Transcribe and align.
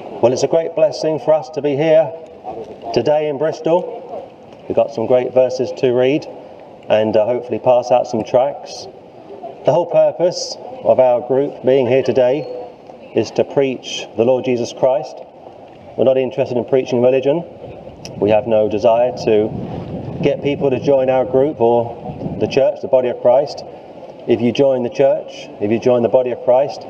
Well, 0.00 0.32
it's 0.32 0.44
a 0.44 0.48
great 0.48 0.76
blessing 0.76 1.18
for 1.18 1.34
us 1.34 1.50
to 1.50 1.62
be 1.62 1.74
here 1.74 2.12
today 2.94 3.28
in 3.28 3.36
Bristol. 3.36 4.30
We've 4.68 4.76
got 4.76 4.94
some 4.94 5.06
great 5.06 5.34
verses 5.34 5.72
to 5.78 5.90
read 5.90 6.24
and 6.88 7.16
uh, 7.16 7.26
hopefully 7.26 7.58
pass 7.58 7.90
out 7.90 8.06
some 8.06 8.22
tracts. 8.22 8.86
The 9.64 9.72
whole 9.72 9.86
purpose 9.86 10.56
of 10.84 11.00
our 11.00 11.26
group 11.26 11.64
being 11.64 11.88
here 11.88 12.04
today 12.04 12.42
is 13.16 13.32
to 13.32 13.44
preach 13.44 14.06
the 14.16 14.24
Lord 14.24 14.44
Jesus 14.44 14.72
Christ. 14.72 15.16
We're 15.96 16.04
not 16.04 16.16
interested 16.16 16.56
in 16.56 16.64
preaching 16.64 17.02
religion. 17.02 17.42
We 18.20 18.30
have 18.30 18.46
no 18.46 18.68
desire 18.68 19.16
to 19.24 20.20
get 20.22 20.44
people 20.44 20.70
to 20.70 20.78
join 20.78 21.10
our 21.10 21.24
group 21.24 21.60
or 21.60 22.36
the 22.38 22.46
church, 22.46 22.82
the 22.82 22.88
body 22.88 23.08
of 23.08 23.20
Christ. 23.20 23.64
If 24.28 24.40
you 24.40 24.52
join 24.52 24.84
the 24.84 24.90
church, 24.90 25.48
if 25.60 25.72
you 25.72 25.80
join 25.80 26.02
the 26.02 26.08
body 26.08 26.30
of 26.30 26.44
Christ, 26.44 26.82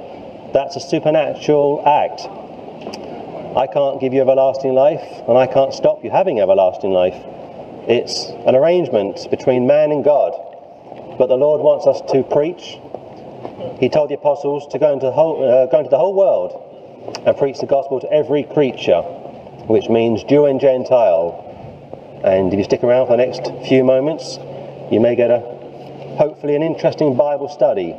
that's 0.53 0.77
a 0.77 0.81
supernatural 0.81 1.83
act. 1.87 2.29
I 3.57 3.67
can't 3.67 4.01
give 4.01 4.13
you 4.13 4.21
everlasting 4.21 4.75
life, 4.75 5.03
and 5.27 5.37
I 5.37 5.47
can't 5.47 5.73
stop 5.73 6.05
you 6.05 6.11
having 6.11 6.41
everlasting 6.41 6.91
life. 6.91 7.17
It's 7.89 8.27
an 8.47 8.55
arrangement 8.55 9.31
between 9.31 9.67
man 9.67 9.91
and 9.91 10.05
God. 10.05 10.33
But 11.19 11.29
the 11.29 11.37
Lord 11.37 11.63
wants 11.63 11.87
us 11.87 12.01
to 12.13 12.23
preach. 12.23 12.79
He 13.81 13.89
told 13.89 14.11
the 14.11 14.15
apostles 14.15 14.67
to 14.73 14.79
go 14.79 14.93
into 14.93 15.07
the 15.07 15.13
whole, 15.13 15.43
uh, 15.43 15.67
go 15.67 15.79
into 15.79 15.91
the 15.91 15.99
whole 15.99 16.15
world 16.15 17.25
and 17.25 17.37
preach 17.37 17.59
the 17.59 17.67
gospel 17.67 18.01
to 18.01 18.13
every 18.13 18.43
creature, 18.43 19.01
which 19.67 19.89
means 19.89 20.23
Jew 20.25 20.45
and 20.45 20.61
Gentile. 20.61 21.45
And 22.23 22.53
if 22.53 22.59
you 22.59 22.65
stick 22.65 22.85
around 22.85 23.07
for 23.07 23.17
the 23.17 23.25
next 23.25 23.51
few 23.67 23.83
moments, 23.85 24.39
you 24.91 25.01
may 25.01 25.17
get 25.17 25.31
a 25.31 25.41
hopefully 26.19 26.57
an 26.57 26.63
interesting 26.63 27.17
Bible 27.17 27.49
study. 27.49 27.95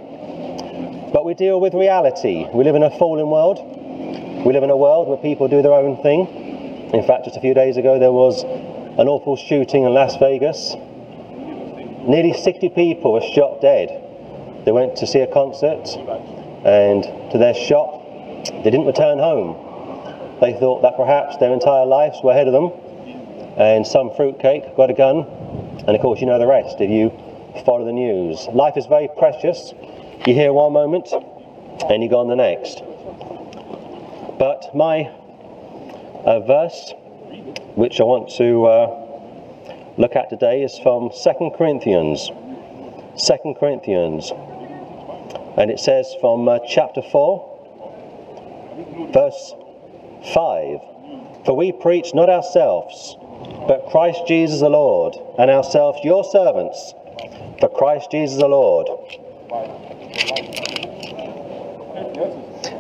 But 1.12 1.26
we 1.26 1.34
deal 1.34 1.60
with 1.60 1.74
reality. 1.74 2.46
We 2.54 2.64
live 2.64 2.76
in 2.76 2.84
a 2.84 2.92
fallen 2.92 3.30
world. 3.30 3.79
We 4.46 4.54
live 4.54 4.64
in 4.64 4.70
a 4.70 4.78
world 4.78 5.10
where 5.10 5.18
people 5.18 5.50
do 5.50 5.62
their 5.62 5.74
own 5.74 6.02
thing. 6.02 6.26
In 6.94 7.04
fact, 7.04 7.26
just 7.26 7.36
a 7.36 7.42
few 7.42 7.54
days 7.54 7.76
ago, 7.76 8.00
there 8.00 8.14
was 8.14 8.44
an 8.44 9.10
awful 9.10 9.36
shooting 9.36 9.84
in 9.84 9.94
Las 9.94 10.16
Vegas. 10.16 10.76
Nearly 12.08 12.32
60 12.32 12.70
people 12.70 13.12
were 13.12 13.22
shot 13.22 13.60
dead. 13.60 13.90
They 14.64 14.72
went 14.72 14.96
to 14.98 15.08
see 15.08 15.20
a 15.20 15.28
concert, 15.28 15.86
and 16.64 17.04
to 17.32 17.38
their 17.38 17.54
shock, 17.54 18.02
they 18.64 18.72
didn't 18.72 18.86
return 18.86 19.20
home. 19.20 19.58
They 20.40 20.54
thought 20.58 20.84
that 20.84 20.96
perhaps 20.96 21.36
their 21.38 21.52
entire 21.52 21.86
lives 21.86 22.20
were 22.24 22.32
ahead 22.32 22.48
of 22.48 22.54
them, 22.54 22.72
and 23.58 23.86
some 23.86 24.16
fruitcake 24.16 24.74
got 24.78 24.90
a 24.90 24.94
gun, 24.94 25.28
and 25.86 25.90
of 25.90 26.02
course, 26.02 26.22
you 26.22 26.28
know 26.28 26.40
the 26.40 26.48
rest 26.48 26.80
if 26.80 26.90
you 26.90 27.12
follow 27.66 27.84
the 27.84 27.92
news. 27.92 28.48
Life 28.54 28.78
is 28.78 28.86
very 28.86 29.10
precious. 29.18 29.74
You 30.26 30.34
hear 30.34 30.54
one 30.54 30.72
moment, 30.72 31.10
and 31.90 32.02
you 32.02 32.10
go 32.10 32.20
on 32.20 32.30
the 32.30 32.38
next. 32.38 32.84
But 34.40 34.74
my 34.74 35.12
uh, 36.24 36.40
verse, 36.40 36.94
which 37.76 38.00
I 38.00 38.06
want 38.06 38.30
to 38.38 38.66
uh, 38.66 38.88
look 39.98 40.16
at 40.16 40.30
today, 40.30 40.64
is 40.64 40.80
from 40.80 41.12
2 41.12 41.52
Corinthians. 41.58 42.32
2 43.22 43.56
Corinthians. 43.60 44.32
And 45.58 45.70
it 45.70 45.82
says 45.82 46.16
from 46.22 46.48
uh, 46.48 46.60
chapter 46.66 47.02
4, 47.02 49.12
verse 49.14 49.54
5 50.34 50.80
For 51.46 51.54
we 51.54 51.74
preach 51.74 52.14
not 52.14 52.30
ourselves, 52.30 53.18
but 53.68 53.88
Christ 53.92 54.22
Jesus 54.26 54.62
the 54.62 54.70
Lord, 54.70 55.18
and 55.38 55.52
ourselves 55.52 56.00
your 56.06 56.24
servants, 56.24 56.94
for 57.60 57.68
Christ 57.68 58.12
Jesus 58.12 58.40
the 58.40 58.48
Lord 58.48 58.88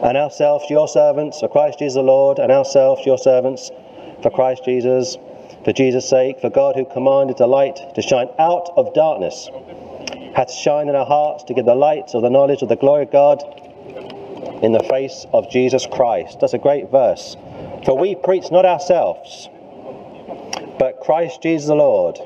and 0.01 0.17
ourselves 0.17 0.69
your 0.69 0.87
servants 0.87 1.39
for 1.39 1.49
Christ 1.49 1.79
Jesus 1.79 1.95
the 1.95 2.01
Lord, 2.01 2.39
and 2.39 2.51
ourselves 2.51 3.05
your 3.05 3.17
servants 3.17 3.71
for 4.21 4.29
Christ 4.29 4.63
Jesus, 4.65 5.17
for 5.63 5.73
Jesus' 5.73 6.07
sake, 6.09 6.39
for 6.39 6.49
God 6.49 6.75
who 6.75 6.85
commanded 6.85 7.37
the 7.37 7.47
light 7.47 7.79
to 7.95 8.01
shine 8.01 8.29
out 8.39 8.69
of 8.77 8.93
darkness, 8.93 9.49
hath 10.35 10.51
shined 10.51 10.89
in 10.89 10.95
our 10.95 11.05
hearts 11.05 11.43
to 11.45 11.53
give 11.53 11.65
the 11.65 11.75
light 11.75 12.13
of 12.13 12.21
the 12.21 12.29
knowledge 12.29 12.61
of 12.61 12.69
the 12.69 12.75
glory 12.75 13.03
of 13.03 13.11
God 13.11 13.43
in 14.63 14.71
the 14.71 14.83
face 14.83 15.25
of 15.33 15.49
Jesus 15.49 15.85
Christ. 15.85 16.39
That's 16.39 16.53
a 16.53 16.57
great 16.57 16.91
verse. 16.91 17.35
For 17.85 17.97
we 17.97 18.15
preach 18.15 18.51
not 18.51 18.65
ourselves, 18.65 19.49
but 20.77 20.99
Christ 21.01 21.41
Jesus 21.41 21.67
the 21.67 21.75
Lord, 21.75 22.19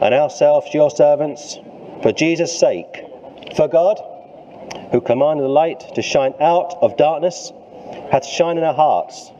and 0.00 0.14
ourselves 0.14 0.72
your 0.72 0.90
servants, 0.90 1.58
for 2.02 2.12
Jesus' 2.12 2.58
sake, 2.58 3.04
for 3.56 3.68
God 3.68 4.00
who 4.92 5.00
commanded 5.00 5.44
the 5.44 5.48
light 5.48 5.94
to 5.94 6.02
shine 6.02 6.34
out 6.40 6.76
of 6.82 6.96
darkness, 6.96 7.52
hath 8.10 8.26
shine 8.26 8.58
in 8.58 8.64
our 8.64 8.74
hearts 8.74 9.30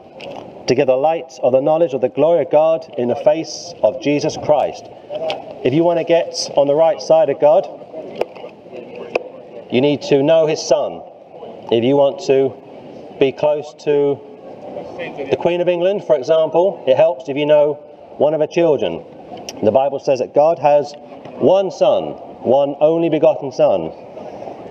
to 0.67 0.75
give 0.75 0.87
the 0.87 0.97
light 0.97 1.39
of 1.43 1.53
the 1.53 1.61
knowledge 1.61 1.93
of 1.93 2.01
the 2.01 2.09
glory 2.09 2.43
of 2.43 2.51
God 2.51 2.95
in 2.97 3.09
the 3.09 3.17
face 3.17 3.75
of 3.83 4.01
Jesus 4.01 4.37
Christ. 4.45 4.85
If 5.65 5.75
you 5.75 5.83
want 5.83 5.99
to 5.99 6.05
get 6.05 6.51
on 6.57 6.69
the 6.69 6.75
right 6.75 7.01
side 7.01 7.29
of 7.29 7.41
God, 7.41 7.67
you 9.73 9.81
need 9.81 10.03
to 10.03 10.23
know 10.23 10.47
His 10.47 10.63
Son. 10.63 11.03
If 11.73 11.85
you 11.85 11.97
want 11.97 12.21
to 12.27 12.55
be 13.19 13.33
close 13.33 13.75
to 13.85 14.21
the 15.31 15.37
Queen 15.39 15.61
of 15.61 15.69
England, 15.69 16.05
for 16.05 16.17
example, 16.17 16.85
it 16.87 16.97
helps 16.97 17.29
if 17.29 17.37
you 17.37 17.47
know 17.47 17.75
one 18.19 18.35
of 18.35 18.41
her 18.41 18.47
children. 18.47 19.05
The 19.63 19.73
Bible 19.73 19.99
says 19.99 20.21
that 20.21 20.35
God 20.35 20.59
has 20.59 20.95
one 21.39 21.71
Son, 21.71 22.13
one 22.43 22.77
only 22.81 23.09
begotten 23.09 23.53
Son 23.53 23.93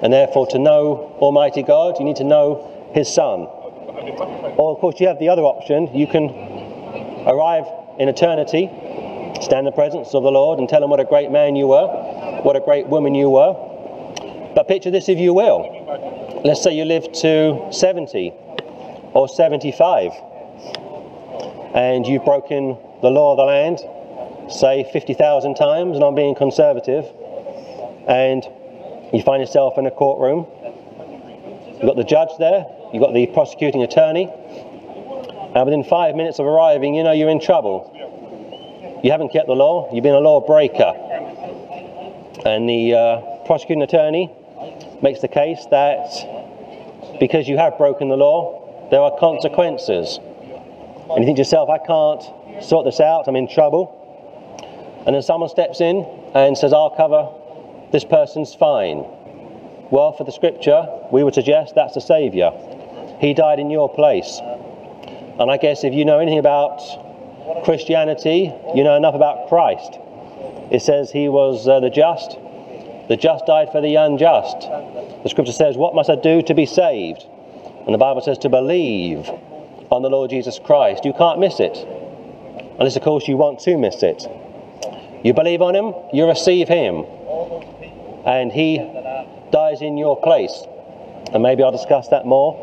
and 0.01 0.13
therefore, 0.13 0.47
to 0.47 0.59
know 0.59 1.15
Almighty 1.19 1.63
God, 1.63 1.99
you 1.99 2.05
need 2.05 2.17
to 2.17 2.23
know 2.23 2.89
His 2.93 3.13
Son. 3.13 3.41
Or, 4.57 4.71
of 4.73 4.79
course, 4.79 4.99
you 4.99 5.07
have 5.07 5.19
the 5.19 5.29
other 5.29 5.43
option. 5.43 5.93
You 5.93 6.07
can 6.07 6.29
arrive 7.27 7.65
in 7.99 8.07
eternity, 8.07 8.69
stand 9.41 9.59
in 9.59 9.65
the 9.65 9.71
presence 9.71 10.13
of 10.13 10.23
the 10.23 10.31
Lord, 10.31 10.59
and 10.59 10.69
tell 10.69 10.83
Him 10.83 10.89
what 10.89 10.99
a 10.99 11.05
great 11.05 11.31
man 11.31 11.55
you 11.55 11.67
were, 11.67 11.87
what 12.43 12.55
a 12.55 12.61
great 12.61 12.87
woman 12.87 13.13
you 13.13 13.29
were. 13.29 13.53
But 14.55 14.67
picture 14.67 14.91
this 14.91 15.09
if 15.09 15.19
you 15.19 15.33
will. 15.33 16.41
Let's 16.43 16.63
say 16.63 16.73
you 16.73 16.85
live 16.85 17.11
to 17.21 17.67
70 17.71 18.33
or 19.13 19.27
75, 19.27 20.11
and 21.75 22.07
you've 22.07 22.23
broken 22.23 22.77
the 23.01 23.09
law 23.09 23.33
of 23.33 23.37
the 23.37 23.43
land, 23.43 23.79
say 24.51 24.89
50,000 24.91 25.55
times, 25.55 25.95
and 25.95 26.03
I'm 26.03 26.15
being 26.15 26.35
conservative, 26.35 27.05
and 28.07 28.47
you 29.13 29.21
find 29.23 29.41
yourself 29.41 29.77
in 29.77 29.85
a 29.85 29.91
courtroom. 29.91 30.45
You've 31.73 31.81
got 31.81 31.95
the 31.95 32.03
judge 32.03 32.29
there, 32.37 32.65
you've 32.93 33.01
got 33.01 33.13
the 33.13 33.27
prosecuting 33.27 33.83
attorney, 33.83 34.29
and 35.55 35.65
within 35.65 35.83
five 35.83 36.15
minutes 36.15 36.39
of 36.39 36.45
arriving, 36.45 36.93
you 36.93 37.03
know 37.03 37.11
you're 37.11 37.29
in 37.29 37.39
trouble. 37.39 37.89
You 39.03 39.11
haven't 39.11 39.29
kept 39.29 39.47
the 39.47 39.55
law, 39.55 39.89
you've 39.93 40.03
been 40.03 40.13
a 40.13 40.19
lawbreaker. 40.19 40.93
And 42.45 42.69
the 42.69 42.93
uh, 42.93 43.45
prosecuting 43.45 43.81
attorney 43.81 44.31
makes 45.01 45.21
the 45.21 45.27
case 45.27 45.65
that 45.71 47.17
because 47.19 47.47
you 47.47 47.57
have 47.57 47.77
broken 47.77 48.09
the 48.09 48.17
law, 48.17 48.87
there 48.91 49.01
are 49.01 49.17
consequences. 49.17 50.19
And 51.09 51.19
you 51.19 51.25
think 51.25 51.37
to 51.37 51.41
yourself, 51.41 51.69
I 51.69 51.79
can't 51.79 52.63
sort 52.63 52.85
this 52.85 52.99
out, 52.99 53.27
I'm 53.27 53.35
in 53.35 53.47
trouble. 53.47 53.95
And 55.05 55.15
then 55.15 55.23
someone 55.23 55.49
steps 55.49 55.81
in 55.81 56.05
and 56.35 56.57
says, 56.57 56.73
I'll 56.73 56.91
cover 56.91 57.29
this 57.91 58.03
person's 58.03 58.53
fine. 58.53 59.05
Well, 59.91 60.13
for 60.13 60.23
the 60.23 60.31
scripture, 60.31 60.85
we 61.11 61.23
would 61.23 61.33
suggest 61.33 61.73
that's 61.73 61.95
the 61.95 62.01
Saviour. 62.01 62.53
He 63.19 63.33
died 63.33 63.59
in 63.59 63.69
your 63.69 63.91
place. 63.91 64.39
And 65.39 65.49
I 65.49 65.57
guess 65.57 65.83
if 65.83 65.93
you 65.93 66.05
know 66.05 66.19
anything 66.19 66.39
about 66.39 66.79
Christianity, 67.63 68.53
you 68.75 68.83
know 68.83 68.95
enough 68.95 69.15
about 69.15 69.49
Christ. 69.49 69.97
It 70.71 70.81
says 70.81 71.09
he 71.11 71.29
was 71.29 71.67
uh, 71.67 71.79
the 71.79 71.89
just, 71.89 72.37
the 73.07 73.17
just 73.17 73.47
died 73.47 73.69
for 73.71 73.81
the 73.81 73.95
unjust. 73.95 74.61
The 75.23 75.29
scripture 75.29 75.53
says, 75.53 75.75
What 75.75 75.95
must 75.95 76.09
I 76.09 76.15
do 76.15 76.43
to 76.43 76.53
be 76.53 76.67
saved? 76.67 77.25
And 77.85 77.93
the 77.93 77.97
Bible 77.97 78.21
says 78.21 78.37
to 78.39 78.49
believe 78.49 79.27
on 79.91 80.03
the 80.03 80.09
Lord 80.09 80.29
Jesus 80.29 80.59
Christ. 80.59 81.05
You 81.05 81.13
can't 81.13 81.39
miss 81.39 81.59
it. 81.59 81.75
Unless, 82.77 82.95
of 82.95 83.01
course, 83.01 83.27
you 83.27 83.35
want 83.35 83.59
to 83.61 83.77
miss 83.77 84.03
it. 84.03 84.27
You 85.23 85.33
believe 85.33 85.61
on 85.61 85.75
him, 85.75 85.93
you 86.13 86.27
receive 86.27 86.67
him 86.67 87.03
and 88.29 88.51
he 88.51 88.77
dies 89.51 89.81
in 89.81 89.97
your 89.97 90.21
place. 90.21 90.63
And 91.33 91.41
maybe 91.41 91.63
I'll 91.63 91.71
discuss 91.71 92.09
that 92.09 92.27
more 92.27 92.53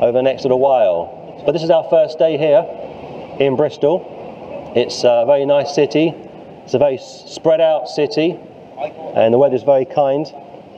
over 0.00 0.12
the 0.12 0.22
next 0.22 0.42
little 0.42 0.60
while. 0.60 1.42
But 1.46 1.52
this 1.52 1.62
is 1.62 1.70
our 1.70 1.84
first 1.88 2.18
day 2.18 2.36
here 2.36 2.62
in 3.40 3.56
Bristol. 3.56 4.72
It's 4.76 5.02
a 5.02 5.24
very 5.26 5.46
nice 5.46 5.74
city. 5.74 6.12
It's 6.64 6.74
a 6.74 6.78
very 6.78 6.98
spread 6.98 7.62
out 7.62 7.88
city, 7.88 8.38
and 9.14 9.32
the 9.32 9.38
weather 9.38 9.56
is 9.56 9.62
very 9.62 9.86
kind 9.86 10.26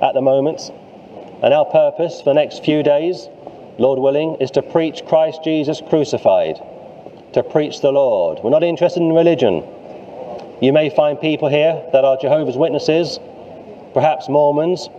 at 0.01 0.15
the 0.15 0.21
moment. 0.21 0.71
And 1.43 1.53
our 1.53 1.65
purpose 1.65 2.19
for 2.19 2.31
the 2.31 2.35
next 2.35 2.65
few 2.65 2.85
days, 2.85 3.29
Lord 3.79 3.99
willing, 3.99 4.37
is 4.41 4.53
to 4.53 4.63
preach 4.63 5.05
Christ 5.07 5.43
Jesus 5.43 5.83
crucified, 5.89 6.57
to 7.35 7.43
preach 7.43 7.81
the 7.81 7.91
Lord. 7.91 8.39
We're 8.45 8.51
not 8.51 8.63
interested 8.63 9.03
in 9.03 9.13
religion. 9.13 9.65
You 10.61 10.73
may 10.73 10.91
find 10.91 11.21
people 11.21 11.49
here 11.49 11.83
that 11.93 12.05
are 12.05 12.17
Jehovah's 12.17 12.57
Witnesses 12.57 13.19
perhaps 13.97 14.29
Mormons, 14.29 14.91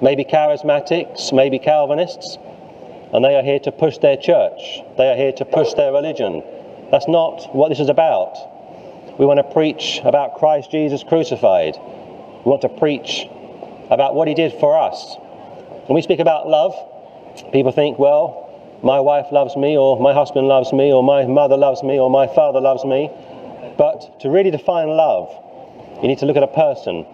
maybe 0.00 0.22
charismatics, 0.22 1.32
maybe 1.32 1.58
Calvinists. 1.58 2.38
and 3.12 3.24
they 3.24 3.34
are 3.34 3.42
here 3.42 3.58
to 3.58 3.72
push 3.72 3.98
their 3.98 4.16
church. 4.16 4.78
They 4.96 5.08
are 5.08 5.16
here 5.16 5.32
to 5.32 5.44
push 5.44 5.72
their 5.74 5.90
religion. 5.90 6.44
That's 6.92 7.08
not 7.08 7.52
what 7.52 7.70
this 7.70 7.80
is 7.80 7.88
about. 7.88 8.38
We 9.18 9.26
want 9.26 9.38
to 9.38 9.52
preach 9.52 10.00
about 10.04 10.36
Christ 10.36 10.70
Jesus 10.70 11.02
crucified. 11.02 11.74
We 11.74 12.48
want 12.48 12.62
to 12.62 12.68
preach 12.68 13.26
about 13.90 14.14
what 14.14 14.28
he 14.28 14.34
did 14.34 14.52
for 14.60 14.78
us. 14.78 15.16
When 15.86 15.96
we 15.96 16.02
speak 16.02 16.20
about 16.20 16.46
love, 16.46 16.74
people 17.50 17.72
think, 17.72 17.98
well, 17.98 18.78
my 18.80 19.00
wife 19.00 19.26
loves 19.32 19.56
me, 19.56 19.76
or 19.76 19.98
my 19.98 20.14
husband 20.14 20.46
loves 20.46 20.72
me, 20.72 20.92
or 20.92 21.02
my 21.02 21.26
mother 21.26 21.56
loves 21.56 21.82
me, 21.82 21.98
or 21.98 22.08
my 22.08 22.28
father 22.28 22.60
loves 22.60 22.84
me. 22.84 23.10
But 23.76 24.20
to 24.20 24.30
really 24.30 24.52
define 24.52 24.86
love, 24.86 25.34
you 26.00 26.06
need 26.06 26.18
to 26.18 26.26
look 26.26 26.36
at 26.36 26.44
a 26.44 26.54
person. 26.54 27.04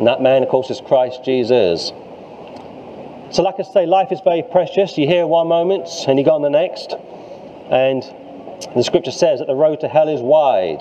And 0.00 0.06
that 0.06 0.22
man, 0.22 0.42
of 0.42 0.48
course, 0.48 0.70
is 0.70 0.80
Christ 0.80 1.22
Jesus. 1.26 1.92
So, 3.32 3.42
like 3.42 3.56
I 3.60 3.62
say, 3.64 3.84
life 3.84 4.10
is 4.10 4.20
very 4.24 4.42
precious. 4.42 4.96
You 4.96 5.06
hear 5.06 5.26
one 5.26 5.46
moment 5.46 5.90
and 6.08 6.18
you 6.18 6.24
go 6.24 6.30
on 6.30 6.40
the 6.40 6.48
next. 6.48 6.94
And 7.68 8.02
the 8.74 8.82
scripture 8.82 9.10
says 9.10 9.40
that 9.40 9.46
the 9.46 9.54
road 9.54 9.80
to 9.80 9.88
hell 9.88 10.08
is 10.08 10.22
wide. 10.22 10.80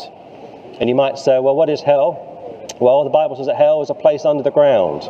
And 0.80 0.88
you 0.88 0.96
might 0.96 1.20
say, 1.20 1.38
well, 1.38 1.54
what 1.54 1.70
is 1.70 1.82
hell? 1.82 2.70
Well, 2.80 3.04
the 3.04 3.10
Bible 3.10 3.36
says 3.36 3.48
that 3.48 3.58
hell 3.58 3.82
is 3.82 3.90
a 3.90 3.94
place 3.94 4.24
under 4.24 4.42
the 4.42 4.52
ground. 4.52 5.02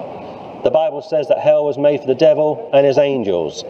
The 0.64 0.72
Bible 0.72 1.04
says 1.04 1.28
that 1.28 1.38
hell 1.38 1.64
was 1.64 1.78
made 1.78 2.02
for 2.02 2.08
the 2.08 2.16
devil 2.16 2.68
and 2.74 2.88
his 2.88 2.98
angels. 2.98 3.64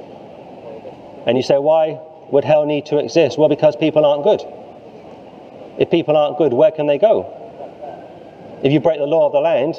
And 1.27 1.35
you 1.35 1.43
say, 1.43 1.57
why 1.57 1.99
would 2.31 2.45
hell 2.45 2.65
need 2.65 2.85
to 2.85 2.97
exist? 2.97 3.37
Well, 3.37 3.49
because 3.49 3.75
people 3.75 4.05
aren't 4.05 4.23
good. 4.23 4.41
If 5.77 5.91
people 5.91 6.15
aren't 6.15 6.37
good, 6.37 6.53
where 6.53 6.71
can 6.71 6.87
they 6.87 6.97
go? 6.97 7.35
If 8.63 8.71
you 8.71 8.79
break 8.79 8.99
the 8.99 9.05
law 9.05 9.25
of 9.25 9.33
the 9.33 9.41
land 9.41 9.75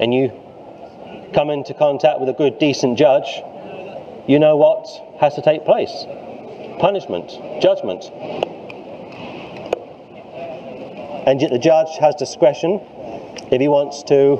and 0.00 0.12
you 0.12 0.32
come 1.32 1.50
into 1.50 1.74
contact 1.74 2.18
with 2.18 2.28
a 2.28 2.32
good, 2.32 2.58
decent 2.58 2.98
judge, 2.98 3.42
you 4.26 4.38
know 4.38 4.56
what 4.56 4.88
has 5.20 5.34
to 5.34 5.42
take 5.42 5.64
place 5.64 6.06
punishment, 6.80 7.30
judgment. 7.60 8.10
And 11.26 11.40
yet 11.40 11.50
the 11.50 11.58
judge 11.58 11.98
has 12.00 12.14
discretion 12.14 12.80
if 13.52 13.60
he 13.60 13.68
wants 13.68 14.02
to 14.04 14.38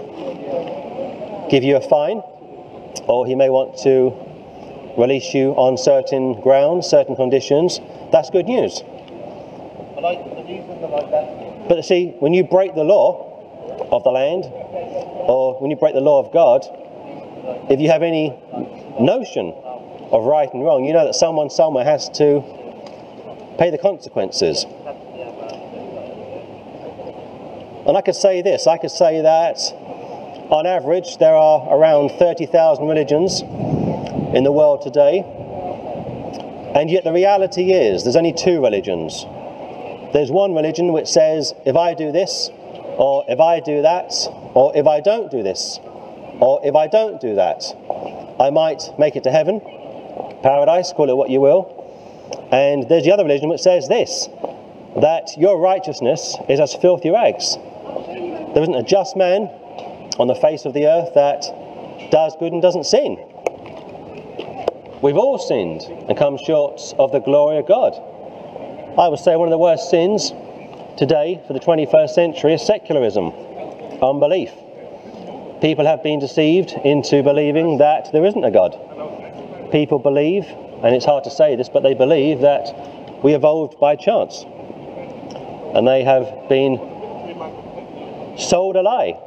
give 1.50 1.62
you 1.62 1.76
a 1.76 1.80
fine 1.82 2.22
or 3.06 3.26
he 3.26 3.34
may 3.34 3.50
want 3.50 3.76
to 3.80 4.16
release 4.96 5.34
you 5.34 5.50
on 5.52 5.76
certain 5.76 6.40
grounds, 6.40 6.86
certain 6.86 7.14
conditions. 7.14 7.78
That's 8.10 8.30
good 8.30 8.46
news. 8.46 8.82
But 11.68 11.84
see, 11.84 12.14
when 12.18 12.32
you 12.32 12.44
break 12.44 12.74
the 12.74 12.84
law 12.84 13.29
of 13.92 14.04
the 14.04 14.10
land, 14.10 14.44
or 14.44 15.60
when 15.60 15.70
you 15.70 15.76
break 15.76 15.94
the 15.94 16.00
law 16.00 16.24
of 16.24 16.32
God, 16.32 16.64
if 17.70 17.80
you 17.80 17.90
have 17.90 18.02
any 18.02 18.30
notion 19.00 19.52
of 20.12 20.24
right 20.24 20.52
and 20.52 20.64
wrong, 20.64 20.84
you 20.84 20.92
know 20.92 21.04
that 21.04 21.14
someone 21.14 21.50
somewhere 21.50 21.84
has 21.84 22.08
to 22.10 22.42
pay 23.58 23.70
the 23.70 23.78
consequences. 23.78 24.64
And 27.86 27.96
I 27.96 28.02
could 28.02 28.14
say 28.14 28.42
this 28.42 28.66
I 28.66 28.76
could 28.78 28.90
say 28.90 29.22
that 29.22 29.58
on 30.50 30.66
average 30.66 31.18
there 31.18 31.34
are 31.34 31.66
around 31.74 32.10
30,000 32.10 32.86
religions 32.86 33.40
in 33.40 34.44
the 34.44 34.52
world 34.52 34.82
today, 34.82 35.20
and 36.74 36.90
yet 36.90 37.04
the 37.04 37.12
reality 37.12 37.72
is 37.72 38.04
there's 38.04 38.16
only 38.16 38.32
two 38.32 38.62
religions 38.62 39.26
there's 40.12 40.30
one 40.30 40.54
religion 40.54 40.92
which 40.92 41.06
says, 41.06 41.54
if 41.64 41.76
I 41.76 41.94
do 41.94 42.10
this, 42.10 42.50
or 43.00 43.24
if 43.28 43.40
I 43.40 43.60
do 43.60 43.80
that, 43.80 44.12
or 44.52 44.76
if 44.76 44.86
I 44.86 45.00
don't 45.00 45.30
do 45.30 45.42
this, 45.42 45.80
or 46.38 46.60
if 46.62 46.74
I 46.74 46.86
don't 46.86 47.18
do 47.18 47.36
that, 47.36 47.64
I 48.38 48.50
might 48.50 48.82
make 48.98 49.16
it 49.16 49.24
to 49.24 49.30
heaven, 49.30 49.60
paradise, 50.42 50.92
call 50.92 51.08
it 51.08 51.16
what 51.16 51.30
you 51.30 51.40
will. 51.40 51.80
And 52.52 52.86
there's 52.90 53.04
the 53.04 53.12
other 53.12 53.22
religion 53.22 53.48
which 53.48 53.62
says 53.62 53.88
this 53.88 54.28
that 54.96 55.30
your 55.38 55.58
righteousness 55.58 56.36
is 56.50 56.60
as 56.60 56.74
filthy 56.74 57.08
rags. 57.08 57.56
There 58.52 58.62
isn't 58.62 58.74
a 58.74 58.82
just 58.82 59.16
man 59.16 59.48
on 60.18 60.26
the 60.26 60.34
face 60.34 60.66
of 60.66 60.74
the 60.74 60.86
earth 60.86 61.14
that 61.14 61.40
does 62.10 62.36
good 62.38 62.52
and 62.52 62.60
doesn't 62.60 62.84
sin. 62.84 63.16
We've 65.00 65.16
all 65.16 65.38
sinned 65.38 65.82
and 66.06 66.18
come 66.18 66.36
short 66.36 66.82
of 66.98 67.12
the 67.12 67.20
glory 67.20 67.56
of 67.56 67.66
God. 67.66 67.94
I 68.98 69.08
would 69.08 69.20
say 69.20 69.36
one 69.36 69.48
of 69.48 69.52
the 69.52 69.58
worst 69.58 69.88
sins 69.88 70.34
today 71.00 71.40
for 71.46 71.54
the 71.54 71.60
21st 71.60 72.10
century 72.10 72.52
is 72.52 72.60
secularism, 72.60 73.32
unbelief. 74.02 74.52
People 75.62 75.86
have 75.86 76.02
been 76.02 76.18
deceived 76.18 76.72
into 76.84 77.22
believing 77.22 77.78
that 77.78 78.12
there 78.12 78.22
isn't 78.26 78.44
a 78.44 78.50
God. 78.50 78.72
People 79.72 79.98
believe, 79.98 80.44
and 80.84 80.94
it's 80.94 81.06
hard 81.06 81.24
to 81.24 81.30
say 81.30 81.56
this, 81.56 81.70
but 81.70 81.82
they 81.82 81.94
believe 81.94 82.40
that 82.40 83.24
we 83.24 83.32
evolved 83.32 83.80
by 83.80 83.96
chance. 83.96 84.44
And 85.74 85.88
they 85.88 86.04
have 86.04 86.50
been 86.50 86.76
sold 88.38 88.76
a 88.76 88.82
lie 88.82 89.18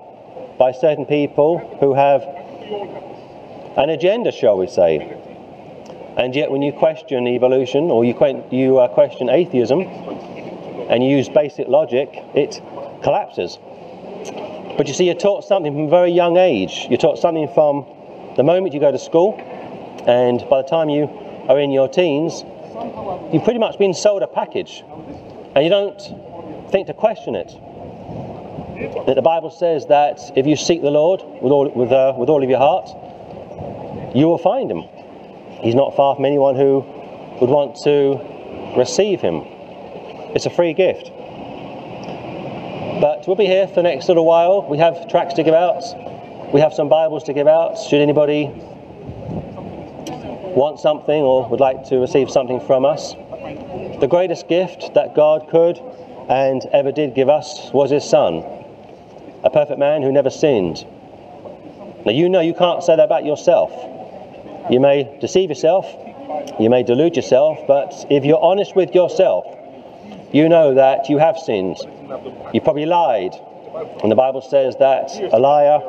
by 0.59 0.73
certain 0.73 1.07
people 1.07 1.57
who 1.79 1.95
have 1.95 2.21
an 3.77 3.89
agenda, 3.89 4.31
shall 4.31 4.59
we 4.59 4.67
say, 4.67 5.19
and 6.17 6.35
yet, 6.35 6.51
when 6.51 6.61
you 6.61 6.71
question 6.71 7.27
evolution 7.27 7.89
or 7.89 8.05
you, 8.05 8.77
uh, 8.77 8.87
question 8.89 9.31
atheism 9.31 9.87
and 10.89 11.03
you 11.03 11.17
use 11.17 11.29
basic 11.29 11.67
logic, 11.67 12.09
it 12.35 12.61
collapses. 13.03 13.57
But 14.77 14.87
you 14.87 14.93
see, 14.93 15.05
you're 15.05 15.15
taught 15.15 15.43
something 15.43 15.73
from 15.73 15.83
a 15.83 15.89
very 15.89 16.11
young 16.11 16.37
age. 16.37 16.87
You're 16.89 16.97
taught 16.97 17.19
something 17.19 17.47
from 17.53 17.85
the 18.35 18.43
moment 18.43 18.73
you 18.73 18.79
go 18.79 18.91
to 18.91 18.99
school, 18.99 19.35
and 20.07 20.39
by 20.49 20.61
the 20.61 20.67
time 20.67 20.89
you 20.89 21.03
are 21.47 21.59
in 21.59 21.71
your 21.71 21.87
teens, 21.87 22.43
you've 23.31 23.43
pretty 23.43 23.59
much 23.59 23.77
been 23.77 23.93
sold 23.93 24.23
a 24.23 24.27
package, 24.27 24.83
and 25.55 25.63
you 25.63 25.69
don't 25.69 25.99
think 26.71 26.87
to 26.87 26.93
question 26.93 27.35
it. 27.35 27.53
That 29.05 29.15
the 29.15 29.21
Bible 29.21 29.51
says 29.51 29.85
that 29.87 30.19
if 30.35 30.47
you 30.47 30.55
seek 30.55 30.81
the 30.81 30.91
Lord 30.91 31.21
with 31.41 31.51
all, 31.51 31.69
with, 31.69 31.91
uh, 31.91 32.13
with 32.17 32.29
all 32.29 32.43
of 32.43 32.49
your 32.49 32.59
heart, 32.59 32.89
you 34.15 34.27
will 34.27 34.39
find 34.39 34.69
Him. 34.71 34.83
He's 35.61 35.75
not 35.75 35.95
far 35.95 36.15
from 36.15 36.25
anyone 36.25 36.55
who 36.55 36.85
would 37.39 37.49
want 37.49 37.77
to 37.83 38.77
receive 38.77 39.21
him. 39.21 39.43
It's 40.33 40.45
a 40.45 40.49
free 40.49 40.73
gift. 40.73 41.11
But 42.99 43.27
we'll 43.27 43.35
be 43.35 43.45
here 43.45 43.67
for 43.67 43.75
the 43.75 43.83
next 43.83 44.07
little 44.07 44.25
while. 44.25 44.65
We 44.67 44.77
have 44.79 45.07
tracts 45.09 45.35
to 45.35 45.43
give 45.43 45.53
out. 45.53 45.83
We 46.53 46.59
have 46.59 46.73
some 46.73 46.89
Bibles 46.89 47.23
to 47.25 47.33
give 47.33 47.47
out. 47.47 47.77
Should 47.77 48.01
anybody 48.01 48.49
want 50.55 50.79
something 50.79 51.21
or 51.21 51.47
would 51.49 51.59
like 51.59 51.83
to 51.89 51.97
receive 51.97 52.29
something 52.29 52.59
from 52.61 52.85
us, 52.85 53.13
the 53.99 54.07
greatest 54.09 54.47
gift 54.47 54.93
that 54.93 55.15
God 55.15 55.49
could 55.49 55.79
and 56.29 56.65
ever 56.71 56.91
did 56.91 57.15
give 57.15 57.29
us 57.29 57.71
was 57.73 57.91
His 57.91 58.07
Son, 58.07 58.43
a 59.43 59.49
perfect 59.49 59.79
man 59.79 60.01
who 60.01 60.11
never 60.11 60.29
sinned. 60.29 60.85
Now, 62.05 62.11
you 62.11 62.29
know 62.29 62.39
you 62.39 62.53
can't 62.53 62.83
say 62.83 62.95
that 62.95 63.03
about 63.03 63.25
yourself. 63.25 63.71
You 64.71 64.79
may 64.79 65.17
deceive 65.19 65.49
yourself, 65.49 65.85
you 66.59 66.69
may 66.69 66.83
delude 66.83 67.15
yourself, 67.15 67.59
but 67.67 68.05
if 68.09 68.23
you're 68.23 68.41
honest 68.41 68.75
with 68.75 68.95
yourself, 68.95 69.45
you 70.33 70.49
know 70.49 70.73
that 70.73 71.09
you 71.09 71.19
have 71.19 71.37
sinned. 71.37 71.77
You 72.53 72.59
probably 72.59 72.87
lied. 72.87 73.35
And 74.01 74.11
the 74.11 74.15
Bible 74.15 74.41
says 74.41 74.75
that 74.77 75.11
a 75.31 75.39
liar 75.39 75.79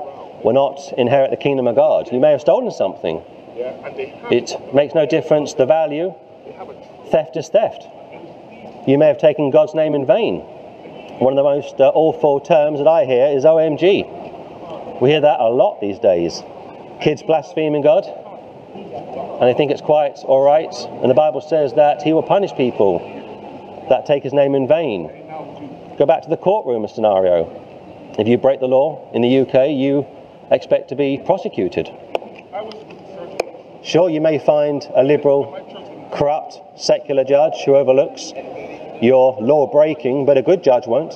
will 0.45 0.53
not 0.53 0.93
inherit 0.99 1.31
the 1.31 1.37
kingdom 1.37 1.67
of 1.67 1.75
God. 1.75 2.13
You 2.13 2.21
may 2.21 2.31
have 2.31 2.43
stolen 2.43 2.71
something. 2.71 3.23
It 3.57 4.53
makes 4.75 4.95
no 4.95 5.07
difference 5.07 5.55
the 5.55 5.65
value. 5.65 6.15
Theft 7.11 7.37
is 7.37 7.49
theft. 7.49 7.87
You 8.87 8.99
may 8.99 9.07
have 9.07 9.19
taken 9.19 9.51
God's 9.51 9.75
name 9.75 9.95
in 9.95 10.07
vain. 10.07 10.41
One 11.21 11.33
of 11.33 11.37
the 11.37 11.43
most 11.43 11.81
uh, 11.81 11.91
awful 11.95 12.41
terms 12.41 12.81
that 12.81 12.89
I 12.89 13.07
hear 13.07 13.27
is 13.29 13.45
OMG. 13.45 15.01
We 15.01 15.09
hear 15.09 15.23
that 15.23 15.41
a 15.41 15.49
lot 15.49 15.81
these 15.81 15.99
days. 15.99 16.43
Kids 17.01 17.23
blaspheming 17.23 17.83
God, 17.83 18.05
and 18.75 19.43
they 19.43 19.55
think 19.55 19.71
it's 19.71 19.81
quite 19.81 20.19
all 20.25 20.45
right. 20.45 20.73
And 21.01 21.11
the 21.11 21.15
Bible 21.15 21.41
says 21.41 21.75
that 21.75 22.03
he 22.03 22.13
will 22.13 22.23
punish 22.23 22.53
people 22.55 23.01
that 23.89 24.07
take 24.07 24.23
his 24.23 24.33
name 24.33 24.55
in 24.55 24.67
vain. 24.67 25.09
Go 25.99 26.07
back 26.07 26.23
to 26.23 26.29
the 26.29 26.37
courtroom 26.37 26.87
scenario. 26.89 27.49
If 28.19 28.29
you 28.29 28.39
break 28.39 28.61
the 28.61 28.67
law 28.67 29.11
in 29.13 29.23
the 29.23 29.41
UK, 29.41 29.71
you 29.71 30.07
expect 30.51 30.89
to 30.91 30.97
be 30.97 31.21
prosecuted. 31.25 31.91
Sure, 33.83 34.09
you 34.09 34.21
may 34.21 34.39
find 34.39 34.87
a 34.95 35.03
liberal, 35.03 36.11
corrupt, 36.13 36.61
secular 36.81 37.25
judge 37.25 37.65
who 37.65 37.75
overlooks 37.75 38.33
your 39.03 39.37
law 39.41 39.71
breaking, 39.71 40.27
but 40.27 40.39
a 40.39 40.43
good 40.43 40.63
judge 40.63 40.87
won't. 40.87 41.15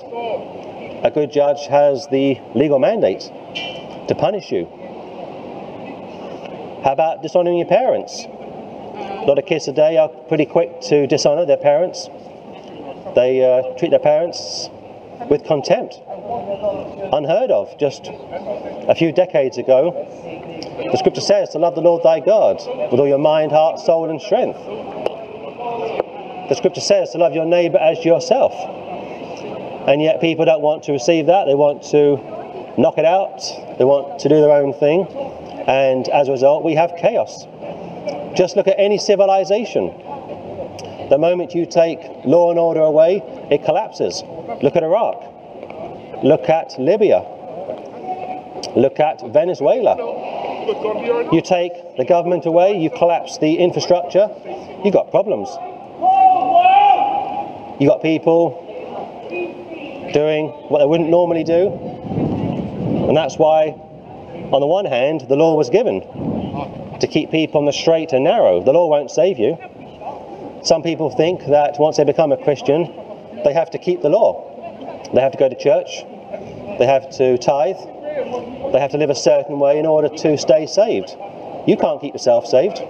A 1.04 1.10
good 1.10 1.32
judge 1.32 1.66
has 1.66 2.06
the 2.08 2.38
legal 2.54 2.78
mandate 2.78 3.30
to 4.08 4.14
punish 4.18 4.50
you 4.50 4.66
how 6.88 6.92
about 6.92 7.22
dishonoring 7.22 7.58
your 7.58 7.66
parents? 7.66 8.25
A 8.25 9.25
lot 9.26 9.38
of 9.38 9.44
kids 9.46 9.64
today 9.64 9.96
are 9.96 10.08
pretty 10.08 10.46
quick 10.46 10.80
to 10.82 11.06
dishonor 11.08 11.44
their 11.44 11.56
parents. 11.56 12.08
They 13.18 13.42
uh, 13.42 13.76
treat 13.76 13.90
their 13.90 13.98
parents 13.98 14.70
with 15.28 15.42
contempt. 15.42 15.98
Unheard 16.06 17.50
of. 17.50 17.76
Just 17.76 18.06
a 18.06 18.94
few 18.96 19.10
decades 19.10 19.58
ago, 19.58 19.90
The 20.92 20.96
scripture 20.98 21.20
says 21.20 21.48
to 21.50 21.58
love 21.58 21.75
the 21.75 21.80
Lord 21.80 22.04
thy 22.04 22.20
God 22.20 22.58
with 22.92 23.00
all 23.00 23.08
your 23.08 23.18
mind, 23.18 23.50
heart, 23.50 23.80
soul, 23.80 24.08
and 24.08 24.22
strength. 24.22 24.60
The 26.48 26.54
scripture 26.54 26.80
says 26.80 27.10
to 27.10 27.18
love 27.18 27.34
your 27.34 27.44
neighbour 27.44 27.78
as 27.78 28.04
yourself. 28.04 28.52
And 29.88 30.00
yet 30.00 30.20
people 30.20 30.44
don't 30.44 30.62
want 30.62 30.84
to 30.84 30.92
receive 30.92 31.26
that. 31.26 31.46
They 31.46 31.56
want 31.56 31.82
to 31.90 32.18
knock 32.78 32.98
it 32.98 33.04
out. 33.04 33.42
They 33.78 33.84
want 33.84 34.20
to 34.20 34.28
do 34.28 34.40
their 34.40 34.52
own 34.52 34.72
thing. 34.75 35.08
And 35.66 36.08
as 36.10 36.28
a 36.28 36.30
result, 36.30 36.62
we 36.62 36.75
have 36.76 36.94
chaos. 36.96 37.46
Just 38.37 38.54
look 38.54 38.68
at 38.68 38.78
any 38.78 38.98
civilization. 38.98 39.92
The 41.11 41.19
moment 41.19 41.55
you 41.55 41.65
take 41.67 42.00
law 42.25 42.50
and 42.50 42.59
order 42.59 42.81
away, 42.81 43.23
it 43.50 43.65
collapses. 43.65 44.23
Look 44.62 44.77
at 44.77 44.83
Iraq. 44.83 45.23
Look 46.23 46.49
at 46.49 46.79
Libya. 46.79 47.25
Look 48.77 49.00
at 49.00 49.23
Venezuela. 49.33 49.97
You 51.33 51.41
take 51.41 51.97
the 51.97 52.05
government 52.05 52.45
away, 52.45 52.79
you 52.79 52.91
collapse 52.91 53.38
the 53.38 53.55
infrastructure, 53.55 54.29
you've 54.85 54.93
got 54.93 55.11
problems. 55.11 55.49
You've 57.81 57.88
got 57.88 58.03
people 58.03 58.65
doing 60.12 60.49
what 60.69 60.81
they 60.81 60.87
wouldn't 60.87 61.09
normally 61.09 61.45
do. 61.45 61.69
And 63.09 63.17
that's 63.17 63.38
why, 63.38 63.69
on 64.53 64.61
the 64.61 64.67
one 64.67 64.85
hand, 64.85 65.23
the 65.29 65.37
law 65.37 65.55
was 65.55 65.71
given 65.71 66.00
to 67.00 67.07
keep 67.07 67.31
people 67.31 67.61
on 67.61 67.65
the 67.65 67.73
straight 67.73 68.12
and 68.12 68.25
narrow. 68.25 68.62
The 68.62 68.73
law 68.73 68.88
won't 68.88 69.11
save 69.11 69.38
you. 69.38 69.57
Some 70.62 70.83
people 70.83 71.11
think 71.11 71.47
that 71.47 71.79
once 71.79 71.97
they 71.97 72.05
become 72.05 72.33
a 72.33 72.37
Christian, 72.37 72.93
they 73.45 73.53
have 73.53 73.71
to 73.71 73.79
keep 73.79 74.03
the 74.03 74.09
law. 74.09 74.49
They 75.15 75.21
have 75.21 75.33
to 75.33 75.38
go 75.38 75.49
to 75.49 75.57
church, 75.57 76.05
they 76.79 76.85
have 76.85 77.09
to 77.17 77.38
tithe, 77.38 77.77
they 78.73 78.79
have 78.79 78.91
to 78.91 78.99
live 78.99 79.09
a 79.09 79.15
certain 79.15 79.59
way 79.59 79.79
in 79.79 79.87
order 79.87 80.09
to 80.09 80.37
stay 80.37 80.67
saved. 80.67 81.17
You 81.67 81.77
can't 81.77 82.00
keep 82.00 82.12
yourself 82.12 82.47
saved. 82.47 82.83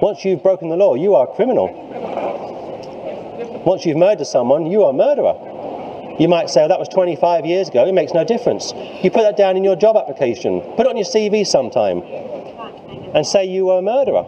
Once 0.00 0.24
you've 0.24 0.42
broken 0.42 0.68
the 0.68 0.76
law, 0.76 0.94
you 0.94 1.16
are 1.16 1.28
a 1.28 1.34
criminal. 1.34 1.66
Once 3.66 3.84
you've 3.84 3.96
murdered 3.96 4.26
someone, 4.26 4.66
you 4.66 4.84
are 4.84 4.90
a 4.90 4.92
murderer. 4.92 5.34
You 6.20 6.28
might 6.28 6.50
say, 6.50 6.64
oh, 6.64 6.68
that 6.68 6.78
was 6.78 6.88
25 6.88 7.44
years 7.46 7.68
ago, 7.68 7.86
it 7.86 7.92
makes 7.92 8.12
no 8.12 8.24
difference. 8.24 8.72
You 9.02 9.10
put 9.10 9.22
that 9.22 9.36
down 9.36 9.56
in 9.56 9.64
your 9.64 9.76
job 9.76 9.96
application, 9.96 10.60
put 10.76 10.80
it 10.80 10.86
on 10.86 10.96
your 10.96 11.06
CV 11.06 11.46
sometime, 11.46 12.02
and 13.14 13.26
say 13.26 13.44
you 13.44 13.66
were 13.66 13.78
a 13.78 13.82
murderer. 13.82 14.26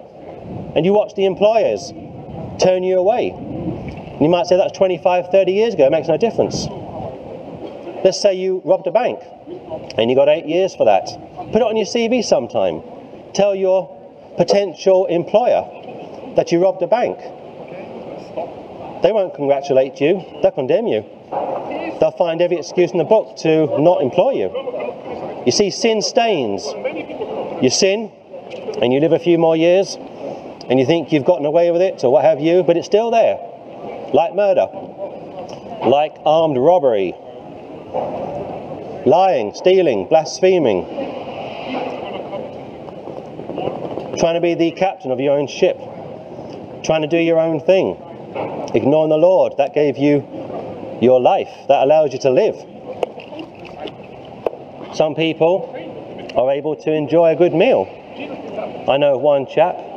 And 0.75 0.85
you 0.85 0.93
watch 0.93 1.15
the 1.15 1.27
employers 1.27 1.93
turn 2.61 2.83
you 2.83 2.99
away. 2.99 3.31
And 3.31 4.21
you 4.21 4.29
might 4.29 4.47
say 4.47 4.57
that's 4.57 4.77
25, 4.77 5.31
30 5.31 5.53
years 5.53 5.75
ago, 5.75 5.87
it 5.87 5.91
makes 5.91 6.09
no 6.09 6.17
difference. 6.17 6.67
Let's 8.05 8.21
say 8.21 8.35
you 8.35 8.63
robbed 8.65 8.87
a 8.87 8.91
bank 8.91 9.21
and 9.99 10.11
you 10.11 10.17
got 10.17 10.29
eight 10.29 10.47
years 10.47 10.75
for 10.75 10.85
that. 10.87 11.07
Put 11.53 11.57
it 11.57 11.63
on 11.63 11.77
your 11.77 11.87
CV 11.87 12.25
sometime. 12.25 12.83
Tell 13.35 13.55
your 13.55 13.97
potential 14.37 15.07
employer 15.07 16.35
that 16.37 16.53
you 16.53 16.63
robbed 16.63 16.83
a 16.83 16.87
bank. 16.87 17.19
They 19.03 19.13
won't 19.13 19.35
congratulate 19.35 20.01
you, 20.01 20.25
they'll 20.43 20.51
condemn 20.53 20.87
you. 20.87 21.05
They'll 22.01 22.15
find 22.17 22.41
every 22.41 22.57
excuse 22.59 22.93
in 22.93 22.99
the 22.99 23.05
book 23.05 23.37
to 23.39 23.79
not 23.81 24.03
employ 24.03 24.33
you. 24.33 25.43
You 25.45 25.53
see, 25.53 25.71
sin 25.71 26.03
stains. 26.03 26.67
You 27.63 27.71
sin 27.71 28.11
and 28.81 28.93
you 28.93 29.01
live 29.01 29.13
a 29.13 29.19
few 29.19 29.39
more 29.39 29.57
years 29.57 29.97
and 30.71 30.79
you 30.79 30.87
think 30.87 31.11
you've 31.11 31.25
gotten 31.25 31.45
away 31.45 31.73
with 31.73 31.83
it 31.83 32.05
or 32.05 32.13
what 32.13 32.25
have 32.25 32.41
you, 32.41 32.63
but 32.63 32.77
it's 32.77 32.87
still 32.87 33.11
there. 33.11 33.39
Like 34.15 34.37
murder, 34.37 34.69
like 35.85 36.15
armed 36.25 36.57
robbery, 36.57 37.13
lying, 39.05 39.53
stealing, 39.55 40.07
blaspheming, 40.07 40.85
trying 44.17 44.35
to 44.35 44.41
be 44.41 44.55
the 44.55 44.71
captain 44.71 45.11
of 45.11 45.19
your 45.19 45.37
own 45.37 45.49
ship, 45.49 45.77
trying 46.85 47.03
to 47.03 47.09
do 47.09 47.19
your 47.19 47.41
own 47.41 47.59
thing, 47.59 47.97
ignoring 48.73 49.11
the 49.11 49.19
Lord 49.19 49.57
that 49.59 49.75
gave 49.75 49.99
you 49.99 50.25
your 51.03 51.21
life, 51.21 51.51
that 51.67 51.83
allows 51.83 52.13
you 52.13 52.21
to 52.21 52.31
live. 52.31 52.55
Some 54.95 55.17
people 55.17 55.75
are 56.37 56.53
able 56.53 56.77
to 56.77 56.93
enjoy 56.93 57.31
a 57.31 57.37
good 57.37 57.55
meal. 57.55 57.89
I 58.89 58.99
know 58.99 59.17
of 59.17 59.21
one 59.21 59.47
chap, 59.47 59.90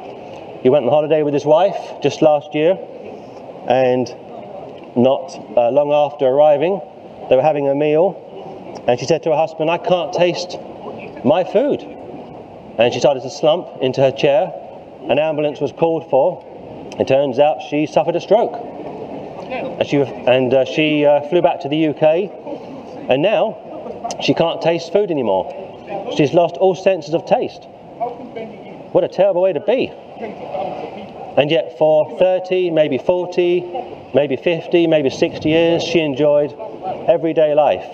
he 0.63 0.69
went 0.69 0.85
on 0.85 0.91
holiday 0.91 1.23
with 1.23 1.33
his 1.33 1.45
wife 1.45 2.01
just 2.01 2.21
last 2.21 2.55
year, 2.55 2.79
and 3.67 4.07
not 4.95 5.35
uh, 5.57 5.69
long 5.69 5.91
after 5.91 6.25
arriving, 6.25 6.79
they 7.29 7.35
were 7.35 7.41
having 7.41 7.67
a 7.67 7.75
meal, 7.75 8.83
and 8.87 8.97
she 8.97 9.05
said 9.05 9.23
to 9.23 9.31
her 9.31 9.35
husband, 9.35 9.69
I 9.69 9.77
can't 9.77 10.13
taste 10.13 10.57
my 11.25 11.43
food. 11.43 11.81
And 12.77 12.93
she 12.93 12.99
started 12.99 13.23
to 13.23 13.29
slump 13.29 13.67
into 13.81 14.01
her 14.01 14.11
chair. 14.11 14.51
An 15.09 15.19
ambulance 15.19 15.59
was 15.59 15.71
called 15.71 16.09
for. 16.09 16.43
It 16.97 17.07
turns 17.07 17.39
out 17.39 17.61
she 17.69 17.85
suffered 17.85 18.15
a 18.15 18.21
stroke. 18.21 18.53
And 18.53 19.87
she, 19.87 19.97
and, 19.97 20.53
uh, 20.53 20.65
she 20.65 21.05
uh, 21.05 21.27
flew 21.29 21.41
back 21.41 21.59
to 21.61 21.69
the 21.69 21.87
UK, 21.87 23.09
and 23.09 23.21
now 23.21 24.17
she 24.23 24.33
can't 24.33 24.61
taste 24.61 24.93
food 24.93 25.11
anymore. 25.11 25.51
She's 26.15 26.33
lost 26.33 26.55
all 26.55 26.73
senses 26.73 27.13
of 27.13 27.25
taste. 27.25 27.65
What 28.93 29.03
a 29.03 29.07
terrible 29.07 29.41
way 29.41 29.53
to 29.53 29.59
be. 29.59 29.91
And 30.23 31.51
yet, 31.51 31.77
for 31.77 32.17
30, 32.17 32.71
maybe 32.71 32.97
40, 32.97 33.61
maybe 34.13 34.35
50, 34.35 34.87
maybe 34.87 35.09
60 35.09 35.49
years, 35.49 35.83
she 35.83 35.99
enjoyed 35.99 36.53
everyday 37.07 37.53
life. 37.53 37.85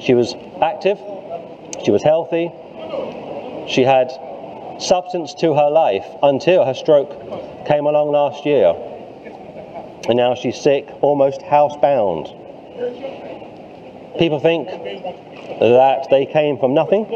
She 0.00 0.14
was 0.14 0.34
active, 0.62 0.98
she 1.84 1.90
was 1.90 2.02
healthy, 2.02 2.50
she 3.68 3.82
had 3.82 4.10
substance 4.78 5.34
to 5.34 5.54
her 5.54 5.70
life 5.70 6.06
until 6.22 6.64
her 6.64 6.74
stroke 6.74 7.66
came 7.66 7.86
along 7.86 8.12
last 8.12 8.46
year. 8.46 8.74
And 10.08 10.16
now 10.16 10.34
she's 10.34 10.60
sick, 10.60 10.88
almost 11.02 11.40
housebound. 11.40 12.36
People 14.18 14.40
think 14.40 14.68
that 15.60 16.08
they 16.10 16.26
came 16.26 16.58
from 16.58 16.74
nothing. 16.74 17.06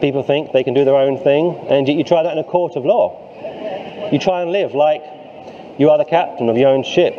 People 0.00 0.22
think 0.22 0.52
they 0.52 0.62
can 0.62 0.74
do 0.74 0.84
their 0.84 0.96
own 0.96 1.18
thing, 1.18 1.56
and 1.68 1.88
you 1.88 2.04
try 2.04 2.22
that 2.22 2.32
in 2.32 2.38
a 2.38 2.44
court 2.44 2.76
of 2.76 2.84
law. 2.84 3.23
You 4.12 4.18
try 4.18 4.42
and 4.42 4.52
live 4.52 4.74
like 4.74 5.02
you 5.78 5.90
are 5.90 5.98
the 5.98 6.04
captain 6.04 6.48
of 6.48 6.56
your 6.56 6.68
own 6.68 6.84
ship. 6.84 7.14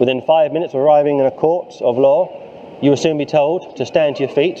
Within 0.00 0.22
five 0.22 0.52
minutes 0.52 0.74
of 0.74 0.80
arriving 0.80 1.18
in 1.18 1.26
a 1.26 1.30
court 1.30 1.74
of 1.80 1.96
law, 1.98 2.28
you 2.82 2.90
will 2.90 2.96
soon 2.96 3.16
be 3.16 3.26
told 3.26 3.76
to 3.76 3.86
stand 3.86 4.16
to 4.16 4.24
your 4.24 4.32
feet. 4.32 4.60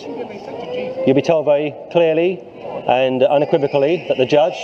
You'll 1.06 1.14
be 1.14 1.22
told 1.22 1.44
very 1.44 1.74
clearly 1.90 2.40
and 2.86 3.22
unequivocally 3.22 4.06
that 4.08 4.16
the 4.16 4.26
judge 4.26 4.56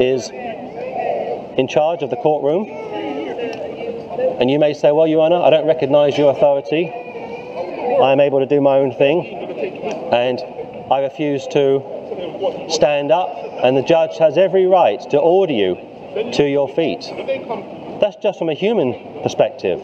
is 0.00 0.30
in 0.30 1.68
charge 1.68 2.02
of 2.02 2.10
the 2.10 2.16
courtroom. 2.16 2.68
And 4.40 4.50
you 4.50 4.58
may 4.58 4.74
say, 4.74 4.92
Well, 4.92 5.06
Your 5.06 5.22
Honour, 5.22 5.40
I 5.42 5.50
don't 5.50 5.66
recognise 5.66 6.18
your 6.18 6.32
authority. 6.32 6.90
I 6.90 8.12
am 8.12 8.20
able 8.20 8.40
to 8.40 8.46
do 8.46 8.60
my 8.60 8.78
own 8.78 8.92
thing. 8.92 9.26
And 10.12 10.40
I 10.92 11.00
refuse 11.00 11.46
to 11.48 12.68
stand 12.68 13.10
up. 13.10 13.30
And 13.62 13.76
the 13.76 13.82
judge 13.82 14.18
has 14.18 14.36
every 14.36 14.66
right 14.66 15.00
to 15.10 15.18
order 15.18 15.52
you 15.52 15.76
to 16.14 16.48
your 16.48 16.68
feet. 16.68 17.10
That's 18.00 18.16
just 18.16 18.38
from 18.38 18.48
a 18.48 18.54
human 18.54 19.22
perspective. 19.22 19.80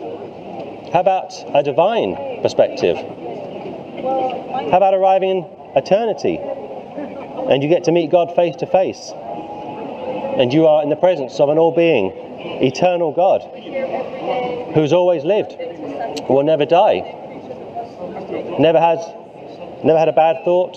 How 0.92 1.00
about 1.00 1.32
a 1.54 1.62
divine 1.62 2.42
perspective? 2.42 2.96
How 2.96 4.76
about 4.76 4.94
arriving 4.94 5.30
in 5.30 5.44
eternity 5.76 6.38
and 6.38 7.62
you 7.62 7.68
get 7.68 7.84
to 7.84 7.92
meet 7.92 8.10
God 8.10 8.34
face 8.34 8.56
to 8.56 8.66
face 8.66 9.12
and 9.12 10.52
you 10.52 10.66
are 10.66 10.82
in 10.82 10.88
the 10.88 10.96
presence 10.96 11.40
of 11.40 11.48
an 11.48 11.58
all 11.58 11.74
being, 11.74 12.12
eternal 12.62 13.12
God 13.12 13.42
who's 14.74 14.92
always 14.92 15.24
lived, 15.24 15.56
will 16.28 16.44
never 16.44 16.64
die, 16.64 17.00
never 18.58 18.80
has 18.80 18.98
never 19.84 19.98
had 19.98 20.08
a 20.08 20.12
bad 20.12 20.44
thought, 20.44 20.76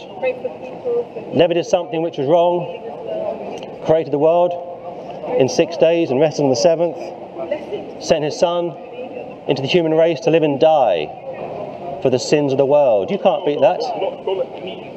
never 1.36 1.53
did 1.53 1.65
something 1.65 2.01
which 2.01 2.17
was 2.17 2.27
wrong, 2.27 3.83
created 3.86 4.13
the 4.13 4.19
world 4.19 4.73
in 5.39 5.50
six 5.50 5.77
days 5.77 6.12
and 6.12 6.20
rested 6.20 6.44
on 6.44 6.50
the 6.50 6.56
seventh, 6.56 6.98
sent 8.03 8.24
his 8.24 8.38
son 8.38 8.72
into 9.48 9.62
the 9.62 9.68
human 9.68 9.94
race 9.94 10.20
to 10.22 10.30
live 10.30 10.44
and 10.44 10.60
die 10.60 11.08
for 12.01 12.10
the 12.10 12.20
sins 12.20 12.51
of 12.51 12.58
the 12.58 12.65
world. 12.65 13.10
You 13.10 13.20
can't 13.20 13.46
beat 13.46 13.60
that. 13.62 13.82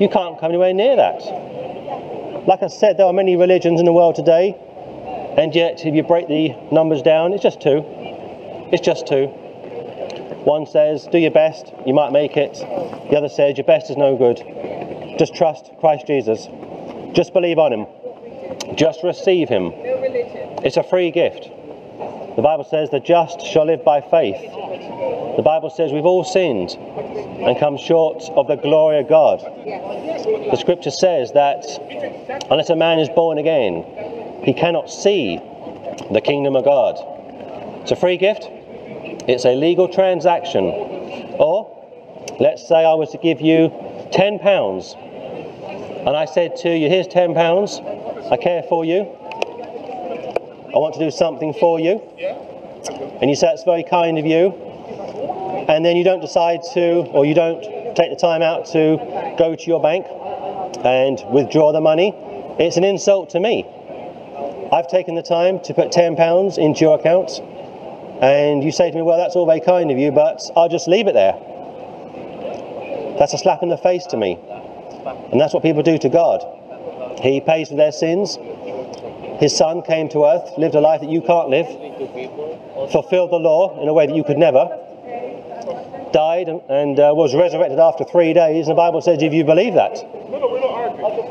You 0.00 0.08
can't 0.08 0.38
come 0.38 0.50
anywhere 0.50 0.74
near 0.74 0.96
that. 0.96 2.46
Like 2.46 2.62
I 2.62 2.68
said, 2.68 2.96
there 2.96 3.06
are 3.06 3.12
many 3.12 3.36
religions 3.36 3.80
in 3.80 3.86
the 3.86 3.92
world 3.92 4.14
today, 4.14 4.54
and 5.36 5.54
yet 5.54 5.84
if 5.84 5.94
you 5.94 6.02
break 6.02 6.28
the 6.28 6.54
numbers 6.70 7.02
down, 7.02 7.32
it's 7.32 7.42
just 7.42 7.60
two. 7.60 7.84
It's 8.72 8.84
just 8.84 9.06
two. 9.06 9.26
One 10.46 10.66
says, 10.66 11.08
do 11.10 11.18
your 11.18 11.32
best, 11.32 11.72
you 11.86 11.92
might 11.92 12.12
make 12.12 12.36
it. 12.36 12.54
The 12.54 13.16
other 13.16 13.28
says, 13.28 13.56
your 13.56 13.64
best 13.64 13.90
is 13.90 13.96
no 13.96 14.16
good. 14.16 14.38
Just 15.18 15.34
trust 15.34 15.70
Christ 15.80 16.06
Jesus. 16.06 16.46
Just 17.14 17.32
believe 17.32 17.58
on 17.58 17.72
him. 17.72 17.86
Just 18.74 19.02
receive 19.02 19.48
him. 19.48 19.72
It's 19.74 20.76
a 20.76 20.82
free 20.82 21.10
gift. 21.10 21.50
The 22.36 22.42
Bible 22.42 22.64
says 22.64 22.90
the 22.90 23.00
just 23.00 23.40
shall 23.40 23.64
live 23.64 23.82
by 23.82 24.02
faith. 24.02 24.40
The 25.36 25.42
Bible 25.42 25.70
says 25.70 25.92
we've 25.92 26.04
all 26.04 26.24
sinned 26.24 26.72
and 26.72 27.58
come 27.58 27.78
short 27.78 28.24
of 28.36 28.46
the 28.46 28.56
glory 28.56 29.00
of 29.00 29.08
God. 29.08 29.40
The 29.40 30.56
scripture 30.56 30.90
says 30.90 31.32
that 31.32 31.64
unless 32.50 32.68
a 32.68 32.76
man 32.76 32.98
is 32.98 33.08
born 33.08 33.38
again, 33.38 33.84
he 34.44 34.52
cannot 34.52 34.90
see 34.90 35.40
the 36.12 36.20
kingdom 36.20 36.56
of 36.56 36.64
God. 36.64 36.96
It's 37.82 37.92
a 37.92 37.96
free 37.96 38.18
gift, 38.18 38.48
it's 39.28 39.44
a 39.44 39.54
legal 39.54 39.88
transaction. 39.88 40.64
Or, 41.38 41.72
let's 42.38 42.66
say 42.66 42.84
I 42.84 42.94
was 42.94 43.10
to 43.12 43.18
give 43.18 43.40
you 43.40 43.70
£10 44.12 44.42
and 46.06 46.16
I 46.16 46.24
said 46.24 46.56
to 46.58 46.76
you, 46.76 46.88
here's 46.88 47.08
£10, 47.08 48.32
I 48.32 48.36
care 48.36 48.62
for 48.68 48.84
you, 48.84 49.02
I 50.76 50.78
want 50.78 50.94
to 50.94 51.00
do 51.00 51.10
something 51.10 51.52
for 51.54 51.80
you. 51.80 52.00
And 53.20 53.28
you 53.28 53.34
say 53.34 53.48
it's 53.48 53.64
very 53.64 53.82
kind 53.82 54.18
of 54.18 54.26
you. 54.26 54.52
And 55.68 55.84
then 55.84 55.96
you 55.96 56.04
don't 56.04 56.20
decide 56.20 56.60
to, 56.74 57.06
or 57.10 57.24
you 57.24 57.34
don't 57.34 57.62
take 57.96 58.10
the 58.10 58.16
time 58.16 58.42
out 58.42 58.66
to 58.66 59.34
go 59.38 59.56
to 59.56 59.64
your 59.64 59.80
bank 59.80 60.06
and 60.84 61.18
withdraw 61.32 61.72
the 61.72 61.80
money. 61.80 62.12
It's 62.60 62.76
an 62.76 62.84
insult 62.84 63.30
to 63.30 63.40
me. 63.40 63.64
I've 64.72 64.88
taken 64.88 65.14
the 65.14 65.22
time 65.22 65.60
to 65.64 65.74
put 65.74 65.90
£10 65.90 66.58
into 66.58 66.80
your 66.80 66.98
account, 67.00 67.40
and 68.22 68.62
you 68.62 68.70
say 68.70 68.90
to 68.90 68.96
me, 68.96 69.02
Well, 69.02 69.18
that's 69.18 69.34
all 69.34 69.46
very 69.46 69.60
kind 69.60 69.90
of 69.90 69.98
you, 69.98 70.12
but 70.12 70.42
I'll 70.56 70.68
just 70.68 70.86
leave 70.86 71.08
it 71.08 71.14
there. 71.14 71.34
That's 73.18 73.32
a 73.32 73.38
slap 73.38 73.62
in 73.62 73.70
the 73.70 73.78
face 73.78 74.04
to 74.06 74.16
me. 74.16 74.38
And 75.06 75.40
that's 75.40 75.54
what 75.54 75.62
people 75.62 75.82
do 75.82 75.98
to 75.98 76.08
God. 76.08 76.44
He 77.22 77.40
pays 77.40 77.68
for 77.68 77.76
their 77.76 77.92
sins, 77.92 78.38
his 79.38 79.54
son 79.54 79.82
came 79.82 80.08
to 80.10 80.24
earth, 80.24 80.56
lived 80.56 80.74
a 80.74 80.80
life 80.80 81.00
that 81.02 81.10
you 81.10 81.20
can't 81.20 81.50
live, 81.50 81.66
fulfilled 82.90 83.30
the 83.30 83.38
law 83.38 83.80
in 83.82 83.88
a 83.88 83.92
way 83.92 84.06
that 84.06 84.16
you 84.16 84.24
could 84.24 84.38
never, 84.38 84.66
died 86.12 86.48
and, 86.48 86.62
and 86.70 86.98
uh, 86.98 87.12
was 87.14 87.34
resurrected 87.34 87.78
after 87.78 88.04
three 88.04 88.32
days. 88.32 88.68
And 88.68 88.76
the 88.76 88.80
Bible 88.80 89.02
says, 89.02 89.22
if 89.22 89.34
you 89.34 89.44
believe 89.44 89.74
that, 89.74 89.92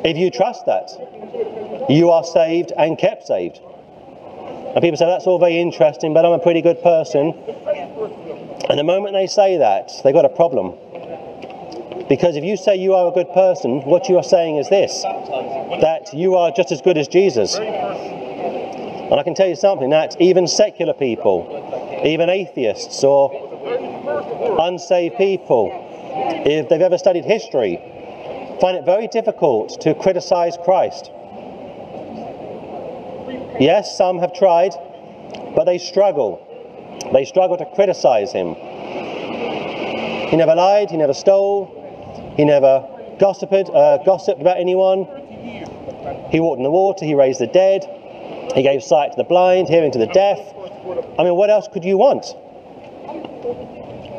if 0.06 0.18
you 0.18 0.30
trust 0.30 0.66
that, 0.68 0.92
you 1.90 2.12
are 2.12 2.24
saved 2.24 2.72
and 2.78 2.98
kept 2.98 3.26
saved. 3.26 3.60
And 3.60 4.82
people 4.82 4.98
say, 4.98 5.06
that's 5.06 5.26
all 5.26 5.40
very 5.40 5.60
interesting, 5.60 6.14
but 6.14 6.26
I'm 6.26 6.34
a 6.34 6.40
pretty 6.40 6.62
good 6.62 6.84
person. 6.84 7.34
And 8.70 8.78
the 8.78 8.84
moment 8.84 9.14
they 9.14 9.28
say 9.28 9.58
that, 9.58 9.92
they've 10.04 10.14
got 10.14 10.26
a 10.26 10.30
problem. 10.30 10.78
Because 12.08 12.36
if 12.36 12.44
you 12.44 12.56
say 12.56 12.76
you 12.76 12.94
are 12.94 13.08
a 13.08 13.12
good 13.12 13.32
person, 13.34 13.82
what 13.82 14.10
you 14.10 14.18
are 14.18 14.24
saying 14.24 14.58
is 14.58 14.70
this 14.70 15.02
that 15.82 16.14
you 16.14 16.36
are 16.36 16.52
just 16.52 16.72
as 16.72 16.82
good 16.82 16.98
as 16.98 17.08
Jesus. 17.08 17.56
And 17.56 19.20
I 19.20 19.24
can 19.24 19.34
tell 19.34 19.48
you 19.48 19.56
something 19.56 19.90
that 19.90 20.20
even 20.22 20.48
secular 20.48 20.94
people, 20.94 22.02
even 22.06 22.30
atheists 22.30 23.04
or 23.04 23.32
unsaved 24.60 25.18
people, 25.18 25.72
if 26.46 26.70
they've 26.70 26.82
ever 26.82 26.98
studied 26.98 27.26
history, 27.26 27.78
find 28.62 28.78
it 28.78 28.86
very 28.86 29.08
difficult 29.08 29.82
to 29.82 29.96
criticize 29.96 30.58
Christ. 30.64 31.12
Yes, 33.60 33.98
some 33.98 34.20
have 34.20 34.34
tried, 34.34 34.74
but 35.56 35.66
they 35.66 35.78
struggle. 35.78 36.42
They 37.14 37.26
struggle 37.26 37.58
to 37.58 37.66
criticize 37.66 38.32
him. 38.32 38.56
He 40.30 40.36
never 40.36 40.56
lied, 40.56 40.92
he 40.92 40.98
never 40.98 41.14
stole, 41.14 41.85
he 42.36 42.46
never 42.46 42.88
gossiped, 43.20 43.70
uh, 43.70 43.98
gossiped 44.04 44.42
about 44.42 44.58
anyone. 44.58 45.06
He 46.32 46.40
walked 46.40 46.58
in 46.58 46.64
the 46.64 46.72
water, 46.72 47.06
he 47.06 47.16
raised 47.16 47.40
the 47.40 47.48
dead, 47.48 47.86
he 48.54 48.62
gave 48.62 48.84
sight 48.84 49.12
to 49.12 49.18
the 49.18 49.24
blind, 49.24 49.70
hearing 49.70 49.92
to 49.92 50.00
the 50.00 50.08
deaf. 50.08 50.40
I 51.18 51.24
mean, 51.24 51.36
what 51.36 51.50
else 51.50 51.68
could 51.72 51.84
you 51.86 51.98
want? 51.98 52.26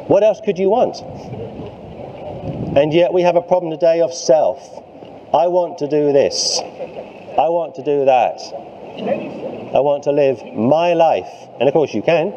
What 0.08 0.22
else 0.22 0.40
could 0.44 0.58
you 0.58 0.70
want? 0.70 0.96
And 2.76 2.92
yet 2.92 3.12
we 3.12 3.22
have 3.22 3.36
a 3.36 3.42
problem 3.42 3.70
today 3.70 4.00
of 4.00 4.12
self. 4.12 4.60
I 5.34 5.48
want 5.48 5.78
to 5.78 5.88
do 5.88 6.12
this. 6.12 6.60
I 6.60 7.48
want 7.48 7.74
to 7.76 7.82
do 7.82 8.04
that. 8.04 8.40
I 9.74 9.80
want 9.80 10.04
to 10.04 10.12
live 10.12 10.42
my 10.54 10.94
life. 10.94 11.28
And 11.58 11.68
of 11.68 11.72
course, 11.72 11.92
you 11.92 12.02
can. 12.02 12.30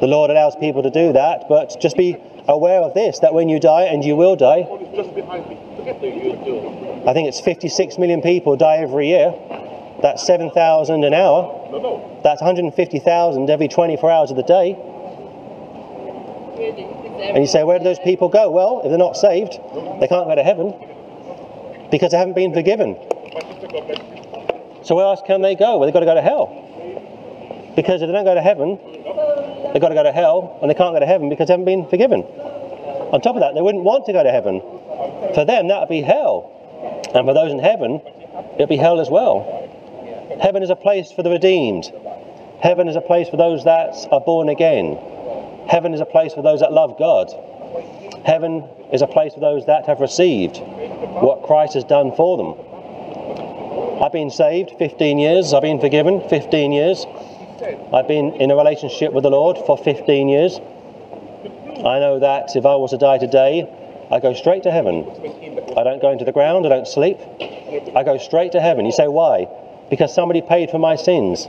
The 0.00 0.06
Lord 0.06 0.30
allows 0.30 0.56
people 0.56 0.82
to 0.82 0.90
do 0.90 1.12
that, 1.12 1.44
but 1.48 1.80
just 1.80 1.96
be 1.96 2.16
aware 2.48 2.80
of 2.80 2.94
this 2.94 3.20
that 3.20 3.34
when 3.34 3.48
you 3.48 3.60
die, 3.60 3.84
and 3.84 4.04
you 4.04 4.16
will 4.16 4.36
die, 4.36 4.66
I 7.06 7.12
think 7.12 7.28
it's 7.28 7.40
56 7.40 7.98
million 7.98 8.22
people 8.22 8.56
die 8.56 8.76
every 8.76 9.08
year. 9.08 9.34
That's 10.02 10.26
7,000 10.26 11.04
an 11.04 11.14
hour. 11.14 12.20
That's 12.22 12.40
150,000 12.40 13.50
every 13.50 13.68
24 13.68 14.10
hours 14.10 14.30
of 14.30 14.36
the 14.36 14.42
day. 14.42 14.76
And 17.20 17.38
you 17.38 17.46
say, 17.46 17.64
where 17.64 17.78
do 17.78 17.84
those 17.84 17.98
people 17.98 18.28
go? 18.28 18.50
Well, 18.50 18.80
if 18.84 18.88
they're 18.88 18.98
not 18.98 19.16
saved, 19.16 19.52
they 20.00 20.08
can't 20.08 20.26
go 20.26 20.34
to 20.34 20.42
heaven 20.42 20.74
because 21.90 22.12
they 22.12 22.18
haven't 22.18 22.34
been 22.34 22.52
forgiven. 22.54 22.96
So 24.82 24.94
where 24.94 25.04
else 25.04 25.20
can 25.26 25.42
they 25.42 25.54
go? 25.54 25.78
Well, 25.78 25.86
they've 25.86 25.92
got 25.92 26.00
to 26.00 26.06
go 26.06 26.14
to 26.14 26.22
hell. 26.22 26.48
Because 27.76 28.02
if 28.02 28.08
they 28.08 28.12
don't 28.12 28.24
go 28.24 28.34
to 28.34 28.42
heaven, 28.42 28.78
they've 29.72 29.80
got 29.80 29.88
to 29.90 29.94
go 29.94 30.02
to 30.02 30.12
hell, 30.12 30.58
and 30.60 30.70
they 30.70 30.74
can't 30.74 30.94
go 30.94 31.00
to 31.00 31.06
heaven 31.06 31.28
because 31.28 31.48
they 31.48 31.52
haven't 31.52 31.66
been 31.66 31.86
forgiven. 31.88 32.22
On 32.22 33.20
top 33.20 33.34
of 33.34 33.40
that, 33.40 33.54
they 33.54 33.60
wouldn't 33.60 33.84
want 33.84 34.06
to 34.06 34.12
go 34.12 34.22
to 34.22 34.30
heaven. 34.30 34.60
For 35.34 35.44
them, 35.44 35.68
that 35.68 35.80
would 35.80 35.88
be 35.88 36.02
hell. 36.02 36.56
And 37.14 37.26
for 37.26 37.34
those 37.34 37.52
in 37.52 37.58
heaven, 37.58 38.00
it 38.04 38.60
would 38.60 38.68
be 38.68 38.76
hell 38.76 39.00
as 39.00 39.10
well. 39.10 39.68
Heaven 40.40 40.62
is 40.62 40.70
a 40.70 40.76
place 40.76 41.10
for 41.10 41.22
the 41.22 41.30
redeemed. 41.30 41.92
Heaven 42.62 42.88
is 42.88 42.96
a 42.96 43.00
place 43.00 43.28
for 43.28 43.36
those 43.36 43.64
that 43.64 43.94
are 44.12 44.20
born 44.20 44.48
again. 44.48 44.96
Heaven 45.68 45.94
is 45.94 46.00
a 46.00 46.06
place 46.06 46.34
for 46.34 46.42
those 46.42 46.60
that 46.60 46.72
love 46.72 46.98
God. 46.98 47.32
Heaven 48.24 48.68
is 48.92 49.02
a 49.02 49.06
place 49.06 49.34
for 49.34 49.40
those 49.40 49.66
that 49.66 49.86
have 49.86 50.00
received 50.00 50.58
what 50.58 51.42
Christ 51.42 51.74
has 51.74 51.84
done 51.84 52.12
for 52.14 52.36
them. 52.36 54.02
I've 54.02 54.12
been 54.12 54.30
saved 54.30 54.72
15 54.78 55.18
years, 55.18 55.52
I've 55.52 55.62
been 55.62 55.80
forgiven 55.80 56.20
15 56.28 56.72
years. 56.72 57.04
I've 57.62 58.08
been 58.08 58.34
in 58.40 58.50
a 58.50 58.56
relationship 58.56 59.12
with 59.12 59.22
the 59.22 59.30
Lord 59.30 59.58
for 59.66 59.76
15 59.76 60.28
years. 60.30 60.58
I 60.58 61.98
know 62.00 62.18
that 62.20 62.56
if 62.56 62.64
I 62.64 62.74
was 62.76 62.92
to 62.92 62.98
die 62.98 63.18
today, 63.18 63.68
I 64.10 64.18
go 64.18 64.32
straight 64.32 64.62
to 64.62 64.70
heaven. 64.70 65.04
I 65.76 65.84
don't 65.84 66.00
go 66.00 66.10
into 66.10 66.24
the 66.24 66.32
ground, 66.32 66.64
I 66.64 66.70
don't 66.70 66.88
sleep. 66.88 67.18
I 67.94 68.02
go 68.02 68.16
straight 68.16 68.52
to 68.52 68.60
heaven. 68.60 68.86
You 68.86 68.92
say, 68.92 69.08
why? 69.08 69.46
Because 69.90 70.14
somebody 70.14 70.40
paid 70.40 70.70
for 70.70 70.78
my 70.78 70.96
sins. 70.96 71.48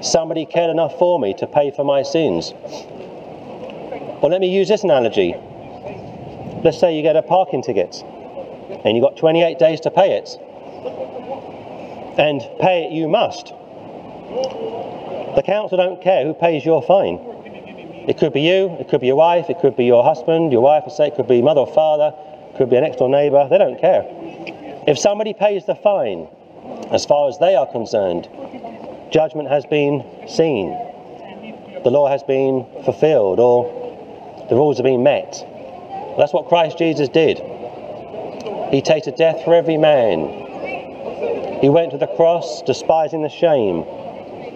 Somebody 0.00 0.46
cared 0.46 0.70
enough 0.70 0.98
for 0.98 1.20
me 1.20 1.34
to 1.34 1.46
pay 1.46 1.70
for 1.70 1.84
my 1.84 2.02
sins. 2.02 2.52
Well, 4.22 4.30
let 4.30 4.40
me 4.40 4.48
use 4.48 4.68
this 4.68 4.84
analogy. 4.84 5.34
Let's 6.64 6.80
say 6.80 6.96
you 6.96 7.02
get 7.02 7.16
a 7.16 7.22
parking 7.22 7.62
ticket 7.62 8.02
and 8.84 8.96
you've 8.96 9.04
got 9.04 9.18
28 9.18 9.58
days 9.58 9.80
to 9.80 9.90
pay 9.90 10.16
it. 10.16 10.38
And 12.18 12.40
pay 12.58 12.84
it 12.84 12.92
you 12.92 13.06
must. 13.06 13.52
The 14.34 15.42
council 15.44 15.78
don't 15.78 16.02
care 16.02 16.24
who 16.24 16.34
pays 16.34 16.64
your 16.64 16.82
fine. 16.82 17.20
It 18.08 18.18
could 18.18 18.32
be 18.32 18.42
you, 18.42 18.76
it 18.80 18.88
could 18.88 19.00
be 19.00 19.06
your 19.06 19.16
wife, 19.16 19.48
it 19.48 19.60
could 19.60 19.76
be 19.76 19.84
your 19.84 20.04
husband, 20.04 20.52
your 20.52 20.60
wife, 20.60 20.82
or 20.86 20.90
say 20.90 21.08
it 21.08 21.14
could 21.14 21.28
be 21.28 21.40
mother 21.40 21.60
or 21.60 21.72
father, 21.72 22.12
it 22.50 22.56
could 22.56 22.68
be 22.68 22.76
an 22.76 22.82
next 22.82 22.98
door 22.98 23.08
neighbour. 23.08 23.48
They 23.48 23.58
don't 23.58 23.80
care. 23.80 24.04
If 24.86 24.98
somebody 24.98 25.32
pays 25.32 25.64
the 25.66 25.74
fine, 25.74 26.28
as 26.90 27.06
far 27.06 27.28
as 27.28 27.38
they 27.38 27.54
are 27.54 27.66
concerned, 27.66 28.28
judgment 29.10 29.48
has 29.48 29.64
been 29.66 30.04
seen, 30.28 30.70
the 31.84 31.90
law 31.90 32.08
has 32.08 32.22
been 32.22 32.66
fulfilled, 32.84 33.38
or 33.38 34.46
the 34.48 34.54
rules 34.54 34.78
have 34.78 34.84
been 34.84 35.02
met. 35.02 35.32
That's 36.18 36.32
what 36.32 36.48
Christ 36.48 36.76
Jesus 36.78 37.08
did. 37.08 37.38
He 38.70 38.82
tasted 38.82 39.16
death 39.16 39.44
for 39.44 39.54
every 39.54 39.78
man. 39.78 41.60
He 41.60 41.68
went 41.68 41.92
to 41.92 41.98
the 41.98 42.08
cross, 42.08 42.62
despising 42.62 43.22
the 43.22 43.28
shame. 43.28 43.84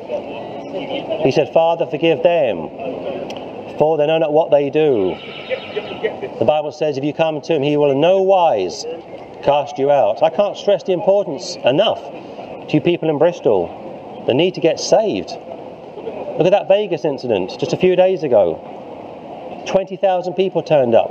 He 0.08 1.30
said, 1.32 1.52
Father, 1.52 1.86
forgive 1.86 2.22
them, 2.22 2.68
for 3.78 3.98
they 3.98 4.06
know 4.06 4.18
not 4.18 4.32
what 4.32 4.50
they 4.50 4.70
do. 4.70 5.14
The 6.38 6.44
Bible 6.46 6.72
says, 6.72 6.96
if 6.96 7.04
you 7.04 7.12
come 7.12 7.40
to 7.42 7.54
him, 7.54 7.62
he 7.62 7.76
will 7.76 7.90
in 7.90 8.00
no 8.00 8.22
wise 8.22 8.86
cast 9.42 9.78
you 9.78 9.90
out. 9.90 10.22
I 10.22 10.30
can't 10.30 10.56
stress 10.56 10.82
the 10.82 10.92
importance 10.92 11.56
enough 11.56 12.00
to 12.68 12.80
people 12.80 13.10
in 13.10 13.18
Bristol, 13.18 14.24
the 14.26 14.34
need 14.34 14.54
to 14.54 14.60
get 14.60 14.80
saved. 14.80 15.30
Look 15.30 16.46
at 16.46 16.52
that 16.52 16.68
Vegas 16.68 17.04
incident 17.04 17.58
just 17.58 17.72
a 17.72 17.76
few 17.76 17.94
days 17.94 18.22
ago. 18.22 19.64
20,000 19.66 20.34
people 20.34 20.62
turned 20.62 20.94
up 20.94 21.10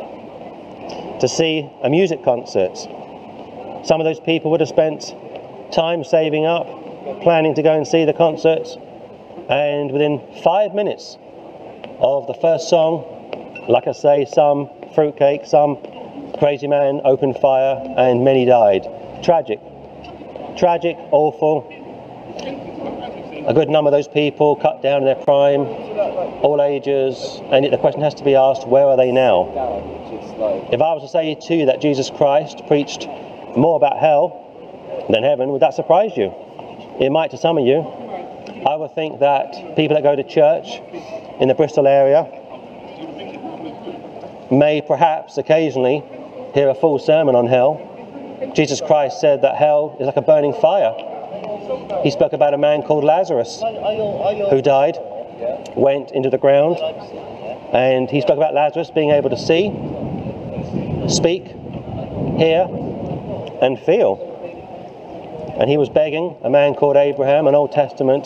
to 1.20 1.28
see 1.28 1.70
a 1.84 1.90
music 1.90 2.24
concert. 2.24 2.76
Some 3.86 4.02
of 4.02 4.06
those 4.06 4.20
people 4.20 4.50
would 4.52 4.62
have 4.62 4.70
spent 4.70 5.14
time 5.72 6.04
saving 6.04 6.46
up, 6.46 6.66
planning 7.22 7.54
to 7.56 7.62
go 7.62 7.74
and 7.74 7.88
see 7.88 8.06
the 8.06 8.14
concert, 8.14 8.68
and 9.50 9.92
within 9.92 10.22
five 10.44 10.74
minutes 10.74 11.18
of 12.00 12.28
the 12.28 12.34
first 12.36 12.70
song, 12.70 13.06
like 13.70 13.88
I 13.88 13.92
say, 13.94 14.26
some 14.26 14.70
fruitcake, 14.94 15.46
some 15.46 15.78
crazy 16.38 16.68
man 16.68 17.02
opened 17.04 17.38
fire, 17.40 17.82
and 17.98 18.24
many 18.24 18.46
died. 18.46 18.84
Tragic. 19.24 19.60
Tragic, 20.58 20.98
awful. 21.12 21.66
a 23.48 23.54
good 23.54 23.70
number 23.70 23.88
of 23.88 23.94
those 23.94 24.08
people 24.08 24.56
cut 24.58 24.82
down 24.82 25.00
in 25.00 25.06
their 25.06 25.16
prime, 25.24 25.62
all 25.62 26.62
ages, 26.62 27.40
and 27.52 27.64
yet 27.64 27.72
the 27.72 27.78
question 27.78 28.02
has 28.02 28.14
to 28.16 28.24
be 28.24 28.36
asked, 28.36 28.68
where 28.68 28.86
are 28.86 28.98
they 28.98 29.12
now? 29.12 29.48
If 30.72 30.82
I 30.82 30.94
was 30.94 31.04
to 31.04 31.10
say 31.10 31.36
to 31.36 31.56
you 31.56 31.66
that 31.68 31.82
Jesus 31.82 32.10
Christ 32.10 32.62
preached 32.68 33.08
more 33.56 33.78
about 33.78 33.98
hell 33.98 35.06
than 35.10 35.24
heaven, 35.24 35.50
would 35.50 35.62
that 35.62 35.74
surprise 35.74 36.12
you? 36.16 36.34
It 37.00 37.12
might 37.12 37.32
to 37.32 37.38
some 37.38 37.58
of 37.58 37.66
you. 37.66 38.07
I 38.68 38.76
would 38.76 38.94
think 38.96 39.22
that 39.22 39.78
people 39.78 39.96
that 39.96 40.04
go 40.04 40.14
to 40.14 40.24
church 40.24 40.82
in 41.40 41.48
the 41.48 41.54
Bristol 41.54 41.88
area 41.88 42.28
may 44.52 44.82
perhaps 44.82 45.38
occasionally 45.38 46.04
hear 46.54 46.68
a 46.68 46.76
full 46.76 47.00
sermon 47.00 47.34
on 47.34 47.48
hell. 47.48 47.80
Jesus 48.54 48.82
Christ 48.82 49.22
said 49.22 49.42
that 49.44 49.56
hell 49.56 49.96
is 50.02 50.06
like 50.06 50.18
a 50.18 50.22
burning 50.22 50.52
fire. 50.52 50.94
He 52.04 52.12
spoke 52.12 52.34
about 52.34 52.54
a 52.54 52.58
man 52.58 52.82
called 52.82 53.06
Lazarus 53.06 53.64
who 54.50 54.62
died, 54.62 54.98
went 55.78 56.12
into 56.12 56.30
the 56.30 56.38
ground, 56.38 56.76
and 57.72 58.10
he 58.10 58.20
spoke 58.20 58.36
about 58.36 58.54
Lazarus 58.54 58.92
being 58.92 59.12
able 59.12 59.30
to 59.30 59.38
see, 59.38 59.72
speak, 61.08 61.48
hear, 62.38 62.68
and 63.62 63.80
feel. 63.80 64.27
And 65.60 65.70
he 65.70 65.78
was 65.78 65.90
begging 65.90 66.38
a 66.44 66.50
man 66.52 66.76
called 66.76 66.98
Abraham, 66.98 67.48
an 67.48 67.56
Old 67.56 67.72
Testament 67.72 68.26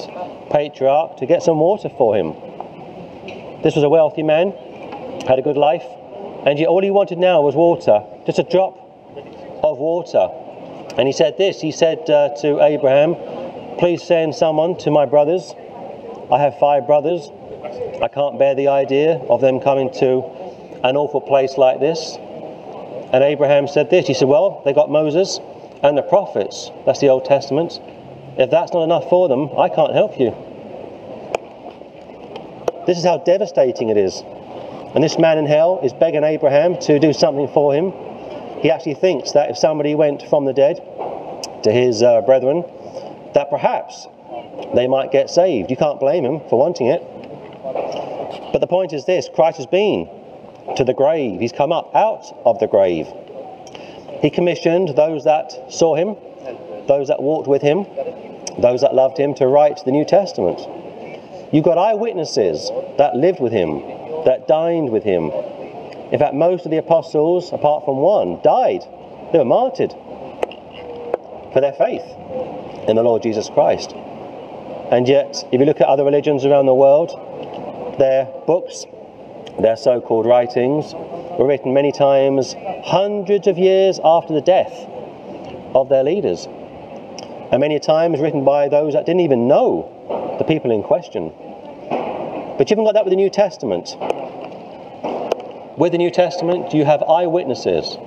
patriarch, 0.50 1.18
to 1.18 1.26
get 1.26 1.42
some 1.42 1.60
water 1.60 1.88
for 1.88 2.14
him. 2.14 2.34
This 3.64 3.74
was 3.74 3.84
a 3.84 3.90
wealthy 3.90 4.22
man, 4.22 4.52
had 5.26 5.40
a 5.40 5.42
good 5.42 5.56
life, 5.56 5.86
and 6.46 6.60
yet 6.60 6.68
all 6.68 6.84
he 6.84 6.92
wanted 6.92 7.20
now 7.20 7.42
was 7.42 7.56
water, 7.56 8.04
just 8.26 8.40
a 8.40 8.44
drop 8.44 8.76
of 9.64 9.78
water. 9.78 10.28
And 10.98 11.08
he 11.08 11.14
said 11.14 11.38
this 11.38 11.62
he 11.62 11.72
said 11.72 12.10
uh, 12.10 12.36
to 12.42 12.62
Abraham, 12.62 13.16
Please 13.78 14.04
send 14.04 14.36
someone 14.36 14.78
to 14.80 14.92
my 14.92 15.06
brothers. 15.06 15.56
I 16.32 16.40
have 16.40 16.60
five 16.60 16.86
brothers. 16.86 17.30
I 18.02 18.10
can't 18.10 18.38
bear 18.38 18.56
the 18.56 18.68
idea 18.68 19.16
of 19.30 19.40
them 19.40 19.62
coming 19.62 19.90
to 20.00 20.22
an 20.84 20.98
awful 20.98 21.22
place 21.22 21.58
like 21.58 21.80
this. 21.80 22.18
And 23.14 23.24
Abraham 23.24 23.68
said 23.68 23.90
this 23.90 24.08
He 24.08 24.14
said, 24.14 24.28
Well, 24.28 24.62
they 24.66 24.74
got 24.74 24.90
Moses 24.90 25.40
and 25.84 25.98
the 25.98 26.02
prophets. 26.04 26.72
That's 26.86 27.00
the 27.00 27.10
Old 27.10 27.26
Testament. 27.26 27.80
If 28.38 28.50
that's 28.50 28.74
not 28.74 28.84
enough 28.84 29.10
for 29.10 29.28
them, 29.28 29.50
I 29.58 29.70
can't 29.70 29.94
help 29.94 30.20
you. 30.20 30.36
This 32.88 32.98
is 32.98 33.04
how 33.04 33.18
devastating 33.18 33.90
it 33.90 33.98
is. 33.98 34.24
And 34.96 35.04
this 35.04 35.18
man 35.18 35.38
in 35.38 35.46
hell 35.46 35.80
is 35.84 35.94
begging 35.94 36.24
Abraham 36.24 36.78
to 36.80 37.00
do 37.00 37.14
something 37.14 37.48
for 37.50 37.74
him. 37.74 37.94
He 38.62 38.70
actually 38.70 38.96
thinks 38.96 39.32
that 39.32 39.50
if 39.50 39.58
somebody 39.58 39.96
went 39.96 40.24
from 40.24 40.46
the 40.46 40.54
dead 40.54 40.78
to 41.64 41.72
his 41.72 42.02
uh, 42.02 42.22
brethren, 42.22 42.64
that 43.34 43.50
perhaps 43.50 44.08
they 44.76 44.88
might 44.88 45.12
get 45.12 45.30
saved. 45.30 45.70
You 45.70 45.78
can't 45.78 46.00
blame 46.00 46.26
him 46.26 46.42
for 46.50 46.60
wanting 46.60 46.88
it. 46.88 47.02
But 48.52 48.60
the 48.60 48.68
point 48.68 48.94
is 48.94 49.06
this 49.06 49.30
Christ 49.34 49.58
has 49.58 49.68
been 49.68 50.10
to 50.76 50.84
the 50.84 50.94
grave, 50.94 51.40
he's 51.40 51.52
come 51.52 51.72
up 51.72 51.96
out 51.96 52.26
of 52.46 52.60
the 52.60 52.68
grave. 52.68 53.08
He 54.22 54.30
commissioned 54.30 54.90
those 54.90 55.24
that 55.24 55.74
saw 55.74 55.96
him, 55.96 56.16
those 56.88 57.08
that 57.08 57.22
walked 57.22 57.48
with 57.48 57.62
him, 57.62 57.86
those 58.60 58.82
that 58.82 58.94
loved 58.94 59.18
him 59.18 59.34
to 59.36 59.48
write 59.48 59.82
the 59.84 59.92
New 59.92 60.06
Testament. 60.06 60.60
You've 61.52 61.66
got 61.66 61.78
eyewitnesses 61.78 62.70
that 62.98 63.16
lived 63.16 63.40
with 63.40 63.52
him, 63.52 63.82
that 64.26 64.48
dined 64.48 64.92
with 64.92 65.04
him. 65.04 65.32
In 66.12 66.20
fact, 66.20 66.36
most 66.36 66.66
of 66.66 66.72
the 66.72 66.78
apostles, 66.78 67.52
apart 67.52 67.84
from 67.86 67.98
one, 67.98 68.40
died. 68.44 68.84
They 69.32 69.40
were 69.40 69.46
martyred 69.46 69.92
for 71.52 71.60
their 71.60 71.74
faith 71.74 72.04
in 72.88 72.96
the 72.96 73.04
Lord 73.04 73.24
Jesus 73.24 73.50
Christ. 73.50 73.94
And 74.92 75.08
yet, 75.08 75.48
if 75.52 75.60
you 75.60 75.66
look 75.66 75.82
at 75.82 75.88
other 75.88 76.04
religions 76.04 76.46
around 76.46 76.66
the 76.66 76.76
world, 76.76 77.10
their 77.98 78.26
books, 78.46 78.86
their 79.60 79.76
so 79.76 80.02
called 80.02 80.26
writings, 80.26 80.94
were 81.38 81.46
written 81.46 81.74
many 81.74 81.92
times 81.92 82.56
hundreds 82.84 83.48
of 83.48 83.58
years 83.58 84.00
after 84.04 84.34
the 84.34 84.42
death 84.42 84.88
of 85.76 85.90
their 85.90 86.04
leaders. 86.04 86.48
And 87.52 87.60
many 87.60 87.80
times 87.80 88.20
written 88.20 88.46
by 88.46 88.70
those 88.70 88.94
that 88.94 89.06
didn't 89.06 89.22
even 89.22 89.48
know 89.48 90.36
the 90.40 90.46
people 90.46 90.72
in 90.72 90.84
question. 90.84 91.32
But 92.58 92.70
you 92.70 92.76
haven't 92.76 92.86
got 92.86 92.94
that 92.94 93.06
with 93.06 93.12
the 93.12 93.18
New 93.18 93.30
Testament. 93.30 93.96
With 95.78 95.92
the 95.92 95.98
New 95.98 96.12
Testament, 96.12 96.74
you 96.74 96.86
have 96.86 97.02
eyewitnesses, 97.04 97.98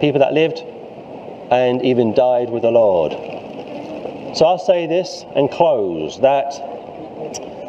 people 0.00 0.20
that 0.20 0.32
lived 0.32 0.64
and 1.50 1.82
even 1.82 2.14
died 2.14 2.50
with 2.50 2.62
the 2.62 2.70
Lord. 2.70 3.12
So 4.36 4.46
I'll 4.46 4.58
say 4.58 4.86
this 4.86 5.24
and 5.34 5.50
close 5.50 6.20
that 6.20 6.52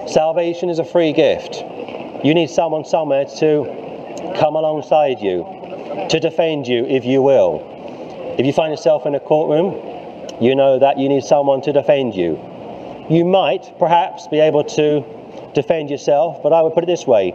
salvation 0.08 0.70
is 0.70 0.80
a 0.80 0.86
free 0.86 1.14
gift. 1.14 1.64
You 2.24 2.34
need 2.34 2.50
someone 2.50 2.86
somewhere 2.86 3.26
to 3.26 4.36
come 4.38 4.56
alongside 4.56 5.20
you, 5.22 5.44
to 6.10 6.20
defend 6.20 6.68
you, 6.68 6.86
if 6.86 7.06
you 7.06 7.22
will. 7.22 7.68
If 8.38 8.46
you 8.46 8.54
find 8.54 8.72
yourself 8.72 9.06
in 9.06 9.16
a 9.16 9.20
courtroom, 9.20 9.76
you 10.42 10.56
know 10.56 10.80
that 10.80 10.98
you 10.98 11.10
need 11.10 11.24
someone 11.24 11.62
to 11.62 11.74
defend 11.74 12.16
you. 12.16 12.40
You 13.10 13.26
might 13.26 13.78
perhaps 13.80 14.28
be 14.28 14.40
able 14.40 14.64
to 14.64 15.04
defend 15.54 15.90
yourself, 15.90 16.42
but 16.44 16.54
I 16.54 16.62
would 16.62 16.74
put 16.74 16.84
it 16.84 16.88
this 16.88 17.06
way 17.06 17.34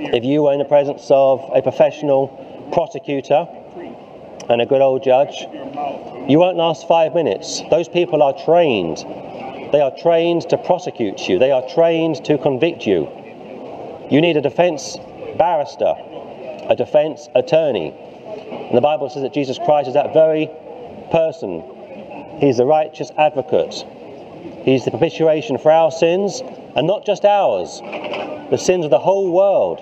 if 0.00 0.24
you 0.24 0.44
were 0.44 0.52
in 0.52 0.58
the 0.58 0.64
presence 0.64 1.06
of 1.10 1.50
a 1.54 1.60
professional 1.60 2.28
prosecutor 2.72 3.46
and 4.48 4.62
a 4.62 4.66
good 4.66 4.80
old 4.80 5.02
judge, 5.02 5.46
you 6.28 6.38
won't 6.38 6.56
last 6.56 6.86
five 6.88 7.14
minutes. 7.14 7.62
Those 7.70 7.88
people 7.88 8.22
are 8.22 8.32
trained. 8.44 8.98
They 9.72 9.80
are 9.80 9.92
trained 9.96 10.48
to 10.50 10.56
prosecute 10.56 11.28
you, 11.28 11.38
they 11.38 11.50
are 11.50 11.62
trained 11.68 12.24
to 12.24 12.38
convict 12.38 12.86
you. 12.86 13.08
You 14.10 14.20
need 14.20 14.36
a 14.36 14.40
defense 14.40 14.96
barrister, 15.36 15.94
a 16.68 16.74
defense 16.76 17.28
attorney. 17.34 17.94
And 18.68 18.76
the 18.76 18.80
Bible 18.80 19.10
says 19.10 19.22
that 19.22 19.34
Jesus 19.34 19.58
Christ 19.58 19.88
is 19.88 19.94
that 19.94 20.12
very 20.12 20.48
person. 21.10 21.62
He's 22.40 22.56
the 22.56 22.64
righteous 22.64 23.10
advocate. 23.18 23.84
He's 24.64 24.84
the 24.84 24.90
propitiation 24.90 25.58
for 25.58 25.70
our 25.70 25.90
sins, 25.90 26.42
and 26.74 26.86
not 26.86 27.04
just 27.04 27.24
ours, 27.24 27.80
the 28.50 28.56
sins 28.56 28.84
of 28.84 28.90
the 28.90 28.98
whole 28.98 29.30
world. 29.30 29.80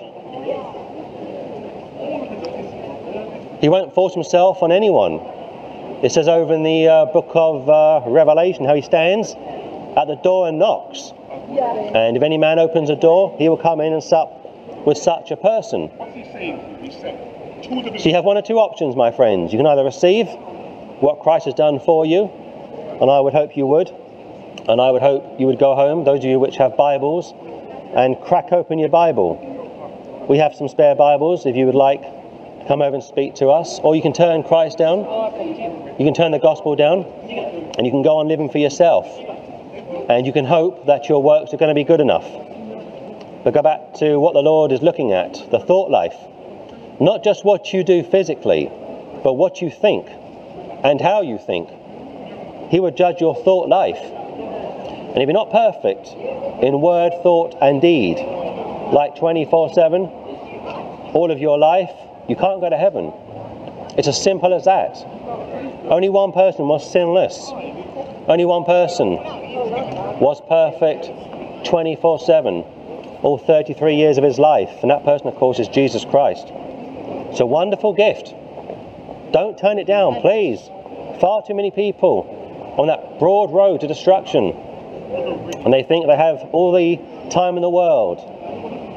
He 3.61 3.69
won't 3.69 3.93
force 3.93 4.13
himself 4.13 4.61
on 4.61 4.71
anyone. 4.71 5.19
It 6.03 6.11
says 6.11 6.27
over 6.27 6.53
in 6.53 6.63
the 6.63 6.87
uh, 6.87 7.05
book 7.05 7.31
of 7.33 7.67
uh, 7.69 8.09
Revelation 8.09 8.65
how 8.65 8.75
he 8.75 8.81
stands 8.81 9.33
at 9.97 10.05
the 10.05 10.19
door 10.23 10.47
and 10.47 10.59
knocks. 10.59 11.11
And 11.95 12.17
if 12.17 12.23
any 12.23 12.37
man 12.37 12.59
opens 12.59 12.89
a 12.89 12.95
door, 12.95 13.35
he 13.37 13.49
will 13.49 13.57
come 13.57 13.79
in 13.81 13.93
and 13.93 14.03
sup 14.03 14.85
with 14.85 14.97
such 14.97 15.31
a 15.31 15.37
person. 15.37 15.89
So 17.63 18.09
you 18.09 18.15
have 18.15 18.23
one 18.23 18.37
or 18.37 18.41
two 18.41 18.59
options, 18.59 18.95
my 18.95 19.11
friends. 19.11 19.51
You 19.51 19.59
can 19.59 19.65
either 19.65 19.83
receive 19.83 20.27
what 20.99 21.19
Christ 21.19 21.45
has 21.45 21.53
done 21.53 21.79
for 21.79 22.05
you, 22.05 22.25
and 23.01 23.09
I 23.09 23.19
would 23.19 23.33
hope 23.33 23.57
you 23.57 23.65
would, 23.67 23.89
and 24.67 24.81
I 24.81 24.91
would 24.91 25.01
hope 25.01 25.39
you 25.39 25.47
would 25.47 25.59
go 25.59 25.75
home, 25.75 26.03
those 26.03 26.19
of 26.19 26.25
you 26.25 26.39
which 26.39 26.57
have 26.57 26.77
Bibles, 26.77 27.33
and 27.95 28.19
crack 28.21 28.51
open 28.51 28.79
your 28.79 28.89
Bible. 28.89 29.37
We 30.29 30.37
have 30.37 30.55
some 30.55 30.67
spare 30.67 30.95
Bibles 30.95 31.45
if 31.45 31.55
you 31.55 31.65
would 31.65 31.75
like 31.75 32.01
to 32.01 32.65
come 32.67 32.81
over 32.81 32.95
and 32.95 33.03
speak 33.03 33.35
to 33.35 33.47
us, 33.49 33.79
or 33.79 33.95
you 33.95 34.01
can 34.01 34.13
turn 34.13 34.43
Christ 34.43 34.77
down, 34.77 34.99
you 35.99 36.05
can 36.05 36.13
turn 36.13 36.31
the 36.31 36.39
gospel 36.39 36.75
down, 36.75 37.05
and 37.77 37.85
you 37.85 37.91
can 37.91 38.01
go 38.01 38.17
on 38.17 38.27
living 38.27 38.49
for 38.49 38.57
yourself. 38.57 39.07
And 40.09 40.25
you 40.25 40.33
can 40.33 40.45
hope 40.45 40.85
that 40.85 41.09
your 41.09 41.21
works 41.21 41.53
are 41.53 41.57
going 41.57 41.69
to 41.69 41.75
be 41.75 41.83
good 41.83 41.99
enough. 41.99 42.25
But 43.43 43.53
go 43.53 43.61
back 43.61 43.95
to 43.95 44.17
what 44.19 44.33
the 44.33 44.41
Lord 44.41 44.71
is 44.71 44.81
looking 44.81 45.11
at 45.13 45.33
the 45.51 45.59
thought 45.59 45.89
life. 45.89 46.15
Not 46.99 47.23
just 47.23 47.45
what 47.45 47.73
you 47.73 47.83
do 47.83 48.03
physically, 48.03 48.71
but 49.23 49.33
what 49.33 49.61
you 49.61 49.69
think 49.69 50.07
and 50.83 50.99
how 51.01 51.21
you 51.21 51.37
think. 51.37 51.69
He 52.71 52.79
would 52.79 52.97
judge 52.97 53.21
your 53.21 53.35
thought 53.35 53.69
life. 53.69 53.99
And 53.99 55.17
if 55.17 55.27
you're 55.27 55.33
not 55.33 55.51
perfect 55.51 56.07
in 56.63 56.81
word, 56.81 57.11
thought, 57.23 57.55
and 57.61 57.81
deed, 57.81 58.17
like 58.93 59.15
24 59.17 59.73
7, 59.73 60.01
all 60.01 61.31
of 61.31 61.39
your 61.39 61.57
life, 61.57 61.91
you 62.27 62.35
can't 62.35 62.61
go 62.61 62.69
to 62.69 62.77
heaven. 62.77 63.11
It's 63.97 64.07
as 64.07 64.21
simple 64.21 64.53
as 64.53 64.65
that. 64.65 64.95
Only 65.89 66.09
one 66.09 66.33
person 66.33 66.67
was 66.67 66.89
sinless. 66.91 67.51
Only 68.27 68.43
one 68.43 68.65
person 68.65 69.11
was 70.19 70.41
perfect 70.49 71.65
24 71.65 72.19
7, 72.19 72.53
all 73.23 73.37
33 73.37 73.95
years 73.95 74.17
of 74.17 74.23
his 74.25 74.37
life. 74.37 74.69
And 74.81 74.91
that 74.91 75.05
person, 75.05 75.27
of 75.27 75.35
course, 75.35 75.59
is 75.59 75.69
Jesus 75.69 76.03
Christ. 76.03 76.47
It's 77.31 77.39
a 77.39 77.45
wonderful 77.45 77.93
gift. 77.93 78.33
Don't 79.31 79.57
turn 79.57 79.79
it 79.79 79.87
down, 79.87 80.19
please. 80.19 80.59
Far 81.21 81.41
too 81.47 81.53
many 81.53 81.71
people 81.71 82.75
on 82.77 82.87
that 82.87 83.17
broad 83.17 83.53
road 83.53 83.79
to 83.81 83.87
destruction. 83.87 84.51
And 85.63 85.73
they 85.73 85.83
think 85.83 86.05
they 86.07 86.15
have 86.17 86.49
all 86.51 86.73
the 86.73 86.97
time 87.29 87.55
in 87.55 87.61
the 87.61 87.69
world. 87.69 88.19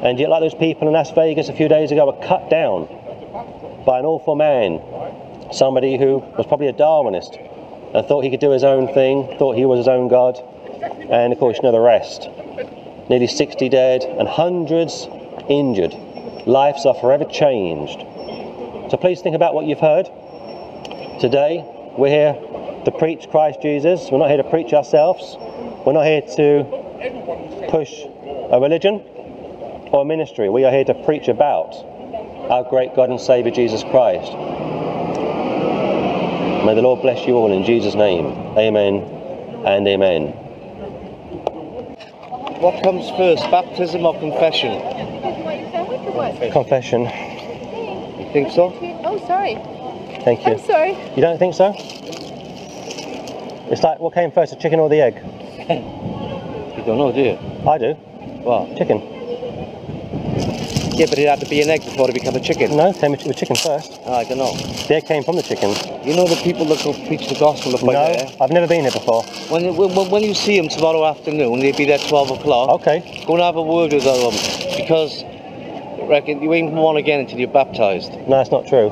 And 0.02 0.18
yet, 0.18 0.28
like 0.28 0.40
those 0.40 0.54
people 0.54 0.88
in 0.88 0.94
Las 0.94 1.12
Vegas 1.12 1.48
a 1.48 1.52
few 1.52 1.68
days 1.68 1.92
ago, 1.92 2.06
were 2.06 2.26
cut 2.26 2.50
down 2.50 2.86
by 3.86 4.00
an 4.00 4.06
awful 4.06 4.34
man. 4.34 4.80
Somebody 5.52 5.98
who 5.98 6.18
was 6.36 6.46
probably 6.46 6.66
a 6.66 6.72
Darwinist 6.72 7.38
and 7.94 8.06
thought 8.06 8.22
he 8.22 8.30
could 8.30 8.40
do 8.40 8.50
his 8.50 8.64
own 8.64 8.92
thing, 8.94 9.36
thought 9.38 9.56
he 9.56 9.66
was 9.66 9.78
his 9.78 9.88
own 9.88 10.08
God. 10.08 10.38
And 11.10 11.32
of 11.32 11.38
course, 11.38 11.56
you 11.56 11.62
know 11.62 11.72
the 11.72 11.80
rest. 11.80 12.28
Nearly 13.08 13.26
60 13.26 13.68
dead 13.68 14.04
and 14.04 14.28
hundreds 14.28 15.08
injured. 15.48 15.94
Lives 16.46 16.86
are 16.86 16.94
forever 16.94 17.24
changed. 17.24 18.00
So 18.90 18.96
please 18.96 19.20
think 19.20 19.36
about 19.36 19.54
what 19.54 19.66
you've 19.66 19.80
heard. 19.80 20.06
Today, 21.20 21.64
we're 21.98 22.08
here 22.08 22.32
to 22.84 22.90
preach 22.92 23.28
Christ 23.30 23.60
Jesus. 23.60 24.08
We're 24.10 24.18
not 24.18 24.28
here 24.28 24.42
to 24.42 24.48
preach 24.48 24.72
ourselves. 24.72 25.36
We're 25.84 25.92
not 25.92 26.06
here 26.06 26.22
to 26.22 27.66
push 27.68 27.92
a 28.50 28.58
religion 28.60 29.02
or 29.92 30.02
a 30.02 30.04
ministry. 30.04 30.48
We 30.48 30.64
are 30.64 30.72
here 30.72 30.84
to 30.84 30.94
preach 31.04 31.28
about 31.28 31.74
our 32.50 32.64
great 32.64 32.94
God 32.94 33.10
and 33.10 33.20
Saviour 33.20 33.54
Jesus 33.54 33.82
Christ. 33.82 34.32
May 36.70 36.76
the 36.76 36.82
Lord 36.82 37.02
bless 37.02 37.26
you 37.26 37.34
all 37.34 37.50
in 37.50 37.64
Jesus' 37.64 37.96
name. 37.96 38.26
Amen 38.56 39.02
and 39.66 39.88
amen. 39.88 40.28
What 42.62 42.80
comes 42.84 43.10
first, 43.16 43.42
baptism 43.50 44.06
or 44.06 44.16
confession? 44.20 44.80
Confession. 46.52 47.06
You 48.20 48.30
think 48.32 48.52
so? 48.52 48.72
Oh, 49.02 49.18
sorry. 49.26 49.56
Thank 50.22 50.46
you. 50.46 50.52
I'm 50.52 50.60
sorry. 50.60 50.96
You 51.16 51.22
don't 51.22 51.40
think 51.40 51.54
so? 51.54 51.74
It's 53.72 53.82
like 53.82 53.98
what 53.98 54.14
came 54.14 54.30
first, 54.30 54.54
the 54.54 54.60
chicken 54.60 54.78
or 54.78 54.88
the 54.88 55.00
egg? 55.00 55.16
You 56.76 56.86
don't 56.86 56.98
know, 56.98 57.10
do 57.10 57.20
you? 57.20 57.38
I 57.68 57.78
do. 57.78 57.94
What? 58.44 58.78
Chicken. 58.78 59.19
Yeah, 61.00 61.06
but 61.08 61.18
it 61.18 61.26
had 61.28 61.40
to 61.40 61.48
be 61.48 61.62
an 61.62 61.70
egg 61.70 61.82
before 61.82 62.10
it 62.10 62.12
became 62.12 62.36
a 62.36 62.40
chicken. 62.40 62.76
No, 62.76 62.92
came 62.92 63.12
with 63.12 63.34
chicken 63.34 63.56
first. 63.56 63.98
I 64.06 64.22
don't 64.24 64.36
know. 64.36 64.52
The 64.86 64.96
egg 64.96 65.06
came 65.06 65.24
from 65.24 65.36
the 65.36 65.42
chicken. 65.42 65.70
You 66.06 66.14
know 66.14 66.26
the 66.26 66.36
people 66.44 66.66
that 66.66 66.84
go 66.84 66.92
preach 66.92 67.26
the 67.26 67.36
gospel 67.40 67.74
up 67.74 67.82
No, 67.82 67.92
there? 67.92 68.28
I've 68.38 68.50
never 68.50 68.66
been 68.66 68.82
here 68.82 68.90
before. 68.92 69.22
When, 69.48 69.64
you- 69.64 69.72
when, 69.72 70.10
when 70.10 70.22
you 70.22 70.34
see 70.34 70.58
them 70.60 70.68
tomorrow 70.68 71.06
afternoon, 71.06 71.60
they'll 71.60 71.74
be 71.74 71.86
there 71.86 71.96
12 71.96 72.32
o'clock. 72.32 72.68
Okay. 72.82 73.24
Go 73.26 73.32
and 73.32 73.42
have 73.42 73.56
a 73.56 73.62
word 73.62 73.94
with 73.94 74.04
them 74.04 74.32
because 74.76 75.24
I 75.24 76.04
reckon 76.06 76.42
you 76.42 76.52
ain't 76.52 76.74
born 76.74 76.98
again 76.98 77.20
until 77.20 77.38
you're 77.38 77.48
baptised. 77.48 78.12
No, 78.28 78.36
that's 78.36 78.50
not 78.50 78.66
true. 78.66 78.90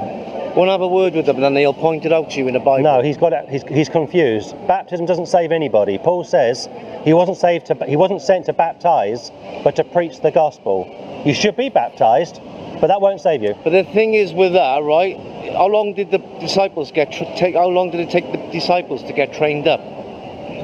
And 0.57 0.69
have 0.69 0.81
a 0.81 0.89
word 0.89 1.15
with 1.15 1.27
them 1.27 1.37
and 1.37 1.45
then 1.45 1.55
they'll 1.55 1.73
point 1.73 2.05
it 2.05 2.13
out 2.13 2.31
to 2.31 2.39
you 2.39 2.49
in 2.49 2.55
the 2.55 2.61
Bible. 2.61 2.83
No, 2.83 3.03
he's 3.03 3.17
got 3.17 3.33
it. 3.33 3.49
He's, 3.49 3.63
he's 3.65 3.89
confused. 3.89 4.55
Baptism 4.67 5.07
doesn't 5.07 5.27
save 5.27 5.53
anybody. 5.53 5.99
Paul 5.99 6.25
says 6.25 6.69
he 7.05 7.13
wasn't 7.13 7.39
saved 7.39 7.67
to. 7.67 7.75
He 7.87 7.97
wasn't 7.97 8.23
sent 8.23 8.47
to 8.47 8.53
baptize, 8.53 9.31
but 9.63 9.77
to 9.77 9.85
preach 9.85 10.21
the 10.21 10.31
gospel. 10.31 11.23
You 11.25 11.35
should 11.35 11.57
be 11.57 11.69
baptized, 11.69 12.41
but 12.81 12.89
that 12.89 13.01
won't 13.01 13.21
save 13.21 13.43
you. 13.43 13.55
But 13.63 13.71
the 13.71 13.85
thing 13.85 14.15
is 14.15 14.33
with 14.33 14.53
that, 14.55 14.83
right? 14.83 15.17
How 15.53 15.67
long 15.67 15.95
did 15.95 16.11
the 16.11 16.19
disciples 16.41 16.91
get 16.93 17.13
take? 17.37 17.55
How 17.55 17.69
long 17.69 17.91
did 17.91 18.01
it 18.01 18.11
take 18.11 18.31
the 18.33 18.39
disciples 18.51 19.03
to 19.05 19.13
get 19.13 19.33
trained 19.33 19.69
up? 19.69 19.81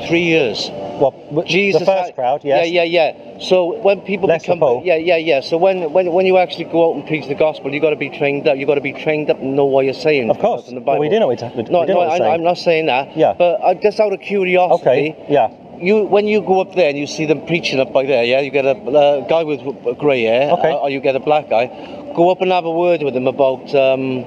Three 0.08 0.22
years. 0.22 0.70
Well, 1.00 1.44
Jesus. 1.46 1.80
the 1.80 1.86
first 1.86 2.06
had- 2.06 2.14
crowd, 2.14 2.40
yes. 2.44 2.68
Yeah, 2.70 2.82
yeah, 2.84 3.12
yeah. 3.14 3.38
So 3.40 3.80
when 3.82 4.00
people 4.02 4.28
Less 4.28 4.42
become, 4.46 4.82
yeah, 4.84 4.94
yeah, 4.96 5.16
yeah. 5.16 5.40
So 5.40 5.56
when, 5.58 5.92
when 5.92 6.12
when 6.12 6.24
you 6.26 6.38
actually 6.38 6.64
go 6.66 6.90
out 6.90 6.96
and 6.96 7.06
preach 7.06 7.26
the 7.26 7.34
gospel, 7.34 7.72
you 7.74 7.80
got 7.80 7.90
to 7.90 7.96
be 7.96 8.08
trained 8.10 8.46
up. 8.46 8.56
You 8.56 8.66
got 8.66 8.76
to 8.76 8.80
be 8.80 8.92
trained 8.92 9.28
up 9.30 9.38
and 9.40 9.56
know 9.56 9.64
what 9.64 9.84
you're 9.84 9.94
saying. 9.94 10.30
Of 10.30 10.38
course. 10.38 10.66
From 10.66 10.76
the 10.76 10.80
Well, 10.80 10.98
we 10.98 11.08
do 11.08 11.18
know 11.18 11.26
what 11.26 11.42
we- 11.56 11.62
No, 11.64 11.84
no, 11.84 12.00
I. 12.00 12.32
I'm 12.34 12.42
not 12.44 12.58
saying 12.58 12.86
that. 12.86 13.16
Yeah. 13.16 13.34
But 13.36 13.60
uh, 13.60 13.74
just 13.74 13.98
out 14.00 14.12
of 14.12 14.20
curiosity, 14.20 14.80
Okay. 14.82 15.26
Yeah. 15.28 15.50
you 15.80 16.04
when 16.04 16.26
you 16.28 16.40
go 16.40 16.60
up 16.60 16.74
there 16.74 16.88
and 16.88 16.98
you 16.98 17.06
see 17.06 17.26
them 17.26 17.44
preaching 17.46 17.80
up 17.80 17.92
by 17.92 18.04
there, 18.06 18.24
yeah, 18.24 18.40
you 18.40 18.50
get 18.50 18.64
a 18.64 18.76
uh, 18.76 19.20
guy 19.26 19.42
with 19.42 19.60
grey 19.98 20.22
hair, 20.22 20.50
Okay. 20.52 20.72
or 20.72 20.88
you 20.90 21.00
get 21.00 21.16
a 21.16 21.20
black 21.20 21.50
guy. 21.50 21.66
Go 22.14 22.30
up 22.30 22.40
and 22.40 22.52
have 22.52 22.64
a 22.64 22.70
word 22.70 23.02
with 23.02 23.14
him 23.16 23.26
about 23.26 23.74
um, 23.74 24.24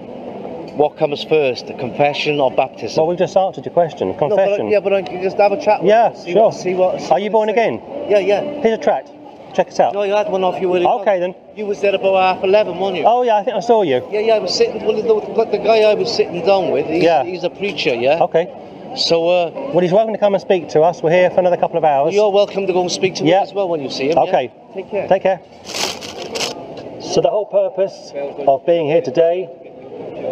what 0.78 0.98
comes 0.98 1.24
first, 1.24 1.68
the 1.68 1.74
confession 1.74 2.40
or 2.40 2.52
baptism. 2.52 2.98
Well, 3.02 3.08
we've 3.08 3.18
just 3.20 3.36
answered 3.36 3.66
your 3.66 3.74
question. 3.74 4.10
No, 4.10 4.14
but 4.14 4.30
Confession. 4.30 4.68
yeah, 4.70 4.80
but 4.80 4.94
I 4.94 5.02
can 5.02 5.22
just 5.24 5.38
have 5.38 5.52
a 5.52 5.62
chat. 5.62 5.82
With 5.82 5.90
Yeah, 5.90 6.14
see 6.14 6.34
sure. 6.34 6.44
What, 6.44 6.52
see 6.54 6.74
what. 6.76 7.02
see 7.02 7.10
Are 7.10 7.20
you 7.20 7.30
born 7.30 7.50
again? 7.50 7.82
Yeah, 8.08 8.20
yeah. 8.20 8.42
Here's 8.62 8.78
a 8.78 8.82
tract. 8.82 9.10
Check 9.56 9.70
us 9.70 9.80
out. 9.80 9.94
No, 9.94 10.04
you 10.04 10.14
had 10.14 10.30
one 10.30 10.44
off 10.44 10.62
you. 10.62 10.70
Were 10.70 10.78
Okay, 11.02 11.20
then. 11.20 11.34
You 11.56 11.66
was 11.66 11.82
there 11.82 11.96
about 11.96 12.36
half 12.36 12.44
eleven, 12.44 12.78
weren't 12.80 12.96
you? 12.98 13.04
Oh 13.06 13.24
yeah, 13.24 13.38
I 13.38 13.44
think 13.44 13.56
I 13.58 13.60
saw 13.62 13.82
you. 13.82 14.08
Yeah, 14.12 14.20
yeah. 14.20 14.34
I 14.36 14.40
was 14.40 14.56
sitting. 14.56 14.86
Well, 14.86 14.96
the, 14.96 15.46
the 15.52 15.58
guy 15.58 15.80
I 15.80 15.96
was 15.96 16.14
sitting 16.16 16.46
down 16.46 16.70
with, 16.72 16.86
he's, 16.86 17.04
Yeah. 17.04 17.24
he's 17.24 17.44
a 17.44 17.50
preacher, 17.50 17.96
yeah. 17.96 18.22
Okay. 18.22 18.46
So 18.96 19.28
uh, 19.28 19.52
Well, 19.74 19.80
he's 19.80 19.92
welcome 19.92 20.14
to 20.14 20.20
come 20.20 20.34
and 20.36 20.42
speak 20.42 20.70
to 20.70 20.82
us. 20.82 21.02
We're 21.02 21.12
here 21.12 21.30
for 21.32 21.40
another 21.40 21.58
couple 21.58 21.78
of 21.78 21.84
hours. 21.84 22.14
you're 22.14 22.32
welcome 22.32 22.68
to 22.68 22.74
go 22.74 22.82
and 22.82 22.92
speak 22.92 23.16
to 23.16 23.26
Yeah. 23.26 23.40
him 23.40 23.44
as 23.44 23.54
well 23.54 23.68
when 23.70 23.82
you 23.82 23.90
see 23.90 24.06
him. 24.10 24.18
yeah? 24.18 24.24
Okay. 24.24 24.54
Take 24.74 24.90
care. 24.92 25.08
Take 25.08 25.24
care. 25.24 25.40
So 27.02 27.22
the 27.22 27.30
whole 27.30 27.46
purpose 27.46 28.12
of 28.48 28.66
being 28.66 28.86
here 28.88 29.02
today 29.02 29.50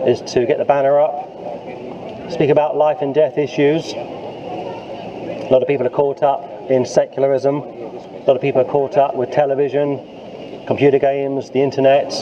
is 0.08 0.22
to 0.34 0.46
get 0.46 0.58
the 0.58 0.66
banner 0.66 1.00
up, 1.00 2.32
speak 2.32 2.50
about 2.50 2.76
life 2.78 2.98
and 3.02 3.14
death 3.14 3.38
issues. 3.38 3.94
A 3.94 5.48
lot 5.52 5.62
of 5.62 5.68
people 5.68 5.86
are 5.86 5.92
caught 5.92 6.24
up 6.24 6.44
in 6.70 6.86
secularism. 6.86 7.58
A 7.58 8.24
lot 8.26 8.36
of 8.36 8.42
people 8.42 8.62
are 8.62 8.72
caught 8.72 8.98
up 8.98 9.16
with 9.16 9.32
television, 9.32 10.66
computer 10.66 11.00
games, 11.00 11.52
the 11.52 11.62
internet. 11.62 12.14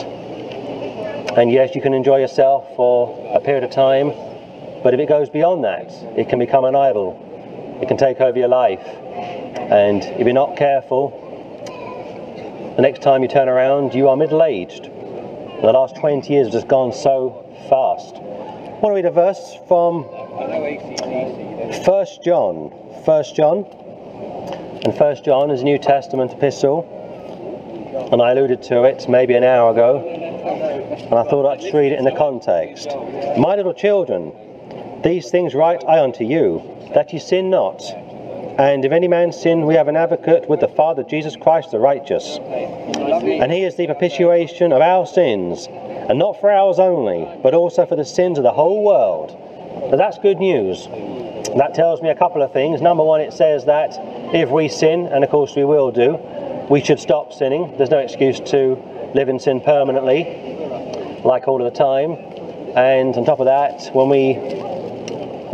And 1.36 1.50
yes, 1.50 1.74
you 1.74 1.82
can 1.82 1.94
enjoy 1.94 2.18
yourself 2.18 2.66
for 2.76 3.32
a 3.34 3.40
period 3.40 3.64
of 3.64 3.70
time, 3.70 4.12
but 4.82 4.94
if 4.94 5.00
it 5.00 5.08
goes 5.08 5.30
beyond 5.30 5.64
that, 5.64 5.90
it 6.16 6.28
can 6.28 6.38
become 6.38 6.64
an 6.64 6.76
idol. 6.76 7.18
It 7.82 7.88
can 7.88 7.96
take 7.96 8.20
over 8.20 8.38
your 8.38 8.48
life. 8.48 8.86
And 8.86 10.04
if 10.04 10.20
you're 10.20 10.32
not 10.32 10.56
careful, 10.56 11.20
the 12.76 12.82
next 12.82 13.02
time 13.02 13.22
you 13.22 13.28
turn 13.28 13.48
around, 13.48 13.94
you 13.94 14.08
are 14.08 14.16
middle 14.16 14.42
aged. 14.42 14.90
The 15.64 15.72
last 15.72 15.96
20 15.96 16.30
years 16.30 16.48
have 16.48 16.52
just 16.52 16.68
gone 16.68 16.92
so 16.92 17.42
fast. 17.70 18.16
I 18.16 18.78
want 18.80 18.92
to 18.92 18.96
read 18.96 19.06
a 19.06 19.10
verse 19.10 19.56
from 19.66 20.02
1 20.02 22.06
John. 22.22 22.68
1 23.06 23.24
John. 23.34 23.64
And 24.84 24.94
1 24.94 25.24
John 25.24 25.50
is 25.50 25.62
a 25.62 25.64
New 25.64 25.78
Testament 25.78 26.32
epistle. 26.32 26.84
And 28.12 28.20
I 28.20 28.32
alluded 28.32 28.62
to 28.64 28.84
it 28.84 29.08
maybe 29.08 29.32
an 29.32 29.42
hour 29.42 29.70
ago. 29.70 30.06
And 30.06 31.14
I 31.14 31.24
thought 31.24 31.50
I'd 31.50 31.62
just 31.62 31.72
read 31.72 31.92
it 31.92 31.98
in 31.98 32.04
the 32.04 32.14
context. 32.14 32.90
My 33.38 33.56
little 33.56 33.72
children, 33.72 34.34
these 35.02 35.30
things 35.30 35.54
write 35.54 35.82
I 35.88 36.04
unto 36.04 36.24
you, 36.24 36.62
that 36.92 37.10
ye 37.14 37.18
sin 37.18 37.48
not. 37.48 37.80
And 38.58 38.84
if 38.84 38.92
any 38.92 39.08
man 39.08 39.32
sin, 39.32 39.66
we 39.66 39.74
have 39.74 39.88
an 39.88 39.96
advocate 39.96 40.48
with 40.48 40.60
the 40.60 40.68
Father, 40.68 41.02
Jesus 41.02 41.34
Christ 41.34 41.72
the 41.72 41.80
righteous. 41.80 42.38
And 42.38 43.50
he 43.50 43.64
is 43.64 43.74
the 43.74 43.86
propitiation 43.86 44.72
of 44.72 44.80
our 44.80 45.06
sins, 45.06 45.66
and 45.68 46.18
not 46.18 46.40
for 46.40 46.50
ours 46.50 46.78
only, 46.78 47.28
but 47.42 47.52
also 47.52 47.84
for 47.84 47.96
the 47.96 48.04
sins 48.04 48.38
of 48.38 48.44
the 48.44 48.52
whole 48.52 48.84
world. 48.84 49.36
Now 49.90 49.96
that's 49.96 50.18
good 50.18 50.38
news. 50.38 50.86
That 51.56 51.72
tells 51.74 52.00
me 52.00 52.10
a 52.10 52.14
couple 52.14 52.42
of 52.42 52.52
things. 52.52 52.80
Number 52.80 53.02
one, 53.02 53.20
it 53.20 53.32
says 53.32 53.64
that 53.64 53.98
if 54.32 54.50
we 54.50 54.68
sin, 54.68 55.06
and 55.06 55.24
of 55.24 55.30
course 55.30 55.56
we 55.56 55.64
will 55.64 55.90
do, 55.90 56.18
we 56.70 56.80
should 56.80 57.00
stop 57.00 57.32
sinning. 57.32 57.74
There's 57.76 57.90
no 57.90 57.98
excuse 57.98 58.38
to 58.50 58.80
live 59.14 59.28
in 59.28 59.40
sin 59.40 59.60
permanently, 59.60 60.24
like 61.24 61.48
all 61.48 61.64
of 61.64 61.72
the 61.72 61.76
time. 61.76 62.12
And 62.76 63.16
on 63.16 63.24
top 63.24 63.40
of 63.40 63.46
that, 63.46 63.94
when 63.94 64.08
we 64.08 64.34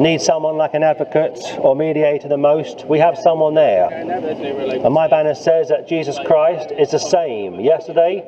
need 0.01 0.21
someone 0.21 0.57
like 0.57 0.75
an 0.75 0.83
advocate 0.83 1.39
or 1.59 1.77
mediator 1.77 2.27
the 2.27 2.39
most, 2.39 2.87
we 2.87 2.99
have 2.99 3.19
someone 3.19 3.55
there. 3.55 3.89
And 3.93 4.95
my 4.95 5.07
banner 5.09 5.35
says 5.35 5.69
that 5.69 5.87
Jesus 5.87 6.19
Christ 6.25 6.73
is 6.73 6.91
the 6.91 6.99
same 6.99 7.61
yesterday, 7.61 8.25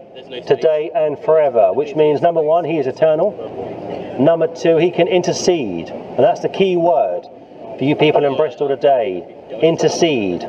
today, 0.47 0.91
and 0.95 1.19
forever, 1.19 1.73
which 1.73 1.97
means 1.97 2.21
number 2.21 2.43
one, 2.43 2.65
he 2.65 2.79
is 2.79 2.87
eternal. 2.87 3.33
Number 4.21 4.47
two, 4.55 4.77
he 4.77 4.91
can 4.91 5.09
intercede. 5.09 5.89
And 5.89 6.19
that's 6.19 6.41
the 6.41 6.51
key 6.51 6.77
word 6.77 7.23
for 7.79 7.85
you 7.85 7.97
people 7.97 8.25
in 8.25 8.37
Bristol 8.37 8.69
today 8.69 9.27
intercede. 9.63 10.43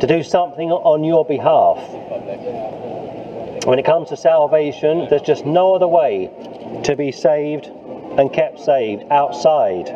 To 0.00 0.06
do 0.06 0.22
something 0.22 0.70
on 0.70 1.02
your 1.02 1.24
behalf. 1.24 1.78
When 3.64 3.78
it 3.78 3.84
comes 3.84 4.10
to 4.10 4.16
salvation, 4.16 5.08
there's 5.10 5.22
just 5.22 5.44
no 5.44 5.74
other 5.74 5.88
way 5.88 6.30
to 6.84 6.94
be 6.94 7.10
saved 7.10 7.70
and 8.18 8.32
kept 8.32 8.60
saved 8.60 9.04
outside 9.10 9.88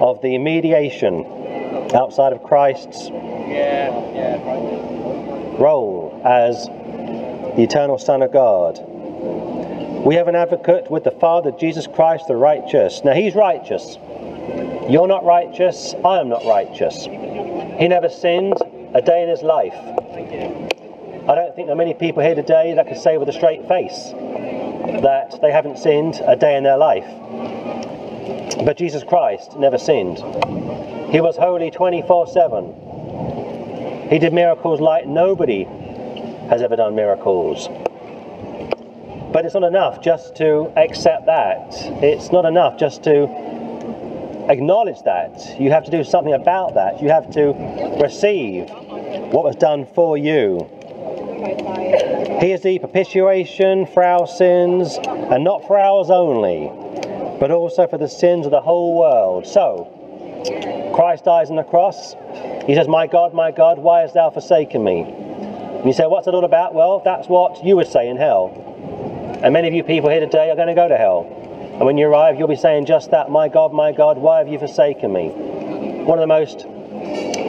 of 0.00 0.20
the 0.20 0.36
mediation, 0.38 1.24
outside 1.94 2.32
of 2.32 2.42
Christ's 2.42 3.10
role 5.58 6.20
as 6.24 6.66
the 7.56 7.62
eternal 7.62 7.98
Son 7.98 8.22
of 8.22 8.32
God. 8.32 8.78
We 10.04 10.16
have 10.16 10.28
an 10.28 10.36
advocate 10.36 10.90
with 10.90 11.04
the 11.04 11.12
Father, 11.12 11.50
Jesus 11.52 11.86
Christ 11.86 12.26
the 12.28 12.36
righteous. 12.36 13.02
Now, 13.04 13.14
he's 13.14 13.34
righteous. 13.34 13.96
You're 14.88 15.06
not 15.06 15.24
righteous. 15.24 15.94
I 16.04 16.18
am 16.18 16.28
not 16.28 16.44
righteous. 16.44 17.04
He 17.04 17.88
never 17.88 18.08
sinned 18.08 18.58
a 18.94 19.00
day 19.00 19.22
in 19.22 19.28
his 19.28 19.42
life. 19.42 19.74
I 19.74 21.34
don't 21.36 21.54
think 21.54 21.68
there 21.68 21.74
are 21.74 21.76
many 21.76 21.94
people 21.94 22.22
here 22.22 22.34
today 22.34 22.74
that 22.74 22.88
could 22.88 22.98
say 22.98 23.16
with 23.16 23.28
a 23.28 23.32
straight 23.32 23.66
face 23.68 24.10
that 25.02 25.38
they 25.40 25.52
haven't 25.52 25.78
sinned 25.78 26.20
a 26.26 26.34
day 26.34 26.56
in 26.56 26.64
their 26.64 26.76
life. 26.76 27.06
But 28.54 28.76
Jesus 28.76 29.02
Christ 29.04 29.58
never 29.58 29.78
sinned. 29.78 30.18
He 31.10 31.20
was 31.20 31.36
holy 31.36 31.70
24 31.70 32.26
7. 32.26 34.08
He 34.10 34.18
did 34.18 34.32
miracles 34.32 34.80
like 34.80 35.06
nobody 35.06 35.64
has 36.48 36.62
ever 36.62 36.76
done 36.76 36.94
miracles. 36.94 37.68
But 39.32 39.46
it's 39.46 39.54
not 39.54 39.64
enough 39.64 40.02
just 40.02 40.36
to 40.36 40.72
accept 40.76 41.26
that. 41.26 41.68
It's 42.02 42.30
not 42.30 42.44
enough 42.44 42.78
just 42.78 43.02
to 43.04 43.24
acknowledge 44.48 45.02
that. 45.04 45.58
You 45.58 45.70
have 45.70 45.84
to 45.84 45.90
do 45.90 46.04
something 46.04 46.34
about 46.34 46.74
that. 46.74 47.00
You 47.00 47.08
have 47.08 47.30
to 47.32 47.52
receive 48.02 48.68
what 49.32 49.44
was 49.44 49.56
done 49.56 49.86
for 49.94 50.18
you. 50.18 50.68
He 52.40 52.52
is 52.52 52.62
the 52.62 52.78
propitiation 52.78 53.86
for 53.86 54.02
our 54.02 54.26
sins, 54.26 54.98
and 55.06 55.44
not 55.44 55.66
for 55.66 55.78
ours 55.78 56.10
only, 56.10 56.70
but 57.42 57.50
also 57.50 57.88
for 57.88 57.98
the 57.98 58.08
sins 58.08 58.46
of 58.46 58.52
the 58.52 58.60
whole 58.60 58.96
world. 58.96 59.44
So, 59.44 59.90
Christ 60.94 61.24
dies 61.24 61.50
on 61.50 61.56
the 61.56 61.64
cross. 61.64 62.14
He 62.68 62.74
says, 62.76 62.86
My 62.86 63.08
God, 63.08 63.34
my 63.34 63.50
God, 63.50 63.80
why 63.80 64.02
hast 64.02 64.14
thou 64.14 64.30
forsaken 64.30 64.84
me? 64.84 65.00
And 65.02 65.84
you 65.84 65.92
say, 65.92 66.06
What's 66.06 66.28
it 66.28 66.34
all 66.34 66.44
about? 66.44 66.72
Well, 66.72 67.02
that's 67.04 67.26
what 67.26 67.64
you 67.64 67.74
would 67.74 67.88
say 67.88 68.08
in 68.08 68.16
hell. 68.16 69.40
And 69.42 69.52
many 69.52 69.66
of 69.66 69.74
you 69.74 69.82
people 69.82 70.08
here 70.08 70.20
today 70.20 70.50
are 70.50 70.54
going 70.54 70.68
to 70.68 70.74
go 70.74 70.86
to 70.86 70.96
hell. 70.96 71.26
And 71.74 71.84
when 71.84 71.98
you 71.98 72.06
arrive, 72.06 72.38
you'll 72.38 72.46
be 72.46 72.54
saying 72.54 72.86
just 72.86 73.10
that, 73.10 73.28
My 73.28 73.48
God, 73.48 73.72
my 73.72 73.90
God, 73.90 74.18
why 74.18 74.38
have 74.38 74.46
you 74.46 74.60
forsaken 74.60 75.12
me? 75.12 75.30
One 75.30 76.20
of 76.20 76.22
the 76.22 76.28
most 76.28 76.64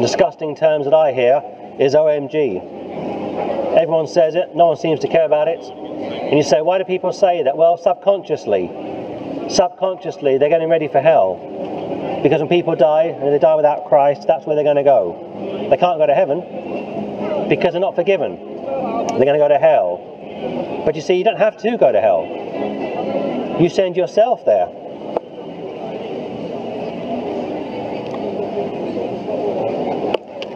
disgusting 0.02 0.56
terms 0.56 0.86
that 0.86 0.96
I 0.96 1.12
hear 1.12 1.44
is 1.78 1.94
OMG. 1.94 3.78
Everyone 3.78 4.08
says 4.08 4.34
it, 4.34 4.56
no 4.56 4.70
one 4.70 4.78
seems 4.78 5.02
to 5.02 5.08
care 5.08 5.26
about 5.26 5.48
it. 5.48 5.60
And 5.60 6.36
you 6.36 6.44
say, 6.44 6.62
why 6.62 6.80
do 6.80 6.84
people 6.84 7.14
say 7.14 7.44
that? 7.44 7.56
Well, 7.56 7.78
subconsciously. 7.78 9.03
Subconsciously, 9.50 10.38
they're 10.38 10.50
getting 10.50 10.70
ready 10.70 10.88
for 10.88 11.02
hell. 11.02 12.20
Because 12.24 12.40
when 12.40 12.50
people 12.50 12.76
die 12.76 13.06
and 13.06 13.34
they 13.34 13.40
die 13.40 13.56
without 13.56 13.88
Christ, 13.88 14.26
that's 14.28 14.46
where 14.46 14.56
they're 14.56 14.64
going 14.64 14.78
to 14.78 14.84
go. 14.84 15.68
They 15.70 15.78
can't 15.78 16.00
go 16.00 16.06
to 16.08 16.16
heaven 16.16 17.50
because 17.50 17.74
they're 17.74 17.82
not 17.82 17.96
forgiven. 17.96 18.38
They're 18.38 19.26
going 19.26 19.34
to 19.34 19.40
go 19.40 19.50
to 19.50 19.58
hell. 19.58 20.84
But 20.86 20.96
you 20.96 21.02
see, 21.02 21.16
you 21.16 21.24
don't 21.24 21.38
have 21.38 21.58
to 21.58 21.78
go 21.78 21.92
to 21.92 22.02
hell. 22.02 22.26
You 23.62 23.70
send 23.70 23.98
yourself 23.98 24.46
there. 24.46 24.68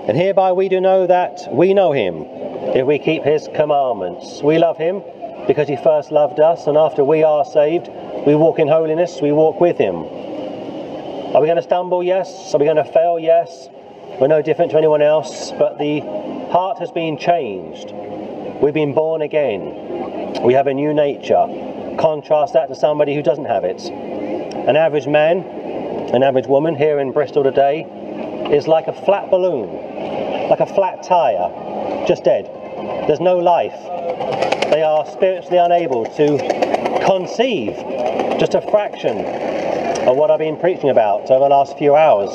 And 0.07 0.17
hereby 0.17 0.53
we 0.53 0.69
do 0.69 0.79
know 0.79 1.05
that 1.05 1.47
we 1.51 1.73
know 1.73 1.91
him 1.91 2.23
if 2.73 2.85
we 2.85 2.97
keep 2.97 3.23
his 3.23 3.49
commandments. 3.53 4.41
We 4.41 4.57
love 4.57 4.77
him 4.77 5.03
because 5.47 5.67
he 5.67 5.77
first 5.77 6.11
loved 6.11 6.39
us, 6.39 6.67
and 6.67 6.77
after 6.77 7.03
we 7.03 7.23
are 7.23 7.45
saved, 7.45 7.87
we 8.27 8.35
walk 8.35 8.59
in 8.59 8.67
holiness, 8.67 9.19
we 9.21 9.31
walk 9.31 9.59
with 9.61 9.77
him. 9.77 9.95
Are 11.33 11.41
we 11.41 11.47
going 11.47 11.55
to 11.57 11.63
stumble? 11.63 12.03
Yes. 12.03 12.53
Are 12.53 12.57
we 12.57 12.65
going 12.65 12.77
to 12.77 12.85
fail? 12.85 13.17
Yes. 13.17 13.69
We're 14.19 14.27
no 14.27 14.41
different 14.41 14.71
to 14.71 14.77
anyone 14.77 15.01
else, 15.01 15.51
but 15.51 15.77
the 15.77 15.99
heart 16.51 16.79
has 16.79 16.91
been 16.91 17.17
changed. 17.17 17.91
We've 18.61 18.73
been 18.73 18.93
born 18.93 19.21
again. 19.21 20.41
We 20.41 20.53
have 20.53 20.67
a 20.67 20.73
new 20.73 20.93
nature. 20.93 21.95
Contrast 21.99 22.53
that 22.53 22.67
to 22.67 22.75
somebody 22.75 23.13
who 23.15 23.21
doesn't 23.21 23.45
have 23.45 23.63
it. 23.63 23.81
An 23.83 24.75
average 24.75 25.07
man, 25.07 25.39
an 26.13 26.23
average 26.23 26.47
woman 26.47 26.75
here 26.75 26.99
in 26.99 27.11
Bristol 27.11 27.43
today 27.43 27.83
is 28.51 28.67
like 28.67 28.87
a 28.87 28.93
flat 28.93 29.29
balloon, 29.29 30.49
like 30.49 30.59
a 30.59 30.65
flat 30.65 31.03
tyre, 31.03 32.05
just 32.07 32.23
dead. 32.23 32.49
There's 33.07 33.19
no 33.19 33.37
life. 33.37 33.77
They 34.69 34.83
are 34.83 35.05
spiritually 35.05 35.57
unable 35.57 36.05
to 36.05 37.03
conceive 37.05 37.75
just 38.39 38.53
a 38.53 38.61
fraction 38.61 39.17
of 40.07 40.15
what 40.15 40.31
I've 40.31 40.39
been 40.39 40.57
preaching 40.57 40.89
about 40.89 41.29
over 41.29 41.45
the 41.45 41.49
last 41.49 41.77
few 41.77 41.95
hours. 41.95 42.29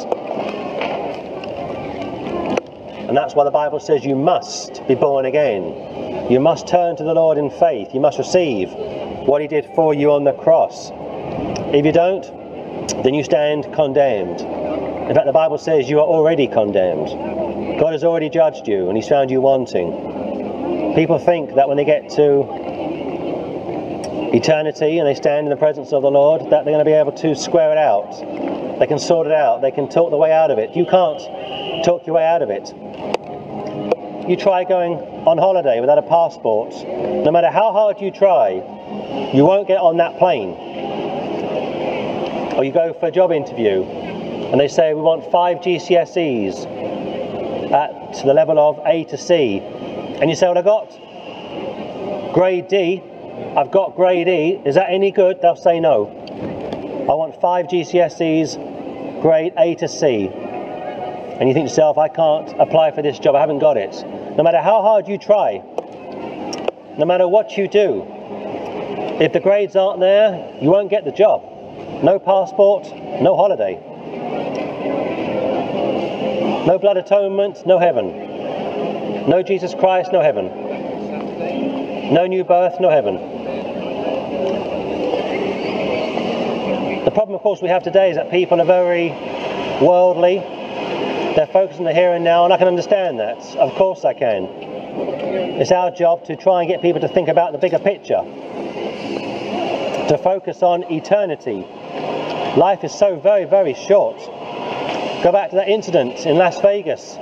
And 3.09 3.17
that's 3.17 3.35
why 3.35 3.45
the 3.45 3.51
Bible 3.51 3.81
says 3.81 4.05
you 4.05 4.17
must 4.17 4.87
be 4.87 4.95
born 4.95 5.25
again. 5.25 6.31
You 6.31 6.41
must 6.41 6.67
turn 6.67 6.97
to 6.97 7.05
the 7.05 7.15
Lord 7.15 7.39
in 7.39 7.51
faith. 7.51 7.95
You 7.95 8.01
must 8.01 8.19
receive 8.19 8.71
what 8.73 9.41
He 9.41 9.49
did 9.49 9.67
for 9.75 9.95
you 9.95 10.13
on 10.13 10.25
the 10.25 10.33
cross. 10.33 10.91
If 11.75 11.85
you 11.85 11.93
don't, 11.93 12.25
then 13.03 13.15
you 13.15 13.25
stand 13.25 13.73
condemned. 13.75 14.41
In 14.41 15.15
fact, 15.15 15.27
the 15.27 15.33
Bible 15.33 15.59
says 15.59 15.91
you 15.91 15.99
are 15.99 16.07
already 16.07 16.47
condemned. 16.47 17.09
God 17.79 17.93
has 17.93 18.05
already 18.05 18.29
judged 18.29 18.69
you 18.69 18.89
and 18.89 18.97
He's 18.97 19.09
found 19.09 19.31
you 19.31 19.41
wanting. 19.41 20.22
People 20.95 21.19
think 21.19 21.55
that 21.55 21.69
when 21.69 21.79
they 21.79 21.85
get 21.85 22.11
to 22.11 22.47
eternity 24.35 24.99
and 24.99 25.07
they 25.07 25.15
stand 25.15 25.47
in 25.47 25.51
the 25.51 25.57
presence 25.57 25.93
of 25.93 26.03
the 26.03 26.11
Lord, 26.11 26.43
that 26.51 26.65
they're 26.65 26.75
going 26.75 26.79
to 26.79 26.85
be 26.85 26.93
able 26.93 27.13
to 27.13 27.35
square 27.35 27.73
it 27.73 27.79
out. 27.79 28.11
They 28.79 28.87
can 28.87 28.99
sort 28.99 29.27
it 29.27 29.33
out. 29.33 29.63
They 29.63 29.71
can 29.71 29.89
talk 29.89 30.11
the 30.11 30.19
way 30.19 30.33
out 30.33 30.51
of 30.51 30.59
it. 30.59 30.77
You 30.77 30.85
can't 30.85 31.19
talk 31.85 32.07
your 32.07 32.17
way 32.17 32.27
out 32.27 32.43
of 32.43 32.51
it. 32.51 32.69
You 34.29 34.37
try 34.37 34.65
going 34.65 34.99
on 35.27 35.39
holiday 35.39 35.81
without 35.81 35.99
a 35.99 36.03
passport. 36.03 36.75
No 37.25 37.31
matter 37.31 37.51
how 37.51 37.73
hard 37.73 38.01
you 38.01 38.11
try, 38.11 38.51
you 39.33 39.45
won't 39.45 39.69
get 39.69 39.79
on 39.79 39.97
that 39.97 40.19
plane. 40.19 40.51
Or 42.57 42.65
you 42.65 42.73
go 42.73 42.93
for 42.93 43.07
a 43.07 43.11
job 43.11 43.33
interview 43.33 43.83
and 43.83 44.61
they 44.61 44.69
say 44.69 44.93
we 44.93 45.01
want 45.01 45.31
five 45.31 45.59
GCSEs 45.59 46.67
at 47.73 48.25
the 48.25 48.35
level 48.35 48.59
of 48.59 48.79
A 48.85 49.05
to 49.05 49.17
C 49.17 49.63
and 50.23 50.31
you 50.31 50.37
say, 50.37 50.47
what 50.47 50.57
I 50.57 50.63
got 50.63 50.89
grade 52.33 52.69
D, 52.69 53.03
I've 53.57 53.73
got 53.73 53.97
grade 53.97 54.29
E, 54.29 54.63
is 54.65 54.77
that 54.77 54.89
any 54.89 55.11
good? 55.11 55.43
They'll 55.43 55.57
say 55.57 55.81
no. 55.81 56.07
I 57.11 57.15
want 57.15 57.41
five 57.41 57.67
GCSEs, 57.67 59.21
grade 59.21 59.53
A 59.59 59.75
to 59.75 59.89
C. 59.89 60.29
And 60.29 61.49
you 61.49 61.55
think 61.55 61.67
to 61.67 61.71
yourself, 61.71 61.99
I 61.99 62.07
can't 62.07 62.49
apply 62.61 62.93
for 62.93 63.03
this 63.03 63.19
job, 63.19 63.35
I 63.35 63.41
haven't 63.41 63.59
got 63.59 63.77
it. 63.77 64.01
No 64.37 64.45
matter 64.45 64.61
how 64.61 64.81
hard 64.81 65.09
you 65.09 65.19
try, 65.19 65.55
no 66.97 67.05
matter 67.05 67.27
what 67.27 67.59
you 67.59 67.67
do, 67.67 68.05
if 69.21 69.33
the 69.33 69.41
grades 69.41 69.75
aren't 69.75 69.99
there, 69.99 70.57
you 70.63 70.71
won't 70.71 70.89
get 70.89 71.05
the 71.05 71.11
job. 71.11 71.43
No 72.05 72.21
passport, 72.21 72.85
no 73.21 73.35
holiday. 73.35 73.75
No 76.65 76.79
blood 76.79 76.97
atonement, 76.97 77.67
no 77.67 77.81
heaven. 77.81 78.32
No 79.29 79.41
Jesus 79.41 79.73
Christ, 79.73 80.13
no 80.13 80.21
heaven. 80.21 80.47
No 82.13 82.27
new 82.27 82.43
birth, 82.43 82.81
no 82.81 82.91
heaven. 82.91 83.15
The 87.05 87.11
problem, 87.13 87.37
of 87.37 87.43
course, 87.43 87.63
we 87.63 87.69
have 87.69 87.85
today 87.85 88.11
is 88.11 88.17
that 88.17 88.33
people 88.33 88.61
are 88.61 88.65
very 88.65 89.11
worldly. 89.81 90.39
They're 91.37 91.47
focused 91.53 91.79
on 91.79 91.85
the 91.85 91.95
here 91.95 92.13
and 92.13 92.25
now, 92.25 92.45
and 92.45 92.53
I 92.53 92.57
can 92.59 92.67
understand 92.67 93.21
that. 93.21 93.39
Of 93.57 93.75
course, 93.75 94.05
I 94.05 94.13
can. 94.13 94.45
It's 94.45 95.71
our 95.71 95.93
job 95.93 96.25
to 96.25 96.35
try 96.35 96.63
and 96.63 96.69
get 96.69 96.83
people 96.83 97.01
to 97.03 97.09
think 97.09 97.29
about 97.29 97.53
the 97.53 97.59
bigger 97.59 97.79
picture, 97.79 98.23
to 100.09 100.19
focus 100.23 100.65
on 100.65 100.83
eternity. 100.91 101.65
Life 102.57 102.83
is 102.83 102.93
so 102.93 103.15
very, 103.21 103.45
very 103.45 103.75
short. 103.75 104.19
Go 105.23 105.31
back 105.31 105.51
to 105.51 105.57
that 105.57 105.69
incident 105.69 106.27
in 106.27 106.37
Las 106.39 106.61
Vegas 106.61 107.17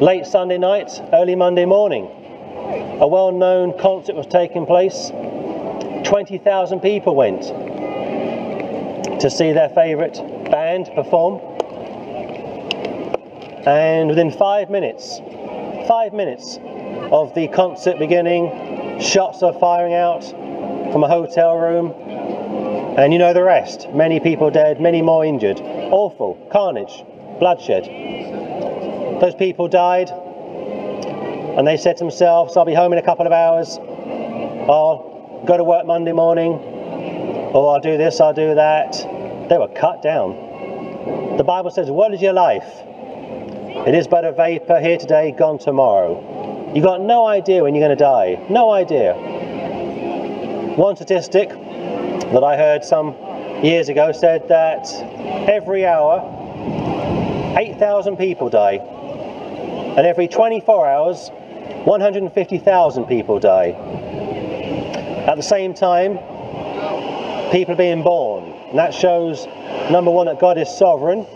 late 0.00 0.24
Sunday 0.24 0.56
night, 0.56 0.90
early 1.12 1.34
Monday 1.34 1.66
morning. 1.66 2.06
A 3.00 3.06
well 3.06 3.32
known 3.32 3.78
concert 3.78 4.16
was 4.16 4.26
taking 4.26 4.64
place. 4.64 5.10
20,000 6.04 6.80
people 6.80 7.14
went 7.14 7.42
to 9.20 9.30
see 9.30 9.52
their 9.52 9.68
favourite 9.68 10.14
band 10.50 10.90
perform. 10.94 11.40
And 13.66 14.08
within 14.08 14.30
five 14.30 14.70
minutes, 14.70 15.18
five 15.86 16.14
minutes 16.14 16.58
of 17.12 17.34
the 17.34 17.48
concert 17.48 17.98
beginning, 17.98 19.00
shots 19.00 19.42
are 19.42 19.52
firing 19.52 19.92
out 19.92 20.24
from 20.92 21.04
a 21.04 21.08
hotel 21.08 21.58
room. 21.58 21.92
And 22.96 23.12
you 23.12 23.18
know 23.18 23.34
the 23.34 23.42
rest. 23.42 23.90
Many 23.90 24.18
people 24.18 24.50
dead, 24.50 24.80
many 24.80 25.02
more 25.02 25.26
injured. 25.26 25.60
Awful. 25.60 26.48
Carnage. 26.50 27.04
Bloodshed. 27.38 28.49
Those 29.20 29.34
people 29.34 29.68
died, 29.68 30.08
and 30.08 31.66
they 31.66 31.76
said 31.76 31.98
to 31.98 32.04
themselves, 32.04 32.56
I'll 32.56 32.64
be 32.64 32.72
home 32.72 32.94
in 32.94 32.98
a 32.98 33.02
couple 33.02 33.26
of 33.26 33.32
hours, 33.32 33.76
I'll 33.76 35.44
go 35.46 35.58
to 35.58 35.62
work 35.62 35.84
Monday 35.84 36.12
morning, 36.12 36.52
or 37.52 37.74
I'll 37.74 37.82
do 37.82 37.98
this, 37.98 38.18
I'll 38.18 38.32
do 38.32 38.54
that. 38.54 38.92
They 39.50 39.58
were 39.58 39.68
cut 39.68 40.00
down. 40.00 41.36
The 41.36 41.44
Bible 41.44 41.70
says, 41.70 41.90
What 41.90 42.14
is 42.14 42.22
your 42.22 42.32
life? 42.32 42.64
It 43.86 43.94
is 43.94 44.08
but 44.08 44.24
a 44.24 44.32
vapor 44.32 44.80
here 44.80 44.96
today, 44.96 45.32
gone 45.32 45.58
tomorrow. 45.58 46.72
You've 46.74 46.84
got 46.84 47.02
no 47.02 47.26
idea 47.26 47.62
when 47.62 47.74
you're 47.74 47.86
going 47.86 47.98
to 47.98 48.02
die. 48.02 48.42
No 48.48 48.70
idea. 48.70 49.12
One 50.76 50.96
statistic 50.96 51.50
that 51.50 52.42
I 52.42 52.56
heard 52.56 52.84
some 52.84 53.14
years 53.62 53.90
ago 53.90 54.12
said 54.12 54.48
that 54.48 54.90
every 55.46 55.84
hour, 55.84 56.24
8,000 57.58 58.16
people 58.16 58.48
die 58.48 58.78
and 59.96 60.06
every 60.06 60.28
24 60.28 60.86
hours, 60.86 61.30
150,000 61.84 63.04
people 63.06 63.38
die. 63.38 63.70
At 65.26 65.36
the 65.36 65.42
same 65.42 65.74
time, 65.74 66.18
people 67.50 67.74
are 67.74 67.76
being 67.76 68.02
born. 68.02 68.44
And 68.70 68.78
that 68.78 68.94
shows, 68.94 69.46
number 69.90 70.10
one, 70.10 70.26
that 70.26 70.38
God 70.40 70.58
is 70.58 70.68
sovereign, 70.68 71.26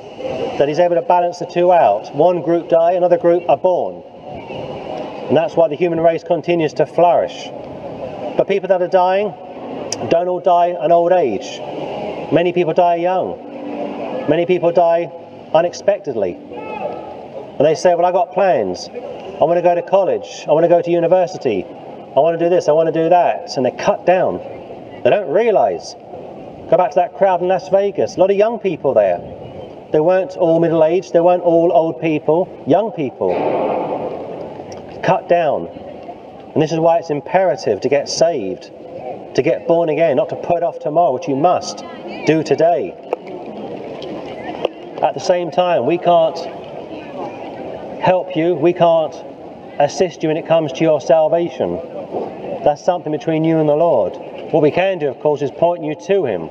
that 0.58 0.68
He's 0.68 0.78
able 0.78 0.94
to 0.94 1.02
balance 1.02 1.38
the 1.38 1.46
two 1.46 1.72
out. 1.72 2.14
One 2.14 2.42
group 2.42 2.68
die, 2.68 2.92
another 2.92 3.18
group 3.18 3.48
are 3.48 3.56
born. 3.56 4.02
And 5.28 5.36
that's 5.36 5.56
why 5.56 5.68
the 5.68 5.74
human 5.74 6.00
race 6.00 6.22
continues 6.22 6.74
to 6.74 6.86
flourish. 6.86 7.48
But 8.36 8.46
people 8.46 8.68
that 8.68 8.82
are 8.82 8.88
dying 8.88 9.34
don't 10.10 10.28
all 10.28 10.40
die 10.40 10.68
an 10.68 10.92
old 10.92 11.12
age. 11.12 11.60
Many 12.32 12.52
people 12.52 12.74
die 12.74 12.96
young. 12.96 14.26
Many 14.28 14.46
people 14.46 14.72
die 14.72 15.10
unexpectedly. 15.52 16.53
And 17.58 17.66
they 17.66 17.74
say, 17.74 17.94
Well, 17.94 18.04
I 18.04 18.12
got 18.12 18.32
plans. 18.32 18.88
I 18.88 19.44
want 19.44 19.58
to 19.58 19.62
go 19.62 19.74
to 19.74 19.82
college. 19.82 20.44
I 20.48 20.52
want 20.52 20.64
to 20.64 20.68
go 20.68 20.82
to 20.82 20.90
university. 20.90 21.64
I 21.64 22.20
want 22.20 22.38
to 22.38 22.44
do 22.44 22.48
this. 22.48 22.68
I 22.68 22.72
want 22.72 22.92
to 22.92 23.02
do 23.02 23.08
that. 23.08 23.56
And 23.56 23.64
they're 23.64 23.72
cut 23.72 24.06
down. 24.06 24.38
They 24.38 25.10
don't 25.10 25.30
realize. 25.30 25.94
Go 25.94 26.76
back 26.76 26.90
to 26.90 26.96
that 26.96 27.14
crowd 27.14 27.42
in 27.42 27.48
Las 27.48 27.68
Vegas. 27.68 28.16
A 28.16 28.20
lot 28.20 28.30
of 28.30 28.36
young 28.36 28.58
people 28.58 28.94
there. 28.94 29.18
They 29.92 30.00
weren't 30.00 30.36
all 30.36 30.58
middle 30.58 30.82
aged, 30.82 31.12
they 31.12 31.20
weren't 31.20 31.42
all 31.42 31.70
old 31.72 32.00
people, 32.00 32.64
young 32.66 32.90
people. 32.90 33.30
Cut 35.04 35.28
down. 35.28 35.68
And 36.54 36.62
this 36.62 36.72
is 36.72 36.80
why 36.80 36.98
it's 36.98 37.10
imperative 37.10 37.80
to 37.82 37.88
get 37.88 38.08
saved, 38.08 38.72
to 39.34 39.42
get 39.42 39.68
born 39.68 39.88
again, 39.90 40.16
not 40.16 40.30
to 40.30 40.36
put 40.36 40.62
off 40.62 40.80
tomorrow, 40.80 41.12
which 41.12 41.28
you 41.28 41.36
must 41.36 41.84
do 42.26 42.42
today. 42.42 42.92
At 45.02 45.14
the 45.14 45.20
same 45.20 45.50
time, 45.50 45.86
we 45.86 45.98
can't 45.98 46.38
help 48.04 48.36
you, 48.36 48.54
we 48.54 48.74
can't 48.74 49.14
assist 49.80 50.22
you 50.22 50.28
when 50.28 50.36
it 50.36 50.46
comes 50.46 50.70
to 50.72 50.84
your 50.84 51.00
salvation. 51.00 51.76
That's 52.62 52.84
something 52.84 53.10
between 53.10 53.44
you 53.44 53.58
and 53.58 53.68
the 53.68 53.74
Lord. 53.74 54.12
What 54.52 54.62
we 54.62 54.70
can 54.70 54.98
do, 54.98 55.08
of 55.08 55.18
course, 55.20 55.40
is 55.40 55.50
point 55.50 55.82
you 55.82 55.94
to 55.94 56.26
Him. 56.26 56.50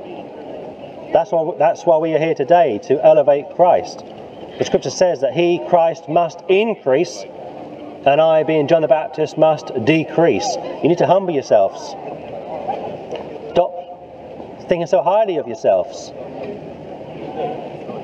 That's 1.12 1.30
why, 1.30 1.54
that's 1.56 1.84
why 1.84 1.98
we 1.98 2.12
are 2.12 2.18
here 2.18 2.34
today, 2.34 2.78
to 2.84 3.02
elevate 3.04 3.54
Christ. 3.54 4.04
The 4.58 4.64
scripture 4.64 4.90
says 4.90 5.20
that 5.20 5.32
He, 5.32 5.60
Christ, 5.68 6.08
must 6.08 6.40
increase, 6.48 7.22
and 7.22 8.20
I, 8.20 8.42
being 8.42 8.66
John 8.66 8.82
the 8.82 8.88
Baptist, 8.88 9.38
must 9.38 9.72
decrease. 9.84 10.56
You 10.82 10.88
need 10.88 10.98
to 10.98 11.06
humble 11.06 11.34
yourselves. 11.34 11.80
Stop 13.52 13.72
thinking 14.68 14.88
so 14.88 15.02
highly 15.02 15.36
of 15.36 15.46
yourselves. 15.46 16.10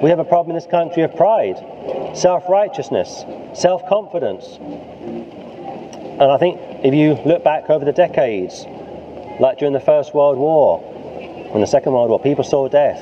We 0.03 0.09
have 0.09 0.19
a 0.19 0.25
problem 0.25 0.57
in 0.57 0.63
this 0.63 0.71
country 0.71 1.03
of 1.03 1.15
pride, 1.15 1.59
self 2.17 2.49
righteousness, 2.49 3.23
self 3.53 3.87
confidence. 3.87 4.57
And 4.57 6.23
I 6.23 6.39
think 6.39 6.59
if 6.83 6.95
you 6.95 7.15
look 7.27 7.45
back 7.45 7.69
over 7.69 7.85
the 7.85 7.93
decades, 7.93 8.65
like 9.41 9.59
during 9.59 9.75
the 9.75 9.81
First 9.81 10.15
World 10.15 10.39
War 10.39 10.83
and 11.53 11.63
the 11.63 11.67
Second 11.67 11.93
World 11.93 12.09
War, 12.09 12.19
people 12.19 12.45
saw 12.45 12.67
death. 12.69 12.99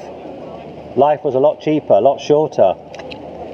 Life 0.97 1.23
was 1.23 1.37
a 1.37 1.39
lot 1.39 1.61
cheaper, 1.61 1.93
a 1.93 2.01
lot 2.01 2.21
shorter, 2.21 2.75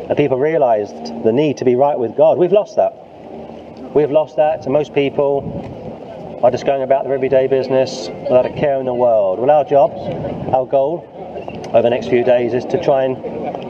and 0.09 0.17
people 0.17 0.39
realized 0.39 1.23
the 1.23 1.33
need 1.33 1.59
to 1.59 1.67
be 1.67 1.75
right 1.75 1.99
with 1.99 2.17
God. 2.17 2.39
We've 2.39 2.53
lost 2.53 2.77
that. 2.77 2.93
We've 3.95 4.11
lost 4.11 4.37
that, 4.37 4.65
and 4.65 4.73
most 4.73 4.95
people 4.95 6.41
are 6.43 6.51
just 6.51 6.65
going 6.65 6.83
about 6.83 7.05
their 7.05 7.13
everyday 7.13 7.47
business 7.47 8.09
without 8.09 8.47
a 8.47 8.53
care 8.55 8.79
in 8.81 8.87
the 8.87 8.95
world. 8.95 9.39
Well, 9.39 9.51
our 9.51 9.65
job, 9.65 9.93
our 10.55 10.65
goal 10.67 11.11
over 11.75 11.83
the 11.83 11.91
next 11.91 12.09
few 12.09 12.23
days 12.23 12.55
is 12.55 12.65
to 12.67 12.81
try 12.81 13.03
and 13.03 13.17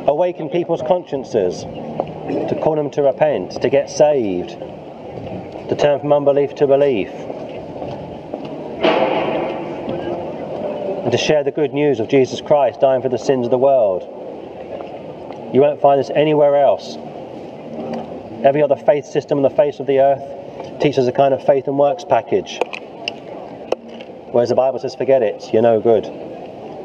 awaken 0.07 0.51
people's 0.51 0.83
consciences, 0.83 1.63
to 1.63 2.61
call 2.63 2.77
them 2.77 2.91
to 2.91 3.03
repent, 3.03 3.63
to 3.63 3.71
get 3.71 3.89
saved, 3.89 4.51
to 4.51 5.75
turn 5.75 5.99
from 6.01 6.13
unbelief 6.13 6.55
to 6.55 6.67
belief, 6.67 7.09
and 11.03 11.11
to 11.11 11.17
share 11.17 11.43
the 11.45 11.51
good 11.51 11.73
news 11.73 11.99
of 11.99 12.09
Jesus 12.09 12.43
Christ 12.43 12.83
dying 12.83 13.01
for 13.01 13.09
the 13.09 13.17
sins 13.17 13.47
of 13.47 13.51
the 13.51 13.57
world. 13.57 14.03
You 15.55 15.63
won't 15.63 15.81
find 15.81 15.99
this 15.99 16.11
anywhere 16.15 16.57
else. 16.57 16.97
Every 18.45 18.63
other 18.63 18.77
faith 18.77 19.07
system 19.07 19.39
on 19.39 19.43
the 19.43 19.49
face 19.49 19.81
of 19.81 19.87
the 19.87 20.01
earth 20.01 20.79
teaches 20.79 21.09
a 21.09 21.13
kind 21.13 21.33
of 21.33 21.43
faith 21.47 21.69
and 21.69 21.79
works 21.79 22.05
package. 22.05 22.61
Whereas 24.31 24.51
the 24.51 24.57
Bible 24.57 24.79
says, 24.79 24.95
forget 24.95 25.23
it, 25.23 25.55
you're 25.55 25.63
no 25.63 25.81
good. 25.81 26.34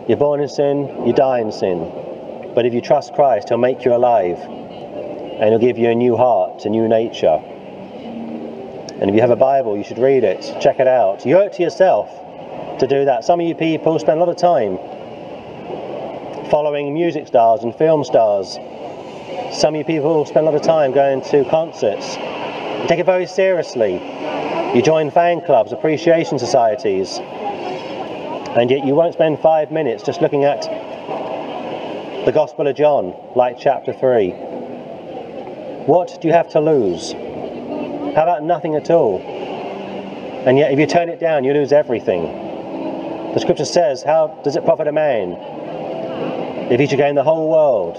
You're 0.10 0.18
born 0.18 0.42
in 0.42 0.50
sin, 0.50 1.06
you 1.06 1.14
die 1.14 1.38
in 1.38 1.52
sin. 1.52 2.52
But 2.56 2.66
if 2.66 2.74
you 2.74 2.82
trust 2.82 3.14
Christ, 3.14 3.50
He'll 3.50 3.60
make 3.60 3.86
you 3.86 3.94
alive 3.94 4.40
and 4.40 5.50
He'll 5.52 5.60
give 5.60 5.78
you 5.78 5.90
a 5.90 5.94
new 5.94 6.18
heart, 6.18 6.66
a 6.66 6.70
new 6.70 6.88
nature. 6.88 7.40
And 9.00 9.08
if 9.08 9.14
you 9.14 9.22
have 9.22 9.30
a 9.30 9.36
Bible, 9.36 9.78
you 9.78 9.84
should 9.84 10.00
read 10.00 10.24
it, 10.24 10.42
check 10.60 10.80
it 10.80 10.88
out. 10.88 11.28
You 11.28 11.38
owe 11.38 11.42
it 11.42 11.54
to 11.54 11.62
yourself 11.62 12.10
to 12.80 12.88
do 12.88 13.06
that. 13.06 13.24
Some 13.24 13.40
of 13.40 13.46
you 13.46 13.54
people 13.54 14.00
spend 14.00 14.20
a 14.20 14.26
lot 14.26 14.30
of 14.30 14.38
time 14.38 14.80
following 16.50 16.92
music 16.92 17.28
stars 17.28 17.62
and 17.62 17.76
film 17.76 18.04
stars. 18.04 18.58
Some 19.56 19.76
of 19.76 19.78
you 19.78 19.86
people 19.86 20.26
spend 20.26 20.48
a 20.48 20.50
lot 20.50 20.56
of 20.60 20.64
time 20.64 20.92
going 20.92 21.22
to 21.26 21.46
concerts. 21.52 22.18
You 22.18 22.88
take 22.88 22.98
it 22.98 23.06
very 23.06 23.28
seriously. 23.28 24.02
You 24.74 24.82
join 24.82 25.12
fan 25.12 25.42
clubs, 25.42 25.72
appreciation 25.72 26.40
societies, 26.40 27.20
and 28.58 28.72
yet 28.72 28.84
you 28.84 28.96
won't 28.96 29.14
spend 29.14 29.40
five 29.40 29.72
minutes 29.72 30.02
just 30.04 30.22
looking 30.22 30.44
at 30.44 30.64
the 32.26 32.32
Gospel 32.32 32.68
of 32.68 32.76
John, 32.76 33.14
like 33.36 33.60
chapter 33.60 33.94
3. 33.94 34.32
What 35.86 36.20
do 36.20 36.28
you 36.28 36.34
have 36.34 36.50
to 36.50 36.60
lose? 36.60 37.14
How 38.16 38.24
about 38.24 38.44
nothing 38.44 38.76
at 38.76 38.90
all? 38.90 39.20
And 39.20 40.58
yet, 40.58 40.72
if 40.72 40.80
you 40.80 40.88
turn 40.88 41.10
it 41.10 41.20
down, 41.20 41.44
you 41.44 41.54
lose 41.54 41.72
everything. 41.72 42.24
The 43.34 43.40
scripture 43.40 43.66
says, 43.66 44.02
How 44.02 44.40
does 44.44 44.56
it 44.56 44.66
profit 44.66 44.88
a 44.88 44.92
man 44.92 45.34
if 46.72 46.80
he 46.80 46.88
should 46.88 46.98
gain 46.98 47.14
the 47.14 47.24
whole 47.24 47.50
world 47.50 47.98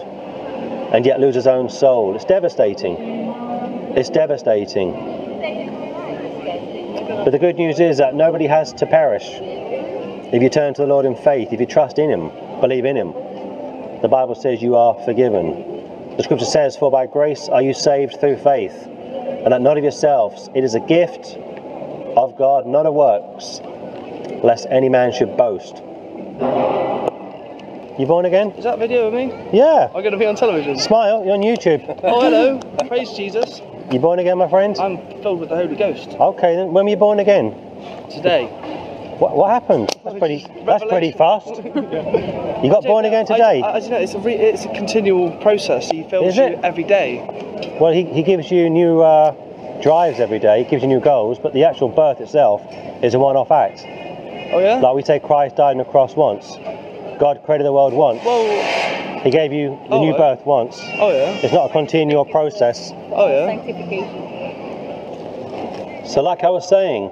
and 0.92 1.06
yet 1.06 1.20
lose 1.20 1.36
his 1.36 1.46
own 1.46 1.70
soul? 1.70 2.16
It's 2.16 2.24
devastating. 2.24 2.96
It's 3.96 4.10
devastating. 4.10 4.92
But 7.24 7.30
the 7.30 7.38
good 7.38 7.56
news 7.56 7.78
is 7.78 7.98
that 7.98 8.14
nobody 8.14 8.46
has 8.46 8.72
to 8.74 8.86
perish 8.86 9.28
if 10.32 10.42
you 10.42 10.48
turn 10.48 10.74
to 10.74 10.82
the 10.82 10.86
Lord 10.88 11.06
in 11.06 11.16
faith, 11.16 11.52
if 11.52 11.60
you 11.60 11.66
trust 11.66 11.98
in 11.98 12.10
Him, 12.10 12.28
believe 12.60 12.84
in 12.84 12.96
Him. 12.96 13.12
The 14.02 14.08
Bible 14.08 14.34
says 14.34 14.62
you 14.62 14.76
are 14.76 14.94
forgiven. 15.04 16.16
The 16.16 16.22
scripture 16.22 16.44
says, 16.46 16.76
For 16.76 16.90
by 16.90 17.06
grace 17.06 17.48
are 17.48 17.62
you 17.62 17.74
saved 17.74 18.18
through 18.20 18.36
faith, 18.38 18.72
and 18.86 19.52
that 19.52 19.60
not 19.60 19.76
of 19.76 19.82
yourselves. 19.84 20.48
It 20.54 20.64
is 20.64 20.74
a 20.74 20.80
gift 20.80 21.36
of 22.16 22.36
God, 22.36 22.66
not 22.66 22.86
of 22.86 22.94
works, 22.94 23.60
lest 24.42 24.66
any 24.70 24.88
man 24.88 25.12
should 25.12 25.36
boast. 25.36 25.76
You 27.98 28.06
born 28.06 28.24
again? 28.24 28.52
Is 28.52 28.64
that 28.64 28.78
video 28.78 29.08
of 29.08 29.12
me? 29.14 29.26
Yeah. 29.52 29.86
I'm 29.94 30.00
going 30.02 30.12
to 30.12 30.18
be 30.18 30.24
on 30.24 30.34
television. 30.34 30.78
Smile, 30.78 31.22
you're 31.24 31.34
on 31.34 31.40
YouTube. 31.42 31.84
Oh, 32.04 32.20
hello. 32.22 32.58
Praise 32.88 33.10
Jesus. 33.12 33.60
You 33.92 33.98
born 33.98 34.18
again, 34.20 34.38
my 34.38 34.48
friend? 34.48 34.76
I'm 34.78 34.96
filled 35.22 35.40
with 35.40 35.50
the 35.50 35.56
Holy 35.56 35.76
Ghost 35.76 36.08
Okay, 36.10 36.56
then 36.56 36.72
when 36.72 36.84
were 36.84 36.90
you 36.90 36.96
born 36.96 37.18
again? 37.20 37.52
today. 38.10 38.48
What, 39.20 39.36
what 39.36 39.50
happened? 39.50 39.90
That's 40.02 40.18
pretty. 40.18 40.46
That's 40.64 40.82
pretty 40.84 41.12
fast. 41.12 41.46
You 41.48 42.70
got 42.70 42.84
born 42.84 43.04
again 43.04 43.26
today. 43.26 43.60
I, 43.62 43.74
I, 43.76 43.80
don't 43.80 43.90
know, 43.90 43.98
it's 43.98 44.14
a 44.14 44.18
re, 44.18 44.32
it's 44.32 44.64
a 44.64 44.72
continual 44.72 45.30
process. 45.42 45.90
He 45.90 46.04
fills 46.04 46.28
Is 46.28 46.36
you 46.38 46.44
it? 46.44 46.60
every 46.62 46.84
day. 46.84 47.76
Well, 47.78 47.92
he, 47.92 48.04
he 48.04 48.22
gives 48.22 48.50
you 48.50 48.70
new 48.70 49.02
uh, 49.02 49.32
drives 49.82 50.20
every 50.20 50.38
day. 50.38 50.64
He 50.64 50.70
gives 50.70 50.82
you 50.82 50.88
new 50.88 51.00
goals, 51.00 51.38
but 51.38 51.52
the 51.52 51.64
actual 51.64 51.88
birth 51.90 52.18
itself 52.20 52.62
is 53.04 53.12
a 53.12 53.18
one-off 53.18 53.50
act. 53.50 53.80
Oh 54.52 54.58
yeah. 54.58 54.76
Like 54.76 54.94
we 54.96 55.02
say, 55.02 55.20
Christ 55.20 55.56
died 55.56 55.72
on 55.72 55.78
the 55.78 55.84
cross 55.84 56.16
once. 56.16 56.56
God 57.20 57.42
created 57.44 57.66
the 57.66 57.72
world 57.72 57.92
once. 57.92 58.24
Well. 58.24 59.20
He 59.20 59.30
gave 59.30 59.52
you 59.52 59.78
the 59.90 59.96
Oh, 59.96 60.02
new 60.02 60.16
birth 60.16 60.46
once. 60.46 60.80
Oh 60.94 61.10
yeah. 61.12 61.38
It's 61.42 61.52
not 61.52 61.68
a 61.68 61.72
continual 61.74 62.24
process. 62.24 62.90
Oh 63.12 63.28
yeah. 63.28 63.48
Sanctification. 63.48 64.28
So, 66.06 66.22
like 66.22 66.42
I 66.42 66.48
was 66.48 66.66
saying, 66.66 67.10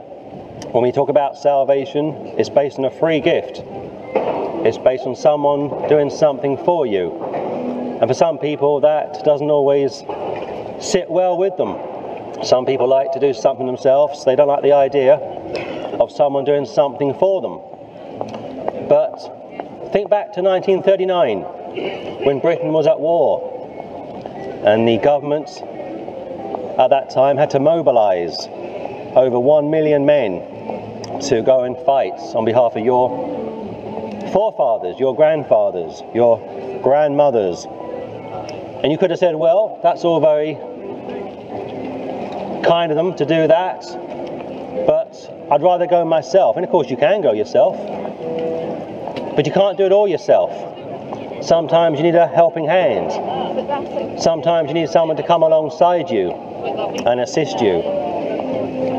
when 0.72 0.82
we 0.82 0.92
talk 0.92 1.08
about 1.08 1.38
salvation, 1.38 2.14
it's 2.38 2.50
based 2.50 2.78
on 2.78 2.84
a 2.84 2.90
free 2.90 3.20
gift. 3.20 3.62
It's 4.66 4.76
based 4.76 5.06
on 5.06 5.16
someone 5.16 5.88
doing 5.88 6.10
something 6.10 6.58
for 6.58 6.84
you. 6.84 7.24
And 8.00 8.06
for 8.06 8.12
some 8.12 8.38
people, 8.38 8.80
that 8.80 9.24
doesn't 9.24 9.50
always 9.50 10.04
sit 10.78 11.08
well 11.08 11.38
with 11.38 11.56
them. 11.56 11.74
Some 12.44 12.66
people 12.66 12.86
like 12.86 13.12
to 13.12 13.18
do 13.18 13.32
something 13.32 13.66
themselves, 13.66 14.26
they 14.26 14.36
don't 14.36 14.46
like 14.46 14.62
the 14.62 14.74
idea 14.74 15.14
of 15.98 16.12
someone 16.12 16.44
doing 16.44 16.66
something 16.66 17.14
for 17.14 17.40
them. 17.40 18.88
But 18.90 19.90
think 19.90 20.10
back 20.10 20.34
to 20.34 20.42
1939 20.42 22.24
when 22.26 22.40
Britain 22.40 22.74
was 22.74 22.86
at 22.86 23.00
war 23.00 23.40
and 24.66 24.86
the 24.86 24.98
government 24.98 25.48
at 26.78 26.88
that 26.88 27.08
time 27.08 27.38
had 27.38 27.48
to 27.50 27.58
mobilize 27.58 28.46
over 29.16 29.40
one 29.40 29.70
million 29.70 30.04
men 30.04 30.57
to 31.28 31.42
go 31.42 31.64
and 31.64 31.76
fight 31.84 32.18
on 32.34 32.44
behalf 32.44 32.76
of 32.76 32.84
your 32.84 33.08
forefathers, 34.32 34.98
your 34.98 35.14
grandfathers, 35.14 36.02
your 36.14 36.38
grandmothers. 36.82 37.66
And 38.82 38.92
you 38.92 38.98
could 38.98 39.10
have 39.10 39.18
said, 39.18 39.34
well, 39.34 39.80
that's 39.82 40.04
all 40.04 40.20
very 40.20 40.54
kind 42.64 42.92
of 42.92 42.96
them 42.96 43.14
to 43.16 43.24
do 43.24 43.46
that, 43.46 43.80
but 44.86 45.48
I'd 45.50 45.62
rather 45.62 45.86
go 45.86 46.04
myself. 46.04 46.56
And 46.56 46.64
of 46.64 46.70
course, 46.70 46.90
you 46.90 46.96
can 46.96 47.22
go 47.22 47.32
yourself, 47.32 47.76
but 49.34 49.46
you 49.46 49.52
can't 49.52 49.78
do 49.78 49.84
it 49.84 49.92
all 49.92 50.06
yourself. 50.06 50.52
Sometimes 51.42 51.98
you 51.98 52.04
need 52.04 52.16
a 52.16 52.26
helping 52.26 52.66
hand. 52.66 53.10
Sometimes 54.20 54.68
you 54.68 54.74
need 54.74 54.90
someone 54.90 55.16
to 55.16 55.22
come 55.22 55.42
alongside 55.42 56.10
you 56.10 56.32
and 56.32 57.20
assist 57.20 57.60
you. 57.60 57.82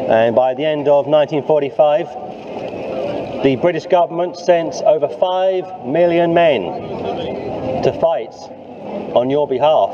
And 0.09 0.35
by 0.35 0.55
the 0.55 0.65
end 0.65 0.87
of 0.87 1.05
1945, 1.05 3.43
the 3.43 3.55
British 3.57 3.85
government 3.85 4.37
sent 4.37 4.81
over 4.81 5.07
5 5.07 5.85
million 5.85 6.33
men 6.33 6.63
to 7.83 7.93
fight 8.01 8.33
on 9.13 9.29
your 9.29 9.47
behalf, 9.47 9.91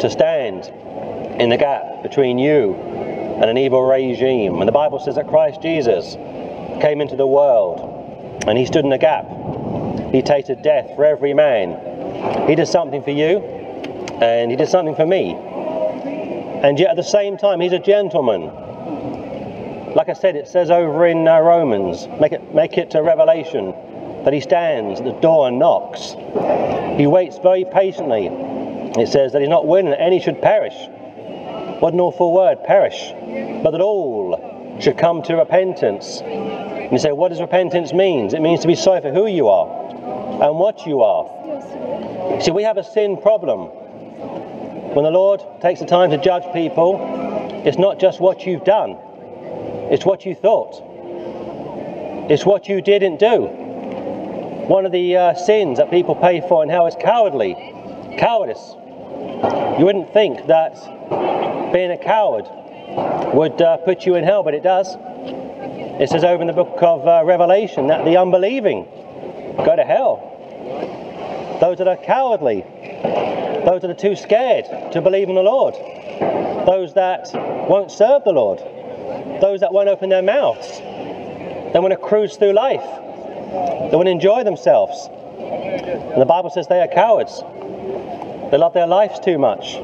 to 0.00 0.10
stand 0.10 0.66
in 1.40 1.50
the 1.50 1.56
gap 1.56 2.02
between 2.02 2.36
you 2.36 2.74
and 2.74 3.44
an 3.44 3.56
evil 3.56 3.82
regime. 3.82 4.58
And 4.58 4.66
the 4.66 4.72
Bible 4.72 4.98
says 4.98 5.14
that 5.14 5.28
Christ 5.28 5.62
Jesus 5.62 6.14
came 6.82 7.00
into 7.00 7.14
the 7.14 7.28
world 7.28 8.42
and 8.48 8.58
he 8.58 8.66
stood 8.66 8.84
in 8.84 8.90
the 8.90 8.98
gap. 8.98 9.24
He 10.12 10.20
tasted 10.20 10.62
death 10.62 10.96
for 10.96 11.04
every 11.04 11.32
man. 11.32 12.48
He 12.48 12.56
did 12.56 12.66
something 12.66 13.04
for 13.04 13.12
you 13.12 13.38
and 14.20 14.50
he 14.50 14.56
did 14.56 14.68
something 14.68 14.96
for 14.96 15.06
me. 15.06 15.36
And 16.64 16.76
yet 16.76 16.90
at 16.90 16.96
the 16.96 17.04
same 17.04 17.36
time, 17.36 17.60
he's 17.60 17.72
a 17.72 17.78
gentleman. 17.78 18.50
Like 19.94 20.08
I 20.08 20.14
said, 20.14 20.36
it 20.36 20.48
says 20.48 20.70
over 20.70 21.06
in 21.06 21.28
uh, 21.28 21.40
Romans, 21.40 22.08
make 22.18 22.32
it, 22.32 22.54
make 22.54 22.78
it 22.78 22.90
to 22.92 23.02
Revelation, 23.02 23.74
that 24.24 24.32
he 24.32 24.40
stands 24.40 25.00
at 25.00 25.06
the 25.06 25.12
door 25.20 25.48
and 25.48 25.58
knocks. 25.58 26.14
He 26.96 27.06
waits 27.06 27.38
very 27.38 27.64
patiently. 27.64 28.28
It 28.98 29.08
says 29.08 29.32
that 29.32 29.40
he's 29.40 29.50
not 29.50 29.66
willing 29.66 29.90
that 29.90 30.00
any 30.00 30.20
should 30.20 30.40
perish. 30.40 30.74
What 31.80 31.92
an 31.92 32.00
awful 32.00 32.32
word, 32.32 32.64
perish. 32.64 33.12
But 33.62 33.72
that 33.72 33.80
all 33.80 34.78
should 34.80 34.96
come 34.96 35.22
to 35.24 35.36
repentance. 35.36 36.22
And 36.22 36.92
you 36.92 36.98
say, 36.98 37.12
what 37.12 37.28
does 37.28 37.40
repentance 37.40 37.92
mean? 37.92 38.34
It 38.34 38.40
means 38.40 38.60
to 38.60 38.68
be 38.68 38.74
sorry 38.74 39.02
for 39.02 39.12
who 39.12 39.26
you 39.26 39.48
are 39.48 39.68
and 40.42 40.58
what 40.58 40.86
you 40.86 41.02
are. 41.02 42.40
See, 42.40 42.50
we 42.50 42.62
have 42.62 42.78
a 42.78 42.84
sin 42.84 43.18
problem. 43.18 43.66
When 44.94 45.04
the 45.04 45.10
Lord 45.10 45.42
takes 45.60 45.80
the 45.80 45.86
time 45.86 46.10
to 46.10 46.18
judge 46.18 46.44
people, 46.52 46.98
it's 47.64 47.78
not 47.78 47.98
just 47.98 48.20
what 48.20 48.46
you've 48.46 48.64
done, 48.64 48.98
it's 49.92 50.04
what 50.04 50.26
you 50.26 50.34
thought, 50.34 50.80
it's 52.30 52.44
what 52.44 52.68
you 52.68 52.80
didn't 52.80 53.18
do. 53.18 53.46
One 54.66 54.86
of 54.86 54.92
the 54.92 55.16
uh, 55.16 55.34
sins 55.34 55.78
that 55.78 55.90
people 55.90 56.14
pay 56.14 56.40
for 56.40 56.62
and 56.62 56.70
how 56.70 56.86
it's 56.86 56.96
cowardly, 56.96 57.54
cowardice. 58.18 58.74
You 59.78 59.84
wouldn't 59.84 60.12
think 60.12 60.46
that 60.46 60.74
being 61.72 61.90
a 61.90 61.98
coward 61.98 62.46
would 63.34 63.60
uh, 63.60 63.76
put 63.78 64.06
you 64.06 64.14
in 64.14 64.24
hell, 64.24 64.42
but 64.42 64.54
it 64.54 64.62
does. 64.62 64.96
It 66.00 66.08
says 66.08 66.24
over 66.24 66.40
in 66.40 66.46
the 66.46 66.52
book 66.52 66.82
of 66.82 67.06
uh, 67.06 67.22
Revelation 67.24 67.88
that 67.88 68.04
the 68.04 68.16
unbelieving 68.16 68.84
go 69.58 69.76
to 69.76 69.84
hell. 69.84 71.58
Those 71.60 71.78
that 71.78 71.86
are 71.86 71.96
cowardly 71.96 72.64
those 73.64 73.82
that 73.82 73.90
are 73.90 73.94
too 73.94 74.16
scared 74.16 74.92
to 74.92 75.00
believe 75.00 75.28
in 75.28 75.36
the 75.36 75.42
Lord. 75.42 75.74
Those 76.66 76.94
that 76.94 77.30
won't 77.68 77.90
serve 77.92 78.24
the 78.24 78.32
Lord. 78.32 78.60
Those 79.40 79.60
that 79.60 79.72
won't 79.72 79.88
open 79.88 80.08
their 80.08 80.22
mouths. 80.22 80.78
They 80.78 81.78
want 81.78 81.92
to 81.92 81.96
cruise 81.96 82.36
through 82.36 82.52
life. 82.52 82.82
They 82.82 83.96
want 83.96 84.06
to 84.06 84.10
enjoy 84.10 84.44
themselves. 84.44 85.08
And 85.38 86.20
the 86.20 86.26
Bible 86.26 86.50
says 86.50 86.68
they 86.68 86.80
are 86.80 86.88
cowards. 86.88 87.40
They 88.50 88.58
love 88.58 88.74
their 88.74 88.86
lives 88.86 89.18
too 89.20 89.38
much. 89.38 89.74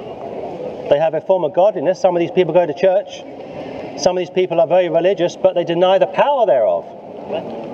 They 0.91 0.99
have 0.99 1.14
a 1.14 1.20
form 1.20 1.45
of 1.45 1.55
godliness. 1.55 2.01
Some 2.01 2.16
of 2.16 2.20
these 2.20 2.30
people 2.30 2.55
go 2.55 2.66
to 2.66 2.74
church. 2.74 3.22
Some 4.01 4.16
of 4.16 4.20
these 4.20 4.30
people 4.30 4.61
are 4.61 4.66
very 4.66 4.89
religious, 4.89 5.36
but 5.36 5.55
they 5.55 5.64
deny 5.64 5.99
the 5.99 6.07
power 6.07 6.47
thereof. 6.47 6.84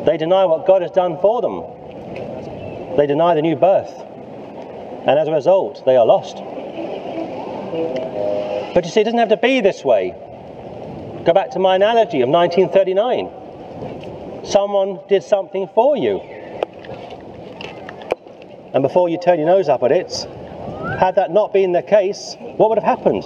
They 0.06 0.16
deny 0.16 0.44
what 0.44 0.66
God 0.66 0.82
has 0.82 0.90
done 0.90 1.18
for 1.20 1.42
them. 1.42 2.96
They 2.96 3.06
deny 3.06 3.34
the 3.34 3.42
new 3.42 3.56
birth 3.56 4.04
and 5.06 5.18
as 5.18 5.28
a 5.28 5.32
result, 5.32 5.84
they 5.84 5.96
are 5.96 6.06
lost. 6.06 6.36
But 8.74 8.84
you 8.84 8.90
see, 8.90 9.02
it 9.02 9.04
doesn't 9.04 9.18
have 9.18 9.28
to 9.28 9.36
be 9.36 9.60
this 9.60 9.84
way. 9.84 10.14
Go 11.24 11.32
back 11.32 11.50
to 11.52 11.58
my 11.58 11.76
analogy 11.76 12.20
of 12.20 12.28
1939. 12.28 14.44
Someone 14.44 15.00
did 15.08 15.22
something 15.22 15.70
for 15.74 15.96
you. 15.96 16.20
And 18.74 18.82
before 18.82 19.08
you 19.08 19.16
turn 19.16 19.38
your 19.38 19.48
nose 19.48 19.70
up 19.70 19.82
at 19.84 19.90
it, 19.90 20.12
had 20.98 21.14
that 21.14 21.30
not 21.30 21.54
been 21.54 21.72
the 21.72 21.80
case, 21.80 22.36
what 22.58 22.68
would 22.68 22.76
have 22.76 22.84
happened? 22.84 23.22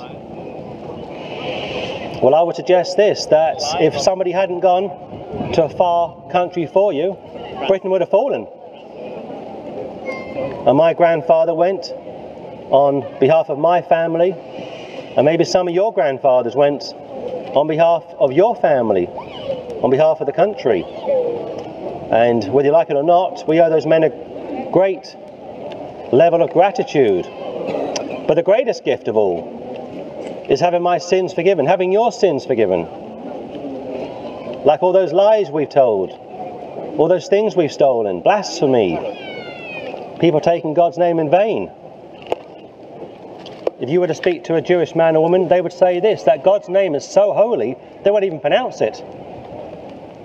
Well, 2.22 2.36
I 2.36 2.42
would 2.42 2.55
suggest 2.55 2.96
this 2.96 3.26
that 3.26 3.57
if 3.80 3.99
somebody 3.99 4.30
hadn't 4.30 4.61
gone 4.61 5.53
to 5.55 5.64
a 5.64 5.68
far 5.68 6.30
country 6.30 6.66
for 6.66 6.92
you, 6.92 7.18
Britain 7.66 7.90
would 7.90 8.01
have 8.01 8.11
fallen. 8.11 8.46
And 10.68 10.76
my 10.76 10.94
grandfather 10.94 11.53
went 11.53 11.90
on 12.70 13.18
behalf 13.18 13.51
of 13.51 13.59
my 13.59 13.82
family, 13.82 14.36
and 15.16 15.24
maybe 15.24 15.44
some 15.44 15.66
of 15.66 15.74
your 15.74 15.92
grandfathers 15.92 16.55
went 16.55 16.94
on 17.55 17.66
behalf 17.66 18.05
of 18.18 18.33
your 18.33 18.57
family, 18.57 19.07
on 19.07 19.91
behalf 19.91 20.20
of 20.20 20.26
the 20.26 20.33
country. 20.33 20.85
And 22.11 22.45
whether 22.53 22.68
you 22.68 22.72
like 22.72 22.91
it 22.91 22.97
or 22.97 23.03
not, 23.03 23.47
we 23.47 23.61
owe 23.61 23.68
those 23.68 23.87
men 23.87 24.05
a 24.05 24.70
great 24.72 25.14
level 26.12 26.43
of 26.43 26.51
gratitude. 26.51 27.26
But 28.26 28.35
the 28.35 28.43
greatest 28.43 28.85
gift 28.85 29.09
of 29.09 29.16
all 29.16 30.47
is 30.49 30.61
having 30.61 30.83
my 30.83 30.99
sins 30.99 31.35
forgiven, 31.35 31.66
having 31.66 31.93
your 31.93 32.12
sins 32.12 32.47
forgiven. 32.47 32.83
Like 34.64 34.83
all 34.83 34.93
those 34.93 35.12
lies 35.12 35.51
we've 35.51 35.68
told, 35.68 36.11
all 36.99 37.09
those 37.09 37.29
things 37.29 37.55
we've 37.55 37.72
stolen, 37.72 38.22
blasphemy, 38.22 38.97
people 40.20 40.41
taking 40.41 40.74
God's 40.74 40.99
name 40.99 41.18
in 41.18 41.31
vain. 41.31 41.70
If 43.81 43.89
you 43.89 44.01
were 44.01 44.09
to 44.09 44.14
speak 44.14 44.43
to 44.45 44.57
a 44.57 44.61
Jewish 44.61 44.97
man 44.97 45.14
or 45.14 45.22
woman, 45.22 45.47
they 45.47 45.61
would 45.61 45.72
say 45.72 46.01
this 46.01 46.24
that 46.24 46.43
God's 46.43 46.68
name 46.68 46.97
is 46.97 47.09
so 47.09 47.33
holy, 47.33 47.76
they 48.03 48.11
won't 48.11 48.24
even 48.24 48.41
pronounce 48.41 48.81
it. 48.81 49.03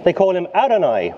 They 0.03 0.13
call 0.13 0.35
him 0.35 0.47
Adonai. 0.55 1.13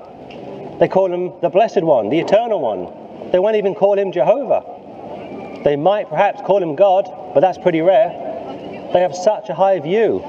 They 0.80 0.90
call 0.90 1.12
him 1.12 1.32
the 1.42 1.50
Blessed 1.50 1.84
One, 1.84 2.10
the 2.10 2.20
Eternal 2.20 2.60
One. 2.60 3.32
They 3.32 3.40
won't 3.40 3.56
even 3.56 3.74
call 3.74 3.98
him 3.98 4.12
Jehovah. 4.12 5.62
They 5.64 5.78
might 5.78 6.10
perhaps 6.10 6.42
call 6.42 6.62
him 6.62 6.76
God, 6.76 7.06
but 7.34 7.40
that's 7.40 7.58
pretty 7.58 7.80
rare. 7.80 8.10
They 8.92 9.00
have 9.00 9.16
such 9.16 9.48
a 9.50 9.54
high 9.54 9.80
view 9.80 10.22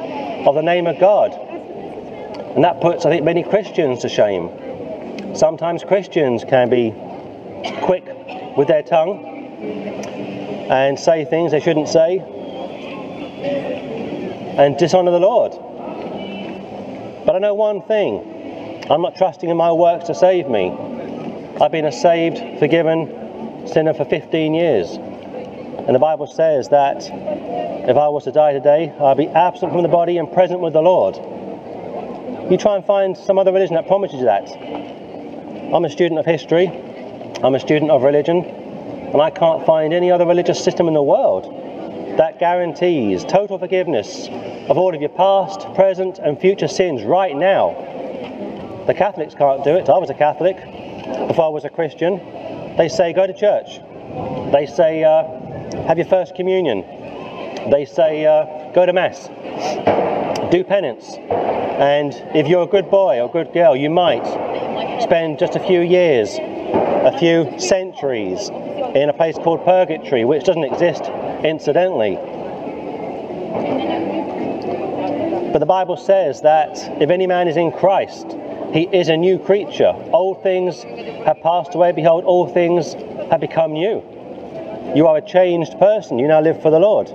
of 0.46 0.54
the 0.54 0.62
name 0.62 0.86
of 0.86 1.00
God. 1.00 1.32
And 1.32 2.62
that 2.62 2.80
puts, 2.80 3.04
I 3.04 3.10
think, 3.10 3.24
many 3.24 3.42
Christians 3.42 4.02
to 4.02 4.08
shame. 4.08 5.34
Sometimes 5.34 5.82
Christians 5.82 6.44
can 6.44 6.70
be 6.70 6.94
quick 7.82 8.04
with 8.56 8.68
their 8.68 8.84
tongue 8.84 10.35
and 10.68 10.98
say 10.98 11.24
things 11.24 11.52
they 11.52 11.60
shouldn't 11.60 11.88
say 11.88 12.18
and 14.56 14.76
dishonour 14.78 15.10
the 15.10 15.18
Lord. 15.18 15.52
But 17.26 17.36
I 17.36 17.38
know 17.38 17.54
one 17.54 17.82
thing 17.82 18.84
I'm 18.90 19.02
not 19.02 19.16
trusting 19.16 19.50
in 19.50 19.56
my 19.56 19.72
works 19.72 20.06
to 20.06 20.14
save 20.14 20.48
me. 20.48 20.70
I've 21.60 21.72
been 21.72 21.84
a 21.84 21.92
saved, 21.92 22.58
forgiven 22.58 23.66
sinner 23.66 23.94
for 23.94 24.04
15 24.04 24.54
years. 24.54 24.90
And 24.90 25.94
the 25.94 25.98
Bible 25.98 26.26
says 26.26 26.68
that 26.70 27.02
if 27.02 27.96
I 27.96 28.08
was 28.08 28.24
to 28.24 28.32
die 28.32 28.52
today, 28.52 28.90
I'd 28.90 29.16
be 29.16 29.28
absent 29.28 29.72
from 29.72 29.82
the 29.82 29.88
body 29.88 30.18
and 30.18 30.32
present 30.32 30.60
with 30.60 30.72
the 30.72 30.82
Lord. 30.82 31.16
You 32.50 32.56
try 32.56 32.76
and 32.76 32.84
find 32.84 33.16
some 33.16 33.38
other 33.38 33.52
religion 33.52 33.74
that 33.74 33.86
promises 33.86 34.20
you 34.20 34.26
that. 34.26 34.48
I'm 35.74 35.84
a 35.84 35.90
student 35.90 36.20
of 36.20 36.26
history, 36.26 36.68
I'm 37.42 37.54
a 37.54 37.60
student 37.60 37.90
of 37.90 38.02
religion, 38.02 38.65
and 39.12 39.22
I 39.22 39.30
can't 39.30 39.64
find 39.64 39.92
any 39.92 40.10
other 40.10 40.26
religious 40.26 40.62
system 40.62 40.88
in 40.88 40.94
the 40.94 41.02
world 41.02 41.44
that 42.18 42.38
guarantees 42.38 43.24
total 43.24 43.58
forgiveness 43.58 44.28
of 44.68 44.78
all 44.78 44.94
of 44.94 45.00
your 45.00 45.10
past, 45.10 45.60
present, 45.74 46.18
and 46.18 46.40
future 46.40 46.68
sins 46.68 47.02
right 47.02 47.36
now. 47.36 47.74
The 48.86 48.94
Catholics 48.94 49.34
can't 49.34 49.62
do 49.64 49.76
it. 49.76 49.88
I 49.88 49.98
was 49.98 50.10
a 50.10 50.14
Catholic 50.14 50.56
before 51.28 51.46
I 51.46 51.48
was 51.48 51.64
a 51.64 51.70
Christian. 51.70 52.18
They 52.76 52.88
say 52.88 53.12
go 53.12 53.26
to 53.26 53.32
church. 53.32 53.80
They 54.52 54.66
say 54.66 55.04
uh, 55.04 55.24
have 55.86 55.98
your 55.98 56.06
first 56.06 56.34
communion. 56.34 56.80
They 57.70 57.84
say 57.84 58.24
uh, 58.24 58.72
go 58.72 58.86
to 58.86 58.92
mass, 58.92 59.28
do 60.50 60.64
penance, 60.64 61.14
and 61.14 62.14
if 62.34 62.48
you're 62.48 62.62
a 62.62 62.66
good 62.66 62.90
boy 62.90 63.20
or 63.20 63.30
good 63.30 63.52
girl, 63.52 63.76
you 63.76 63.90
might 63.90 64.24
spend 65.02 65.38
just 65.38 65.56
a 65.56 65.60
few 65.60 65.80
years 65.80 66.38
a 66.76 67.18
few 67.18 67.58
centuries 67.58 68.48
in 68.48 69.08
a 69.08 69.12
place 69.12 69.36
called 69.36 69.64
purgatory, 69.64 70.24
which 70.24 70.44
doesn't 70.44 70.64
exist 70.64 71.04
incidentally. 71.44 72.16
But 75.52 75.58
the 75.60 75.66
Bible 75.66 75.96
says 75.96 76.42
that 76.42 76.76
if 77.00 77.10
any 77.10 77.26
man 77.26 77.48
is 77.48 77.56
in 77.56 77.72
Christ, 77.72 78.36
he 78.72 78.82
is 78.92 79.08
a 79.08 79.16
new 79.16 79.38
creature. 79.38 79.92
Old 80.12 80.42
things 80.42 80.82
have 80.82 81.40
passed 81.42 81.74
away, 81.74 81.92
behold, 81.92 82.24
all 82.24 82.46
things 82.46 82.94
have 83.30 83.40
become 83.40 83.72
new. 83.72 84.02
You 84.94 85.06
are 85.06 85.16
a 85.16 85.22
changed 85.22 85.78
person, 85.78 86.18
you 86.18 86.28
now 86.28 86.40
live 86.40 86.60
for 86.60 86.70
the 86.70 86.78
Lord. 86.78 87.08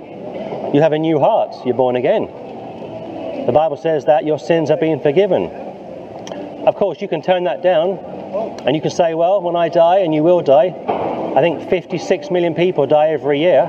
You 0.74 0.80
have 0.80 0.92
a 0.92 0.98
new 0.98 1.18
heart, 1.18 1.54
you're 1.64 1.76
born 1.76 1.96
again. 1.96 2.26
The 3.46 3.52
Bible 3.52 3.76
says 3.76 4.06
that 4.06 4.24
your 4.24 4.38
sins 4.38 4.70
have 4.70 4.80
been 4.80 5.00
forgiven. 5.00 5.46
Of 6.66 6.76
course, 6.76 7.00
you 7.00 7.08
can 7.08 7.22
turn 7.22 7.44
that 7.44 7.62
down 7.62 7.98
and 8.32 8.74
you 8.74 8.80
can 8.80 8.90
say, 8.90 9.14
well, 9.14 9.42
when 9.42 9.56
I 9.56 9.68
die, 9.68 9.98
and 9.98 10.14
you 10.14 10.22
will 10.22 10.40
die, 10.40 10.74
I 11.36 11.40
think 11.40 11.68
56 11.68 12.30
million 12.30 12.54
people 12.54 12.86
die 12.86 13.08
every 13.08 13.40
year. 13.40 13.68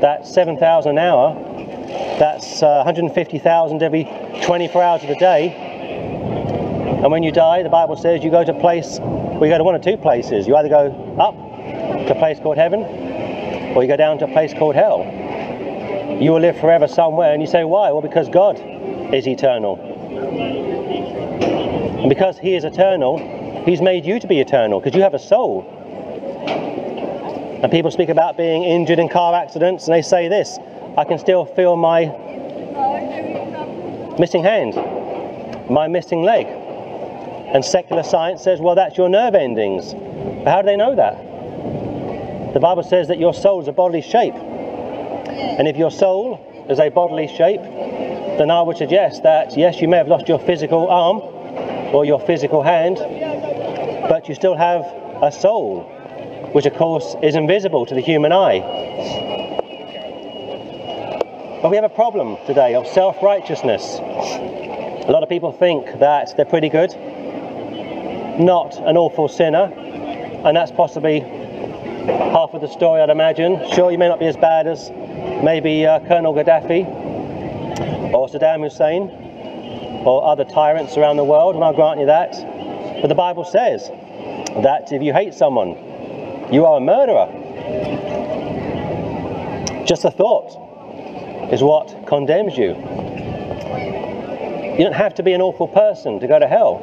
That's 0.00 0.32
7,000 0.32 0.92
an 0.92 0.98
hour. 0.98 1.34
That's 2.18 2.62
uh, 2.62 2.82
150,000 2.84 3.82
every 3.82 4.04
24 4.42 4.82
hours 4.82 5.02
of 5.02 5.08
the 5.08 5.16
day. 5.16 5.48
And 7.02 7.10
when 7.10 7.24
you 7.24 7.32
die, 7.32 7.62
the 7.62 7.68
Bible 7.68 7.96
says 7.96 8.22
you 8.22 8.30
go 8.30 8.44
to 8.44 8.56
a 8.56 8.60
place, 8.60 8.98
well, 9.00 9.44
you 9.44 9.48
go 9.48 9.58
to 9.58 9.64
one 9.64 9.74
of 9.74 9.82
two 9.82 9.96
places. 9.96 10.46
You 10.46 10.54
either 10.56 10.68
go 10.68 11.16
up 11.18 11.34
to 12.06 12.16
a 12.16 12.18
place 12.18 12.38
called 12.38 12.56
heaven, 12.56 12.82
or 13.74 13.82
you 13.82 13.88
go 13.88 13.96
down 13.96 14.18
to 14.18 14.26
a 14.26 14.32
place 14.32 14.54
called 14.54 14.76
hell. 14.76 15.00
You 16.20 16.32
will 16.32 16.40
live 16.40 16.58
forever 16.60 16.86
somewhere, 16.86 17.32
and 17.32 17.42
you 17.42 17.48
say, 17.48 17.64
why? 17.64 17.90
Well, 17.90 18.02
because 18.02 18.28
God 18.28 18.60
is 19.12 19.26
eternal. 19.26 19.76
And 21.98 22.08
because 22.08 22.38
He 22.38 22.54
is 22.54 22.64
eternal, 22.64 23.37
He's 23.68 23.82
made 23.82 24.06
you 24.06 24.18
to 24.18 24.26
be 24.26 24.40
eternal, 24.40 24.80
because 24.80 24.96
you 24.96 25.02
have 25.02 25.12
a 25.12 25.18
soul. 25.18 25.62
And 27.62 27.70
people 27.70 27.90
speak 27.90 28.08
about 28.08 28.38
being 28.38 28.62
injured 28.62 28.98
in 28.98 29.10
car 29.10 29.34
accidents, 29.34 29.86
and 29.86 29.94
they 29.94 30.00
say 30.00 30.26
this 30.26 30.58
I 30.96 31.04
can 31.04 31.18
still 31.18 31.44
feel 31.44 31.76
my 31.76 32.06
missing 34.18 34.42
hand, 34.42 34.74
my 35.68 35.86
missing 35.86 36.22
leg. 36.22 36.46
And 36.46 37.62
secular 37.62 38.02
science 38.02 38.42
says, 38.42 38.58
well, 38.58 38.74
that's 38.74 38.96
your 38.96 39.10
nerve 39.10 39.34
endings. 39.34 39.92
But 39.92 40.50
how 40.50 40.62
do 40.62 40.66
they 40.66 40.76
know 40.76 40.94
that? 40.94 42.54
The 42.54 42.60
Bible 42.60 42.84
says 42.84 43.08
that 43.08 43.18
your 43.18 43.34
soul 43.34 43.60
is 43.60 43.68
a 43.68 43.72
bodily 43.72 44.00
shape. 44.00 44.34
And 44.34 45.68
if 45.68 45.76
your 45.76 45.90
soul 45.90 46.40
is 46.70 46.78
a 46.78 46.88
bodily 46.88 47.28
shape, 47.28 47.60
then 47.60 48.50
I 48.50 48.62
would 48.62 48.78
suggest 48.78 49.24
that 49.24 49.58
yes, 49.58 49.82
you 49.82 49.88
may 49.88 49.98
have 49.98 50.08
lost 50.08 50.26
your 50.26 50.38
physical 50.38 50.88
arm 50.88 51.18
or 51.94 52.06
your 52.06 52.20
physical 52.20 52.62
hand, 52.62 52.98
but 54.08 54.28
you 54.28 54.34
still 54.34 54.56
have 54.56 54.82
a 55.22 55.32
soul, 55.32 55.82
which 56.52 56.66
of 56.66 56.74
course 56.74 57.16
is 57.22 57.34
invisible 57.34 57.86
to 57.86 57.94
the 57.94 58.00
human 58.00 58.32
eye. 58.32 58.60
But 61.60 61.70
we 61.70 61.76
have 61.76 61.84
a 61.84 61.88
problem 61.88 62.36
today 62.46 62.74
of 62.74 62.86
self 62.86 63.22
righteousness. 63.22 63.98
A 63.98 65.10
lot 65.10 65.22
of 65.22 65.28
people 65.28 65.52
think 65.52 65.98
that 65.98 66.36
they're 66.36 66.44
pretty 66.44 66.68
good, 66.68 66.90
not 68.38 68.76
an 68.76 68.96
awful 68.96 69.26
sinner, 69.26 69.72
and 70.44 70.56
that's 70.56 70.70
possibly 70.70 71.20
half 71.20 72.54
of 72.54 72.60
the 72.60 72.68
story, 72.68 73.00
I'd 73.00 73.10
imagine. 73.10 73.60
Sure, 73.72 73.90
you 73.90 73.98
may 73.98 74.08
not 74.08 74.20
be 74.20 74.26
as 74.26 74.36
bad 74.36 74.66
as 74.66 74.90
maybe 75.42 75.84
uh, 75.84 75.98
Colonel 76.06 76.32
Gaddafi 76.32 76.86
or 78.14 78.28
Saddam 78.28 78.62
Hussein 78.62 79.10
or 80.06 80.24
other 80.24 80.44
tyrants 80.44 80.96
around 80.96 81.16
the 81.16 81.24
world, 81.24 81.54
and 81.54 81.64
I'll 81.64 81.74
grant 81.74 82.00
you 82.00 82.06
that. 82.06 82.34
But 83.00 83.08
the 83.08 83.14
Bible 83.14 83.44
says 83.44 83.88
that 84.62 84.92
if 84.92 85.02
you 85.02 85.12
hate 85.12 85.34
someone, 85.34 85.76
you 86.52 86.64
are 86.64 86.78
a 86.78 86.80
murderer. 86.80 87.28
Just 89.86 90.04
a 90.04 90.10
thought 90.10 91.52
is 91.52 91.62
what 91.62 92.06
condemns 92.06 92.56
you. 92.56 92.74
You 94.78 94.84
don't 94.84 94.94
have 94.94 95.14
to 95.16 95.22
be 95.22 95.32
an 95.32 95.40
awful 95.40 95.68
person 95.68 96.20
to 96.20 96.26
go 96.26 96.38
to 96.38 96.46
hell. 96.46 96.78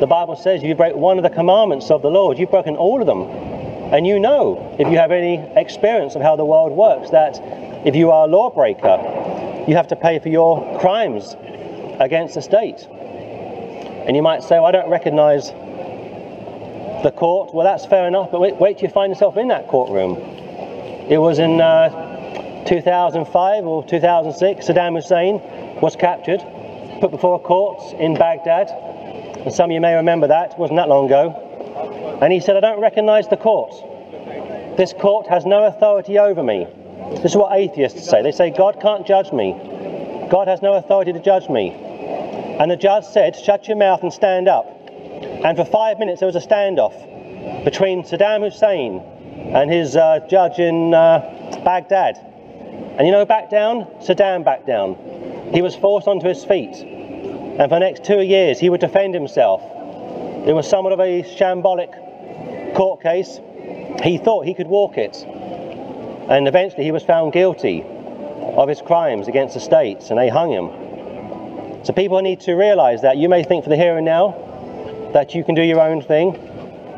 The 0.00 0.06
Bible 0.06 0.36
says 0.36 0.62
if 0.62 0.68
you 0.68 0.74
break 0.74 0.94
one 0.94 1.18
of 1.18 1.22
the 1.22 1.30
commandments 1.30 1.90
of 1.90 2.02
the 2.02 2.10
Lord, 2.10 2.38
you've 2.38 2.50
broken 2.50 2.76
all 2.76 3.00
of 3.00 3.06
them. 3.06 3.22
And 3.92 4.06
you 4.06 4.20
know, 4.20 4.74
if 4.78 4.88
you 4.88 4.98
have 4.98 5.10
any 5.10 5.38
experience 5.56 6.14
of 6.14 6.22
how 6.22 6.36
the 6.36 6.44
world 6.44 6.72
works, 6.72 7.10
that 7.10 7.40
if 7.86 7.96
you 7.96 8.10
are 8.10 8.26
a 8.26 8.30
lawbreaker, 8.30 9.64
you 9.66 9.74
have 9.76 9.88
to 9.88 9.96
pay 9.96 10.18
for 10.18 10.28
your 10.28 10.78
crimes 10.78 11.36
against 11.98 12.34
the 12.34 12.42
state. 12.42 12.86
And 14.06 14.16
you 14.16 14.22
might 14.22 14.42
say, 14.42 14.56
well, 14.56 14.66
I 14.66 14.72
don't 14.72 14.90
recognize 14.90 15.50
the 17.02 17.12
court. 17.14 17.54
Well, 17.54 17.64
that's 17.64 17.86
fair 17.86 18.06
enough, 18.06 18.30
but 18.30 18.40
wait, 18.40 18.56
wait 18.56 18.78
till 18.78 18.88
you 18.88 18.92
find 18.92 19.10
yourself 19.10 19.36
in 19.36 19.48
that 19.48 19.68
courtroom. 19.68 20.16
It 21.08 21.18
was 21.18 21.38
in 21.38 21.60
uh, 21.60 22.64
2005 22.66 23.66
or 23.66 23.84
2006, 23.84 24.66
Saddam 24.66 24.94
Hussein 24.94 25.40
was 25.80 25.96
captured, 25.96 26.40
put 27.00 27.10
before 27.10 27.36
a 27.36 27.38
court 27.38 27.94
in 27.94 28.14
Baghdad. 28.14 28.68
And 29.44 29.52
some 29.52 29.70
of 29.70 29.74
you 29.74 29.80
may 29.80 29.94
remember 29.94 30.28
that, 30.28 30.52
it 30.52 30.58
wasn't 30.58 30.76
that 30.76 30.88
long 30.88 31.06
ago. 31.06 32.18
And 32.22 32.32
he 32.32 32.40
said, 32.40 32.56
I 32.56 32.60
don't 32.60 32.80
recognize 32.80 33.28
the 33.28 33.36
court. 33.36 33.72
This 34.76 34.92
court 34.92 35.26
has 35.28 35.46
no 35.46 35.64
authority 35.64 36.18
over 36.18 36.42
me. 36.42 36.66
This 37.12 37.32
is 37.32 37.36
what 37.36 37.58
atheists 37.58 38.08
say. 38.08 38.22
They 38.22 38.32
say, 38.32 38.50
God 38.50 38.80
can't 38.80 39.06
judge 39.06 39.32
me. 39.32 39.52
God 40.30 40.48
has 40.48 40.62
no 40.62 40.74
authority 40.74 41.12
to 41.12 41.20
judge 41.20 41.48
me. 41.48 41.89
And 42.60 42.70
the 42.70 42.76
judge 42.76 43.04
said, 43.04 43.34
Shut 43.36 43.68
your 43.68 43.78
mouth 43.78 44.02
and 44.02 44.12
stand 44.12 44.46
up. 44.46 44.66
And 44.92 45.56
for 45.56 45.64
five 45.64 45.98
minutes 45.98 46.20
there 46.20 46.26
was 46.26 46.36
a 46.36 46.46
standoff 46.46 47.64
between 47.64 48.02
Saddam 48.02 48.44
Hussein 48.44 49.00
and 49.54 49.70
his 49.70 49.96
uh, 49.96 50.20
judge 50.28 50.58
in 50.58 50.92
uh, 50.92 51.62
Baghdad. 51.64 52.18
And 52.98 53.06
you 53.06 53.12
know, 53.12 53.24
back 53.24 53.48
down? 53.48 53.86
Saddam 54.00 54.44
backed 54.44 54.66
down. 54.66 55.50
He 55.54 55.62
was 55.62 55.74
forced 55.74 56.06
onto 56.06 56.28
his 56.28 56.44
feet. 56.44 56.76
And 56.76 57.62
for 57.62 57.76
the 57.76 57.78
next 57.78 58.04
two 58.04 58.20
years, 58.20 58.60
he 58.60 58.68
would 58.68 58.80
defend 58.80 59.14
himself. 59.14 59.62
It 60.46 60.52
was 60.52 60.68
somewhat 60.68 60.92
of 60.92 61.00
a 61.00 61.22
shambolic 61.22 62.74
court 62.74 63.00
case. 63.00 63.40
He 64.02 64.18
thought 64.18 64.44
he 64.44 64.52
could 64.52 64.66
walk 64.66 64.98
it. 64.98 65.16
And 66.28 66.46
eventually 66.46 66.84
he 66.84 66.92
was 66.92 67.04
found 67.04 67.32
guilty 67.32 67.86
of 67.86 68.68
his 68.68 68.82
crimes 68.82 69.28
against 69.28 69.54
the 69.54 69.60
states 69.60 70.10
and 70.10 70.18
they 70.18 70.28
hung 70.28 70.50
him. 70.50 70.89
So 71.82 71.94
people 71.94 72.20
need 72.20 72.40
to 72.40 72.54
realize 72.54 73.02
that 73.02 73.16
you 73.16 73.28
may 73.28 73.42
think 73.42 73.64
for 73.64 73.70
the 73.70 73.76
here 73.76 73.96
and 73.96 74.04
now 74.04 75.10
that 75.14 75.34
you 75.34 75.42
can 75.42 75.54
do 75.54 75.62
your 75.62 75.80
own 75.80 76.02
thing, 76.02 76.32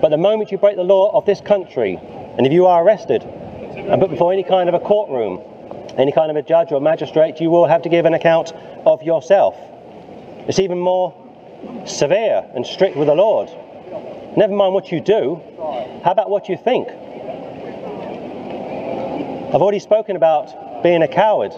but 0.00 0.08
the 0.10 0.16
moment 0.16 0.50
you 0.50 0.58
break 0.58 0.76
the 0.76 0.82
law 0.82 1.16
of 1.16 1.24
this 1.24 1.40
country, 1.40 1.96
and 2.36 2.46
if 2.46 2.52
you 2.52 2.66
are 2.66 2.82
arrested 2.82 3.22
and 3.22 4.00
put 4.00 4.10
before 4.10 4.32
any 4.32 4.42
kind 4.42 4.68
of 4.68 4.74
a 4.74 4.80
courtroom, 4.80 5.40
any 5.96 6.10
kind 6.10 6.30
of 6.30 6.36
a 6.36 6.42
judge 6.42 6.72
or 6.72 6.80
magistrate, 6.80 7.40
you 7.40 7.48
will 7.48 7.66
have 7.66 7.82
to 7.82 7.88
give 7.88 8.06
an 8.06 8.14
account 8.14 8.52
of 8.84 9.02
yourself. 9.02 9.56
It's 10.48 10.58
even 10.58 10.80
more 10.80 11.14
severe 11.86 12.44
and 12.54 12.66
strict 12.66 12.96
with 12.96 13.06
the 13.06 13.14
Lord. 13.14 13.48
Never 14.36 14.52
mind 14.52 14.74
what 14.74 14.90
you 14.90 15.00
do, 15.00 15.40
how 16.02 16.10
about 16.10 16.28
what 16.28 16.48
you 16.48 16.56
think? 16.56 16.88
I've 19.54 19.62
already 19.62 19.78
spoken 19.78 20.16
about 20.16 20.82
being 20.82 21.02
a 21.02 21.08
coward, 21.08 21.52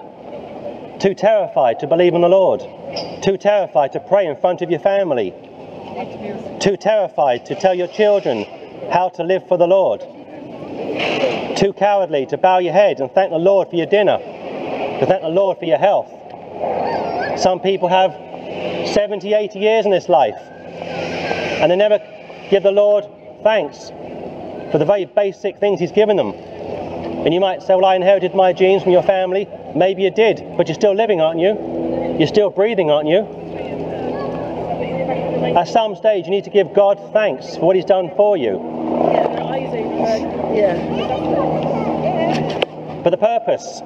too 1.01 1.15
terrified 1.15 1.81
to 1.81 1.87
believe 1.87 2.13
in 2.15 2.21
the 2.21 2.29
Lord, 2.29 2.61
too 3.23 3.37
terrified 3.37 3.93
to 3.93 4.01
pray 4.01 4.27
in 4.27 4.37
front 4.37 4.63
of 4.63 4.71
your 4.71 4.81
family, 4.81 5.33
too 6.61 6.77
terrified 6.77 7.47
to 7.47 7.55
tell 7.55 7.75
your 7.75 7.89
children 7.89 8.45
how 8.91 9.09
to 9.09 9.23
live 9.23 9.47
for 9.49 9.57
the 9.57 9.67
Lord, 9.67 10.01
too 11.57 11.73
cowardly 11.73 12.27
to 12.27 12.37
bow 12.37 12.59
your 12.59 12.73
head 12.73 13.01
and 13.01 13.11
thank 13.13 13.31
the 13.31 13.39
Lord 13.39 13.71
for 13.71 13.77
your 13.77 13.87
dinner, 13.87 14.19
to 14.19 15.07
thank 15.07 15.23
the 15.23 15.29
Lord 15.29 15.59
for 15.59 15.65
your 15.65 15.79
health. 15.79 16.09
Some 17.41 17.61
people 17.61 17.89
have 17.89 18.13
70, 18.89 19.33
80 19.33 19.59
years 19.59 19.85
in 19.85 19.91
this 19.91 20.09
life 20.09 20.37
and 20.37 21.71
they 21.71 21.77
never 21.77 21.99
give 22.51 22.63
the 22.63 22.71
Lord 22.71 23.05
thanks 23.43 23.89
for 24.71 24.79
the 24.79 24.85
very 24.85 25.05
basic 25.05 25.59
things 25.59 25.81
He's 25.81 25.93
given 25.93 26.17
them. 26.17 26.33
And 26.33 27.33
you 27.33 27.41
might 27.41 27.63
say, 27.63 27.75
Well, 27.75 27.87
I 27.87 27.97
inherited 27.97 28.35
my 28.35 28.53
genes 28.53 28.83
from 28.83 28.93
your 28.93 29.03
family. 29.03 29.49
Maybe 29.75 30.03
you 30.03 30.11
did, 30.11 30.57
but 30.57 30.69
you're 30.69 30.75
still 30.75 30.95
living, 30.95 31.21
aren't 31.21 31.41
you? 31.41 32.17
You're 32.19 32.29
still 32.29 32.51
breathing, 32.51 32.91
aren't 32.91 33.09
you? 33.09 33.27
At 35.57 35.69
some 35.69 35.97
stage, 35.97 36.27
you 36.27 36.31
need 36.31 36.45
to 36.45 36.51
give 36.51 36.73
God 36.73 37.01
thanks 37.13 37.57
for 37.57 37.67
what 37.67 37.77
He's 37.77 37.85
done 37.85 38.11
for 38.17 38.37
you. 38.37 38.59
For 43.03 43.11
the 43.11 43.17
purpose 43.17 43.83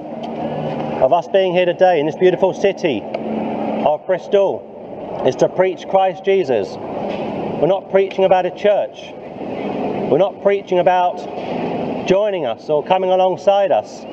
of 1.03 1.12
us 1.12 1.26
being 1.28 1.55
here 1.55 1.64
today 1.64 2.01
in 2.01 2.07
this 2.07 2.16
beautiful 2.16 2.53
city 2.53 3.03
of 3.03 4.05
Bristol 4.07 5.22
is 5.26 5.36
to 5.36 5.49
preach 5.49 5.89
Christ 5.89 6.24
Jesus. 6.24 6.76
We're 6.76 7.66
not 7.66 7.91
preaching 7.91 8.24
about 8.24 8.47
a 8.47 8.51
church. 8.51 9.12
We're 10.11 10.18
not 10.18 10.43
preaching 10.43 10.78
about 10.78 11.16
joining 12.07 12.47
us 12.47 12.68
or 12.68 12.84
coming 12.84 13.11
alongside 13.11 13.72
us. 13.72 14.05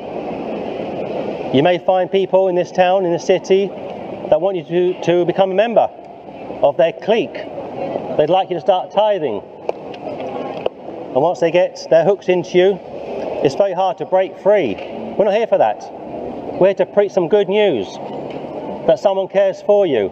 You 1.56 1.64
may 1.64 1.78
find 1.78 2.12
people 2.12 2.49
in 2.49 2.56
this 2.56 2.70
town, 2.70 3.06
in 3.06 3.14
this 3.14 3.26
city, 3.26 3.68
that 3.68 4.41
want 4.41 4.58
you 4.58 4.66
to, 4.66 5.01
to 5.03 5.26
become 5.26 5.51
a 5.51 5.56
member 5.56 5.88
of 6.62 6.76
their 6.76 6.91
clique. 6.91 7.32
They'd 8.18 8.30
like 8.30 8.49
you 8.49 8.56
to 8.56 8.60
start 8.60 8.91
tithing. 8.91 9.39
And 9.39 11.16
once 11.16 11.39
they 11.39 11.51
get 11.51 11.88
their 11.89 12.03
hooks 12.03 12.28
into 12.28 12.58
you, 12.58 12.80
it's 13.41 13.56
very 13.56 13.72
hard 13.72 13.99
to 13.99 14.06
break 14.06 14.38
free. 14.39 14.76
We're 15.18 15.24
not 15.24 15.34
here 15.34 15.47
for 15.47 15.58
that. 15.58 15.89
We're 16.60 16.68
here 16.68 16.74
to 16.74 16.86
preach 16.86 17.14
some 17.14 17.30
good 17.30 17.47
news 17.47 17.88
that 18.86 18.99
someone 18.99 19.30
cares 19.30 19.62
for 19.62 19.88
you, 19.88 20.10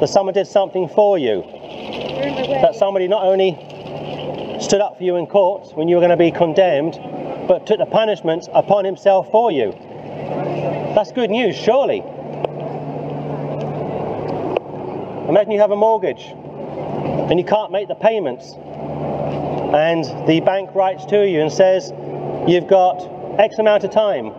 that 0.00 0.10
someone 0.10 0.34
did 0.34 0.46
something 0.46 0.88
for 0.90 1.16
you, 1.16 1.40
that 2.60 2.74
somebody 2.74 3.08
not 3.08 3.24
only 3.24 3.52
stood 4.60 4.82
up 4.82 4.98
for 4.98 5.04
you 5.04 5.16
in 5.16 5.26
court 5.26 5.74
when 5.74 5.88
you 5.88 5.96
were 5.96 6.02
going 6.02 6.10
to 6.10 6.18
be 6.18 6.30
condemned, 6.30 6.98
but 7.48 7.66
took 7.66 7.78
the 7.78 7.86
punishment 7.86 8.46
upon 8.52 8.84
himself 8.84 9.30
for 9.30 9.50
you. 9.50 9.74
That's 10.94 11.10
good 11.10 11.30
news, 11.30 11.56
surely. 11.56 12.00
Imagine 15.28 15.50
you 15.50 15.58
have 15.58 15.72
a 15.72 15.76
mortgage 15.76 16.26
and 17.30 17.38
you 17.38 17.44
can't 17.44 17.72
make 17.72 17.88
the 17.88 17.96
payments, 17.96 18.52
and 18.52 20.04
the 20.28 20.40
bank 20.40 20.72
writes 20.74 21.04
to 21.06 21.26
you 21.26 21.40
and 21.40 21.50
says, 21.50 21.92
You've 22.46 22.68
got 22.68 23.00
X 23.40 23.58
amount 23.58 23.82
of 23.82 23.90
time 23.90 24.30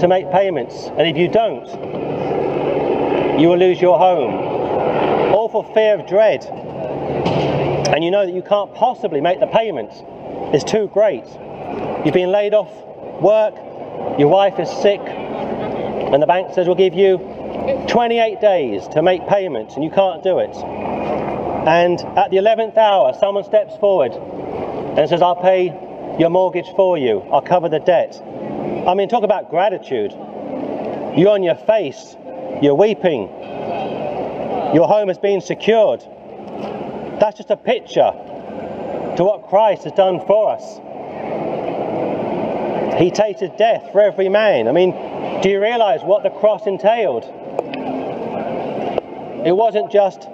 to 0.00 0.08
make 0.08 0.30
payments, 0.32 0.86
and 0.96 1.02
if 1.02 1.16
you 1.16 1.28
don't, 1.28 1.66
you 3.40 3.48
will 3.48 3.58
lose 3.58 3.80
your 3.80 3.96
home. 3.96 4.34
Awful 5.32 5.62
fear 5.74 6.00
of 6.00 6.08
dread 6.08 6.44
and 7.94 8.02
you 8.02 8.10
know 8.10 8.26
that 8.26 8.34
you 8.34 8.42
can't 8.42 8.74
possibly 8.74 9.20
make 9.20 9.38
the 9.38 9.46
payment. 9.46 9.92
It's 10.52 10.64
too 10.64 10.88
great. 10.88 11.24
You've 12.04 12.14
been 12.14 12.32
laid 12.32 12.52
off 12.52 12.72
work, 13.20 13.54
your 14.18 14.26
wife 14.26 14.58
is 14.58 14.68
sick, 14.68 15.00
and 16.14 16.22
the 16.22 16.28
bank 16.28 16.54
says 16.54 16.68
we'll 16.68 16.76
give 16.76 16.94
you 16.94 17.18
28 17.88 18.40
days 18.40 18.86
to 18.88 19.02
make 19.02 19.26
payments, 19.26 19.74
and 19.74 19.82
you 19.82 19.90
can't 19.90 20.22
do 20.22 20.38
it. 20.38 20.54
And 20.54 22.00
at 22.16 22.30
the 22.30 22.36
11th 22.36 22.76
hour, 22.76 23.12
someone 23.18 23.42
steps 23.42 23.76
forward 23.78 24.12
and 24.12 25.08
says, 25.08 25.22
I'll 25.22 25.34
pay 25.34 25.66
your 26.20 26.30
mortgage 26.30 26.68
for 26.76 26.96
you, 26.96 27.18
I'll 27.32 27.42
cover 27.42 27.68
the 27.68 27.80
debt. 27.80 28.22
I 28.86 28.94
mean, 28.94 29.08
talk 29.08 29.24
about 29.24 29.50
gratitude. 29.50 30.12
You're 31.16 31.30
on 31.30 31.42
your 31.42 31.56
face, 31.56 32.16
you're 32.62 32.76
weeping, 32.76 33.28
your 34.72 34.86
home 34.86 35.08
has 35.08 35.18
been 35.18 35.40
secured. 35.40 36.00
That's 37.18 37.38
just 37.38 37.50
a 37.50 37.56
picture 37.56 38.12
to 39.16 39.24
what 39.24 39.48
Christ 39.48 39.82
has 39.82 39.92
done 39.94 40.24
for 40.26 40.52
us. 40.52 40.78
He 42.98 43.10
tasted 43.10 43.56
death 43.56 43.90
for 43.92 44.00
every 44.00 44.28
man. 44.28 44.68
I 44.68 44.72
mean, 44.72 44.92
do 45.42 45.48
you 45.48 45.60
realize 45.60 46.02
what 46.02 46.22
the 46.22 46.30
cross 46.30 46.66
entailed? 46.66 47.24
It 49.44 49.52
wasn't 49.52 49.90
just 49.90 50.28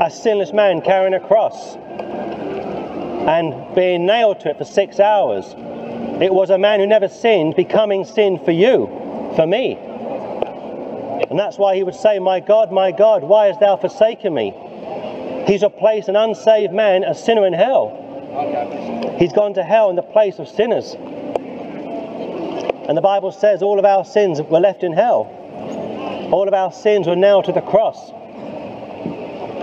a 0.00 0.10
sinless 0.10 0.52
man 0.52 0.80
carrying 0.80 1.14
a 1.14 1.20
cross 1.20 1.76
and 1.76 3.74
being 3.74 4.06
nailed 4.06 4.40
to 4.40 4.50
it 4.50 4.58
for 4.58 4.64
six 4.64 4.98
hours. 4.98 5.44
It 6.22 6.32
was 6.32 6.50
a 6.50 6.58
man 6.58 6.80
who 6.80 6.86
never 6.86 7.08
sinned 7.08 7.54
becoming 7.54 8.04
sin 8.04 8.38
for 8.44 8.50
you, 8.50 8.86
for 9.36 9.46
me. 9.46 9.76
And 11.30 11.38
that's 11.38 11.58
why 11.58 11.76
he 11.76 11.82
would 11.82 11.94
say, 11.94 12.18
My 12.18 12.40
God, 12.40 12.72
my 12.72 12.92
God, 12.92 13.22
why 13.22 13.46
hast 13.46 13.60
thou 13.60 13.76
forsaken 13.76 14.32
me? 14.32 14.52
He's 15.46 15.62
replaced 15.62 16.08
an 16.08 16.16
unsaved 16.16 16.72
man, 16.72 17.04
a 17.04 17.14
sinner 17.14 17.46
in 17.46 17.52
hell. 17.52 19.16
He's 19.18 19.32
gone 19.32 19.54
to 19.54 19.62
hell 19.62 19.90
in 19.90 19.96
the 19.96 20.02
place 20.02 20.38
of 20.38 20.48
sinners. 20.48 20.96
And 22.88 22.96
the 22.96 23.02
Bible 23.02 23.32
says 23.32 23.62
all 23.62 23.78
of 23.78 23.84
our 23.84 24.04
sins 24.04 24.40
were 24.42 24.60
left 24.60 24.82
in 24.82 24.92
hell. 24.92 25.30
All 26.32 26.46
of 26.46 26.54
our 26.54 26.72
sins 26.72 27.06
were 27.06 27.16
nailed 27.16 27.46
to 27.46 27.52
the 27.52 27.62
cross. 27.62 28.10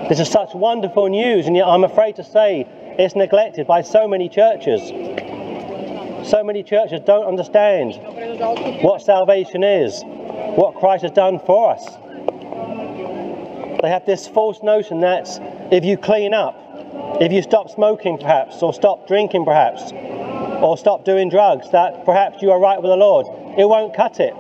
This 0.10 0.20
is 0.20 0.30
such 0.30 0.54
wonderful 0.54 1.08
news, 1.08 1.48
and 1.48 1.56
yet 1.56 1.68
I'm 1.68 1.84
afraid 1.84 2.16
to 2.18 2.24
say 2.24 2.68
it's 2.98 3.16
neglected 3.16 3.68
by 3.68 3.82
so 3.82 4.08
many 4.08 4.28
churches. 4.28 4.90
So 6.28 6.44
many 6.44 6.64
churches 6.64 7.02
don't 7.06 7.26
understand 7.26 7.94
what 8.84 9.02
salvation 9.02 9.64
is, 9.64 10.02
what 10.04 10.76
Christ 10.76 11.04
has 11.04 11.12
done 11.12 11.40
for 11.40 11.72
us. 11.72 11.86
They 13.82 13.90
have 13.90 14.06
this 14.06 14.28
false 14.28 14.62
notion 14.62 15.00
that 15.02 15.28
if 15.72 15.86
you 15.86 15.98
clean 15.98 16.34
up, 16.34 16.56
if 17.22 17.32
you 17.32 17.42
stop 17.42 17.70
smoking 17.70 18.18
perhaps, 18.18 18.62
or 18.62 18.74
stop 18.74 19.08
drinking 19.08 19.46
perhaps, 19.46 19.92
or 20.62 20.78
stop 20.78 21.04
doing 21.04 21.30
drugs, 21.30 21.70
that 21.72 22.06
perhaps 22.06 22.42
you 22.42 22.52
are 22.52 22.60
right 22.60 22.82
with 22.82 22.92
the 22.92 22.96
Lord. 22.96 23.26
It 23.58 23.68
won't 23.68 23.96
cut 23.96 24.20
it. 24.20 24.34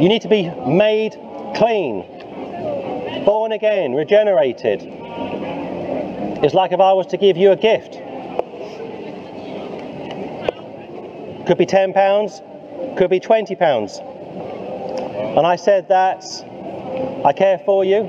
You 0.00 0.08
need 0.08 0.22
to 0.22 0.28
be 0.28 0.50
made 0.66 1.16
clean, 1.54 2.04
born 3.24 3.52
again, 3.52 3.94
regenerated. 3.94 4.82
It's 6.42 6.54
like 6.54 6.72
if 6.72 6.80
I 6.80 6.92
was 6.92 7.06
to 7.08 7.16
give 7.16 7.36
you 7.36 7.52
a 7.52 7.56
gift. 7.56 7.94
Could 11.46 11.58
be 11.58 11.66
£10, 11.66 12.96
could 12.96 13.10
be 13.10 13.20
£20. 13.20 15.36
And 15.36 15.46
I 15.46 15.56
said 15.56 15.88
that 15.88 16.24
I 17.24 17.32
care 17.32 17.58
for 17.58 17.84
you, 17.84 18.02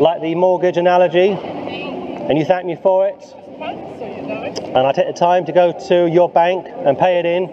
like 0.00 0.22
the 0.22 0.34
mortgage 0.34 0.76
analogy, 0.76 1.30
and 1.30 2.38
you 2.38 2.44
thank 2.44 2.64
me 2.64 2.76
for 2.76 3.08
it. 3.08 3.34
And 3.60 4.86
I 4.86 4.92
take 4.92 5.06
the 5.06 5.12
time 5.12 5.44
to 5.46 5.52
go 5.52 5.72
to 5.88 6.08
your 6.08 6.28
bank 6.28 6.66
and 6.68 6.98
pay 6.98 7.18
it 7.18 7.26
in, 7.26 7.46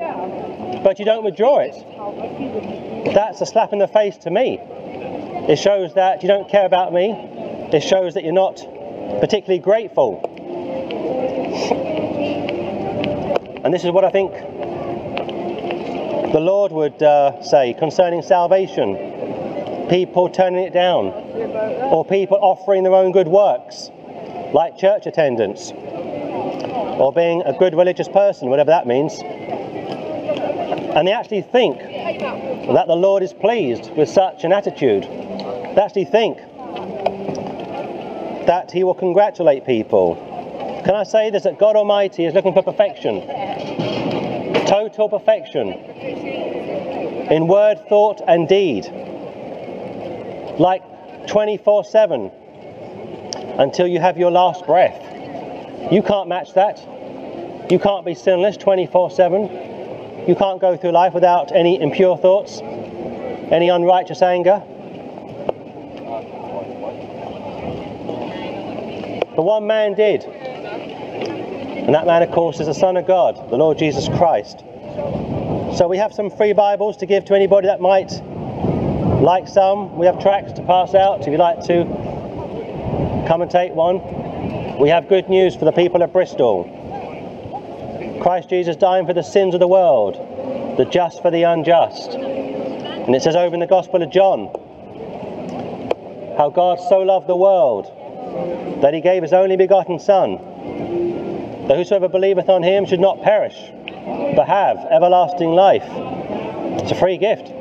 but 0.83 0.99
you 0.99 1.05
don't 1.05 1.23
withdraw 1.23 1.59
it. 1.59 3.13
That's 3.13 3.41
a 3.41 3.45
slap 3.45 3.73
in 3.73 3.79
the 3.79 3.87
face 3.87 4.17
to 4.19 4.29
me. 4.29 4.59
It 5.49 5.57
shows 5.57 5.93
that 5.95 6.23
you 6.23 6.27
don't 6.27 6.49
care 6.49 6.65
about 6.65 6.93
me. 6.93 7.11
It 7.73 7.81
shows 7.81 8.13
that 8.13 8.23
you're 8.23 8.33
not 8.33 8.57
particularly 9.19 9.59
grateful. 9.59 10.21
And 13.63 13.73
this 13.73 13.83
is 13.83 13.91
what 13.91 14.05
I 14.05 14.09
think 14.09 14.31
the 16.31 16.39
Lord 16.39 16.71
would 16.71 17.01
uh, 17.03 17.41
say 17.41 17.73
concerning 17.73 18.21
salvation 18.21 19.07
people 19.89 20.29
turning 20.29 20.63
it 20.63 20.73
down, 20.73 21.07
or 21.91 22.03
people 22.05 22.37
offering 22.41 22.83
their 22.83 22.93
own 22.93 23.11
good 23.11 23.27
works, 23.27 23.89
like 24.53 24.77
church 24.77 25.05
attendance, 25.05 25.71
or 26.99 27.13
being 27.13 27.41
a 27.43 27.53
good 27.53 27.75
religious 27.75 28.07
person, 28.07 28.49
whatever 28.49 28.71
that 28.71 28.87
means. 28.87 29.19
And 29.21 31.07
they 31.07 31.13
actually 31.13 31.43
think 31.43 31.79
that 31.79 32.87
the 32.87 32.95
Lord 32.95 33.21
is 33.23 33.33
pleased 33.33 33.91
with 33.91 34.09
such 34.09 34.43
an 34.43 34.51
attitude. 34.51 35.03
They 35.03 35.81
actually 35.81 36.05
think 36.05 36.37
that 38.47 38.71
He 38.71 38.83
will 38.83 38.95
congratulate 38.95 39.65
people. 39.65 40.15
Can 40.85 40.95
I 40.95 41.03
say 41.03 41.29
this? 41.29 41.43
That 41.43 41.59
God 41.59 41.75
Almighty 41.75 42.25
is 42.25 42.33
looking 42.33 42.53
for 42.53 42.63
perfection, 42.63 43.21
total 44.65 45.09
perfection 45.09 45.73
in 47.29 47.47
word, 47.47 47.77
thought, 47.89 48.21
and 48.27 48.47
deed, 48.47 48.85
like 50.59 50.81
24 51.27 51.83
7 51.83 52.31
until 53.59 53.87
you 53.87 53.99
have 53.99 54.17
your 54.17 54.31
last 54.31 54.65
breath. 54.65 55.16
You 55.91 56.01
can't 56.01 56.27
match 56.27 56.53
that. 56.53 56.79
You 57.71 57.79
can't 57.79 58.05
be 58.05 58.13
sinless 58.13 58.57
24 58.57 59.11
7. 59.11 60.25
You 60.27 60.35
can't 60.35 60.59
go 60.59 60.75
through 60.75 60.91
life 60.91 61.13
without 61.13 61.53
any 61.53 61.81
impure 61.81 62.17
thoughts, 62.17 62.59
any 62.59 63.69
unrighteous 63.69 64.21
anger. 64.21 64.61
But 69.35 69.43
one 69.43 69.67
man 69.67 69.93
did. 69.93 70.23
And 70.23 71.95
that 71.95 72.05
man, 72.05 72.23
of 72.23 72.31
course, 72.31 72.59
is 72.59 72.67
the 72.67 72.73
Son 72.73 72.97
of 72.97 73.07
God, 73.07 73.49
the 73.49 73.55
Lord 73.55 73.77
Jesus 73.77 74.09
Christ. 74.09 74.59
So 75.77 75.87
we 75.87 75.97
have 75.97 76.13
some 76.13 76.29
free 76.29 76.53
Bibles 76.53 76.97
to 76.97 77.05
give 77.05 77.23
to 77.25 77.35
anybody 77.35 77.67
that 77.67 77.79
might 77.79 78.11
like 79.21 79.47
some. 79.47 79.95
We 79.97 80.05
have 80.05 80.19
tracts 80.19 80.53
to 80.53 80.63
pass 80.63 80.95
out 80.95 81.21
if 81.21 81.27
you'd 81.27 81.39
like 81.39 81.61
to 81.67 81.85
come 83.27 83.41
and 83.41 83.49
take 83.49 83.73
one. 83.73 83.99
We 84.79 84.89
have 84.89 85.09
good 85.09 85.27
news 85.27 85.55
for 85.55 85.65
the 85.65 85.71
people 85.71 86.03
of 86.03 86.13
Bristol. 86.13 86.65
Christ 88.21 88.47
Jesus 88.47 88.75
dying 88.75 89.07
for 89.07 89.13
the 89.13 89.23
sins 89.23 89.55
of 89.55 89.59
the 89.59 89.67
world, 89.67 90.77
the 90.77 90.85
just 90.85 91.23
for 91.23 91.31
the 91.31 91.41
unjust. 91.43 92.11
And 92.11 93.15
it 93.15 93.23
says 93.23 93.35
over 93.35 93.55
in 93.55 93.59
the 93.59 93.65
Gospel 93.65 94.03
of 94.03 94.11
John 94.11 94.49
how 96.37 96.51
God 96.51 96.79
so 96.89 96.99
loved 96.99 97.25
the 97.25 97.35
world 97.35 97.91
that 98.83 98.93
he 98.93 99.01
gave 99.01 99.23
his 99.23 99.33
only 99.33 99.57
begotten 99.57 99.97
Son, 99.97 100.37
that 101.67 101.75
whosoever 101.75 102.07
believeth 102.07 102.47
on 102.47 102.61
him 102.61 102.85
should 102.85 102.99
not 102.99 103.23
perish, 103.23 103.57
but 104.35 104.47
have 104.47 104.77
everlasting 104.91 105.53
life. 105.53 105.89
It's 106.83 106.91
a 106.91 106.95
free 106.95 107.17
gift. 107.17 107.51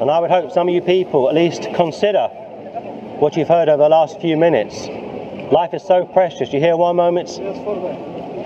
And 0.00 0.10
I 0.10 0.20
would 0.20 0.30
hope 0.30 0.52
some 0.52 0.68
of 0.68 0.74
you 0.74 0.80
people 0.80 1.28
at 1.28 1.34
least 1.34 1.62
consider 1.74 2.28
what 3.18 3.36
you've 3.36 3.48
heard 3.48 3.68
over 3.68 3.82
the 3.82 3.88
last 3.88 4.20
few 4.20 4.36
minutes. 4.36 4.86
Life 5.52 5.74
is 5.74 5.82
so 5.82 6.04
precious. 6.04 6.52
You 6.52 6.60
hear 6.60 6.76
one 6.76 6.94
moment 6.94 7.30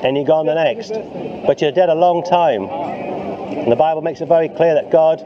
and 0.03 0.17
you're 0.17 0.27
gone 0.27 0.47
the 0.47 0.55
next. 0.55 0.93
But 1.47 1.61
you're 1.61 1.73
dead 1.73 1.91
a 1.91 1.95
long 1.95 2.25
time. 2.25 2.65
And 2.65 3.71
the 3.71 3.77
Bible 3.77 4.01
makes 4.01 4.21
it 4.21 4.29
very 4.29 4.49
clear 4.49 4.75
that 4.75 4.91
God 4.91 5.23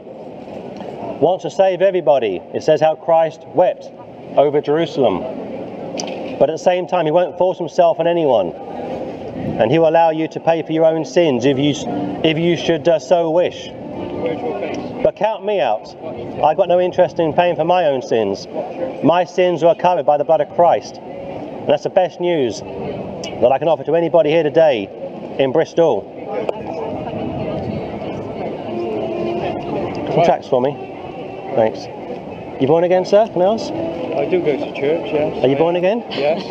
wants 1.21 1.43
to 1.43 1.49
save 1.49 1.81
everybody. 1.81 2.41
It 2.53 2.63
says 2.63 2.81
how 2.81 2.95
Christ 2.95 3.45
wept 3.47 3.89
over 4.35 4.59
Jerusalem. 4.59 5.19
But 6.39 6.49
at 6.49 6.53
the 6.53 6.63
same 6.63 6.87
time, 6.87 7.05
he 7.05 7.11
won't 7.11 7.37
force 7.37 7.57
himself 7.57 7.99
on 7.99 8.07
anyone. 8.07 8.51
And 8.51 9.71
he 9.71 9.79
will 9.79 9.89
allow 9.89 10.11
you 10.11 10.27
to 10.27 10.39
pay 10.39 10.61
for 10.61 10.71
your 10.71 10.85
own 10.85 11.05
sins 11.05 11.45
if 11.45 11.57
you, 11.57 11.73
if 12.23 12.37
you 12.37 12.57
should 12.57 12.87
uh, 12.87 12.99
so 12.99 13.31
wish. 13.31 13.69
But 15.03 15.15
count 15.15 15.45
me 15.45 15.59
out. 15.61 15.95
I've 16.43 16.57
got 16.57 16.67
no 16.67 16.79
interest 16.79 17.19
in 17.19 17.33
paying 17.33 17.55
for 17.55 17.63
my 17.63 17.85
own 17.85 18.01
sins. 18.01 18.47
My 19.03 19.23
sins 19.23 19.63
are 19.63 19.75
covered 19.75 20.05
by 20.05 20.17
the 20.17 20.23
blood 20.23 20.41
of 20.41 20.49
Christ. 20.55 20.97
And 20.97 21.67
that's 21.67 21.83
the 21.83 21.89
best 21.89 22.19
news 22.19 22.61
that 22.61 23.51
I 23.51 23.57
can 23.57 23.67
offer 23.67 23.83
to 23.83 23.95
anybody 23.95 24.29
here 24.29 24.43
today 24.43 24.89
in 25.39 25.51
Bristol. 25.51 26.01
Some 30.13 30.25
tracts 30.25 30.47
for 30.47 30.61
me. 30.61 30.73
Thanks. 31.55 31.85
You 32.61 32.67
born 32.67 32.83
again, 32.83 33.05
sir? 33.05 33.27
Can 33.27 33.41
I 33.41 33.53
ask? 33.53 33.71
I 33.71 34.25
do 34.25 34.39
go 34.39 34.57
to 34.57 34.73
church, 34.73 35.11
yes. 35.13 35.43
Are 35.43 35.47
you 35.47 35.55
born 35.55 35.75
again? 35.75 36.03
Yes. 36.09 36.43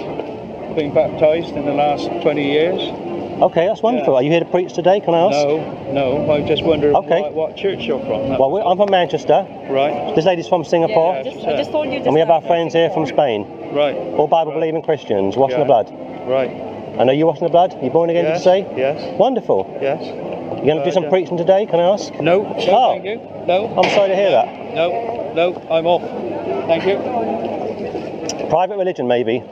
Been 0.77 0.95
baptised 0.95 1.57
in 1.57 1.65
the 1.65 1.73
last 1.73 2.07
20 2.23 2.45
years. 2.45 3.06
Okay, 3.43 3.67
that's 3.67 3.83
wonderful. 3.83 4.15
Yeah. 4.15 4.19
Are 4.21 4.23
you 4.23 4.31
here 4.31 4.41
to 4.41 4.47
preach 4.47 4.73
today? 4.73 4.99
Can 5.01 5.13
I 5.15 5.19
ask? 5.29 5.47
No, 5.47 5.93
no. 5.93 6.33
I'm 6.33 6.47
just 6.47 6.63
wondering 6.65 6.97
Okay. 6.97 7.21
what, 7.21 7.35
what 7.35 7.57
church 7.57 7.81
you're 7.85 8.01
from. 8.01 8.31
That- 8.31 8.41
Well, 8.41 8.51
we're, 8.51 8.63
I'm 8.63 8.79
from 8.79 8.91
Manchester. 8.91 9.47
right, 9.69 10.15
This 10.17 10.25
lady's 10.25 10.49
from 10.49 10.65
Singapore. 10.65 11.15
Yeah, 11.15 11.21
I 11.21 11.23
just, 11.35 11.47
I 11.47 11.57
just 11.57 11.71
told 11.71 11.87
you 11.89 11.99
just 11.99 12.07
And 12.07 12.15
we 12.15 12.21
have 12.21 12.31
our 12.31 12.41
friends 12.41 12.73
here 12.73 12.89
from 12.91 13.05
Spain, 13.07 13.45
right, 13.75 13.95
all 13.95 14.27
Bible 14.27 14.53
believing 14.53 14.81
Christians, 14.83 15.37
washing 15.37 15.59
the 15.59 15.65
blood. 15.67 15.91
right. 16.27 16.51
And 16.97 17.11
are 17.11 17.13
you 17.13 17.27
washing 17.27 17.45
the 17.45 17.51
blood? 17.51 17.77
You're 17.83 17.91
born 17.93 18.09
again, 18.09 18.25
yes, 18.25 18.43
did 18.43 18.59
you 18.61 18.65
say? 18.73 18.75
Yes, 18.79 19.19
Wonderful. 19.21 19.69
yes. 19.83 20.01
You're 20.03 20.65
going 20.65 20.79
to 20.79 20.85
do 20.85 20.89
Uh, 20.91 20.93
some 20.93 21.03
yeah. 21.05 21.11
preaching 21.11 21.37
today, 21.37 21.67
can 21.67 21.79
I 21.79 21.91
ask? 21.93 22.11
No, 22.15 22.43
no, 22.43 22.55
Oh. 22.57 22.93
thank 22.95 23.05
you. 23.05 23.21
No, 23.47 23.67
I'm 23.77 23.91
sorry 23.91 24.09
to 24.09 24.17
hear 24.17 24.31
that. 24.31 24.49
no, 24.75 25.33
no. 25.35 25.63
I'm 25.71 25.87
off. 25.87 26.01
Thank 26.67 26.87
you. 26.87 26.97
Private 28.49 28.79
religion, 28.79 29.07
maybe. 29.07 29.43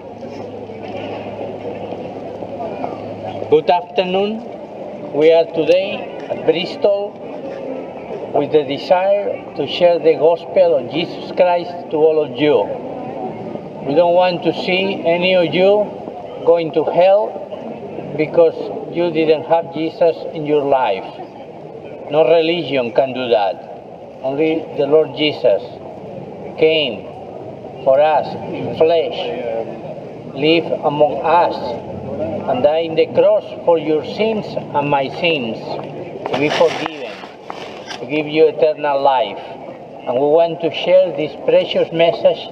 Good 3.54 3.70
afternoon. 3.70 5.12
We 5.14 5.30
are 5.30 5.44
today 5.44 6.18
at 6.28 6.44
Bristol 6.44 7.14
with 8.34 8.50
the 8.50 8.64
desire 8.64 9.54
to 9.54 9.68
share 9.68 10.00
the 10.00 10.14
gospel 10.14 10.78
of 10.78 10.90
Jesus 10.90 11.30
Christ 11.36 11.70
to 11.92 11.96
all 11.96 12.18
of 12.24 12.34
you. 12.36 12.66
We 13.86 13.94
don't 13.94 14.14
want 14.14 14.42
to 14.42 14.52
see 14.52 15.06
any 15.06 15.36
of 15.36 15.54
you 15.54 15.86
going 16.44 16.72
to 16.72 16.82
hell 16.82 17.30
because 18.18 18.58
you 18.92 19.12
didn't 19.12 19.44
have 19.44 19.72
Jesus 19.72 20.16
in 20.34 20.46
your 20.46 20.64
life. 20.64 21.06
No 22.10 22.26
religion 22.26 22.90
can 22.90 23.14
do 23.14 23.28
that. 23.28 23.54
Only 24.24 24.66
the 24.76 24.88
Lord 24.88 25.16
Jesus 25.16 25.62
came 26.58 27.06
for 27.84 28.00
us 28.00 28.26
in 28.50 28.76
flesh, 28.76 29.14
live 30.34 30.66
among 30.82 31.22
us, 31.22 31.93
and 32.48 32.62
die 32.62 32.80
in 32.80 32.94
the 32.94 33.06
cross 33.14 33.44
for 33.64 33.78
your 33.78 34.04
sins 34.04 34.44
and 34.46 34.90
my 34.90 35.08
sins, 35.20 35.56
to 36.30 36.38
be 36.38 36.50
forgiven, 36.50 37.16
to 37.98 38.06
give 38.06 38.26
you 38.26 38.48
eternal 38.48 39.00
life. 39.00 39.38
And 40.06 40.14
we 40.14 40.28
want 40.28 40.60
to 40.60 40.70
share 40.70 41.16
this 41.16 41.32
precious 41.46 41.90
message, 41.90 42.44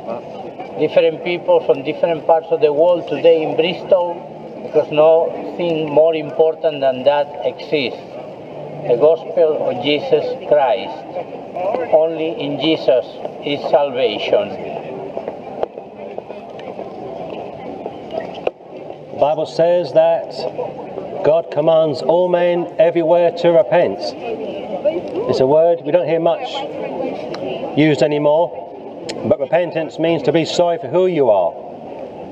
different 0.80 1.22
people 1.24 1.61
from 1.66 1.84
different 1.84 2.26
parts 2.26 2.47
of 2.51 2.61
the 2.62 2.72
world 2.72 3.07
today 3.09 3.43
in 3.43 3.57
Bristol, 3.57 4.16
because 4.64 4.90
nothing 4.90 5.90
more 5.93 6.14
important 6.14 6.80
than 6.80 7.05
that 7.05 7.28
exists. 7.45 8.01
The 8.88 8.97
gospel 8.97 9.68
of 9.68 9.84
Jesus 9.84 10.24
Christ. 10.49 10.97
Only 11.93 12.32
in 12.40 12.59
Jesus 12.59 13.05
is 13.45 13.61
salvation. 13.70 14.82
Bible 19.23 19.47
says 19.47 19.93
that 19.93 20.33
God 21.25 21.53
commands 21.53 22.03
all 22.03 22.29
men 22.29 22.75
everywhere 22.81 23.31
to 23.31 23.51
repent. 23.51 24.01
It's 24.01 25.39
a 25.39 25.47
word 25.47 25.79
we 25.85 25.93
don't 25.93 26.09
hear 26.09 26.18
much 26.18 26.51
used 27.79 28.03
anymore, 28.03 28.51
but 29.29 29.39
repentance 29.39 30.01
means 30.01 30.25
to 30.25 30.33
be 30.33 30.45
sorry 30.45 30.79
for 30.79 30.89
who 30.89 31.07
you 31.07 31.31
are 31.31 31.53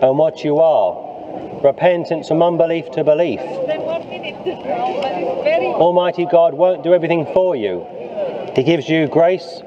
and 0.03 0.19
what 0.19 0.43
you 0.43 0.59
are. 0.59 1.63
Repentance 1.63 2.27
from 2.27 2.43
unbelief 2.43 2.91
to 2.91 3.05
belief. 3.05 3.39
Almighty 5.79 6.27
God 6.27 6.55
won't 6.55 6.83
do 6.83 6.93
everything 6.93 7.25
for 7.27 7.55
you. 7.55 7.87
He 8.57 8.65
gives 8.65 8.89
you 8.89 9.07
grace, 9.07 9.63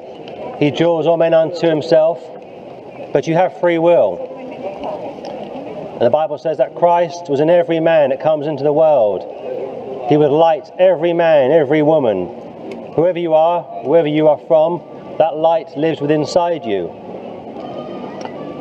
He 0.60 0.72
draws 0.72 1.08
all 1.08 1.16
men 1.16 1.34
unto 1.34 1.70
Himself, 1.70 2.22
but 3.14 3.28
you 3.28 3.36
have 3.36 3.62
free 3.62 3.78
will. 3.78 4.34
And 5.94 6.02
the 6.02 6.10
Bible 6.10 6.38
says 6.38 6.58
that 6.58 6.76
Christ 6.76 7.30
was 7.30 7.40
in 7.40 7.50
every 7.50 7.80
man 7.80 8.10
that 8.10 8.20
comes 8.20 8.48
into 8.48 8.64
the 8.64 8.74
world. 8.74 9.22
He 10.10 10.18
would 10.18 10.32
light 10.32 10.70
every 10.80 11.14
man, 11.14 11.52
every 11.52 11.82
woman. 11.82 12.94
Whoever 12.96 13.20
you 13.20 13.34
are, 13.34 13.64
wherever 13.86 14.08
you 14.08 14.28
are 14.28 14.40
from, 14.48 14.82
that 15.20 15.38
light 15.38 15.78
lives 15.78 16.02
within 16.02 16.22
inside 16.22 16.66
you. 16.66 16.88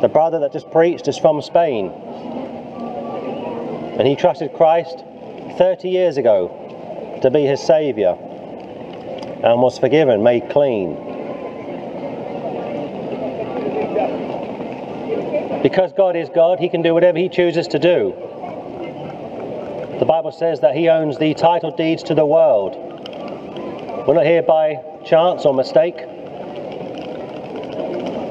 The 0.01 0.09
brother 0.09 0.39
that 0.39 0.53
just 0.53 0.69
preached 0.69 1.07
is 1.07 1.17
from 1.17 1.41
Spain. 1.41 1.89
And 3.97 4.07
he 4.07 4.15
trusted 4.15 4.53
Christ 4.53 5.03
30 5.57 5.89
years 5.89 6.17
ago 6.17 7.19
to 7.21 7.31
be 7.31 7.41
his 7.43 7.61
Saviour 7.61 8.17
and 9.43 9.61
was 9.61 9.77
forgiven, 9.77 10.23
made 10.23 10.49
clean. 10.49 11.12
Because 15.63 15.93
God 15.93 16.17
is 16.17 16.27
God, 16.27 16.59
He 16.59 16.67
can 16.67 16.81
do 16.81 16.93
whatever 16.93 17.17
He 17.17 17.29
chooses 17.29 17.69
to 17.69 17.79
do. 17.79 18.13
The 19.97 20.05
Bible 20.05 20.33
says 20.33 20.59
that 20.59 20.75
He 20.75 20.89
owns 20.89 21.17
the 21.17 21.33
title 21.33 21.71
deeds 21.71 22.03
to 22.03 22.13
the 22.13 22.25
world. 22.25 22.75
We're 24.05 24.15
not 24.15 24.25
here 24.25 24.43
by 24.43 24.83
chance 25.05 25.45
or 25.45 25.53
mistake. 25.53 25.95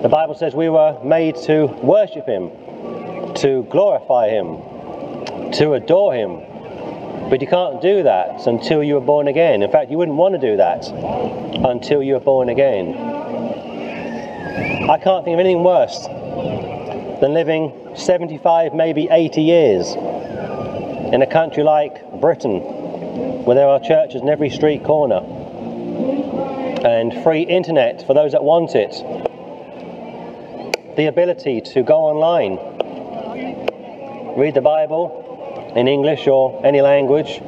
The 0.03 0.09
Bible 0.11 0.35
says 0.35 0.55
we 0.55 0.69
were 0.69 1.03
made 1.03 1.37
to 1.45 1.65
worship 1.83 2.27
Him, 2.27 2.51
to 3.37 3.67
glorify 3.71 4.29
Him, 4.29 4.59
to 5.53 5.73
adore 5.73 6.13
Him. 6.15 6.43
But 7.31 7.41
you 7.41 7.47
can't 7.47 7.81
do 7.81 8.03
that 8.03 8.47
until 8.47 8.83
you 8.85 8.99
are 8.99 9.01
born 9.01 9.27
again. 9.29 9.63
In 9.63 9.71
fact, 9.71 9.91
you 9.91 9.97
wouldn't 9.97 10.19
want 10.19 10.39
to 10.39 10.51
do 10.51 10.59
that 10.59 10.87
until 10.87 12.03
you 12.03 12.17
are 12.17 12.21
born 12.21 12.51
again. 12.51 12.95
I 14.91 14.99
can't 14.99 15.25
think 15.25 15.33
of 15.33 15.41
anything 15.41 15.65
worse 15.65 16.07
than 17.23 17.33
living 17.35 17.73
75, 17.95 18.75
maybe 18.75 19.07
80 19.09 19.43
years 19.43 19.93
in 19.95 21.23
a 21.23 21.27
country 21.31 21.63
like 21.63 22.21
Britain, 22.21 22.59
where 23.45 23.55
there 23.55 23.69
are 23.69 23.79
churches 23.79 24.21
in 24.21 24.29
every 24.29 24.51
street 24.51 24.83
corner 24.83 25.21
and 26.85 27.23
free 27.23 27.43
internet 27.43 28.05
for 28.09 28.13
those 28.13 28.33
that 28.33 28.43
want 28.43 28.75
it, 28.75 28.91
the 30.97 31.07
ability 31.07 31.61
to 31.61 31.85
go 31.85 31.95
online, 31.95 32.57
read 34.37 34.55
the 34.55 34.61
Bible 34.61 35.73
in 35.77 35.87
English 35.87 36.27
or 36.27 36.61
any 36.67 36.81
language, 36.81 37.41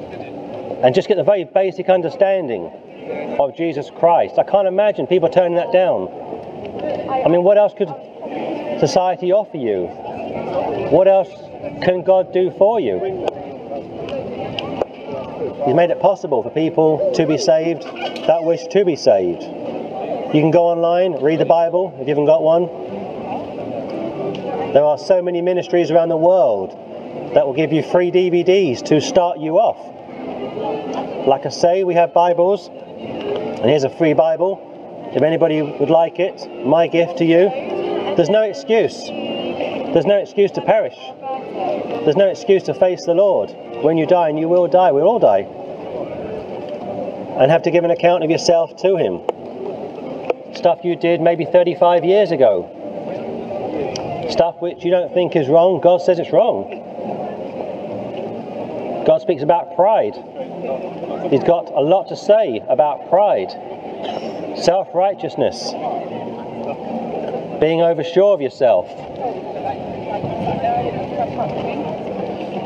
and 0.85 0.95
just 0.95 1.09
get 1.09 1.17
the 1.17 1.25
very 1.25 1.43
basic 1.43 1.89
understanding 1.89 2.71
of 3.41 3.57
Jesus 3.57 3.91
Christ. 3.91 4.39
I 4.39 4.45
can't 4.45 4.69
imagine 4.69 5.09
people 5.09 5.29
turning 5.31 5.57
that 5.57 5.73
down. 5.73 6.07
I 7.25 7.27
mean, 7.27 7.43
what 7.43 7.59
else 7.59 7.75
could 7.77 7.93
society 8.81 9.33
offer 9.33 9.57
you? 9.57 9.87
What 10.91 11.09
else 11.09 11.31
can 11.83 12.03
God 12.03 12.33
do 12.33 12.51
for 12.59 12.81
you? 12.81 13.27
He's 15.67 15.75
made 15.75 15.91
it 15.91 16.01
possible 16.01 16.43
for 16.43 16.51
people 16.51 17.13
to 17.15 17.27
be 17.27 17.39
saved 17.39 17.85
that 18.27 18.43
wish 18.43 18.67
to 18.69 18.85
be 18.85 18.97
saved. 18.97 19.43
You 19.43 20.41
can 20.41 20.51
go 20.51 20.65
online, 20.65 21.23
read 21.23 21.39
the 21.39 21.45
Bible 21.45 21.93
if 22.01 22.09
you 22.09 22.15
haven't 22.15 22.27
got 22.27 22.43
one. 22.43 22.67
There 24.73 24.83
are 24.83 24.99
so 24.99 25.23
many 25.23 25.43
ministries 25.43 25.91
around 25.91 26.09
the 26.09 26.17
world 26.17 26.71
that 27.35 27.47
will 27.47 27.53
give 27.53 27.73
you 27.73 27.83
free 27.83 28.11
DVDs 28.11 28.83
to 28.87 29.01
start 29.01 29.39
you 29.39 29.59
off. 29.59 31.27
Like 31.27 31.47
I 31.47 31.51
say, 31.51 31.85
we 31.85 31.95
have 31.95 32.13
Bibles, 32.13 32.69
and 32.69 33.65
here's 33.65 33.85
a 33.85 33.91
free 33.91 34.15
Bible. 34.15 35.11
If 35.15 35.23
anybody 35.23 35.63
would 35.63 35.91
like 35.91 36.19
it, 36.19 36.67
my 36.67 36.89
gift 36.89 37.19
to 37.19 37.25
you. 37.25 37.84
There's 38.17 38.31
no 38.31 38.43
excuse. 38.43 39.09
There's 39.09 40.07
no 40.07 40.19
excuse 40.19 40.53
to 40.53 40.61
perish. 40.61 40.97
There's 42.05 42.17
no 42.17 42.29
excuse 42.29 42.63
to 42.65 42.75
face 42.75 43.05
the 43.05 43.15
Lord. 43.15 43.51
When 43.83 43.97
you 43.97 44.07
die, 44.07 44.29
and 44.29 44.39
you 44.39 44.49
will 44.49 44.69
die, 44.69 44.93
we'll 44.93 45.09
all 45.09 45.19
die, 45.19 45.41
and 47.41 47.51
have 47.51 47.63
to 47.63 47.73
give 47.73 47.83
an 47.83 47.91
account 47.91 48.23
of 48.23 48.31
yourself 48.31 48.77
to 48.83 48.97
Him. 48.97 49.21
Stuff 50.55 50.85
you 50.85 50.95
did 50.95 51.21
maybe 51.21 51.45
35 51.45 52.05
years 52.05 52.31
ago. 52.31 52.71
Stuff 54.31 54.61
which 54.61 54.85
you 54.85 54.93
don't 54.93 55.13
think 55.13 55.35
is 55.35 55.49
wrong, 55.49 55.81
God 55.81 56.01
says 56.01 56.21
it's 56.21 56.33
wrong. 56.33 56.71
God 59.05 59.21
speaks 59.23 59.43
about 59.43 59.75
pride. 59.75 60.15
He's 61.31 61.43
got 61.43 61.71
a 61.73 61.81
lot 61.81 62.09
to 62.09 62.17
say 62.17 62.63
about 62.69 63.09
pride, 63.11 63.51
self 64.57 64.89
righteousness, 64.95 65.73
being 67.65 67.81
oversure 67.81 68.35
of 68.35 68.43
yourself, 68.43 68.85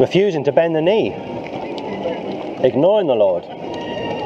refusing 0.00 0.42
to 0.42 0.50
bend 0.50 0.74
the 0.74 0.82
knee, 0.82 1.12
ignoring 2.64 3.06
the 3.06 3.14
Lord. 3.14 3.44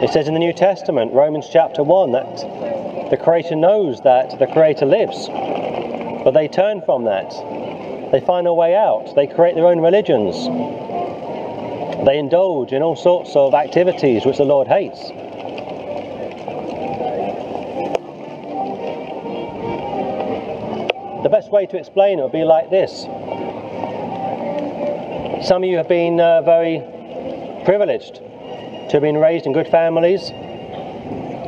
It 0.03 0.09
says 0.09 0.29
in 0.29 0.33
the 0.33 0.41
New 0.41 0.55
Testament, 0.55 1.13
Romans 1.13 1.47
chapter 1.53 1.83
1, 1.83 2.13
that 2.13 3.11
the 3.11 3.19
Creator 3.19 3.57
knows 3.57 4.01
that 4.01 4.39
the 4.39 4.47
Creator 4.47 4.87
lives, 4.87 5.29
but 6.25 6.31
they 6.31 6.49
turn 6.49 6.81
from 6.81 7.05
that. 7.05 7.29
They 8.11 8.23
find 8.27 8.47
a 8.47 8.55
way 8.55 8.75
out, 8.75 9.15
they 9.15 9.27
create 9.27 9.55
their 9.55 9.67
own 9.67 9.83
religions. 9.83 10.47
They 12.07 12.17
indulge 12.17 12.73
in 12.73 12.83
all 12.83 12.97
sorts 12.97 13.37
of 13.37 13.53
activities 13.53 14.25
which 14.25 14.39
the 14.39 14.47
Lord 14.47 14.69
hates. 14.69 15.11
Best 21.33 21.51
way 21.51 21.65
to 21.65 21.79
explain 21.79 22.19
it 22.19 22.23
would 22.23 22.31
be 22.31 22.45
like 22.45 22.69
this. 22.69 23.05
Some 25.49 25.65
of 25.65 25.69
you 25.71 25.79
have 25.79 25.89
been 25.89 26.21
uh, 26.21 26.43
very 26.43 26.81
privileged 27.65 28.17
to 28.17 28.91
have 28.93 29.01
been 29.01 29.17
raised 29.17 29.47
in 29.47 29.55
good 29.55 29.67
families. 29.67 30.31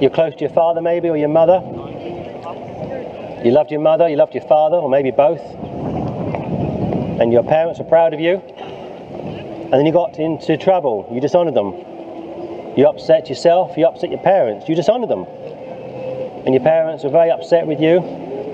You're 0.01 0.11
close 0.11 0.32
to 0.37 0.41
your 0.41 0.55
father, 0.55 0.80
maybe, 0.80 1.11
or 1.11 1.18
your 1.18 1.28
mother. 1.28 1.61
You 3.45 3.51
loved 3.51 3.70
your 3.70 3.82
mother, 3.82 4.09
you 4.09 4.16
loved 4.16 4.35
your 4.35 4.49
father, 4.49 4.76
or 4.78 4.89
maybe 4.89 5.11
both. 5.11 5.43
And 7.20 7.30
your 7.30 7.43
parents 7.43 7.78
were 7.78 7.85
proud 7.85 8.14
of 8.14 8.20
you. 8.20 8.37
And 8.37 9.72
then 9.74 9.85
you 9.85 9.93
got 9.93 10.18
into 10.18 10.57
trouble. 10.57 11.07
You 11.12 11.20
dishonored 11.20 11.55
them. 11.55 11.74
You 12.74 12.87
upset 12.89 13.28
yourself, 13.28 13.76
you 13.76 13.87
upset 13.87 14.09
your 14.09 14.22
parents, 14.22 14.66
you 14.66 14.74
dishonored 14.76 15.11
them. 15.11 15.24
And 16.47 16.55
your 16.55 16.64
parents 16.64 17.05
were 17.05 17.11
very 17.11 17.30
upset 17.30 17.66
with 17.66 17.80
you. 17.82 18.01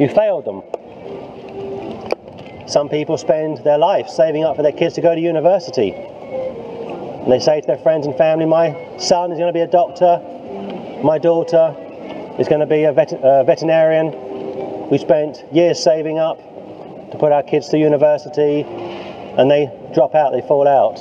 You 0.01 0.09
failed 0.09 0.45
them. 0.45 0.63
Some 2.71 2.89
people 2.89 3.19
spend 3.19 3.59
their 3.65 3.79
life 3.79 4.09
saving 4.09 4.45
up 4.45 4.55
for 4.55 4.63
their 4.63 4.71
kids 4.71 4.95
to 4.95 5.01
go 5.01 5.13
to 5.13 5.21
university. 5.21 5.91
And 5.91 7.33
they 7.33 7.41
say 7.41 7.61
to 7.61 7.67
their 7.67 7.79
friends 7.79 8.07
and 8.07 8.17
family, 8.17 8.47
My 8.47 8.97
son 8.97 9.33
is 9.33 9.39
going 9.39 9.49
to 9.49 9.53
be 9.53 9.63
a 9.63 9.67
doctor, 9.67 10.21
my 11.03 11.19
daughter 11.19 11.75
is 12.39 12.47
going 12.47 12.61
to 12.61 12.67
be 12.67 12.85
a 12.85 12.93
vet- 12.93 13.13
uh, 13.13 13.43
veterinarian. 13.43 14.89
We 14.89 14.99
spent 14.99 15.43
years 15.51 15.83
saving 15.83 16.21
up 16.21 16.39
to 17.11 17.19
put 17.19 17.33
our 17.33 17.43
kids 17.43 17.69
to 17.71 17.79
university, 17.79 18.63
and 18.63 19.51
they 19.51 19.69
drop 19.93 20.15
out, 20.15 20.31
they 20.31 20.43
fall 20.43 20.69
out. 20.69 20.99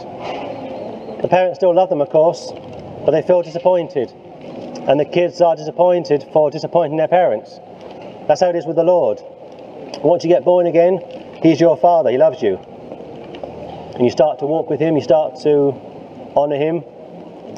The 1.21 1.27
parents 1.27 1.59
still 1.59 1.75
love 1.75 1.89
them, 1.89 2.01
of 2.01 2.09
course, 2.09 2.51
but 3.05 3.11
they 3.11 3.21
feel 3.21 3.43
disappointed. 3.43 4.11
And 4.87 4.99
the 4.99 5.05
kids 5.05 5.39
are 5.39 5.55
disappointed 5.55 6.25
for 6.33 6.49
disappointing 6.49 6.97
their 6.97 7.07
parents. 7.07 7.59
That's 8.27 8.41
how 8.41 8.49
it 8.49 8.55
is 8.55 8.65
with 8.65 8.75
the 8.75 8.83
Lord. 8.83 9.21
Once 10.01 10.23
you 10.23 10.29
get 10.31 10.43
born 10.43 10.65
again, 10.65 10.99
He's 11.41 11.61
your 11.61 11.77
Father, 11.77 12.11
He 12.11 12.17
loves 12.17 12.41
you. 12.41 12.57
And 12.57 14.03
you 14.03 14.11
start 14.11 14.39
to 14.39 14.45
walk 14.45 14.69
with 14.69 14.79
Him, 14.79 14.95
you 14.95 15.01
start 15.01 15.39
to 15.41 15.73
honour 16.35 16.57
Him, 16.57 16.83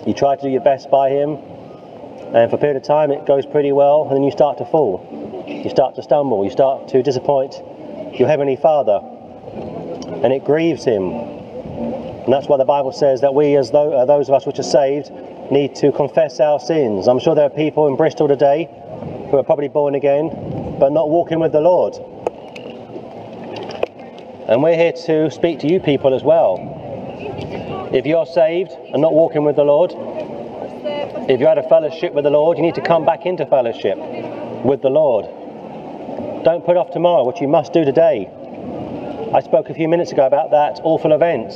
you 0.06 0.14
try 0.14 0.36
to 0.36 0.42
do 0.42 0.50
your 0.50 0.62
best 0.62 0.92
by 0.92 1.10
Him, 1.10 1.38
and 2.34 2.50
for 2.50 2.58
a 2.58 2.60
period 2.60 2.78
of 2.78 2.84
time 2.84 3.12
it 3.12 3.26
goes 3.26 3.46
pretty 3.46 3.72
well, 3.72 4.04
and 4.04 4.16
then 4.16 4.24
you 4.24 4.32
start 4.32 4.60
to 4.60 4.66
fall. 4.66 5.44
You 5.48 5.70
start 5.70 5.96
to 5.96 6.04
stumble, 6.04 6.46
you 6.46 6.52
start 6.52 6.90
to 6.90 7.02
disappoint 7.02 7.56
your 8.14 8.28
Heavenly 8.28 8.56
Father, 8.56 9.02
and 10.24 10.32
it 10.32 10.46
grieves 10.46 10.84
Him. 10.86 11.12
And 11.12 12.32
that's 12.32 12.48
why 12.48 12.58
the 12.58 12.66
Bible 12.66 12.92
says 12.92 13.22
that 13.22 13.34
we, 13.34 13.56
as 13.58 13.72
though, 13.72 13.94
uh, 13.94 14.06
those 14.06 14.30
of 14.30 14.36
us 14.36 14.46
which 14.46 14.60
are 14.60 14.64
saved, 14.64 15.12
need 15.52 15.74
to 15.76 15.92
confess 15.92 16.40
our 16.40 16.60
sins. 16.60 17.08
I'm 17.08 17.20
sure 17.20 17.34
there 17.34 17.46
are 17.46 17.50
people 17.50 17.88
in 17.88 17.96
Bristol 17.96 18.28
today 18.28 18.70
who 19.32 19.38
are 19.38 19.44
probably 19.44 19.70
born 19.70 19.96
again, 19.96 20.30
but 20.80 20.92
not 20.92 21.10
walking 21.10 21.40
with 21.40 21.52
the 21.52 21.62
Lord. 21.62 21.98
And 24.52 24.62
we're 24.62 24.76
here 24.76 24.92
to 24.92 25.32
speak 25.32 25.60
to 25.60 25.68
you 25.72 25.80
people 25.80 26.14
as 26.14 26.24
well. 26.24 26.58
If 27.94 28.06
you're 28.06 28.26
saved 28.26 28.74
and 28.92 29.02
not 29.02 29.14
walking 29.14 29.46
with 29.46 29.56
the 29.56 29.64
Lord, 29.64 29.94
if 31.30 31.40
you 31.40 31.48
had 31.48 31.58
a 31.58 31.64
fellowship 31.70 32.14
with 32.14 32.26
the 32.26 32.32
Lord, 32.32 32.58
you 32.58 32.64
need 32.64 32.76
to 32.76 32.82
come 32.82 33.06
back 33.06 33.26
into 33.26 33.46
fellowship 33.46 33.98
with 34.66 34.82
the 34.82 34.90
Lord. 34.90 35.24
Don't 36.44 36.66
put 36.66 36.76
off 36.76 36.92
tomorrow 36.92 37.24
what 37.24 37.40
you 37.40 37.48
must 37.48 37.72
do 37.72 37.86
today. 37.86 38.30
I 39.34 39.40
spoke 39.40 39.70
a 39.70 39.74
few 39.74 39.88
minutes 39.88 40.12
ago 40.12 40.28
about 40.28 40.52
that 40.52 40.82
awful 40.84 41.14
event 41.14 41.54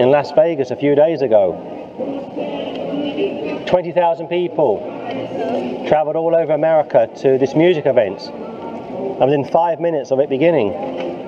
in 0.00 0.10
Las 0.10 0.32
Vegas 0.32 0.70
a 0.70 0.76
few 0.76 0.94
days 0.94 1.20
ago. 1.20 1.52
20,000 3.68 4.28
people 4.28 4.78
travelled 5.86 6.16
all 6.16 6.34
over 6.34 6.54
America 6.54 7.10
to 7.16 7.36
this 7.36 7.54
music 7.54 7.84
event. 7.84 8.22
And 8.22 9.20
within 9.20 9.44
five 9.44 9.80
minutes 9.80 10.10
of 10.12 10.20
it 10.20 10.30
beginning, 10.30 11.25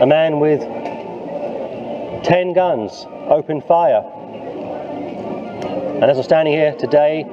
a 0.00 0.06
man 0.06 0.40
with 0.40 0.60
10 2.24 2.52
guns 2.52 3.06
opened 3.28 3.64
fire. 3.64 4.02
And 6.02 6.04
as 6.04 6.16
I'm 6.18 6.24
standing 6.24 6.54
here 6.54 6.74
today, 6.74 7.24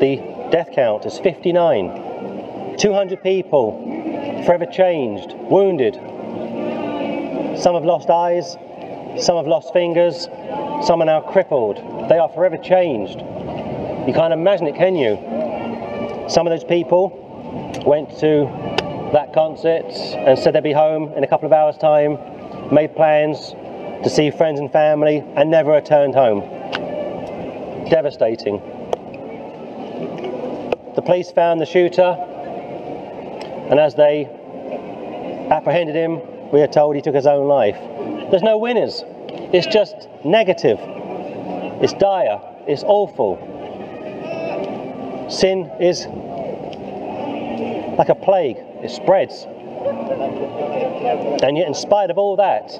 the 0.00 0.16
death 0.50 0.70
count 0.72 1.04
is 1.06 1.18
59. 1.18 2.76
200 2.78 3.22
people 3.22 4.42
forever 4.46 4.66
changed, 4.66 5.34
wounded. 5.34 5.94
Some 7.58 7.74
have 7.74 7.84
lost 7.84 8.08
eyes, 8.08 8.56
some 9.22 9.36
have 9.36 9.46
lost 9.46 9.72
fingers, 9.72 10.28
some 10.86 11.02
are 11.02 11.06
now 11.06 11.20
crippled. 11.20 11.76
They 12.08 12.18
are 12.18 12.28
forever 12.28 12.56
changed. 12.56 13.18
You 13.18 14.14
can't 14.14 14.32
imagine 14.32 14.68
it, 14.68 14.76
can 14.76 14.96
you? 14.96 15.16
Some 16.28 16.46
of 16.46 16.52
those 16.52 16.64
people 16.64 17.24
went 17.84 18.16
to 18.20 18.46
that 19.12 19.32
concert 19.32 19.86
and 19.86 20.38
said 20.38 20.54
they'd 20.54 20.62
be 20.62 20.72
home 20.72 21.12
in 21.14 21.24
a 21.24 21.26
couple 21.26 21.46
of 21.46 21.52
hours' 21.52 21.76
time, 21.76 22.18
made 22.72 22.94
plans 22.94 23.54
to 24.04 24.10
see 24.10 24.30
friends 24.30 24.60
and 24.60 24.70
family, 24.70 25.24
and 25.34 25.50
never 25.50 25.72
returned 25.72 26.14
home. 26.14 26.40
Devastating. 27.90 28.60
The 30.94 31.02
police 31.02 31.30
found 31.32 31.60
the 31.60 31.66
shooter, 31.66 32.16
and 33.70 33.78
as 33.80 33.94
they 33.94 34.26
apprehended 35.50 35.96
him, 35.96 36.20
we 36.52 36.62
are 36.62 36.66
told 36.66 36.96
he 36.96 37.02
took 37.02 37.14
his 37.14 37.26
own 37.26 37.48
life. 37.48 37.76
There's 38.30 38.42
no 38.42 38.58
winners. 38.58 39.02
It's 39.52 39.66
just 39.66 40.08
negative. 40.24 40.78
It's 41.82 41.92
dire. 41.94 42.40
It's 42.66 42.82
awful. 42.84 43.38
Sin 45.30 45.70
is 45.80 46.06
like 47.98 48.08
a 48.10 48.14
plague, 48.14 48.56
it 48.82 48.90
spreads. 48.90 49.46
And 51.42 51.56
yet, 51.56 51.66
in 51.66 51.74
spite 51.74 52.10
of 52.10 52.18
all 52.18 52.36
that, 52.36 52.70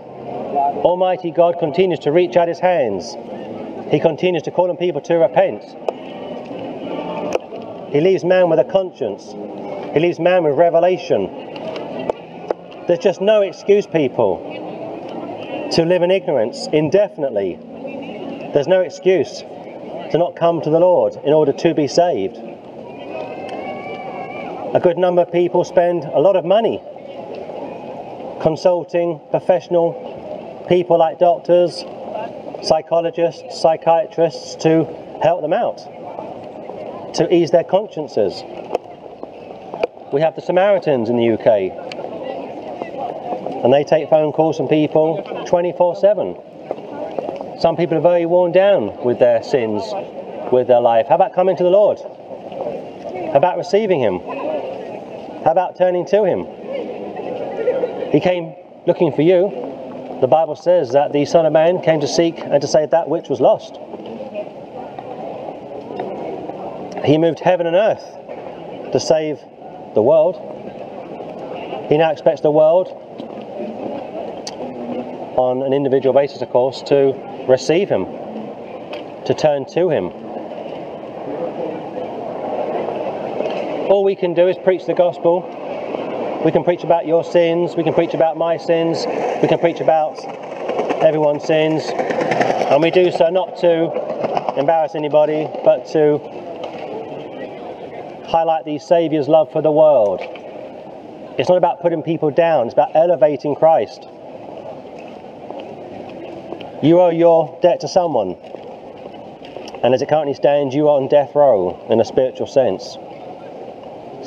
Almighty 0.85 1.31
God 1.31 1.59
continues 1.59 2.01
to 2.01 2.13
reach 2.13 2.37
out 2.37 2.49
his 2.49 2.59
hands. 2.59 3.17
He 3.91 4.01
continues 4.01 4.43
to 4.45 4.51
call 4.51 4.71
on 4.71 4.77
people 4.77 5.01
to 5.03 5.17
repent. 5.17 5.65
He 7.93 8.01
leaves 8.01 8.25
man 8.25 8.51
with 8.51 8.59
a 8.59 8.65
conscience, 8.65 9.33
he 9.95 10.01
leaves 10.01 10.19
man 10.19 10.45
with 10.45 10.57
revelation. 10.59 11.27
There's 12.87 12.99
just 12.99 13.21
no 13.21 13.43
excuse, 13.43 13.87
people, 13.87 14.39
to 15.73 15.85
live 15.85 16.03
in 16.03 16.11
ignorance 16.11 16.67
indefinitely. 16.73 17.59
There's 18.53 18.69
no 18.69 18.81
excuse 18.81 19.41
to 19.41 20.19
not 20.19 20.37
come 20.37 20.61
to 20.63 20.71
the 20.71 20.81
Lord 20.81 21.17
in 21.25 21.33
order 21.33 21.53
to 21.53 21.75
be 21.75 21.87
saved. 21.87 22.37
A 24.75 24.81
good 24.81 24.99
number 24.99 25.23
of 25.23 25.33
people 25.33 25.65
spend 25.65 26.05
a 26.05 26.21
lot 26.21 26.37
of 26.37 26.45
money 26.45 26.83
consulting 28.43 29.19
professional 29.31 30.67
people 30.69 30.99
like 30.99 31.19
doctors, 31.19 31.85
psychologists, 32.63 33.59
psychiatrists 33.59 34.57
to 34.57 34.85
help 35.23 35.41
them 35.41 35.55
out, 35.55 35.79
to 37.15 37.35
ease 37.35 37.51
their 37.51 37.65
consciences. 37.65 38.43
We 40.13 40.21
have 40.21 40.35
the 40.37 40.43
Samaritans 40.43 41.09
in 41.09 41.17
the 41.17 41.31
UK, 41.33 41.47
and 43.65 43.73
they 43.73 43.85
take 43.85 44.11
phone 44.11 44.33
calls 44.33 44.59
from 44.59 44.69
people 44.69 45.23
24 45.47 45.97
7. 45.97 46.37
Some 47.59 47.75
people 47.75 47.97
are 47.97 48.03
very 48.03 48.27
worn 48.27 48.53
down 48.53 49.03
with 49.03 49.19
their 49.19 49.43
sins, 49.43 49.83
with 50.53 50.69
their 50.69 50.81
life. 50.83 51.07
How 51.09 51.15
about 51.15 51.35
coming 51.35 51.57
to 51.57 51.65
the 51.65 51.71
Lord? 51.71 51.99
How 53.33 53.39
about 53.39 53.57
receiving 53.57 54.01
Him? 54.01 54.21
How 55.45 55.53
about 55.53 55.77
turning 55.77 56.05
to 56.07 56.25
Him? 56.25 56.47
He 58.13 58.21
came 58.21 58.55
looking 58.87 59.13
for 59.13 59.23
you. 59.23 59.51
The 60.21 60.27
Bible 60.27 60.57
says 60.57 60.93
that 60.93 61.13
the 61.13 61.25
Son 61.25 61.47
of 61.47 61.53
Man 61.53 61.81
came 61.83 62.01
to 62.01 62.09
seek 62.09 62.39
and 62.39 62.61
to 62.61 62.67
save 62.67 62.91
that 62.91 63.09
which 63.09 63.29
was 63.29 63.41
lost. 63.41 63.79
He 67.05 67.19
moved 67.19 67.39
heaven 67.41 67.67
and 67.67 67.77
earth 67.77 68.05
to 68.93 69.01
save 69.01 69.39
the 69.95 70.03
world. 70.03 70.37
He 71.89 71.97
now 71.97 72.11
expects 72.11 72.41
the 72.41 72.51
world, 72.51 72.89
on 75.39 75.63
an 75.63 75.73
individual 75.73 76.13
basis, 76.13 76.43
of 76.43 76.51
course, 76.51 76.83
to 76.83 77.15
receive 77.49 77.89
Him, 77.89 78.05
to 79.25 79.35
turn 79.39 79.65
to 79.67 79.89
Him. 79.89 80.11
All 83.89 84.05
we 84.05 84.15
can 84.17 84.35
do 84.35 84.49
is 84.49 84.57
preach 84.59 84.85
the 84.85 84.93
gospel. 84.93 85.41
We 86.45 86.53
can 86.53 86.63
preach 86.63 86.85
about 86.85 87.07
your 87.07 87.25
sins, 87.25 87.75
we 87.75 87.83
can 87.83 87.95
preach 87.95 88.13
about 88.13 88.37
my 88.37 88.59
sins, 88.59 89.07
we 89.41 89.49
can 89.49 89.59
preach 89.59 89.81
about 89.81 90.23
everyone's 91.03 91.45
sins, 91.45 91.85
and 91.87 92.83
we 92.83 92.91
do 92.91 93.11
so 93.11 93.31
not 93.31 93.57
to 93.59 94.59
embarrass 94.59 94.95
anybody, 94.95 95.49
but 95.65 95.87
to 95.89 96.19
highlight 98.29 98.67
the 98.67 98.79
Saviour's 98.79 99.27
love 99.27 99.51
for 99.51 99.63
the 99.63 99.73
world. 99.73 100.21
It's 101.39 101.49
not 101.49 101.57
about 101.57 101.81
putting 101.81 102.03
people 102.03 102.31
down, 102.31 102.67
it's 102.67 102.75
about 102.75 102.95
elevating 102.95 103.55
Christ. 103.55 104.03
You 106.83 107.01
owe 107.01 107.11
your 107.11 107.59
debt 107.63 107.81
to 107.81 107.89
someone, 107.89 108.37
and 109.83 109.95
as 109.95 110.03
it 110.03 110.11
currently 110.11 110.35
stands, 110.35 110.75
you 110.75 110.89
are 110.89 111.01
on 111.01 111.09
death 111.09 111.35
row 111.35 111.85
in 111.89 112.01
a 112.01 112.05
spiritual 112.05 112.47
sense. 112.47 112.99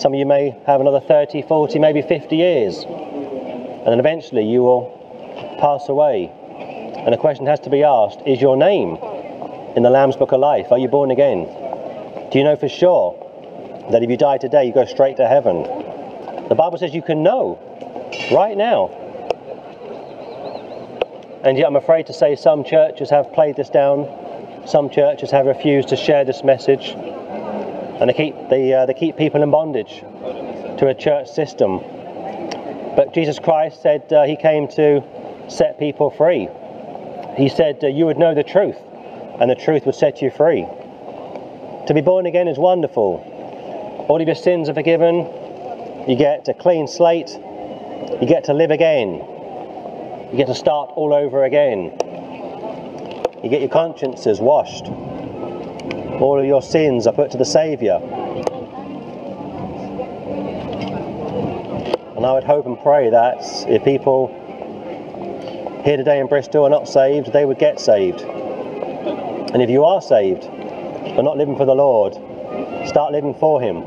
Some 0.01 0.13
of 0.13 0.19
you 0.19 0.25
may 0.25 0.57
have 0.65 0.81
another 0.81 0.99
30, 0.99 1.43
40, 1.43 1.77
maybe 1.77 2.01
50 2.01 2.35
years, 2.35 2.85
and 2.85 3.85
then 3.85 3.99
eventually 3.99 4.43
you 4.43 4.63
will 4.63 4.89
pass 5.59 5.89
away. 5.89 6.27
And 7.05 7.13
the 7.13 7.17
question 7.17 7.45
has 7.45 7.59
to 7.59 7.69
be 7.69 7.83
asked 7.83 8.17
is 8.25 8.41
your 8.41 8.57
name 8.57 8.97
in 9.75 9.83
the 9.83 9.91
Lamb's 9.91 10.15
Book 10.15 10.31
of 10.31 10.39
Life? 10.39 10.71
Are 10.71 10.79
you 10.79 10.87
born 10.87 11.11
again? 11.11 11.45
Do 12.31 12.39
you 12.39 12.43
know 12.43 12.55
for 12.55 12.67
sure 12.67 13.13
that 13.91 14.01
if 14.01 14.09
you 14.09 14.17
die 14.17 14.39
today, 14.39 14.65
you 14.65 14.73
go 14.73 14.85
straight 14.85 15.17
to 15.17 15.27
heaven? 15.27 15.61
The 16.49 16.55
Bible 16.55 16.79
says 16.79 16.95
you 16.95 17.03
can 17.03 17.21
know 17.21 17.59
right 18.33 18.57
now. 18.57 18.87
And 21.43 21.59
yet, 21.59 21.67
I'm 21.67 21.75
afraid 21.75 22.07
to 22.07 22.13
say 22.13 22.35
some 22.35 22.63
churches 22.63 23.11
have 23.11 23.31
played 23.33 23.55
this 23.55 23.69
down. 23.69 24.09
Some 24.65 24.89
churches 24.89 25.29
have 25.29 25.45
refused 25.45 25.89
to 25.89 25.95
share 25.95 26.25
this 26.25 26.43
message, 26.43 26.95
and 28.01 28.09
they 28.09 28.13
keep 28.13 28.35
they, 28.49 28.73
uh, 28.73 28.87
they 28.87 28.95
keep 28.95 29.15
people 29.15 29.43
in 29.43 29.51
bondage 29.51 29.99
to 30.79 30.87
a 30.87 30.93
church 30.93 31.29
system. 31.29 31.77
But 32.95 33.13
Jesus 33.13 33.37
Christ 33.37 33.81
said 33.83 34.11
uh, 34.11 34.25
He 34.25 34.35
came 34.35 34.67
to 34.69 35.03
set 35.47 35.77
people 35.77 36.09
free. 36.09 36.49
He 37.37 37.47
said 37.47 37.83
uh, 37.83 37.87
you 37.87 38.07
would 38.07 38.17
know 38.17 38.33
the 38.33 38.43
truth, 38.43 38.77
and 39.39 39.49
the 39.51 39.55
truth 39.55 39.85
would 39.85 39.93
set 39.93 40.19
you 40.19 40.31
free. 40.31 40.65
To 41.87 41.93
be 41.93 42.01
born 42.01 42.25
again 42.25 42.47
is 42.47 42.57
wonderful. 42.57 43.23
All 44.09 44.19
of 44.19 44.27
your 44.27 44.35
sins 44.35 44.67
are 44.67 44.73
forgiven. 44.73 45.27
You 46.09 46.15
get 46.15 46.47
a 46.47 46.55
clean 46.55 46.87
slate. 46.87 47.29
You 47.29 48.27
get 48.27 48.45
to 48.45 48.53
live 48.53 48.71
again. 48.71 49.13
You 50.31 50.37
get 50.37 50.47
to 50.47 50.55
start 50.55 50.89
all 50.95 51.13
over 51.13 51.43
again. 51.43 51.95
You 53.43 53.49
get 53.49 53.61
your 53.61 53.69
consciences 53.69 54.39
washed. 54.39 54.85
All 56.21 56.39
of 56.39 56.45
your 56.45 56.61
sins 56.61 57.07
are 57.07 57.13
put 57.13 57.31
to 57.31 57.37
the 57.37 57.45
Saviour. 57.45 57.99
And 62.15 62.23
I 62.23 62.33
would 62.33 62.43
hope 62.43 62.67
and 62.67 62.79
pray 62.79 63.09
that 63.09 63.39
if 63.67 63.83
people 63.83 64.27
here 65.83 65.97
today 65.97 66.19
in 66.19 66.27
Bristol 66.27 66.65
are 66.65 66.69
not 66.69 66.87
saved, 66.87 67.33
they 67.33 67.43
would 67.45 67.57
get 67.57 67.79
saved. 67.79 68.21
And 68.21 69.63
if 69.63 69.69
you 69.71 69.83
are 69.83 69.99
saved, 69.99 70.43
but 71.15 71.23
not 71.23 71.37
living 71.37 71.57
for 71.57 71.65
the 71.65 71.73
Lord, 71.73 72.13
start 72.87 73.11
living 73.11 73.33
for 73.33 73.59
Him. 73.59 73.81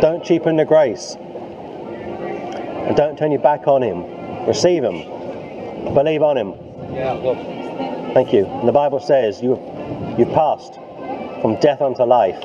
Don't 0.00 0.24
cheapen 0.24 0.56
the 0.56 0.64
grace. 0.64 1.16
And 1.16 2.96
don't 2.96 3.18
turn 3.18 3.32
your 3.32 3.40
back 3.40 3.66
on 3.66 3.82
Him. 3.82 4.46
Receive 4.46 4.84
Him. 4.84 5.02
Believe 5.92 6.22
on 6.22 6.38
Him. 6.38 6.54
Yeah. 6.94 7.16
Thank 8.14 8.32
you. 8.32 8.46
And 8.46 8.68
the 8.68 8.72
Bible 8.72 9.00
says 9.00 9.42
you've, 9.42 9.58
you've 10.18 10.32
passed 10.32 10.74
from 11.42 11.58
death 11.60 11.80
unto 11.80 12.02
life. 12.02 12.40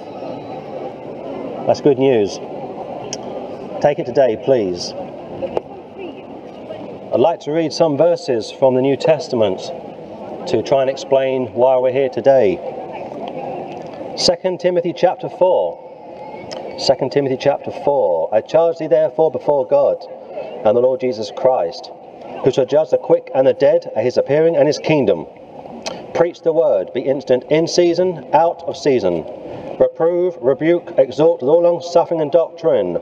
That's 1.67 1.81
good 1.81 1.97
news. 1.97 2.37
Take 3.81 3.99
it 3.99 4.05
today, 4.05 4.41
please. 4.43 4.93
I'd 7.13 7.19
like 7.19 7.39
to 7.41 7.51
read 7.51 7.73
some 7.73 7.97
verses 7.97 8.51
from 8.51 8.75
the 8.75 8.81
New 8.81 8.95
Testament 8.95 9.59
to 10.47 10.63
try 10.63 10.81
and 10.81 10.89
explain 10.89 11.47
why 11.53 11.77
we're 11.77 11.91
here 11.91 12.09
today. 12.09 12.57
2 14.17 14.57
Timothy 14.59 14.93
chapter 14.93 15.29
4. 15.29 16.77
2 16.77 17.09
Timothy 17.09 17.37
chapter 17.37 17.71
4. 17.71 18.33
I 18.33 18.41
charge 18.41 18.77
thee 18.77 18.87
therefore 18.87 19.31
before 19.31 19.67
God 19.67 19.97
and 20.65 20.75
the 20.75 20.81
Lord 20.81 20.99
Jesus 20.99 21.31
Christ, 21.35 21.91
who 22.43 22.51
shall 22.51 22.65
judge 22.65 22.89
the 22.89 22.97
quick 22.97 23.31
and 23.33 23.47
the 23.47 23.53
dead 23.53 23.91
at 23.95 24.03
his 24.03 24.17
appearing 24.17 24.55
and 24.55 24.67
his 24.67 24.79
kingdom. 24.79 25.25
Preach 26.21 26.41
the 26.43 26.53
word, 26.53 26.93
be 26.93 27.01
instant 27.01 27.45
in 27.49 27.65
season, 27.65 28.27
out 28.31 28.61
of 28.67 28.77
season. 28.77 29.25
Reprove, 29.79 30.37
rebuke, 30.39 30.93
exhort 30.99 31.41
with 31.41 31.49
all 31.49 31.63
long 31.63 31.81
suffering 31.81 32.21
and 32.21 32.31
doctrine. 32.31 32.99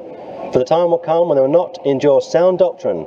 For 0.53 0.57
the 0.57 0.63
time 0.63 0.89
will 0.89 0.99
come 0.99 1.27
when 1.27 1.35
they 1.35 1.41
will 1.41 1.49
not 1.49 1.85
endure 1.85 2.21
sound 2.21 2.59
doctrine, 2.59 3.05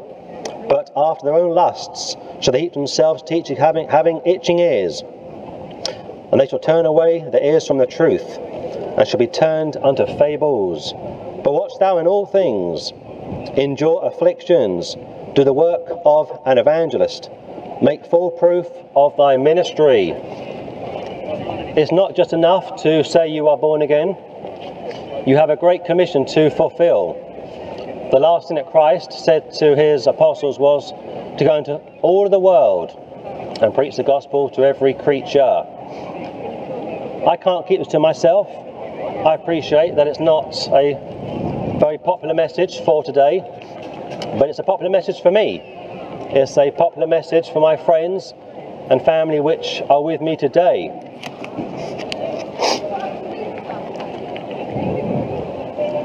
but 0.68 0.90
after 0.94 1.24
their 1.24 1.34
own 1.36 1.54
lusts 1.54 2.14
shall 2.42 2.52
they 2.52 2.60
heap 2.60 2.74
themselves 2.74 3.22
teaching, 3.22 3.56
having, 3.56 3.88
having 3.88 4.20
itching 4.26 4.58
ears. 4.58 5.02
And 6.30 6.38
they 6.38 6.46
shall 6.46 6.58
turn 6.58 6.84
away 6.84 7.26
their 7.32 7.42
ears 7.42 7.66
from 7.66 7.78
the 7.78 7.86
truth, 7.86 8.36
and 8.36 9.08
shall 9.08 9.18
be 9.18 9.26
turned 9.26 9.78
unto 9.78 10.04
fables. 10.18 10.92
But 11.42 11.54
watch 11.54 11.72
thou 11.80 11.96
in 11.96 12.06
all 12.06 12.26
things, 12.26 12.92
endure 13.56 14.04
afflictions, 14.04 14.94
do 15.32 15.42
the 15.42 15.54
work 15.54 15.88
of 16.04 16.38
an 16.44 16.58
evangelist, 16.58 17.30
make 17.82 18.06
full 18.06 18.30
proof 18.30 18.66
of 18.94 19.16
thy 19.16 19.36
ministry. 19.36 20.14
It's 21.74 21.90
not 21.90 22.14
just 22.14 22.32
enough 22.32 22.80
to 22.82 23.02
say 23.02 23.28
you 23.28 23.48
are 23.48 23.58
born 23.58 23.82
again. 23.82 24.16
You 25.26 25.36
have 25.36 25.50
a 25.50 25.56
great 25.56 25.84
commission 25.84 26.24
to 26.26 26.50
fulfill. 26.50 27.14
The 28.12 28.20
last 28.20 28.48
thing 28.48 28.56
that 28.56 28.70
Christ 28.70 29.12
said 29.12 29.52
to 29.54 29.74
his 29.74 30.06
apostles 30.06 30.58
was 30.58 30.92
to 31.38 31.44
go 31.44 31.56
into 31.56 31.74
all 32.02 32.28
the 32.28 32.38
world 32.38 32.90
and 33.60 33.74
preach 33.74 33.96
the 33.96 34.04
gospel 34.04 34.48
to 34.50 34.62
every 34.62 34.94
creature. 34.94 35.64
I 37.26 37.36
can't 37.42 37.66
keep 37.66 37.80
this 37.80 37.88
to 37.88 37.98
myself. 37.98 38.48
I 39.26 39.34
appreciate 39.34 39.96
that 39.96 40.06
it's 40.06 40.20
not 40.20 40.54
a 40.68 41.78
very 41.80 41.98
popular 41.98 42.34
message 42.34 42.80
for 42.80 43.02
today, 43.02 43.40
but 44.38 44.48
it's 44.48 44.58
a 44.58 44.62
popular 44.62 44.90
message 44.90 45.20
for 45.20 45.30
me. 45.30 45.81
It's 46.30 46.56
a 46.56 46.70
popular 46.70 47.06
message 47.06 47.50
for 47.50 47.60
my 47.60 47.76
friends 47.76 48.32
and 48.90 49.02
family 49.04 49.40
which 49.40 49.82
are 49.90 50.02
with 50.02 50.20
me 50.20 50.36
today. 50.36 50.90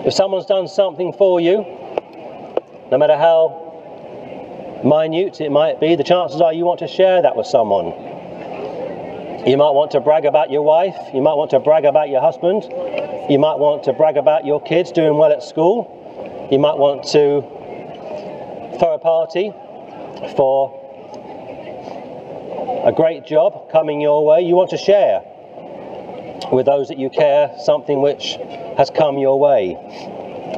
If 0.06 0.14
someone's 0.14 0.46
done 0.46 0.68
something 0.68 1.14
for 1.14 1.40
you, 1.40 1.66
no 2.92 2.98
matter 2.98 3.16
how 3.16 4.82
minute 4.84 5.40
it 5.40 5.52
might 5.52 5.80
be, 5.80 5.96
the 5.96 6.04
chances 6.04 6.42
are 6.42 6.54
you 6.54 6.66
want 6.66 6.80
to 6.80 6.88
share 6.88 7.22
that 7.22 7.36
with 7.36 7.48
someone. 7.48 7.88
You 9.48 9.56
might 9.56 9.72
want 9.72 9.92
to 9.92 10.00
brag 10.00 10.26
about 10.26 10.52
your 10.52 10.64
wife, 10.64 10.96
you 11.14 11.22
might 11.22 11.36
want 11.36 11.52
to 11.52 11.60
brag 11.60 11.86
about 11.86 12.10
your 12.10 12.22
husband, 12.22 12.64
you 13.30 13.40
might 13.40 13.60
want 13.60 13.84
to 13.84 13.94
brag 13.94 14.18
about 14.18 14.46
your 14.46 14.62
kids 14.62 14.92
doing 14.92 15.18
well 15.18 15.32
at 15.32 15.42
school, 15.42 16.48
you 16.52 16.60
might 16.60 16.78
want 16.78 17.04
to 17.12 17.42
throw 18.78 18.94
a 18.94 19.00
party 19.00 19.54
for 20.36 20.84
a 22.86 22.92
great 22.92 23.26
job 23.26 23.72
coming 23.72 24.02
your 24.02 24.26
way. 24.26 24.42
You 24.42 24.56
want 24.56 24.70
to 24.72 24.78
share 24.78 25.22
with 26.52 26.66
those 26.66 26.88
that 26.88 26.98
you 26.98 27.10
care 27.10 27.54
something 27.60 28.02
which 28.02 28.38
has 28.78 28.90
come 28.90 29.18
your 29.18 29.40
way. 29.40 29.76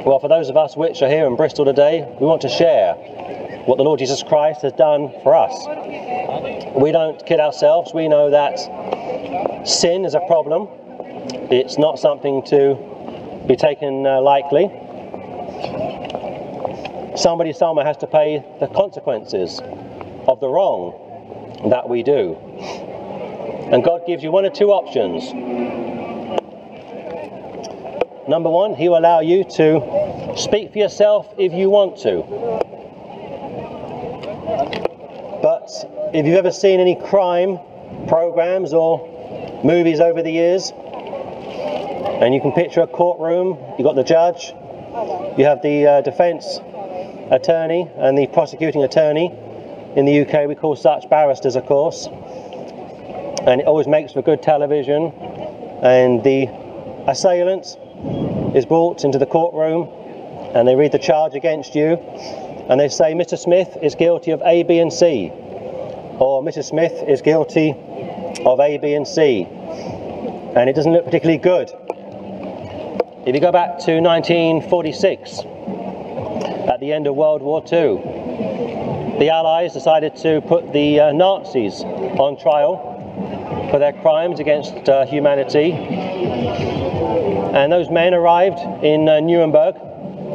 Well, 0.05 0.19
for 0.19 0.27
those 0.27 0.49
of 0.49 0.57
us 0.57 0.77
which 0.77 1.01
are 1.01 1.09
here 1.09 1.25
in 1.25 1.35
Bristol 1.35 1.65
today, 1.65 2.05
we 2.19 2.25
want 2.25 2.41
to 2.41 2.49
share 2.49 2.93
what 3.65 3.77
the 3.77 3.83
Lord 3.83 3.99
Jesus 3.99 4.23
Christ 4.23 4.61
has 4.61 4.73
done 4.73 5.11
for 5.23 5.35
us. 5.35 5.53
We 6.75 6.91
don't 6.91 7.23
kid 7.25 7.39
ourselves. 7.39 7.93
We 7.93 8.07
know 8.07 8.29
that 8.29 9.67
sin 9.67 10.05
is 10.05 10.15
a 10.15 10.21
problem. 10.21 10.67
It's 11.51 11.77
not 11.77 11.99
something 11.99 12.43
to 12.43 12.77
be 13.47 13.55
taken 13.55 14.05
uh, 14.05 14.21
lightly. 14.21 14.69
Somebody 17.19 17.51
somewhere 17.51 17.83
has 17.83 17.97
to 17.97 18.07
pay 18.07 18.41
the 18.61 18.67
consequences 18.67 19.59
of 20.25 20.39
the 20.39 20.47
wrong 20.47 21.67
that 21.69 21.89
we 21.89 22.01
do. 22.01 22.37
And 23.73 23.83
God 23.83 24.07
gives 24.07 24.23
you 24.23 24.31
one 24.31 24.45
or 24.45 24.49
two 24.49 24.71
options. 24.71 25.25
Number 28.25 28.49
one, 28.49 28.73
He 28.73 28.87
will 28.87 28.99
allow 28.99 29.19
you 29.19 29.43
to 29.43 30.33
speak 30.37 30.71
for 30.71 30.77
yourself 30.77 31.27
if 31.37 31.51
you 31.51 31.69
want 31.69 31.97
to. 32.03 32.23
But 35.41 35.69
if 36.13 36.25
you've 36.25 36.37
ever 36.37 36.51
seen 36.51 36.79
any 36.79 36.95
crime 36.95 37.59
programs 38.07 38.73
or 38.73 39.61
movies 39.65 39.99
over 39.99 40.23
the 40.23 40.31
years, 40.31 40.71
and 40.71 42.33
you 42.33 42.39
can 42.39 42.53
picture 42.53 42.79
a 42.79 42.87
courtroom, 42.87 43.57
you've 43.77 43.85
got 43.85 43.97
the 43.97 44.05
judge, 44.05 44.53
you 45.37 45.43
have 45.43 45.61
the 45.61 45.85
uh, 45.85 46.01
defence 46.01 46.59
attorney 47.31 47.89
and 47.97 48.17
the 48.17 48.27
prosecuting 48.27 48.83
attorney. 48.83 49.33
In 49.95 50.05
the 50.05 50.21
UK, 50.21 50.47
we 50.47 50.55
call 50.55 50.75
such 50.75 51.09
barristers, 51.09 51.55
of 51.55 51.65
course. 51.65 52.07
And 52.07 53.61
it 53.61 53.67
always 53.67 53.87
makes 53.87 54.13
for 54.13 54.21
good 54.21 54.41
television. 54.41 55.11
And 55.81 56.23
the 56.23 56.47
assailant 57.07 57.77
is 58.55 58.65
brought 58.65 59.03
into 59.03 59.17
the 59.17 59.25
courtroom 59.25 59.89
and 60.55 60.67
they 60.67 60.75
read 60.75 60.91
the 60.91 60.99
charge 60.99 61.35
against 61.35 61.75
you 61.75 61.97
and 62.69 62.79
they 62.79 62.87
say 62.87 63.13
Mr. 63.13 63.37
Smith 63.37 63.77
is 63.81 63.95
guilty 63.95 64.29
of 64.29 64.41
A, 64.45 64.61
B, 64.61 64.77
and 64.77 64.93
C, 64.93 65.31
or 66.19 66.43
Mrs. 66.43 66.65
Smith 66.65 67.03
is 67.07 67.21
guilty 67.21 67.71
of 68.45 68.59
A, 68.59 68.77
B, 68.77 68.93
and 68.93 69.07
C, 69.07 69.43
and 69.43 70.69
it 70.69 70.75
doesn't 70.75 70.93
look 70.93 71.03
particularly 71.03 71.39
good. 71.39 71.71
If 73.25 73.33
you 73.33 73.41
go 73.41 73.51
back 73.51 73.79
to 73.79 73.99
1946, 73.99 75.41
at 76.67 76.79
the 76.79 76.91
end 76.91 77.07
of 77.07 77.15
World 77.15 77.41
War 77.41 77.61
II, 77.61 77.97
the 79.19 79.29
Allies 79.29 79.73
decided 79.73 80.15
to 80.17 80.41
put 80.41 80.71
the 80.73 80.99
uh, 80.99 81.11
Nazis 81.11 81.81
on 81.81 82.37
trial 82.37 83.67
for 83.69 83.79
their 83.79 83.93
crimes 83.93 84.39
against 84.39 84.89
uh, 84.89 85.05
humanity. 85.05 85.71
And 87.53 87.71
those 87.71 87.89
men 87.89 88.13
arrived 88.13 88.59
in 88.83 89.07
uh, 89.07 89.19
Nuremberg, 89.19 89.75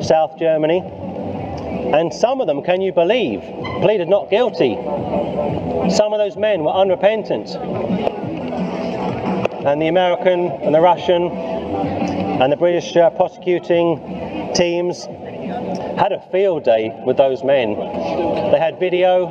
South 0.03 0.39
Germany, 0.39 0.81
and 0.81 2.13
some 2.13 2.41
of 2.41 2.47
them, 2.47 2.63
can 2.63 2.81
you 2.81 2.93
believe, 2.93 3.41
pleaded 3.81 4.09
not 4.09 4.31
guilty. 4.31 4.75
Some 5.91 6.13
of 6.13 6.19
those 6.19 6.37
men 6.37 6.65
were 6.65 6.73
unrepentant. 6.73 7.57
and 9.65 9.81
the 9.81 9.89
American 9.89 10.51
and 10.51 10.75
the 10.75 10.81
Russian 10.81 11.31
and 11.31 12.53
the 12.53 12.57
British 12.57 12.95
uh, 12.97 13.09
prosecuting 13.11 14.53
teams 14.55 15.07
had 15.97 16.13
a 16.13 16.21
field 16.31 16.65
day 16.65 16.91
with 17.07 17.17
those 17.17 17.45
men. 17.45 17.75
They 18.51 18.59
had 18.59 18.79
video 18.79 19.29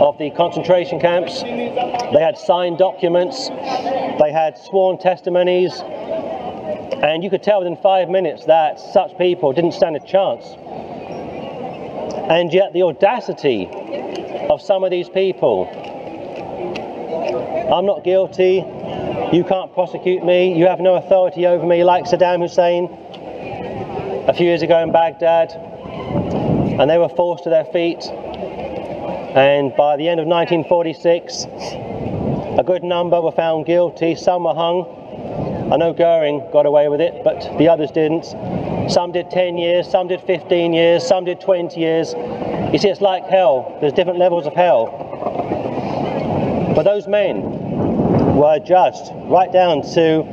of 0.00 0.18
the 0.18 0.30
concentration 0.30 1.00
camps, 1.00 1.42
they 1.42 2.20
had 2.20 2.38
signed 2.38 2.78
documents, 2.78 3.48
they 3.48 4.30
had 4.32 4.58
sworn 4.58 4.98
testimonies, 4.98 5.72
and 7.02 7.22
you 7.22 7.30
could 7.30 7.42
tell 7.42 7.60
within 7.60 7.76
five 7.76 8.08
minutes 8.08 8.44
that 8.46 8.78
such 8.80 9.16
people 9.18 9.52
didn't 9.52 9.72
stand 9.72 9.96
a 9.96 10.00
chance. 10.00 10.44
And 12.28 12.52
yet, 12.52 12.72
the 12.72 12.82
audacity 12.82 13.68
of 14.50 14.60
some 14.60 14.84
of 14.84 14.90
these 14.90 15.08
people. 15.08 15.66
I'm 17.72 17.86
not 17.86 18.02
guilty, 18.04 18.64
you 19.32 19.44
can't 19.44 19.72
prosecute 19.74 20.24
me, 20.24 20.58
you 20.58 20.66
have 20.66 20.80
no 20.80 20.94
authority 20.94 21.46
over 21.46 21.66
me, 21.66 21.84
like 21.84 22.04
Saddam 22.04 22.40
Hussein 22.40 22.88
a 24.26 24.34
few 24.34 24.46
years 24.46 24.62
ago 24.62 24.78
in 24.82 24.92
Baghdad, 24.92 25.67
and 26.78 26.88
they 26.88 26.98
were 26.98 27.08
forced 27.08 27.44
to 27.44 27.50
their 27.50 27.64
feet. 27.66 28.04
And 28.06 29.74
by 29.76 29.96
the 29.96 30.08
end 30.08 30.20
of 30.20 30.26
1946, 30.26 31.44
a 32.58 32.64
good 32.64 32.82
number 32.82 33.20
were 33.20 33.32
found 33.32 33.66
guilty, 33.66 34.14
some 34.14 34.44
were 34.44 34.54
hung, 34.54 34.98
I 35.70 35.76
know 35.76 35.92
Goering 35.92 36.48
got 36.50 36.64
away 36.64 36.88
with 36.88 37.02
it, 37.02 37.22
but 37.22 37.40
the 37.58 37.68
others 37.68 37.90
didn't. 37.90 38.24
Some 38.90 39.12
did 39.12 39.30
10 39.30 39.58
years, 39.58 39.86
some 39.86 40.08
did 40.08 40.22
15 40.22 40.72
years, 40.72 41.06
some 41.06 41.26
did 41.26 41.42
20 41.42 41.78
years. 41.78 42.14
You 42.72 42.78
see, 42.78 42.88
it's 42.88 43.02
like 43.02 43.24
hell. 43.24 43.76
There's 43.78 43.92
different 43.92 44.18
levels 44.18 44.46
of 44.46 44.54
hell. 44.54 44.86
But 46.74 46.84
those 46.84 47.06
men 47.06 47.42
were 48.34 48.58
judged 48.60 49.12
right 49.28 49.52
down 49.52 49.82
to 49.82 50.24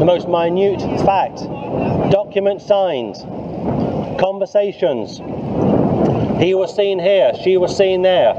the 0.00 0.04
most 0.04 0.28
minute 0.28 0.80
fact. 1.06 1.36
document 2.10 2.60
signed, 2.60 3.14
conversations. 4.22 5.18
He 6.40 6.54
was 6.54 6.74
seen 6.74 7.00
here, 7.00 7.32
she 7.42 7.56
was 7.56 7.76
seen 7.76 8.02
there. 8.02 8.34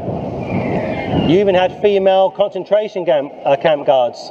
You 1.28 1.40
even 1.40 1.56
had 1.56 1.82
female 1.82 2.32
concentration 2.32 3.06
camp, 3.06 3.34
uh, 3.44 3.58
camp 3.58 3.86
guards 3.86 4.30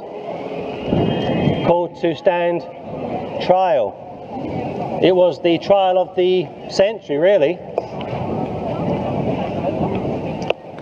called 1.67 1.99
to 2.01 2.15
stand 2.15 2.61
trial. 3.45 4.99
It 5.03 5.15
was 5.15 5.41
the 5.43 5.59
trial 5.59 5.99
of 5.99 6.15
the 6.15 6.47
century, 6.71 7.17
really. 7.17 7.59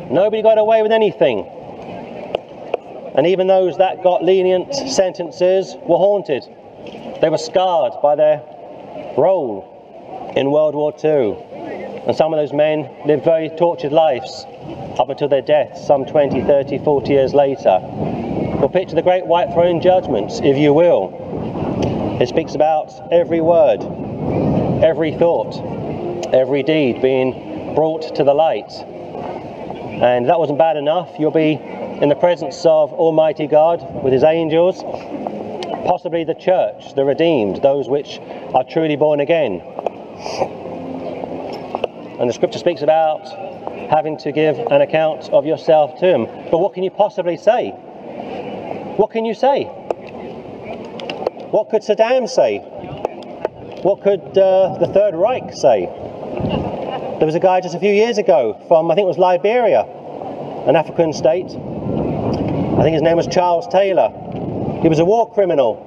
Nobody 0.10 0.41
got 0.41 0.57
away 0.57 0.81
with 0.84 0.93
anything. 0.93 1.48
And 3.15 3.27
even 3.27 3.48
those 3.48 3.77
that 3.77 4.03
got 4.03 4.23
lenient 4.23 4.73
sentences 4.73 5.76
were 5.84 5.98
haunted. 5.98 6.43
They 7.22 7.30
were 7.30 7.38
scarred 7.38 7.93
by 8.02 8.15
their 8.15 8.41
role 9.18 9.70
in 10.36 10.52
World 10.52 10.76
War 10.76 10.94
II. 11.03 11.36
And 12.08 12.16
some 12.16 12.34
of 12.34 12.40
those 12.40 12.53
men 12.53 12.90
lived 13.06 13.24
very 13.24 13.49
tortured 13.49 13.91
lives 13.91 14.45
up 14.99 15.10
until 15.10 15.28
their 15.28 15.41
deaths 15.41 15.86
some 15.86 16.06
20, 16.06 16.41
30, 16.44 16.80
40 16.80 17.12
years 17.12 17.34
later. 17.34 17.80
Well, 17.82 18.70
picture 18.70 18.95
the 18.95 19.02
great 19.02 19.26
white 19.26 19.53
throne 19.53 19.82
judgment, 19.82 20.32
if 20.44 20.58
you 20.58 20.74
will. 20.74 22.18
It 22.22 22.30
speaks 22.30 22.56
about 22.56 22.91
every 23.12 23.41
word, 23.41 23.82
every 24.84 25.12
thought, 25.18 25.56
every 26.34 26.64
deed 26.64 27.02
being 27.02 27.74
brought 27.76 28.16
to 28.16 28.24
the 28.24 28.34
light. 28.34 28.72
And 28.72 30.28
that 30.30 30.40
wasn't 30.40 30.58
bad 30.58 30.78
enough. 30.78 31.10
You'll 31.20 31.32
be 31.32 31.53
in 31.53 32.10
the 32.10 32.16
presence 32.16 32.66
of 32.66 32.94
Almighty 32.94 33.48
God 33.48 34.03
with 34.03 34.14
His 34.14 34.24
angels, 34.24 34.82
possibly 35.86 36.24
the 36.24 36.34
church, 36.34 36.95
the 36.95 37.06
redeemed, 37.06 37.62
those 37.62 37.88
which 37.88 38.20
are 38.53 38.64
truly 38.64 38.95
born 38.95 39.20
again. 39.20 39.62
And 42.19 42.30
the 42.30 42.34
scripture 42.34 42.60
speaks 42.60 42.81
about 42.81 43.27
having 43.89 44.18
to 44.19 44.31
give 44.31 44.57
an 44.57 44.81
account 44.81 45.30
of 45.30 45.45
yourself 45.45 45.99
to 45.99 46.06
Him. 46.06 46.26
But 46.52 46.60
what 46.60 46.73
can 46.73 46.84
you 46.84 46.91
possibly 46.91 47.38
say? 47.38 47.72
What 48.98 49.11
can 49.11 49.26
you 49.26 49.34
say? 49.34 49.64
What 51.52 51.69
could 51.69 51.81
Saddam 51.81 52.30
say? 52.30 52.60
What 53.81 54.03
could 54.03 54.38
uh, 54.38 54.77
the 54.80 54.88
Third 54.93 55.15
Reich 55.15 55.53
say? 55.53 55.88
There 57.18 57.26
was 57.26 57.35
a 57.35 57.39
guy 57.39 57.61
just 57.61 57.76
a 57.76 57.80
few 57.80 57.91
years 57.91 58.18
ago 58.18 58.64
from, 58.68 58.91
I 58.91 58.95
think 58.95 59.06
it 59.06 59.07
was 59.07 59.18
Liberia, 59.18 59.81
an 60.68 60.76
African 60.76 61.14
state. 61.14 61.48
I 61.48 62.84
think 62.84 62.93
his 62.93 63.02
name 63.02 63.18
was 63.18 63.27
Charles 63.27 63.68
Taylor. 63.68 64.10
He 64.81 64.89
was 64.89 64.99
a 64.99 65.06
war 65.06 65.31
criminal. 65.34 65.77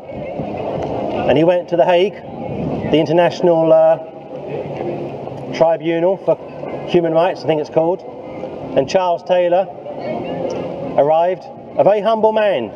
And 1.28 1.38
he 1.38 1.44
went 1.44 1.68
to 1.70 1.76
The 1.76 1.84
Hague, 1.84 2.14
the 2.14 2.98
International 2.98 3.72
uh, 3.72 4.13
Tribunal 5.54 6.16
for 6.18 6.36
Human 6.88 7.12
Rights, 7.12 7.42
I 7.44 7.46
think 7.46 7.60
it's 7.60 7.70
called. 7.70 8.02
And 8.76 8.88
Charles 8.88 9.22
Taylor 9.22 9.66
arrived, 10.98 11.44
a 11.78 11.84
very 11.84 12.00
humble 12.00 12.32
man, 12.32 12.70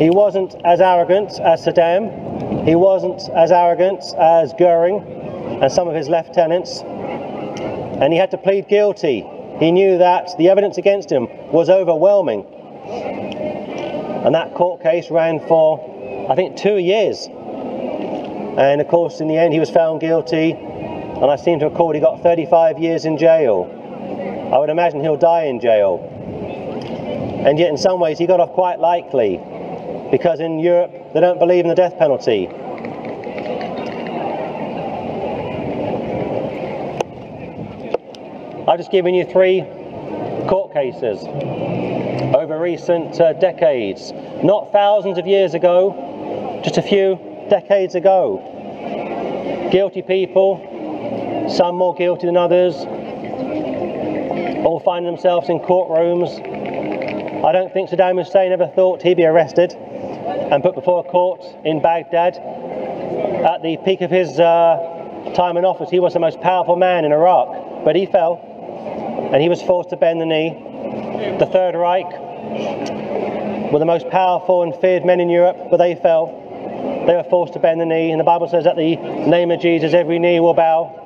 he 0.00 0.08
wasn't 0.08 0.56
as 0.64 0.80
arrogant 0.80 1.38
as 1.40 1.66
Saddam. 1.66 2.66
He 2.66 2.74
wasn't 2.74 3.20
as 3.36 3.52
arrogant 3.52 4.02
as 4.18 4.54
Goering 4.58 5.02
and 5.60 5.70
some 5.70 5.88
of 5.88 5.94
his 5.94 6.08
lieutenants. 6.08 6.80
And 6.80 8.10
he 8.10 8.18
had 8.18 8.30
to 8.30 8.38
plead 8.38 8.66
guilty. 8.66 9.28
He 9.58 9.70
knew 9.70 9.98
that 9.98 10.30
the 10.38 10.48
evidence 10.48 10.78
against 10.78 11.12
him 11.12 11.28
was 11.52 11.68
overwhelming. 11.68 12.46
And 14.24 14.34
that 14.34 14.54
court 14.54 14.82
case 14.82 15.10
ran 15.10 15.46
for, 15.46 16.26
I 16.30 16.34
think, 16.34 16.56
two 16.56 16.78
years. 16.78 17.28
And 17.28 18.80
of 18.80 18.88
course, 18.88 19.20
in 19.20 19.28
the 19.28 19.36
end, 19.36 19.52
he 19.52 19.60
was 19.60 19.68
found 19.68 20.00
guilty. 20.00 20.52
And 21.20 21.30
I 21.30 21.36
seem 21.36 21.58
to 21.58 21.68
recall 21.68 21.92
he 21.92 22.00
got 22.00 22.22
35 22.22 22.78
years 22.78 23.04
in 23.04 23.18
jail. 23.18 23.68
I 24.54 24.58
would 24.58 24.70
imagine 24.70 25.00
he'll 25.02 25.18
die 25.18 25.44
in 25.44 25.60
jail. 25.60 26.00
And 27.46 27.58
yet, 27.58 27.68
in 27.68 27.76
some 27.76 28.00
ways, 28.00 28.18
he 28.18 28.26
got 28.26 28.40
off 28.40 28.52
quite 28.52 28.80
lightly 28.80 29.38
because 30.10 30.40
in 30.40 30.58
Europe 30.58 31.12
they 31.12 31.20
don't 31.20 31.38
believe 31.38 31.64
in 31.64 31.68
the 31.68 31.74
death 31.74 31.98
penalty. 31.98 32.48
I've 38.66 38.78
just 38.78 38.90
given 38.90 39.14
you 39.14 39.24
three 39.24 39.62
court 40.48 40.72
cases 40.72 41.22
over 42.34 42.58
recent 42.58 43.20
uh, 43.20 43.34
decades, 43.34 44.12
not 44.42 44.72
thousands 44.72 45.18
of 45.18 45.26
years 45.26 45.52
ago, 45.52 46.60
just 46.64 46.78
a 46.78 46.82
few 46.82 47.18
decades 47.50 47.94
ago. 47.94 49.68
Guilty 49.70 50.02
people, 50.02 50.69
some 51.50 51.76
more 51.76 51.94
guilty 51.94 52.26
than 52.26 52.36
others, 52.36 52.74
all 54.64 54.80
find 54.84 55.06
themselves 55.06 55.48
in 55.48 55.58
courtrooms. 55.58 57.44
I 57.44 57.52
don't 57.52 57.72
think 57.72 57.90
Saddam 57.90 58.22
Hussein 58.22 58.52
ever 58.52 58.68
thought 58.68 59.02
he'd 59.02 59.16
be 59.16 59.24
arrested 59.24 59.72
and 59.72 60.62
put 60.62 60.74
before 60.74 61.04
a 61.06 61.10
court 61.10 61.44
in 61.64 61.80
Baghdad. 61.80 62.36
At 62.36 63.62
the 63.62 63.78
peak 63.84 64.00
of 64.02 64.10
his 64.10 64.38
uh, 64.38 65.32
time 65.34 65.56
in 65.56 65.64
office, 65.64 65.90
he 65.90 66.00
was 66.00 66.12
the 66.12 66.20
most 66.20 66.40
powerful 66.40 66.76
man 66.76 67.04
in 67.04 67.12
Iraq, 67.12 67.84
but 67.84 67.96
he 67.96 68.06
fell 68.06 68.46
and 69.32 69.42
he 69.42 69.48
was 69.48 69.62
forced 69.62 69.90
to 69.90 69.96
bend 69.96 70.20
the 70.20 70.26
knee. 70.26 70.50
The 71.38 71.46
Third 71.46 71.74
Reich 71.74 72.10
were 73.72 73.78
the 73.78 73.84
most 73.84 74.08
powerful 74.10 74.62
and 74.62 74.74
feared 74.76 75.04
men 75.04 75.20
in 75.20 75.30
Europe, 75.30 75.56
but 75.70 75.76
they 75.78 75.94
fell. 75.94 76.36
They 77.06 77.14
were 77.14 77.26
forced 77.30 77.54
to 77.54 77.58
bend 77.58 77.80
the 77.80 77.86
knee, 77.86 78.10
and 78.10 78.20
the 78.20 78.24
Bible 78.24 78.48
says 78.48 78.64
that 78.64 78.76
the 78.76 78.96
name 78.96 79.50
of 79.50 79.60
Jesus, 79.60 79.94
every 79.94 80.18
knee 80.18 80.40
will 80.40 80.54
bow, 80.54 81.00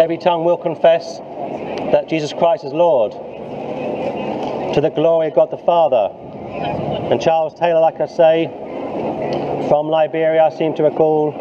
every 0.00 0.18
tongue 0.18 0.44
will 0.44 0.56
confess 0.56 1.18
that 1.18 2.08
Jesus 2.08 2.32
Christ 2.32 2.64
is 2.64 2.72
Lord. 2.72 3.12
To 4.74 4.80
the 4.80 4.90
glory 4.90 5.28
of 5.28 5.34
God 5.34 5.50
the 5.50 5.58
Father. 5.58 6.14
And 7.10 7.20
Charles 7.20 7.54
Taylor, 7.54 7.80
like 7.80 8.00
I 8.00 8.06
say, 8.06 8.46
from 9.68 9.88
Liberia, 9.88 10.44
I 10.44 10.50
seem 10.50 10.74
to 10.76 10.82
recall, 10.84 11.32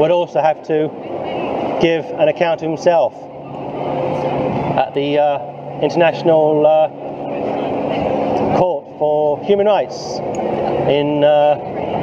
would 0.00 0.10
also 0.10 0.40
have 0.40 0.62
to 0.68 0.88
give 1.82 2.04
an 2.06 2.28
account 2.28 2.62
of 2.62 2.68
himself 2.68 3.12
at 4.78 4.94
the 4.94 5.18
uh, 5.18 5.80
International 5.82 6.66
uh, 6.66 6.88
Court 8.58 8.98
for 8.98 9.44
Human 9.44 9.66
Rights 9.66 10.18
in 10.88 11.22
uh, 11.24 11.54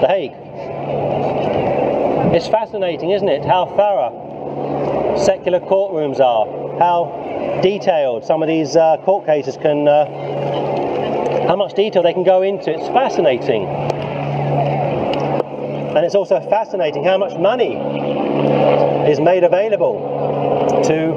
The 0.02 0.08
Hague. 0.08 0.34
It's 2.36 2.48
fascinating, 2.48 3.12
isn't 3.12 3.30
it, 3.30 3.46
how 3.46 3.66
thorough 3.66 4.27
courtrooms 5.52 6.20
are, 6.20 6.46
how 6.80 7.60
detailed 7.62 8.26
some 8.26 8.42
of 8.42 8.48
these 8.48 8.76
uh, 8.76 8.98
court 8.98 9.26
cases 9.26 9.58
can 9.58 9.88
uh, 9.88 10.06
how 11.48 11.56
much 11.56 11.74
detail 11.74 12.04
they 12.04 12.14
can 12.14 12.24
go 12.24 12.42
into. 12.42 12.72
It's 12.72 12.88
fascinating. 12.90 13.66
And 15.96 16.06
it's 16.06 16.16
also 16.16 16.40
fascinating 16.50 17.04
how 17.04 17.18
much 17.18 17.40
money 17.40 17.78
is 19.10 19.20
made 19.20 19.44
available 19.44 19.98
to 20.84 21.14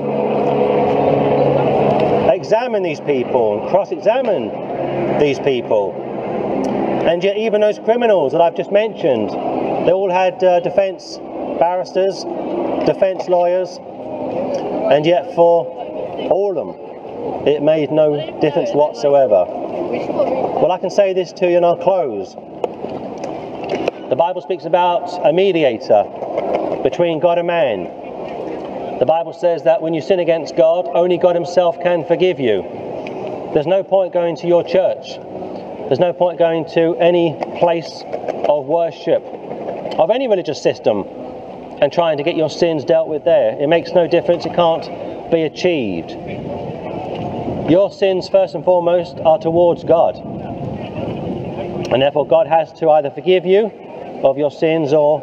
examine 2.33 2.83
these 2.83 3.01
people 3.01 3.61
and 3.61 3.69
cross 3.71 3.91
examine 3.91 5.19
these 5.19 5.39
people. 5.41 5.93
And 7.07 7.23
yet, 7.25 7.37
even 7.37 7.61
those 7.61 7.79
criminals 7.81 8.33
that 8.33 8.41
I've 8.41 8.55
just 8.55 8.71
mentioned, 8.71 9.31
they 9.31 9.93
all 9.93 10.11
had 10.11 10.43
uh, 10.45 10.61
defence 10.61 11.19
barristers, 11.59 12.25
defence 12.87 13.29
lawyers, 13.29 13.79
and 14.91 15.07
yet 15.07 15.35
for 15.35 15.65
all 16.31 16.59
of 16.59 16.67
them, 16.67 17.47
it 17.47 17.63
made 17.63 17.91
no 17.91 18.41
difference 18.41 18.71
whatsoever. 18.73 19.47
Well, 19.47 20.73
I 20.73 20.79
can 20.79 20.91
say 20.91 21.13
this 21.13 21.33
to 21.35 21.49
you 21.49 21.57
and 21.57 21.65
I'll 21.65 21.77
close. 21.77 22.35
The 24.11 24.17
Bible 24.17 24.43
speaks 24.43 24.65
about 24.65 25.09
a 25.25 25.33
mediator 25.33 26.03
between 26.83 27.21
God 27.21 27.39
and 27.39 27.47
man. 27.47 28.99
The 28.99 29.07
Bible 29.07 29.33
says 29.33 29.63
that 29.63 29.81
when 29.81 29.95
you 29.95 30.03
sin 30.03 30.19
against 30.19 30.57
God, 30.57 30.89
only 30.93 31.17
God 31.17 31.37
Himself 31.37 31.81
can 31.81 32.05
forgive 32.05 32.41
you. 32.41 32.63
There's 33.55 33.67
no 33.67 33.83
point 33.85 34.13
going 34.13 34.37
to 34.37 34.49
your 34.49 34.65
church. 34.65 35.17
There's 35.87 36.01
no 36.01 36.13
point 36.13 36.39
going 36.39 36.67
to 36.75 36.97
any 36.97 37.37
place 37.59 38.03
of 38.49 38.67
worship, 38.67 39.23
of 39.99 40.11
any 40.11 40.29
religious 40.29 40.61
system, 40.61 41.05
and 41.81 41.93
trying 41.93 42.19
to 42.19 42.23
get 42.23 42.37
your 42.37 42.51
sins 42.51 42.85
dealt 42.85 43.09
with 43.09 43.25
there. 43.25 43.61
It 43.61 43.69
makes 43.69 43.93
no 43.93 44.07
difference, 44.07 44.45
it 44.47 44.55
can't 44.55 45.31
be 45.31 45.43
achieved. 45.43 46.11
Your 47.71 47.91
sins, 47.93 48.29
first 48.29 48.55
and 48.55 48.65
foremost, 48.65 49.19
are 49.21 49.39
towards 49.39 49.85
God. 49.85 50.17
And 50.17 52.03
therefore, 52.03 52.27
God 52.27 52.47
has 52.47 52.73
to 52.75 52.91
either 52.91 53.11
forgive 53.11 53.47
you 53.47 53.67
of 54.23 54.37
your 54.37 54.51
sins 54.51 54.93
or 54.93 55.21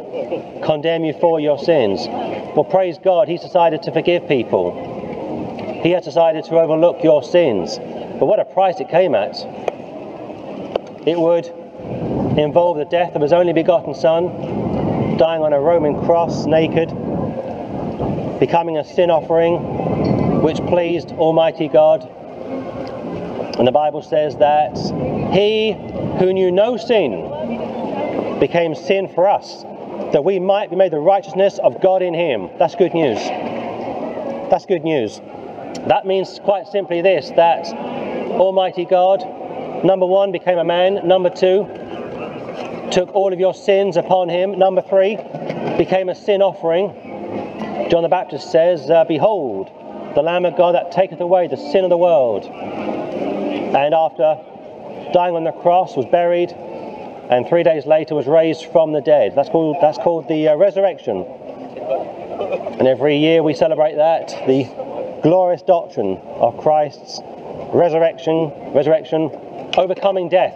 condemn 0.64 1.04
you 1.06 1.14
for 1.14 1.40
your 1.40 1.60
sins. 1.60 2.08
Well, 2.08 2.64
praise 2.64 2.98
God, 2.98 3.28
He's 3.28 3.42
decided 3.42 3.84
to 3.84 3.92
forgive 3.92 4.28
people. 4.28 5.82
He 5.84 5.92
has 5.92 6.04
decided 6.04 6.46
to 6.46 6.60
overlook 6.60 7.04
your 7.04 7.22
sins. 7.22 7.78
But 7.78 8.26
what 8.26 8.40
a 8.40 8.46
price 8.46 8.80
it 8.80 8.90
came 8.90 9.14
at. 9.14 9.36
It 11.06 11.20
would 11.20 11.48
involve 12.38 12.78
the 12.78 12.86
death 12.86 13.16
of 13.16 13.22
His 13.22 13.32
only 13.32 13.54
begotten 13.54 13.94
Son, 13.94 14.77
dying 15.18 15.42
on 15.42 15.52
a 15.52 15.60
Roman 15.60 16.06
cross 16.06 16.46
naked, 16.46 16.90
becoming 18.40 18.78
a 18.78 18.84
sin 18.84 19.10
offering 19.10 20.42
which 20.44 20.58
pleased 20.68 21.12
Almighty 21.14 21.68
God. 21.68 22.08
And 23.58 23.68
the 23.68 23.72
Bible 23.72 24.04
says 24.04 24.38
that 24.38 24.78
He 25.34 25.74
who 26.20 26.34
knew 26.34 26.52
no 26.52 26.78
sin 26.78 28.40
became 28.40 28.76
sin 28.76 29.08
for 29.08 29.28
us, 29.28 29.64
that 30.14 30.24
we 30.24 30.40
might 30.40 30.70
be 30.70 30.76
made 30.76 30.92
the 30.92 31.00
righteousness 31.00 31.58
of 31.64 31.82
God 31.82 32.04
in 32.04 32.14
Him. 32.14 32.50
That's 32.60 32.76
good 32.76 32.94
news. 32.94 33.18
That's 34.52 34.68
good 34.68 34.84
news. 34.84 35.20
That 35.88 36.06
means 36.06 36.40
quite 36.44 36.68
simply 36.68 37.02
this 37.02 37.32
that 37.32 37.66
Almighty 38.38 38.86
God, 38.86 39.24
number 39.84 40.06
one, 40.06 40.32
became 40.32 40.60
a 40.60 40.64
man, 40.64 41.08
number 41.08 41.32
two, 41.32 41.68
took 42.92 43.14
all 43.14 43.34
of 43.34 43.40
your 43.40 43.54
sins 43.54 43.98
upon 43.98 44.30
Him, 44.30 44.58
number 44.58 44.82
three, 44.82 45.18
became 45.78 46.10
a 46.10 46.16
sin 46.16 46.42
offering. 46.42 47.88
John 47.90 48.04
the 48.04 48.10
Baptist 48.10 48.52
says, 48.52 48.90
uh, 48.90 49.06
Behold, 49.06 49.72
the 50.16 50.22
Lamb 50.22 50.46
of 50.46 50.58
God 50.58 50.76
that 50.76 50.92
taketh 50.92 51.20
away 51.22 51.48
the 51.48 51.58
sin 51.58 51.84
of 51.84 51.90
the 51.90 51.98
world. 51.98 52.46
And 52.46 53.94
after 53.94 54.40
dying 55.14 55.36
on 55.36 55.44
the 55.44 55.52
cross, 55.52 55.96
was 55.96 56.06
buried, 56.06 56.52
and 56.52 57.48
three 57.48 57.64
days 57.64 57.86
later 57.86 58.16
was 58.16 58.28
raised 58.28 58.66
from 58.66 58.94
the 58.94 59.02
dead. 59.02 59.34
That's 59.36 59.50
called, 59.50 59.78
that's 59.82 59.98
called 59.98 60.28
the 60.28 60.50
uh, 60.50 60.56
resurrection. 60.56 61.26
And 62.80 62.88
every 62.88 63.18
year 63.18 63.44
we 63.44 63.54
celebrate 63.54 63.96
that, 63.96 64.30
the 64.48 64.66
glorious 65.24 65.62
doctrine 65.62 66.18
of 66.18 66.58
Christ's 66.58 67.20
resurrection, 67.74 68.52
resurrection, 68.74 69.30
overcoming 69.78 70.30
death. 70.30 70.56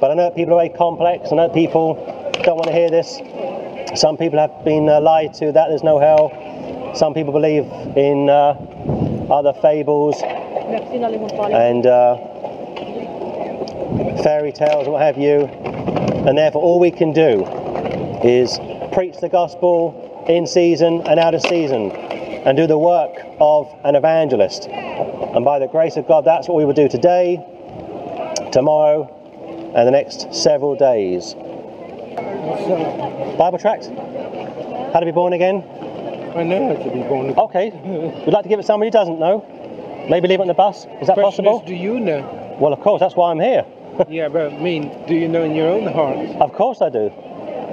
But 0.00 0.10
I 0.12 0.14
know 0.14 0.30
people 0.30 0.54
are 0.54 0.58
very 0.58 0.76
complex. 0.76 1.32
I 1.32 1.36
know 1.36 1.48
people 1.48 1.94
don't 2.44 2.56
want 2.56 2.68
to 2.68 2.72
hear 2.72 2.90
this. 2.90 3.20
Some 3.98 4.16
people 4.16 4.38
have 4.38 4.64
been 4.64 4.88
uh, 4.88 5.00
lied 5.00 5.34
to 5.34 5.50
that 5.52 5.68
there's 5.68 5.82
no 5.82 5.98
hell. 5.98 6.30
Some 6.94 7.14
people 7.14 7.32
believe 7.32 7.64
in 7.96 8.30
uh, 8.30 8.54
other 9.30 9.52
fables 9.60 10.22
and 10.22 11.86
uh, 11.86 12.16
fairy 14.22 14.52
tales 14.52 14.86
what 14.88 15.02
have 15.02 15.18
you. 15.18 15.44
And 16.26 16.36
therefore, 16.36 16.62
all 16.62 16.78
we 16.78 16.90
can 16.90 17.12
do 17.12 17.44
is 18.22 18.58
preach 18.92 19.16
the 19.18 19.28
gospel 19.28 20.24
in 20.28 20.46
season 20.46 21.02
and 21.06 21.18
out 21.18 21.34
of 21.34 21.42
season 21.42 21.90
and 21.90 22.56
do 22.56 22.66
the 22.66 22.78
work 22.78 23.16
of 23.40 23.74
an 23.84 23.96
evangelist. 23.96 24.68
And 24.68 25.44
by 25.44 25.58
the 25.58 25.66
grace 25.66 25.96
of 25.96 26.06
God, 26.06 26.24
that's 26.24 26.48
what 26.48 26.56
we 26.56 26.64
will 26.64 26.74
do 26.74 26.88
today, 26.88 27.44
tomorrow, 28.52 29.17
and 29.74 29.86
the 29.86 29.90
next 29.90 30.34
several 30.34 30.74
days. 30.74 31.34
Bible 33.36 33.58
tract? 33.58 33.86
How 34.92 35.00
to 35.00 35.06
be 35.06 35.12
born 35.12 35.32
again? 35.32 35.64
I 36.34 36.42
know 36.42 36.74
how 36.74 36.82
to 36.82 36.90
be 36.90 37.02
born 37.02 37.30
again. 37.30 37.38
Okay. 37.38 37.70
Would 38.24 38.32
like 38.32 38.42
to 38.44 38.48
give 38.48 38.58
it 38.58 38.62
to 38.62 38.66
somebody 38.66 38.88
who 38.88 38.92
doesn't 38.92 39.18
know? 39.18 39.44
Maybe 40.08 40.28
leave 40.28 40.40
it 40.40 40.42
on 40.42 40.48
the 40.48 40.54
bus? 40.54 40.86
Is 41.00 41.06
that 41.08 41.14
Question 41.14 41.44
possible? 41.44 41.60
is, 41.60 41.66
do 41.66 41.74
you 41.74 42.00
know? 42.00 42.56
Well, 42.58 42.72
of 42.72 42.80
course, 42.80 43.00
that's 43.00 43.14
why 43.14 43.30
I'm 43.30 43.40
here. 43.40 43.66
yeah, 44.08 44.28
but 44.28 44.52
I 44.52 44.58
mean, 44.58 45.06
do 45.06 45.14
you 45.14 45.28
know 45.28 45.42
in 45.42 45.54
your 45.54 45.68
own 45.68 45.86
heart? 45.92 46.16
Of 46.40 46.52
course 46.54 46.80
I 46.80 46.88
do. 46.88 47.10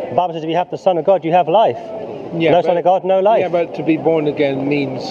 The 0.10 0.16
Bible 0.16 0.34
says 0.34 0.44
if 0.44 0.50
you 0.50 0.56
have 0.56 0.70
the 0.70 0.78
Son 0.78 0.98
of 0.98 1.06
God, 1.06 1.24
you 1.24 1.32
have 1.32 1.48
life. 1.48 1.78
Yeah, 2.34 2.52
no 2.52 2.62
but, 2.62 2.66
Son 2.66 2.78
of 2.78 2.84
God, 2.84 3.06
no 3.06 3.22
life. 3.22 3.40
Yeah, 3.40 3.50
but 3.50 3.76
to 3.76 3.84
be 3.84 3.98
born 3.98 4.28
again 4.28 4.68
means 4.68 5.02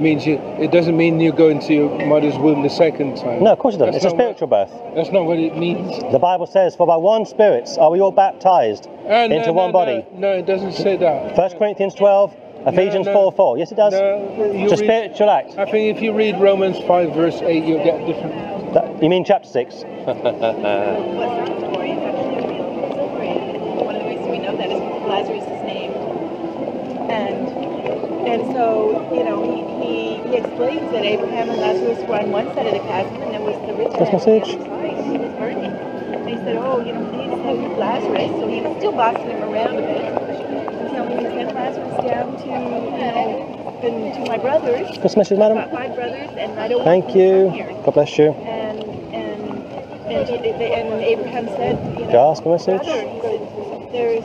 means 0.00 0.26
you. 0.26 0.38
It 0.58 0.70
doesn't 0.70 0.96
mean 0.96 1.20
you 1.20 1.32
go 1.32 1.48
into 1.48 1.72
your 1.74 2.06
mother's 2.06 2.36
womb 2.38 2.62
the 2.62 2.68
second 2.70 3.16
time. 3.16 3.42
no, 3.42 3.52
of 3.52 3.58
course 3.58 3.74
it 3.74 3.78
doesn't. 3.78 3.92
That's 3.92 4.04
It's 4.04 4.12
a 4.12 4.16
not 4.16 4.22
spiritual 4.36 4.48
birth. 4.48 4.70
That's 4.94 5.10
not 5.10 5.24
what 5.24 5.38
it 5.38 5.56
means. 5.56 5.98
The 6.12 6.18
Bible 6.18 6.46
says, 6.46 6.74
for 6.76 6.86
by 6.86 6.96
one 6.96 7.24
Spirit 7.26 7.68
are 7.78 7.90
we 7.90 8.00
all 8.00 8.12
baptized 8.12 8.86
Uh, 9.08 9.28
into 9.30 9.46
no, 9.46 9.52
one 9.52 9.68
no, 9.68 9.72
body. 9.72 10.04
No, 10.12 10.32
it 10.32 10.46
doesn't 10.46 10.72
say 10.72 10.96
that. 10.96 11.36
1 11.36 11.50
Corinthians 11.58 11.94
12, 11.94 12.34
Ephesians 12.66 13.06
no. 13.06 13.12
4 13.12 13.32
4. 13.32 13.58
Yes, 13.58 13.72
it 13.72 13.76
does. 13.76 13.92
No, 13.92 14.26
it's 14.38 14.72
a 14.72 14.76
read- 14.76 14.78
spiritual 14.78 15.30
act. 15.30 15.58
I 15.58 15.64
think 15.70 15.96
if 15.96 16.02
you 16.02 16.12
read 16.12 16.40
Romans 16.40 16.78
5 16.86 17.12
verse 17.14 17.40
8, 17.42 17.64
you'll 17.64 17.84
get 17.84 18.06
different. 18.06 18.72
That- 18.74 19.02
you 19.02 19.08
mean 19.10 19.24
chapter 19.24 19.48
6? 19.48 19.84
One 19.84 20.16
of 23.94 24.02
the 24.02 24.08
reasons 24.08 24.28
we 24.30 24.38
know 24.38 24.56
that 24.56 24.70
is 24.70 24.80
Lazarus' 25.06 25.44
name. 25.64 25.92
And 27.10 27.48
and 28.26 28.42
so, 28.54 29.12
you 29.14 29.22
know, 29.22 29.42
he, 29.44 29.62
he, 29.84 30.16
he 30.28 30.36
explains 30.36 30.90
that 30.92 31.04
Abraham 31.04 31.50
and 31.50 31.60
Lazarus 31.60 32.00
were 32.08 32.16
on 32.16 32.30
one 32.30 32.46
side 32.54 32.66
of 32.66 32.72
the 32.72 32.84
chasm 32.88 33.14
and 33.22 33.32
there 33.34 33.44
was 33.44 33.56
the 33.68 33.74
rich 33.76 33.92
man 33.92 34.00
on 34.00 34.06
the 34.06 34.12
message. 34.12 34.56
other 34.56 34.64
side. 34.64 35.04
He 35.04 35.18
was 35.18 35.32
burning. 35.36 35.72
And 35.72 36.28
he 36.28 36.36
said, 36.36 36.56
Oh, 36.56 36.80
you 36.80 36.92
know, 36.92 37.04
please 37.12 37.30
send 37.44 37.78
Lazarus. 37.78 38.30
So 38.40 38.48
he 38.48 38.60
was 38.60 38.76
still 38.78 38.92
bossing 38.92 39.28
him 39.28 39.42
around 39.44 39.76
a 39.76 39.82
bit. 39.84 40.04
And 40.04 40.90
tell 40.90 41.06
me, 41.06 41.16
send 41.22 41.52
Lazarus 41.52 41.96
down 42.04 42.36
to, 42.38 42.46
you 42.46 42.52
know, 42.52 44.14
to 44.14 44.24
my 44.28 44.38
brothers. 44.38 44.88
Message, 45.16 45.38
madam? 45.38 45.58
My 45.72 45.88
brothers, 45.88 46.30
and 46.36 46.58
I 46.58 46.68
don't 46.68 46.84
Thank 46.84 47.14
you. 47.14 47.52
God 47.84 47.94
bless 47.94 48.16
you. 48.18 48.32
And 48.32 48.82
and 49.12 49.42
and, 50.10 50.28
he, 50.28 50.36
and 50.36 51.02
Abraham 51.02 51.46
said, 51.48 51.76
you 51.98 52.06
know, 52.06 52.32
a 52.32 52.48
message? 52.48 52.80
brother, 52.80 53.08
he 53.08 53.20
said, 53.20 53.92
there's 53.92 54.24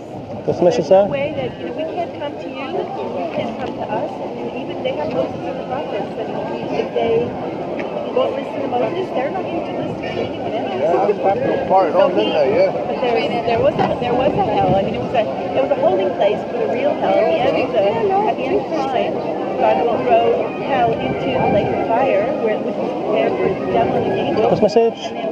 What's 0.50 0.60
the 0.60 0.66
message, 0.66 0.88
there's 0.88 0.90
no 0.90 1.06
sir? 1.06 1.12
way 1.12 1.34
that 1.36 1.60
you 1.60 1.66
know 1.68 1.74
we 1.74 1.84
can't 1.94 2.14
come 2.18 2.34
to 2.34 2.50
you, 2.50 2.66
you 2.74 3.30
can't 3.36 3.54
come 3.60 3.76
to 3.76 3.86
us, 3.86 4.10
and 4.10 4.50
even 4.58 4.82
they 4.82 4.94
have 4.94 5.14
Moses 5.14 5.36
and 5.46 5.60
the 5.60 5.66
prophets, 5.70 6.10
and 6.18 6.76
if 6.76 6.89
they 7.00 8.12
won't 8.12 8.36
listen 8.36 8.60
to 8.62 8.68
Moses, 8.68 9.08
they're 9.16 9.32
not 9.32 9.44
going 9.44 9.64
to 9.64 9.74
listen 9.80 10.02
to 10.02 10.08
anyone 10.10 10.52
else. 10.52 11.70
Part 11.70 11.94
So 11.94 12.02
on, 12.02 12.12
he- 12.12 12.18
didn't 12.18 12.34
they? 12.34 12.50
Yeah. 12.60 12.72
But 12.72 13.00
there, 13.00 13.44
there 13.46 13.60
was 13.62 13.74
a 13.76 13.88
there 14.00 14.14
was 14.14 14.34
a 14.34 14.46
hell. 14.46 14.76
I 14.76 14.82
mean, 14.84 14.96
it 14.96 15.02
was 15.02 15.14
a 15.14 15.24
it 15.56 15.62
was 15.62 15.72
a 15.72 15.80
holding 15.80 16.12
place 16.16 16.40
for 16.52 16.58
the 16.58 16.68
real 16.74 16.94
hell. 17.00 17.14
At 17.16 17.54
the 17.54 17.62
end 17.64 17.76
of 17.76 17.84
the 17.84 18.30
at 18.30 18.36
the 18.36 18.44
end 18.44 18.60
of 18.60 18.68
time, 18.74 19.14
God 19.60 19.76
will 19.86 20.00
throw 20.04 20.48
hell 20.68 20.92
into 20.94 21.28
the 21.40 21.50
lake 21.54 21.68
of 21.68 21.88
fire, 21.88 22.26
where 22.44 22.58
which 22.60 22.76
was 22.76 22.92
prepared 22.92 23.32
for 23.38 23.48
the 23.48 23.72
devil 23.72 23.96
and 23.96 24.06
his 24.06 24.16
angels. 24.18 24.46
What's 24.50 24.60
the 24.60 24.82
message? 24.90 25.29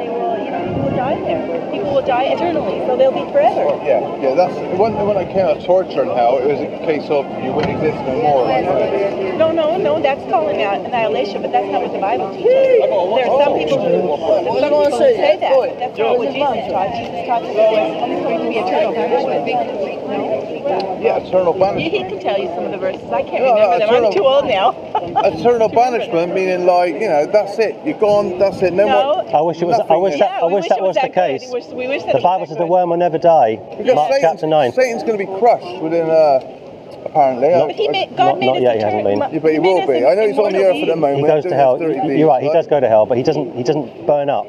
Die 1.15 1.21
there. 1.23 1.71
People 1.71 1.93
will 1.93 2.05
die 2.05 2.34
eternally, 2.35 2.79
so 2.85 2.97
they'll 2.97 3.11
be 3.11 3.23
forever. 3.31 3.63
Yeah, 3.85 4.03
yeah, 4.21 4.35
that's 4.35 4.55
when 4.77 4.93
when 4.95 5.17
I 5.17 5.25
came 5.25 5.45
out 5.45 5.63
torture 5.63 6.01
and 6.01 6.11
how 6.11 6.38
it 6.38 6.47
was 6.47 6.59
a 6.59 6.67
case 6.85 7.07
of 7.09 7.25
you 7.43 7.51
wouldn't 7.51 7.79
exist 7.79 7.97
no 8.03 8.15
more. 8.19 8.47
No, 9.38 9.51
no, 9.51 9.77
no, 9.77 10.01
that's 10.01 10.23
calling 10.29 10.61
out 10.63 10.84
annihilation, 10.85 11.41
but 11.41 11.51
that's 11.51 11.69
not 11.71 11.81
what 11.84 11.93
the 11.93 11.99
Bible 11.99 12.31
teaches. 12.34 12.51
There 12.51 13.27
are 13.27 13.43
some 13.43 13.53
people 13.59 13.79
who, 13.79 14.17
some 14.51 14.59
people 14.59 14.84
who 14.84 14.91
say 14.91 15.38
that, 15.39 15.51
but 15.53 15.79
that's 15.79 15.97
not 15.97 16.17
what 16.17 16.34
Jesus 16.34 16.67
taught. 16.71 16.91
Jesus 16.97 17.21
taught 17.27 17.41
that 17.43 17.53
there 17.53 17.71
was 17.71 18.23
going 18.25 18.41
to 18.41 18.49
be 18.49 18.57
eternal 18.57 18.93
punishment. 18.93 19.45
No? 20.07 20.36
Yeah, 20.65 21.17
eternal 21.17 21.53
He, 21.53 21.59
banishment. 21.59 21.93
he 21.93 21.99
can 22.09 22.19
tell 22.19 22.38
you 22.38 22.47
some 22.49 22.65
of 22.65 22.71
the 22.71 22.77
verses. 22.77 23.03
I 23.11 23.21
can't 23.23 23.43
No, 23.43 23.55
no, 23.55 23.73
remember 23.73 23.88
them. 23.95 24.05
I'm 24.05 24.13
too 24.13 24.25
old 24.25 24.45
now. 24.45 24.71
Eternal 25.38 25.69
banishment 25.69 26.34
meaning 26.34 26.65
like 26.65 26.93
you 26.95 27.07
know 27.07 27.25
that's 27.25 27.57
it. 27.59 27.75
You're 27.85 27.99
gone. 27.99 28.38
That's 28.39 28.61
it. 28.61 28.73
No, 28.73 28.85
more. 28.88 29.23
No. 29.23 29.38
I 29.38 29.41
wish 29.41 29.61
it 29.61 29.65
was. 29.65 29.79
I 29.89 29.95
wish 29.97 30.13
that. 30.19 30.31
Yeah, 30.31 30.41
I 30.41 30.45
wish 30.45 30.53
wish 30.63 30.69
that 30.69 30.77
it 30.79 30.81
was 30.81 30.95
was 30.95 31.01
the 31.03 31.07
good. 31.09 31.13
case. 31.13 31.43
We 31.47 31.51
wish- 31.53 31.65
we 31.67 31.88
wish 31.88 32.01
that 32.03 32.11
The 32.13 32.17
it 32.19 32.23
was 32.23 32.23
Bible 32.23 32.45
says 32.47 32.57
the 32.57 32.65
worm 32.65 32.89
will 32.89 32.97
never 32.97 33.17
die. 33.17 33.55
Because 33.77 33.95
Mark 33.95 34.11
Satan's, 34.13 34.21
chapter 34.41 34.47
nine. 34.47 34.71
Satan's 34.73 35.03
going 35.03 35.17
to 35.17 35.25
be 35.25 35.31
crushed 35.39 35.81
within 35.81 36.07
a, 36.07 36.11
a 36.11 37.05
apparently. 37.05 37.49
Not- 37.49 37.67
But 37.67 37.75
he 37.75 37.88
I- 37.88 37.91
made, 37.91 38.11
Not- 38.17 38.39
made 38.39 38.45
not 38.47 38.61
yet, 38.61 38.75
he 38.77 38.81
hasn't 38.84 39.03
been. 39.03 39.19
Yeah, 39.19 39.39
but 39.39 39.51
he 39.53 39.59
made 39.59 39.59
will 39.59 39.88
be. 39.88 40.05
I 40.05 40.13
know 40.15 40.27
he's 40.27 40.38
on 40.38 40.51
the 40.53 40.63
earth 40.65 40.81
at 40.84 40.88
the 40.88 40.95
moment. 40.95 41.19
He 41.19 41.27
goes 41.27 41.43
to 41.43 41.53
hell. 41.55 41.77
You're 41.81 42.27
right. 42.27 42.43
He 42.43 42.49
does 42.51 42.67
go 42.67 42.79
to 42.79 42.88
hell, 42.88 43.05
but 43.05 43.17
he 43.17 43.23
doesn't. 43.23 43.55
He 43.55 43.63
doesn't 43.63 44.05
burn 44.07 44.29
up. 44.29 44.45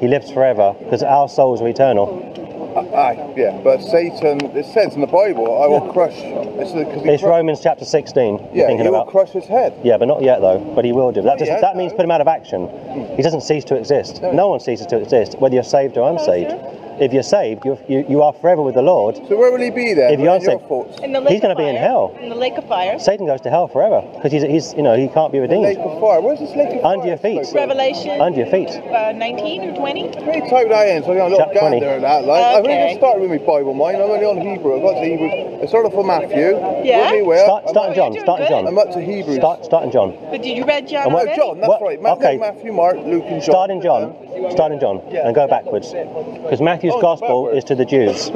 He 0.00 0.08
lives 0.08 0.30
forever 0.30 0.74
because 0.78 1.02
our 1.02 1.28
souls 1.28 1.60
are 1.62 1.68
eternal. 1.68 2.32
Aye, 2.76 3.32
yeah. 3.36 3.60
But 3.64 3.80
Satan, 3.82 4.44
it 4.56 4.66
says 4.66 4.94
in 4.94 5.00
the 5.00 5.06
Bible, 5.06 5.62
I 5.62 5.66
will 5.66 5.92
crush. 5.92 6.12
It's, 6.16 6.72
because 6.72 7.02
It's 7.06 7.22
cru- 7.22 7.30
Romans 7.30 7.60
chapter 7.62 7.84
16. 7.84 8.38
You're 8.38 8.48
Yeah, 8.52 8.66
thinking 8.66 8.84
he 8.84 8.90
will 8.90 9.00
about. 9.02 9.08
crush 9.08 9.30
his 9.30 9.46
head. 9.46 9.72
Yeah, 9.82 9.96
but 9.96 10.06
not 10.08 10.22
yet 10.22 10.40
though. 10.40 10.58
But 10.58 10.84
he 10.84 10.92
will 10.92 11.10
do. 11.12 11.22
That, 11.22 11.38
just, 11.38 11.50
yet, 11.50 11.60
that 11.62 11.76
means 11.76 11.92
no. 11.92 11.96
put 11.96 12.04
him 12.04 12.10
out 12.10 12.20
of 12.20 12.28
action. 12.28 12.68
He 13.16 13.22
doesn't 13.22 13.42
cease 13.42 13.64
to 13.66 13.76
exist. 13.76 14.20
No 14.22 14.48
one 14.48 14.60
ceases 14.60 14.86
to 14.88 14.98
exist, 15.00 15.38
whether 15.38 15.54
you're 15.54 15.64
saved 15.64 15.96
or 15.96 16.10
unsaved. 16.10 16.52
If 16.98 17.12
you're 17.12 17.22
saved, 17.22 17.64
you're, 17.64 17.78
you 17.88 18.06
you 18.08 18.22
are 18.22 18.32
forever 18.32 18.62
with 18.62 18.74
the 18.74 18.82
Lord. 18.82 19.16
So 19.28 19.36
where 19.36 19.52
will 19.52 19.60
he 19.60 19.70
be 19.70 19.92
then? 19.92 20.12
If 20.14 20.20
you're 20.20 20.40
saved, 20.40 20.62
your? 20.70 20.86
In 21.02 21.12
the 21.12 21.20
lake 21.20 21.32
He's 21.32 21.40
gonna 21.42 21.54
be 21.54 21.68
in 21.68 21.76
hell. 21.76 22.16
In 22.20 22.28
the 22.30 22.34
lake 22.34 22.56
of 22.56 22.66
fire. 22.68 22.98
Satan 22.98 23.26
goes 23.26 23.40
to 23.42 23.50
hell 23.50 23.68
forever 23.68 24.00
because 24.14 24.32
he's, 24.32 24.42
he's 24.42 24.72
you 24.74 24.82
know 24.82 24.96
he 24.96 25.08
can't 25.08 25.30
be 25.30 25.38
redeemed. 25.38 25.62
Lake 25.64 25.76
redeemed. 25.76 25.96
of 25.96 26.00
fire. 26.00 26.20
Where's 26.22 26.38
this 26.40 26.54
lake 26.56 26.72
of 26.74 26.80
fire? 26.80 26.92
Under 26.96 27.06
your 27.08 27.18
feet. 27.18 27.44
Revelation 27.54 28.20
Under 28.20 28.38
your 28.40 28.46
feet. 28.50 28.70
uh, 28.70 29.12
19 29.12 29.70
or 29.70 29.76
20. 29.76 30.08
Can 30.12 30.34
you 30.42 30.48
type 30.48 30.68
that 30.70 30.88
in 30.88 31.02
so 31.04 31.12
I 31.12 31.16
got 31.16 31.26
a 31.26 31.30
little 31.36 31.44
Chapter 31.44 31.60
20. 31.60 31.80
gander 31.80 31.94
at 31.96 32.00
that? 32.00 32.24
Like, 32.24 32.44
I've 32.44 32.64
only 32.64 32.72
Okay. 32.72 32.88
just 32.88 32.98
started 33.00 33.20
with 33.20 33.30
my 33.30 33.46
Bible, 33.46 33.74
mine. 33.74 33.96
I'm 33.96 34.02
only 34.02 34.24
on 34.24 34.40
Hebrew. 34.40 34.76
I've 34.76 34.82
got 34.82 34.94
to 35.00 35.04
Hebrew. 35.04 35.28
I 35.62 35.66
started 35.66 35.88
off 35.88 35.94
with 35.94 36.06
Matthew. 36.06 36.56
Yeah? 36.84 37.12
With 37.12 37.20
me, 37.20 37.22
Will. 37.28 37.44
Start, 37.44 37.68
start 37.68 37.88
in 37.90 37.94
John. 37.94 38.12
you're 38.14 38.24
Start 38.24 38.40
in 38.40 38.48
John. 38.48 38.66
I'm 38.66 38.78
up 38.78 38.90
to 38.92 39.00
Hebrews. 39.00 39.36
Start, 39.36 39.64
start 39.64 39.84
in 39.84 39.92
John. 39.92 40.16
But 40.30 40.40
did 40.42 40.56
you 40.56 40.64
read 40.64 40.88
John 40.88 41.06
And 41.06 41.14
Oh. 41.14 41.36
John, 41.36 41.60
that's 41.60 41.68
What- 41.68 41.82
right. 41.82 42.00
Ma- 42.00 42.14
no, 42.14 42.16
okay. 42.16 42.36
Matthew, 42.38 42.72
Mark, 42.72 42.96
Luke, 43.04 43.24
and 43.28 43.42
John. 43.42 43.52
Start 43.52 43.70
in 43.70 43.80
John. 43.82 44.14
Start 44.50 44.72
in 44.72 44.80
John 44.80 45.00
and 45.00 45.34
go 45.34 45.46
backwards. 45.46 45.92
Because 45.92 46.60
Matthew's 46.60 46.92
Oh, 46.96 47.00
gospel 47.00 47.48
is 47.48 47.64
to 47.64 47.74
the 47.74 47.84
Jews. 47.84 48.30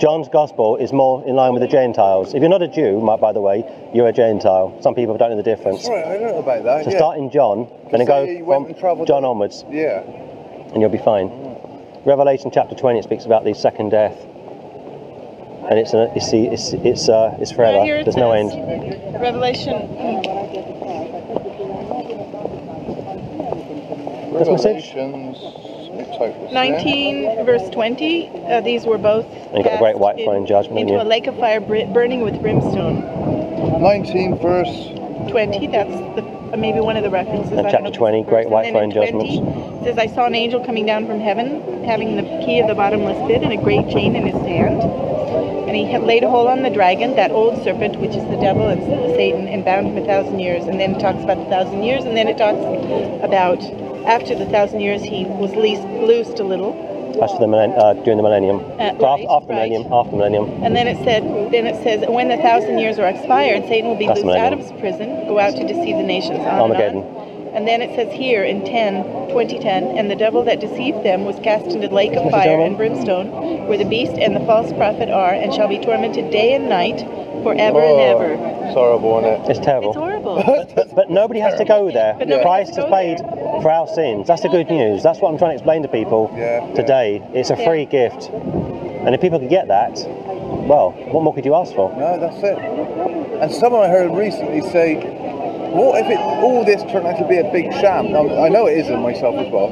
John's 0.00 0.28
gospel 0.28 0.76
is 0.76 0.92
more 0.92 1.24
in 1.26 1.34
line 1.36 1.52
with 1.52 1.62
the 1.62 1.68
Gentiles. 1.68 2.34
If 2.34 2.40
you're 2.40 2.48
not 2.50 2.62
a 2.62 2.68
Jew, 2.68 3.00
by 3.20 3.32
the 3.32 3.40
way, 3.40 3.64
you're 3.94 4.08
a 4.08 4.12
Gentile. 4.12 4.76
Some 4.80 4.94
people 4.94 5.16
don't 5.16 5.30
know 5.30 5.36
the 5.36 5.42
difference. 5.42 5.82
That's 5.82 5.90
right, 5.90 6.06
I 6.06 6.18
don't 6.18 6.32
know 6.32 6.38
about 6.38 6.64
that. 6.64 6.84
So 6.84 6.90
yeah. 6.90 6.96
start 6.96 7.18
in 7.18 7.30
John 7.30 7.68
and 7.90 8.00
then 8.00 8.06
go 8.06 8.74
from 8.74 9.06
John 9.06 9.24
onwards 9.24 9.64
Yeah. 9.70 10.00
and 10.00 10.80
you'll 10.80 10.90
be 10.90 10.98
fine. 10.98 11.30
Revelation 12.04 12.50
chapter 12.52 12.74
20 12.74 13.02
speaks 13.02 13.24
about 13.26 13.44
the 13.44 13.54
second 13.54 13.90
death. 13.90 14.16
And 15.68 15.78
it's 15.78 15.92
a, 15.92 16.10
it's 16.16 16.30
the, 16.30 16.46
it's 16.46 16.72
it's 16.72 17.08
uh, 17.10 17.36
it's 17.38 17.52
forever. 17.52 17.78
Right 17.78 17.84
here 17.84 17.96
it 17.98 18.04
There's 18.04 18.16
no 18.16 18.32
end. 18.32 18.48
Revelation. 19.20 19.74
This 24.38 24.48
message? 24.48 24.94
Revelations. 24.94 25.38
let 25.90 25.94
me 25.98 26.18
type 26.18 26.34
this 26.40 26.48
in. 26.48 26.54
19 26.54 27.44
verse 27.44 27.68
20 27.70 28.28
uh, 28.28 28.60
these 28.60 28.84
were 28.84 28.98
both 28.98 29.26
you 29.26 29.62
got 29.64 29.72
the 29.72 29.78
great 29.78 29.92
cast 29.94 29.98
white 29.98 30.18
in- 30.18 30.46
judgment, 30.46 30.78
into 30.80 30.92
haven't 30.94 31.06
a 31.06 31.10
lake 31.10 31.26
of 31.26 31.36
fire 31.38 31.60
br- 31.60 31.86
burning 31.92 32.22
with 32.22 32.40
brimstone 32.40 33.02
19 33.82 34.38
verse. 34.38 34.68
20 35.30 35.66
that's 35.66 35.90
the, 36.16 36.22
uh, 36.52 36.56
maybe 36.56 36.80
one 36.80 36.96
of 36.96 37.02
the 37.02 37.10
references 37.10 37.52
And 37.52 37.66
chapter 37.66 37.78
know 37.80 37.86
if 37.88 37.92
it's 37.92 37.98
20, 37.98 38.22
great 38.24 38.44
first. 38.44 38.52
white 38.52 38.66
And 38.66 38.76
then 38.76 38.84
in 38.84 38.92
throne 38.92 39.10
20, 39.10 39.38
it 39.38 39.84
says 39.84 39.98
I 39.98 40.06
saw 40.06 40.26
an 40.26 40.34
angel 40.34 40.64
coming 40.64 40.86
down 40.86 41.06
from 41.06 41.20
heaven 41.20 41.82
having 41.84 42.16
the 42.16 42.22
key 42.44 42.60
of 42.60 42.68
the 42.68 42.74
bottomless 42.74 43.18
pit 43.26 43.42
and 43.42 43.52
a 43.52 43.56
great 43.56 43.88
chain 43.88 44.14
in 44.14 44.24
his 44.26 44.40
hand 44.46 44.82
and 44.82 45.76
he 45.76 45.84
had 45.84 46.02
laid 46.02 46.22
a 46.24 46.30
hold 46.30 46.48
on 46.48 46.62
the 46.62 46.70
dragon 46.70 47.14
that 47.16 47.30
old 47.30 47.62
serpent 47.64 47.96
which 47.98 48.12
is 48.14 48.24
the 48.30 48.36
devil 48.40 48.68
and 48.68 48.80
Satan 49.16 49.48
and 49.48 49.64
bound 49.64 49.88
him 49.88 49.98
a 49.98 50.06
thousand 50.06 50.38
years 50.38 50.64
and 50.64 50.78
then 50.80 50.94
it 50.94 51.00
talks 51.00 51.22
about 51.22 51.36
the 51.38 51.44
thousand 51.50 51.82
years 51.82 52.04
and 52.04 52.16
then 52.16 52.28
it 52.28 52.38
talks 52.38 52.62
about 53.22 53.60
after 54.08 54.34
the 54.34 54.46
thousand 54.46 54.80
years 54.80 55.02
he 55.02 55.24
was 55.26 55.54
leased, 55.54 55.82
loosed 55.84 56.38
a 56.40 56.44
little 56.44 56.72
That's 57.20 57.32
for 57.32 57.38
the 57.40 57.46
millenn- 57.46 57.76
uh, 57.76 57.92
during 58.02 58.16
the 58.16 58.22
millennium. 58.22 58.60
Uh, 58.80 58.96
So 58.96 59.04
right, 59.04 59.20
after, 59.20 59.26
after 59.28 59.46
the 59.48 59.54
right. 59.54 59.70
millennium, 59.70 59.92
after 59.92 60.10
the 60.12 60.16
millennium. 60.16 60.64
And 60.64 60.74
then 60.74 60.86
it 60.88 60.96
said, 61.04 61.22
then 61.52 61.66
it 61.66 61.76
says, 61.82 62.04
when 62.08 62.28
the 62.28 62.38
thousand 62.38 62.78
years 62.78 62.98
are 62.98 63.06
expired, 63.06 63.68
Satan 63.68 63.88
will 63.90 63.96
be 63.98 64.06
That's 64.06 64.22
loosed 64.24 64.38
out 64.38 64.52
of 64.52 64.58
his 64.60 64.72
prison, 64.80 65.28
go 65.28 65.38
out 65.38 65.54
to 65.56 65.66
deceive 65.66 65.96
the 65.96 66.02
nations. 66.08 66.40
On 66.40 66.46
Armageddon. 66.72 67.02
And, 67.04 67.16
on. 67.16 67.54
and 67.54 67.68
then 67.68 67.82
it 67.82 67.94
says 67.96 68.12
here 68.12 68.44
in 68.44 68.64
10, 68.64 69.04
2010, 69.28 69.84
and 69.98 70.10
the 70.10 70.16
devil 70.16 70.42
that 70.44 70.58
deceived 70.60 71.04
them 71.04 71.24
was 71.24 71.36
cast 71.40 71.66
into 71.66 71.86
the 71.88 71.94
lake 71.94 72.14
of 72.16 72.30
fire 72.30 72.60
and 72.60 72.76
brimstone, 72.78 73.28
where 73.68 73.76
the 73.78 73.84
beast 73.84 74.12
and 74.16 74.34
the 74.34 74.40
false 74.46 74.72
prophet 74.72 75.10
are, 75.10 75.34
and 75.34 75.52
shall 75.52 75.68
be 75.68 75.78
tormented 75.78 76.30
day 76.30 76.54
and 76.54 76.68
night, 76.68 77.00
forever 77.42 77.80
and 77.80 78.00
Oh, 78.00 78.18
ever. 78.18 78.32
It's 78.66 78.74
horrible, 78.74 79.18
isn't 79.20 79.44
it? 79.44 79.50
It's 79.56 79.60
terrible. 79.64 79.90
It's 79.90 79.98
horrible. 79.98 80.42
But, 80.74 80.94
but 80.94 81.10
nobody 81.10 81.40
has 81.40 81.54
to 81.58 81.64
go 81.64 81.90
there. 81.90 82.14
But 82.18 82.28
nobody 82.28 82.44
Christ 82.44 82.68
has 82.74 82.76
has 82.76 82.84
to 82.86 82.90
go 82.90 82.96
paid 82.96 83.18
for 83.62 83.70
our 83.70 83.86
sins. 83.88 84.26
That's 84.28 84.42
the 84.42 84.48
good 84.48 84.68
news. 84.68 85.02
That's 85.02 85.20
what 85.20 85.30
I'm 85.32 85.38
trying 85.38 85.50
to 85.50 85.54
explain 85.56 85.82
to 85.82 85.88
people 85.88 86.30
Yeah, 86.36 86.64
yeah. 86.66 86.74
today. 86.74 87.22
It's 87.32 87.50
a 87.50 87.56
Yeah. 87.56 87.64
free 87.66 87.84
gift. 87.86 88.30
And 88.30 89.14
if 89.14 89.20
people 89.20 89.38
could 89.38 89.48
get 89.48 89.68
that, 89.68 89.98
well, 90.66 90.90
what 91.10 91.22
more 91.22 91.32
could 91.34 91.44
you 91.44 91.54
ask 91.54 91.74
for? 91.74 91.90
No, 91.96 92.18
that's 92.18 92.42
it. 92.42 92.58
And 93.40 93.50
someone 93.52 93.82
I 93.82 93.88
heard 93.88 94.10
recently 94.12 94.60
say, 94.60 94.94
what 95.70 96.00
if 96.00 96.10
it, 96.10 96.18
all 96.18 96.64
this 96.64 96.82
turned 96.90 97.06
out 97.06 97.18
to 97.18 97.24
be 97.28 97.36
a 97.38 97.44
big 97.52 97.72
sham? 97.74 98.10
Now, 98.12 98.26
I 98.42 98.48
know 98.48 98.66
it 98.66 98.78
isn't 98.78 99.00
myself 99.00 99.36
as 99.36 99.50
well. 99.52 99.68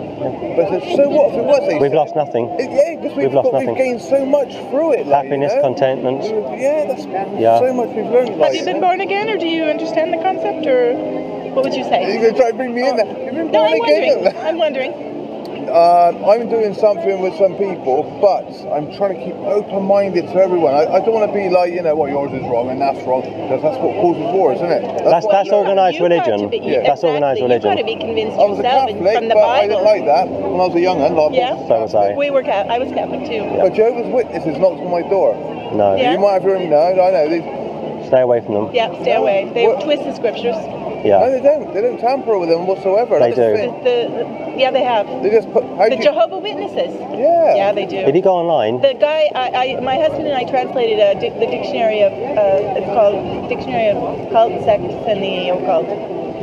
But 0.56 0.66
I 0.72 0.80
said, 0.80 0.96
so 0.96 1.08
what 1.08 1.32
if 1.32 1.38
it 1.38 1.44
was 1.44 1.72
a 1.72 1.78
We've 1.78 1.92
lost 1.92 2.14
nothing. 2.14 2.48
It- 2.60 2.70
yeah, 2.70 2.94
because 3.00 3.16
we've, 3.16 3.26
We've 3.26 3.34
lost 3.34 3.46
got, 3.46 3.52
nothing. 3.54 3.68
we've 3.68 3.76
gained 3.78 4.00
so 4.02 4.24
much 4.24 4.54
through 4.70 4.92
it. 4.92 5.06
Like, 5.06 5.24
Happiness, 5.24 5.52
you 5.52 5.56
know? 5.62 5.62
contentment. 5.68 6.22
Yeah, 6.60 6.84
that's 6.86 7.06
Yeah. 7.40 7.58
so 7.58 7.72
much 7.72 7.88
we've 7.90 8.06
learned. 8.06 8.36
Like, 8.36 8.52
Have 8.52 8.54
you 8.54 8.64
been 8.64 8.80
born 8.80 9.00
again, 9.00 9.28
or 9.30 9.36
do 9.38 9.48
you 9.48 9.64
understand 9.64 10.12
the 10.12 10.18
concept, 10.18 10.66
or 10.66 10.92
what 11.56 11.64
would 11.64 11.74
you 11.74 11.84
say? 11.84 12.12
You're 12.12 12.20
going 12.20 12.34
to 12.34 12.38
try 12.38 12.50
to 12.50 12.56
bring 12.56 12.74
me 12.74 12.86
in 12.86 12.96
there. 12.96 13.06
You've 13.08 13.34
been 13.34 13.50
No, 13.50 13.64
I'm 13.64 13.78
wondering. 13.80 14.36
I'm 14.36 14.58
wondering. 14.58 14.92
Uh, 15.66 16.12
I'm 16.30 16.48
doing 16.48 16.74
something 16.74 17.20
with 17.22 17.34
some 17.40 17.56
people, 17.56 18.04
but 18.22 18.46
I'm 18.70 18.86
trying 18.94 19.18
to 19.18 19.20
keep 19.24 19.34
open-minded 19.34 20.28
to 20.30 20.36
everyone. 20.36 20.74
I, 20.74 20.86
I 20.86 21.00
don't 21.00 21.10
want 21.16 21.26
to 21.26 21.34
be 21.36 21.48
like, 21.50 21.72
you 21.72 21.82
know, 21.82 21.96
what 21.96 22.10
yours 22.12 22.30
is 22.32 22.44
wrong 22.46 22.70
and 22.70 22.78
that's 22.80 23.02
wrong, 23.02 23.22
because 23.26 23.62
that's 23.66 23.80
what 23.82 23.96
causes 23.98 24.22
wars, 24.30 24.56
isn't 24.62 24.70
it? 24.70 24.82
That's- 25.02 25.24
what 25.24 25.32
that's 25.32 25.50
organised 25.50 25.98
religion. 25.98 26.48
be- 26.52 26.58
Yeah. 26.62 26.86
That's 26.86 27.02
organised 27.02 27.40
exactly. 27.42 27.56
You've 27.56 27.62
got 27.66 27.74
religion. 27.74 27.76
to 27.82 27.88
be 27.88 27.96
convinced 27.98 28.36
I 28.38 28.44
was 28.46 28.60
a 28.60 28.62
Catholic, 28.62 29.00
from 29.16 29.26
the 29.26 29.34
but 29.34 29.42
I 29.48 29.66
didn't 29.66 29.82
like 29.82 30.04
that 30.06 30.28
when 30.28 30.60
I 30.60 30.66
was 30.70 30.74
a 30.76 30.80
young 30.80 31.00
un. 31.02 31.16
Like 31.16 31.32
Yeah. 31.34 31.56
So 31.66 31.82
was 31.82 31.94
I. 31.96 32.14
We 32.14 32.30
were 32.30 32.44
Ca- 32.46 32.70
I 32.70 32.78
was 32.78 32.92
Catholic 32.94 33.26
too. 33.26 33.42
But 33.58 33.74
Jehovah's 33.74 34.06
Witnesses 34.12 34.54
knocked 34.62 34.78
on 34.84 34.90
my 34.92 35.02
door. 35.08 35.34
No. 35.74 35.96
Yeah. 35.96 36.12
You 36.14 36.20
might 36.22 36.38
have 36.38 36.44
heard 36.46 36.60
them. 36.62 36.70
No, 36.70 36.78
I 36.78 37.10
know. 37.10 37.26
They, 37.26 37.65
Stay 38.06 38.20
away 38.20 38.40
from 38.40 38.54
them. 38.54 38.70
Yeah, 38.72 38.92
stay 39.02 39.14
away. 39.14 39.50
They 39.52 39.66
What- 39.66 39.80
twist 39.82 40.04
the 40.04 40.14
scriptures. 40.14 40.56
no, 40.56 41.00
Yeah. 41.04 41.28
they 41.28 41.40
don't. 41.40 41.72
They 41.74 41.80
don't 41.82 41.98
tamper 41.98 42.38
with 42.38 42.48
them 42.48 42.66
whatsoever. 42.66 43.18
They 43.18 43.32
That's 43.32 43.36
the 43.36 43.46
do. 43.46 43.72
The, 43.82 43.96
the, 44.16 44.60
yeah, 44.60 44.70
they 44.70 44.82
have. 44.84 45.06
They 45.22 45.30
just 45.30 45.52
put. 45.52 45.64
How 45.76 45.88
The 45.88 45.96
you, 45.96 46.02
Jehovah 46.02 46.38
Witnesses. 46.38 46.92
yeah. 47.18 47.54
Yeah, 47.56 47.72
they 47.72 47.86
do. 47.86 47.96
If 47.96 48.14
you 48.14 48.22
go 48.22 48.34
online, 48.36 48.80
The 48.80 48.94
guy, 48.94 49.28
I, 49.34 49.76
I, 49.76 49.80
my 49.80 49.96
husband 49.96 50.26
and 50.28 50.36
I 50.36 50.44
translated 50.44 50.98
a, 51.00 51.14
di- 51.20 51.30
the 51.38 51.46
dictionary 51.46 52.02
of, 52.02 52.12
uh, 52.12 52.78
it's 52.78 52.86
called 52.86 53.48
Dictionary 53.48 53.88
of 53.90 53.98
Cult 54.32 54.62
Sects 54.64 54.94
and 55.10 55.22
the 55.22 55.50
Occult, 55.50 55.86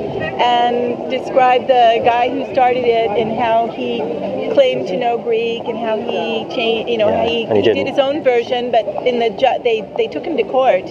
and 0.04 1.10
described 1.10 1.68
the 1.68 2.02
guy 2.04 2.30
who 2.30 2.52
started 2.54 2.84
it 2.86 3.10
and 3.18 3.38
how 3.40 3.68
he 3.68 4.00
claimed 4.54 4.88
to 4.88 4.98
know 4.98 5.18
Greek 5.18 5.64
and 5.66 5.78
how 5.78 5.98
he 5.98 6.46
changed, 6.54 6.90
you 6.90 6.98
know, 6.98 7.12
how 7.12 7.26
he, 7.26 7.44
and 7.46 7.58
he 7.58 7.64
did 7.64 7.88
his 7.88 7.98
own 8.00 8.24
version, 8.24 8.72
but 8.72 8.86
in 9.08 9.20
the 9.20 9.30
ju- 9.32 9.60
they 9.64 9.82
they 9.98 10.08
took 10.08 10.26
him 10.26 10.38
to 10.38 10.44
court, 10.44 10.84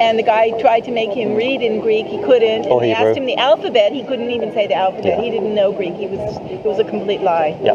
and 0.00 0.18
the 0.18 0.22
guy 0.22 0.50
tried 0.60 0.80
to 0.84 0.90
make 0.90 1.10
him 1.12 1.34
read 1.34 1.62
in 1.62 1.80
Greek, 1.80 2.06
he 2.06 2.18
couldn't, 2.22 2.66
oh, 2.66 2.68
and 2.68 2.72
Or 2.72 2.80
they 2.80 2.88
Hebrew. 2.94 3.08
asked 3.10 3.18
him 3.18 3.26
the 3.26 3.36
alphabet, 3.36 3.92
he 3.92 4.02
couldn't 4.04 4.30
even 4.30 4.52
say 4.52 4.66
the 4.66 4.74
alphabet, 4.74 5.18
Yeah. 5.18 5.22
he 5.22 5.30
didn't 5.30 5.54
know 5.54 5.72
Greek, 5.72 5.94
he 5.94 6.06
was 6.06 6.20
it 6.50 6.64
was 6.64 6.78
a 6.78 6.84
complete 6.84 7.22
lie. 7.22 7.56
yeah. 7.62 7.74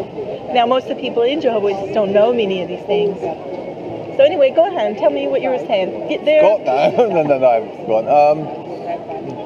Now, 0.53 0.65
most 0.65 0.83
of 0.89 0.97
the 0.97 1.01
people 1.01 1.23
in 1.23 1.39
Jehovah's 1.41 1.71
Witnesses 1.73 1.95
don't 1.95 2.11
know 2.11 2.33
many 2.33 2.61
of 2.61 2.67
these 2.67 2.83
things. 2.83 3.17
So 3.21 4.23
anyway, 4.25 4.51
go 4.51 4.67
ahead 4.67 4.85
and 4.91 4.97
tell 4.97 5.09
me 5.09 5.27
what 5.27 5.41
you 5.41 5.49
were 5.49 5.57
saying. 5.65 6.09
Get 6.09 6.25
there. 6.25 6.41
Got 6.41 6.65
that? 6.65 6.97
no, 6.97 7.23
no, 7.23 7.37
no, 7.37 7.47
I 7.47 7.53
haven't 7.55 7.77
forgotten. 7.79 8.09
Um, 8.11 9.40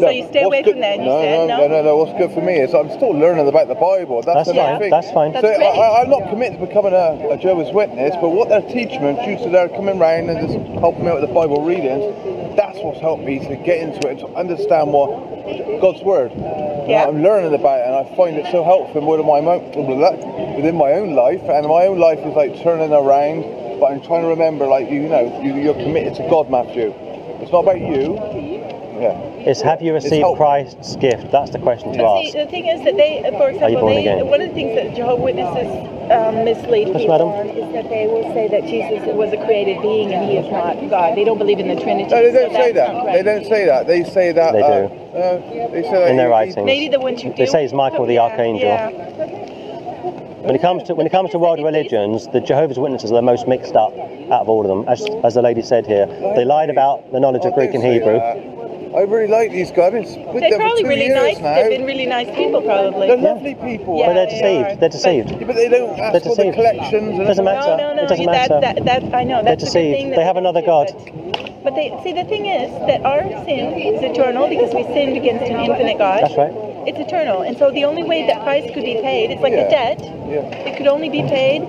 So 0.00 0.10
you 0.10 0.26
stay 0.28 0.44
what's 0.44 0.46
away 0.46 0.62
good- 0.62 0.72
from 0.72 0.80
that, 0.80 0.98
no, 0.98 1.20
said, 1.22 1.48
no, 1.48 1.56
no? 1.58 1.68
no, 1.68 1.82
no, 1.82 1.96
What's 1.96 2.18
good 2.18 2.32
for 2.32 2.40
me 2.40 2.54
is 2.58 2.74
I'm 2.74 2.90
still 2.90 3.12
learning 3.12 3.46
about 3.48 3.68
the 3.68 3.74
Bible. 3.74 4.22
That's, 4.22 4.46
That's 4.46 4.48
the 4.48 4.54
fine. 4.54 4.78
thing. 4.80 4.90
That's 4.90 5.10
fine. 5.12 5.32
That's 5.32 5.46
so 5.46 5.56
great. 5.56 5.66
I, 5.66 5.70
I, 5.70 6.02
I'm 6.02 6.10
not 6.10 6.28
committed 6.30 6.58
to 6.60 6.66
becoming 6.66 6.92
a, 6.92 7.30
a 7.30 7.36
Jehovah's 7.36 7.72
Witness, 7.72 8.16
but 8.20 8.30
what 8.30 8.48
they're 8.48 8.62
teaching 8.62 9.02
me, 9.02 9.14
due 9.24 9.38
to 9.44 9.50
their 9.50 9.68
coming 9.68 9.98
round 9.98 10.30
and 10.30 10.40
just 10.40 10.58
helping 10.80 11.04
me 11.04 11.10
out 11.10 11.20
with 11.20 11.28
the 11.28 11.34
Bible 11.34 11.64
readings, 11.64 12.02
that's 12.56 12.78
what's 12.80 13.00
helped 13.00 13.22
me 13.24 13.38
to 13.38 13.56
get 13.56 13.78
into 13.78 14.02
it 14.08 14.18
and 14.18 14.20
to 14.20 14.28
understand 14.34 14.92
what 14.92 15.10
God's 15.80 16.02
Word. 16.02 16.32
Yeah. 16.88 17.04
I'm 17.06 17.22
learning 17.22 17.54
about 17.54 17.80
it, 17.80 17.86
and 17.86 17.94
I 17.94 18.16
find 18.16 18.36
it 18.36 18.50
so 18.50 18.64
helpful 18.64 19.04
within 19.06 19.26
my, 19.26 19.40
mo- 19.40 19.62
within 20.56 20.74
my 20.76 20.92
own 20.94 21.14
life, 21.14 21.42
and 21.42 21.66
my 21.68 21.86
own 21.86 21.98
life 21.98 22.18
is 22.18 22.34
like 22.34 22.58
turning 22.62 22.92
around, 22.92 23.42
but 23.78 23.92
I'm 23.92 24.02
trying 24.02 24.22
to 24.22 24.28
remember, 24.28 24.66
like, 24.66 24.90
you 24.90 25.08
know, 25.08 25.40
you, 25.42 25.54
you're 25.56 25.74
committed 25.74 26.14
to 26.16 26.26
God, 26.28 26.50
Matthew. 26.50 26.92
It's 27.40 27.52
not 27.52 27.60
about 27.60 27.80
you. 27.80 28.16
Yeah. 29.00 29.29
It's 29.46 29.60
have 29.62 29.80
you 29.80 29.94
received. 29.94 30.26
Christ's 30.36 30.96
gift? 30.96 31.30
That's 31.32 31.50
the 31.50 31.58
question 31.58 31.92
to 31.92 31.98
See, 31.98 32.28
ask. 32.28 32.34
the 32.36 32.46
thing 32.46 32.66
is 32.66 32.84
that 32.84 32.96
they, 32.96 33.22
for 33.38 33.48
example, 33.50 33.80
born 33.80 33.94
they, 33.94 34.00
again? 34.06 34.26
one 34.26 34.40
of 34.42 34.48
the 34.48 34.54
things 34.54 34.74
that 34.76 34.94
Jehovah's 34.94 35.24
Witnesses 35.24 35.68
um, 36.12 36.44
mislead 36.44 36.88
Yes, 36.88 36.96
people 36.98 37.14
madam. 37.14 37.28
on 37.28 37.48
is 37.48 37.72
that 37.72 37.88
they 37.88 38.06
will 38.06 38.24
say 38.34 38.48
that 38.48 38.64
Jesus 38.68 39.00
was 39.14 39.32
a 39.32 39.38
created 39.44 39.80
being 39.80 40.12
and 40.12 40.28
he 40.30 40.36
is 40.36 40.50
not 40.52 40.76
God. 40.90 41.16
They 41.16 41.24
don't 41.24 41.38
believe 41.38 41.58
in 41.58 41.68
the 41.68 41.80
Trinity. 41.80 42.10
No, 42.10 42.22
they 42.22 42.32
so 42.32 42.40
don't 42.40 42.52
say 42.52 42.72
that's 42.72 42.92
not 42.92 43.04
that. 43.06 43.12
They 43.12 43.22
correct. 43.22 43.24
don't 43.24 43.48
say 43.50 43.64
that. 43.66 43.86
They 43.86 44.04
say 44.04 44.32
that. 44.32 44.52
They 44.52 44.62
uh, 44.62 44.68
do. 44.68 44.94
Uh, 45.16 45.70
they 45.70 45.82
say 45.82 45.90
that 45.92 46.10
In 46.10 46.16
their 46.16 46.26
he- 46.26 46.30
he- 46.30 46.30
writings. 46.30 46.66
Maybe 46.66 46.88
the 46.88 47.00
ones 47.00 47.22
you 47.24 47.30
They 47.32 47.44
do. 47.46 47.50
say 47.50 47.64
it's 47.64 47.72
Michael 47.72 48.04
the 48.06 48.14
Yeah, 48.14 48.22
Archangel. 48.28 48.68
Yeah. 48.68 48.90
When 50.40 50.54
it 50.54 50.60
comes 50.62 50.82
to 50.84 50.94
when 50.94 51.06
it 51.06 51.10
comes 51.12 51.30
to 51.32 51.38
world 51.38 51.60
religions, 51.62 52.26
the 52.28 52.40
Jehovah's 52.40 52.78
Witnesses 52.78 53.12
are 53.12 53.16
the 53.16 53.22
most 53.22 53.46
mixed 53.46 53.76
up 53.76 53.92
out 54.32 54.40
of 54.42 54.48
all 54.48 54.62
of 54.62 54.68
them. 54.68 54.88
As, 54.88 55.04
as 55.22 55.34
the 55.34 55.42
lady 55.42 55.60
said 55.62 55.86
here, 55.86 56.06
they 56.34 56.44
lied 56.44 56.70
about 56.70 57.10
the 57.12 57.20
knowledge 57.20 57.44
of 57.44 57.52
Greek 57.54 57.72
and 57.74 57.82
say 57.82 57.94
Hebrew. 57.94 58.18
That. 58.92 58.98
I 58.98 59.02
really 59.02 59.26
like 59.28 59.50
these 59.52 59.70
guys. 59.70 59.94
I've 59.94 60.14
been 60.14 60.26
with 60.34 60.40
They're 60.40 60.50
them 60.50 60.60
for 60.60 60.66
probably 60.66 60.82
two 60.82 60.88
really 60.88 61.06
years 61.06 61.22
nice. 61.22 61.38
now. 61.38 61.54
They've 61.54 61.70
been 61.78 61.86
really 61.86 62.06
nice 62.06 62.28
people, 62.36 62.62
probably. 62.62 63.06
They're 63.08 63.16
lovely 63.16 63.54
people. 63.54 63.98
Yeah, 63.98 64.06
But 64.08 64.14
they're 64.14 64.26
they 64.26 64.32
deceived. 64.40 64.66
are. 64.66 64.76
They're 64.76 64.88
deceived. 64.88 65.30
Yeah, 65.30 65.46
but 65.46 65.56
they 65.56 65.68
don't 65.68 65.98
ask 65.98 66.12
They're 66.12 66.20
for 66.20 66.36
the 66.36 66.42
deceived. 66.50 66.56
collections. 66.56 67.18
And 67.18 67.26
Doesn't 67.26 67.44
matter. 67.44 67.76
No, 67.76 67.76
no, 67.76 67.94
no. 67.94 68.02
It 68.04 68.08
doesn't 68.08 68.26
that, 68.26 68.50
matter. 68.50 68.60
That, 68.60 68.84
that, 68.84 69.14
I 69.14 69.24
know. 69.24 69.42
They're 69.42 69.56
That's 69.56 69.62
a 69.62 69.66
deceived. 69.66 69.96
thing 69.96 70.10
They 70.10 70.24
have 70.24 70.36
another 70.36 70.62
God. 70.62 70.88
But, 70.94 71.62
but 71.64 71.74
they 71.74 71.90
see 72.02 72.12
the 72.12 72.24
thing 72.24 72.46
is 72.46 72.70
that 72.86 73.02
our 73.04 73.22
sin 73.44 73.74
is 73.78 74.02
eternal 74.02 74.48
because 74.48 74.74
we 74.74 74.82
sinned 74.84 75.16
against 75.16 75.44
an 75.44 75.60
infinite 75.60 75.98
God. 75.98 76.22
That's 76.24 76.36
right. 76.36 76.52
It's 76.88 76.98
eternal, 76.98 77.42
and 77.42 77.58
so 77.58 77.70
the 77.70 77.84
only 77.84 78.02
way 78.02 78.26
that 78.26 78.42
price 78.42 78.64
could 78.72 78.84
be 78.84 78.94
paid, 79.02 79.30
it's 79.30 79.42
like 79.42 79.52
Yeah. 79.52 79.68
a 79.68 79.70
debt. 79.70 80.00
Yeah. 80.00 80.48
It 80.68 80.78
could 80.78 80.86
only 80.86 81.10
be 81.10 81.20
paid 81.22 81.60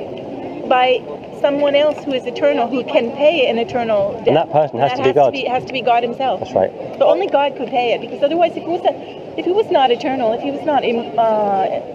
by 0.69 1.03
someone 1.41 1.76
else 1.76 2.03
who 2.03 2.13
is 2.13 2.26
eternal, 2.26 2.68
who 2.68 2.84
can 2.84 3.11
pay 3.11 3.47
an 3.49 3.57
eternal 3.57 4.13
debt. 4.19 4.27
And 4.30 4.38
that 4.38 4.51
person 4.51 4.80
has 4.80 4.91
that 4.91 4.97
to 4.97 5.03
be 5.03 5.13
God. 5.13 5.35
has 5.47 5.65
to 5.65 5.73
be 5.73 5.81
God 5.81 6.03
Himself. 6.03 6.39
That's 6.41 6.53
right. 6.53 6.72
So 6.97 7.07
only 7.07 7.27
God 7.27 7.55
could 7.57 7.69
pay 7.69 7.93
it, 7.93 8.01
because 8.01 8.22
otherwise, 8.23 8.51
if 8.55 8.63
he 8.63 8.69
was, 8.69 8.81
a, 8.85 8.93
if 9.39 9.45
he 9.45 9.51
was 9.51 9.69
not 9.72 9.91
eternal, 9.91 10.34
if 10.34 10.41
he 10.41 10.51
was 10.51 10.63
not 10.63 10.84
uh, 10.84 10.88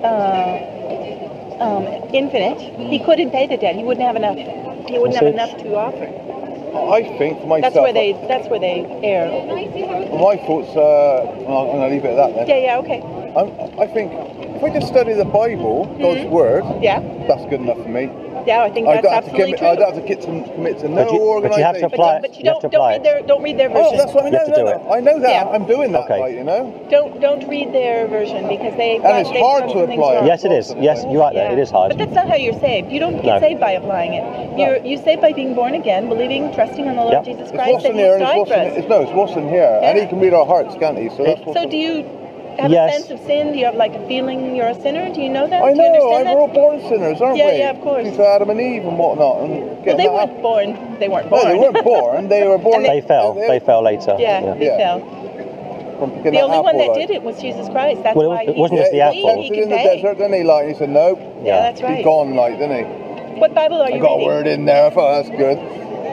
uh, 0.07 1.59
um, 1.61 1.87
infinite, 2.15 2.59
he 2.61 2.99
couldn't 2.99 3.31
pay 3.31 3.47
the 3.47 3.57
debt. 3.57 3.77
He 3.77 3.85
wouldn't 3.85 4.05
have 4.07 4.17
enough. 4.17 4.37
He 4.89 4.99
wouldn't 4.99 5.17
have 5.17 5.27
enough 5.27 5.57
to 5.63 5.77
offer. 5.77 6.13
I 6.77 7.03
think 7.17 7.41
for 7.41 7.47
myself. 7.47 7.73
That's 7.73 7.83
where 7.83 7.93
they. 7.93 8.13
That's 8.29 8.49
where 8.49 8.61
they 8.61 8.85
err. 9.03 9.31
My 10.19 10.37
thoughts. 10.37 10.77
Uh, 10.77 11.25
I'm 11.41 11.47
going 11.47 11.81
to 11.81 11.89
leave 11.89 12.05
it 12.05 12.11
at 12.11 12.17
that 12.17 12.35
then. 12.35 12.49
Yeah. 12.49 12.77
Yeah. 12.77 12.79
Okay. 12.81 13.01
I'm, 13.37 13.81
I 13.81 13.87
think 13.87 14.13
if 14.57 14.63
I 14.63 14.71
just 14.71 14.89
study 14.89 15.13
the 15.15 15.25
Bible, 15.25 15.87
God's 16.01 16.21
Mhm. 16.21 16.31
word, 16.31 16.65
Yeah. 16.83 17.01
that's 17.27 17.45
good 17.47 17.61
enough 17.61 17.83
for 17.83 17.89
me. 17.89 18.11
Yeah. 18.47 18.63
I 18.63 18.71
think 18.71 18.87
I 18.89 18.95
that's 18.95 19.03
don't 19.05 19.13
have 19.13 19.25
to 19.25 19.31
absolutely 19.31 19.57
commit. 19.57 19.59
true. 19.59 19.69
I 19.69 19.75
don't 19.77 19.95
have 19.95 20.03
to 20.03 20.09
get 20.09 20.21
to 20.23 20.27
commit 20.55 20.79
to 20.81 20.89
no 20.89 20.95
But 20.95 21.05
you- 21.05 21.07
but 21.07 21.13
you 21.13 21.21
organisation. 21.29 21.63
have 21.67 21.75
to 21.77 21.81
But, 21.83 21.93
apply 21.93 22.07
don't- 22.07 22.17
it. 22.17 22.23
but 22.23 22.31
you 22.31 22.45
You 22.45 22.45
have 22.51 22.55
don't 22.55 22.61
to 22.63 22.69
don't 22.69 22.81
apply 22.81 22.91
read 22.93 22.97
it. 22.97 23.03
their 23.05 23.21
don't 23.23 23.43
read 23.43 23.59
their 23.59 23.71
Oh, 23.71 23.75
version. 23.83 23.97
that's 23.99 24.15
what 24.15 24.23
I 24.23 24.27
You 24.27 24.33
know. 24.33 24.39
have 24.39 24.47
to 24.49 24.55
do 24.55 24.65
no, 24.65 24.71
it. 24.71 24.81
no. 24.87 24.93
I 24.93 25.01
know 25.01 25.19
that. 25.21 25.31
Yeah. 25.31 25.49
I'm 25.55 25.65
doing 25.65 25.93
that, 25.93 26.05
Okay. 26.05 26.21
like, 26.21 26.35
you 26.35 26.45
know. 26.45 26.73
Don't 26.91 27.21
don't 27.21 27.49
read 27.49 27.73
their 27.73 28.07
version 28.07 28.47
because 28.49 28.75
they. 28.77 28.97
And 28.97 29.19
it's 29.27 29.31
hard 29.31 29.69
to 29.71 29.79
apply 29.81 30.15
it. 30.17 30.25
Yes, 30.25 30.45
it 30.45 30.53
is. 30.53 30.75
Yes, 30.79 31.05
you're 31.11 31.21
right 31.21 31.35
there. 31.35 31.51
It 31.53 31.59
is 31.59 31.71
hard. 31.71 31.91
But 31.91 31.99
that's 31.99 32.13
not 32.15 32.29
how 32.29 32.37
you're 32.37 32.59
saved. 32.61 32.91
You 32.93 33.01
don't 33.01 33.21
get 33.23 33.41
saved 33.41 33.61
by 33.61 33.73
applying 33.73 34.15
it. 34.15 34.25
You're 34.59 34.77
you 34.79 34.97
saved 34.99 35.21
by 35.21 35.33
being 35.33 35.55
born 35.55 35.75
again, 35.75 36.09
believing, 36.09 36.53
trusting 36.53 36.87
on 36.89 36.97
the 36.97 37.03
Lord 37.03 37.25
Jesus 37.25 37.51
Christ, 37.51 37.73
what's 37.73 37.85
in 37.85 37.91
and 37.93 38.01
here 38.01 38.19
He's 38.19 38.23
it's 38.23 38.31
died 38.31 38.49
for 38.49 38.55
us. 38.55 38.79
it's, 38.79 38.89
no, 38.89 39.01
it's 39.03 39.13
what's 39.13 39.33
in 39.37 39.49
here. 39.49 39.81
And 39.83 39.99
he 39.99 40.07
can 40.07 40.21
read 40.21 40.35
our 40.35 40.47
hearts, 40.47 40.75
can't 40.77 40.99
he? 40.99 41.09
So 41.11 41.25
that's 41.25 41.41
So 41.53 41.67
do 41.69 41.77
you 41.77 42.05
have 42.59 42.71
Yes. 42.71 42.91
a 42.91 42.99
sense 43.07 43.11
of 43.21 43.27
sin? 43.27 43.53
Do 43.53 43.59
you 43.59 43.67
have 43.67 43.75
like 43.77 43.95
a 43.95 44.07
feeling 44.09 44.55
you're 44.57 44.69
a 44.69 44.81
sinner? 44.81 45.13
Do 45.13 45.21
you 45.21 45.29
know 45.29 45.47
that? 45.47 45.63
I 45.63 45.73
do 45.73 45.83
you 45.83 45.89
know, 45.89 46.13
understand 46.15 46.29
I'm, 46.29 46.35
we're 46.35 46.41
all 46.43 46.49
born 46.49 46.81
sinners, 46.89 47.21
aren't 47.21 47.37
Yeah, 47.39 47.47
we? 47.47 47.51
yeah, 47.53 47.59
yeah, 47.59 47.71
of 47.71 47.81
course. 47.81 48.05
Since 48.05 48.19
Adam 48.19 48.51
and 48.51 48.61
Eve 48.61 48.85
and 48.85 48.99
whatnot. 48.99 49.43
And 49.43 49.87
Well, 49.87 49.97
they 49.97 50.09
weren't 50.09 50.43
born. 50.43 50.99
They 50.99 51.09
weren't 51.09 51.31
No, 51.31 51.37
born. 51.37 51.49
they 51.49 51.59
weren't 51.59 51.85
born. 51.85 52.29
They 52.29 52.47
were 52.47 52.59
born. 52.69 52.83
They 52.83 53.01
fell. 53.01 53.35
They 53.35 53.61
fell 53.61 53.83
later. 53.83 54.17
yeah, 54.19 54.55
they 54.55 54.67
Yeah. 54.67 54.77
fell. 54.77 55.01
The 55.99 56.31
that 56.31 56.43
only 56.45 56.61
one 56.61 56.77
that 56.77 56.89
like. 56.89 57.09
did 57.09 57.11
it 57.11 57.23
was 57.23 57.41
Jesus 57.41 57.69
Christ. 57.71 58.03
That's 58.03 58.17
Well, 58.17 58.29
why 58.29 58.43
it 58.43 58.55
he, 58.55 58.61
wasn't 58.61 58.81
Yeah, 58.81 58.83
just 58.85 58.93
the 58.93 59.11
he 59.13 59.23
got 59.23 59.31
apple. 59.31 59.43
he 59.43 59.49
tempted 59.49 59.55
can 59.55 59.63
in 59.63 59.69
the 59.71 59.77
pay. 59.77 59.97
desert, 59.97 60.19
didn't 60.19 60.33
he? 60.35 60.43
Like, 60.45 60.69
he 60.69 60.75
said, 60.75 60.91
nope. 60.91 61.19
Yeah, 61.43 61.61
that's 61.63 61.81
right. 61.83 61.97
He's 61.97 62.05
gone, 62.05 62.35
like, 62.35 62.59
didn't 62.59 62.77
he? 62.77 63.41
What 63.41 63.55
Bible 63.55 63.81
are 63.81 63.89
you? 63.89 63.95
I 63.95 63.97
you 63.97 64.03
got 64.03 64.21
a 64.21 64.25
word 64.25 64.47
in 64.47 64.65
there. 64.67 64.87
I 64.87 64.91
thought 64.91 65.23
that's 65.25 65.31
good. 65.37 65.59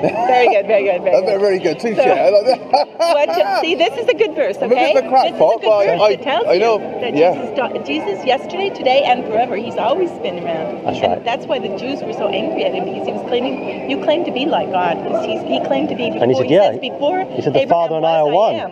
Very 0.03 0.47
good, 0.49 0.67
very 0.67 0.83
good, 0.83 1.01
very 1.03 1.21
good. 1.25 1.39
very 1.39 1.59
good. 1.59 1.79
Touche. 1.79 1.95
So- 1.95 2.03
I 2.03 2.29
like 2.29 3.27
that. 3.27 3.61
See, 3.61 3.75
this 3.75 3.97
is 3.97 4.07
a 4.09 4.13
good 4.13 4.35
verse, 4.35 4.57
okay? 4.57 4.93
bit 4.93 5.03
of 5.03 5.05
a 5.05 5.09
this 5.09 5.31
is 5.31 5.31
a 5.31 5.37
crackpot, 5.37 5.61
good 5.61 5.67
but 5.67 5.85
verse 5.85 6.01
I- 6.01 6.15
tells 6.17 6.47
I 6.47 6.57
know, 6.57 6.79
you 6.79 6.99
that 6.99 7.15
yeah. 7.15 7.33
Jesus, 7.33 7.55
do- 7.55 7.83
Jesus, 7.85 8.25
yesterday, 8.25 8.69
today, 8.69 9.03
and 9.03 9.23
forever, 9.25 9.55
he's 9.55 9.75
always 9.77 10.11
been 10.19 10.43
around. 10.43 10.83
That's 10.85 10.99
and 10.99 11.07
right. 11.07 11.23
that's 11.23 11.45
why 11.45 11.59
the 11.59 11.69
Jews 11.77 12.01
were 12.03 12.13
so 12.13 12.27
angry 12.27 12.65
at 12.65 12.73
him 12.73 12.85
because 12.85 13.07
he 13.07 13.13
was 13.13 13.23
claiming, 13.29 13.89
you 13.89 14.03
claim 14.03 14.25
to 14.25 14.31
be 14.31 14.45
like 14.45 14.71
God. 14.71 15.03
Because 15.03 15.25
he's, 15.25 15.41
he 15.43 15.59
claimed 15.65 15.89
to 15.89 15.95
be 15.95 16.09
before. 16.11 16.23
And 16.23 16.31
he 16.31 16.37
said, 16.37 16.49
yeah, 16.49 16.71
says, 16.71 16.81
before 16.81 17.19
he 17.25 17.41
said, 17.41 17.53
"The 17.53 17.61
Abraham 17.61 17.69
Father 17.69 17.95
and 17.95 18.05
I 18.05 18.19
are 18.19 18.27
one." 18.29 18.55
am." 18.55 18.71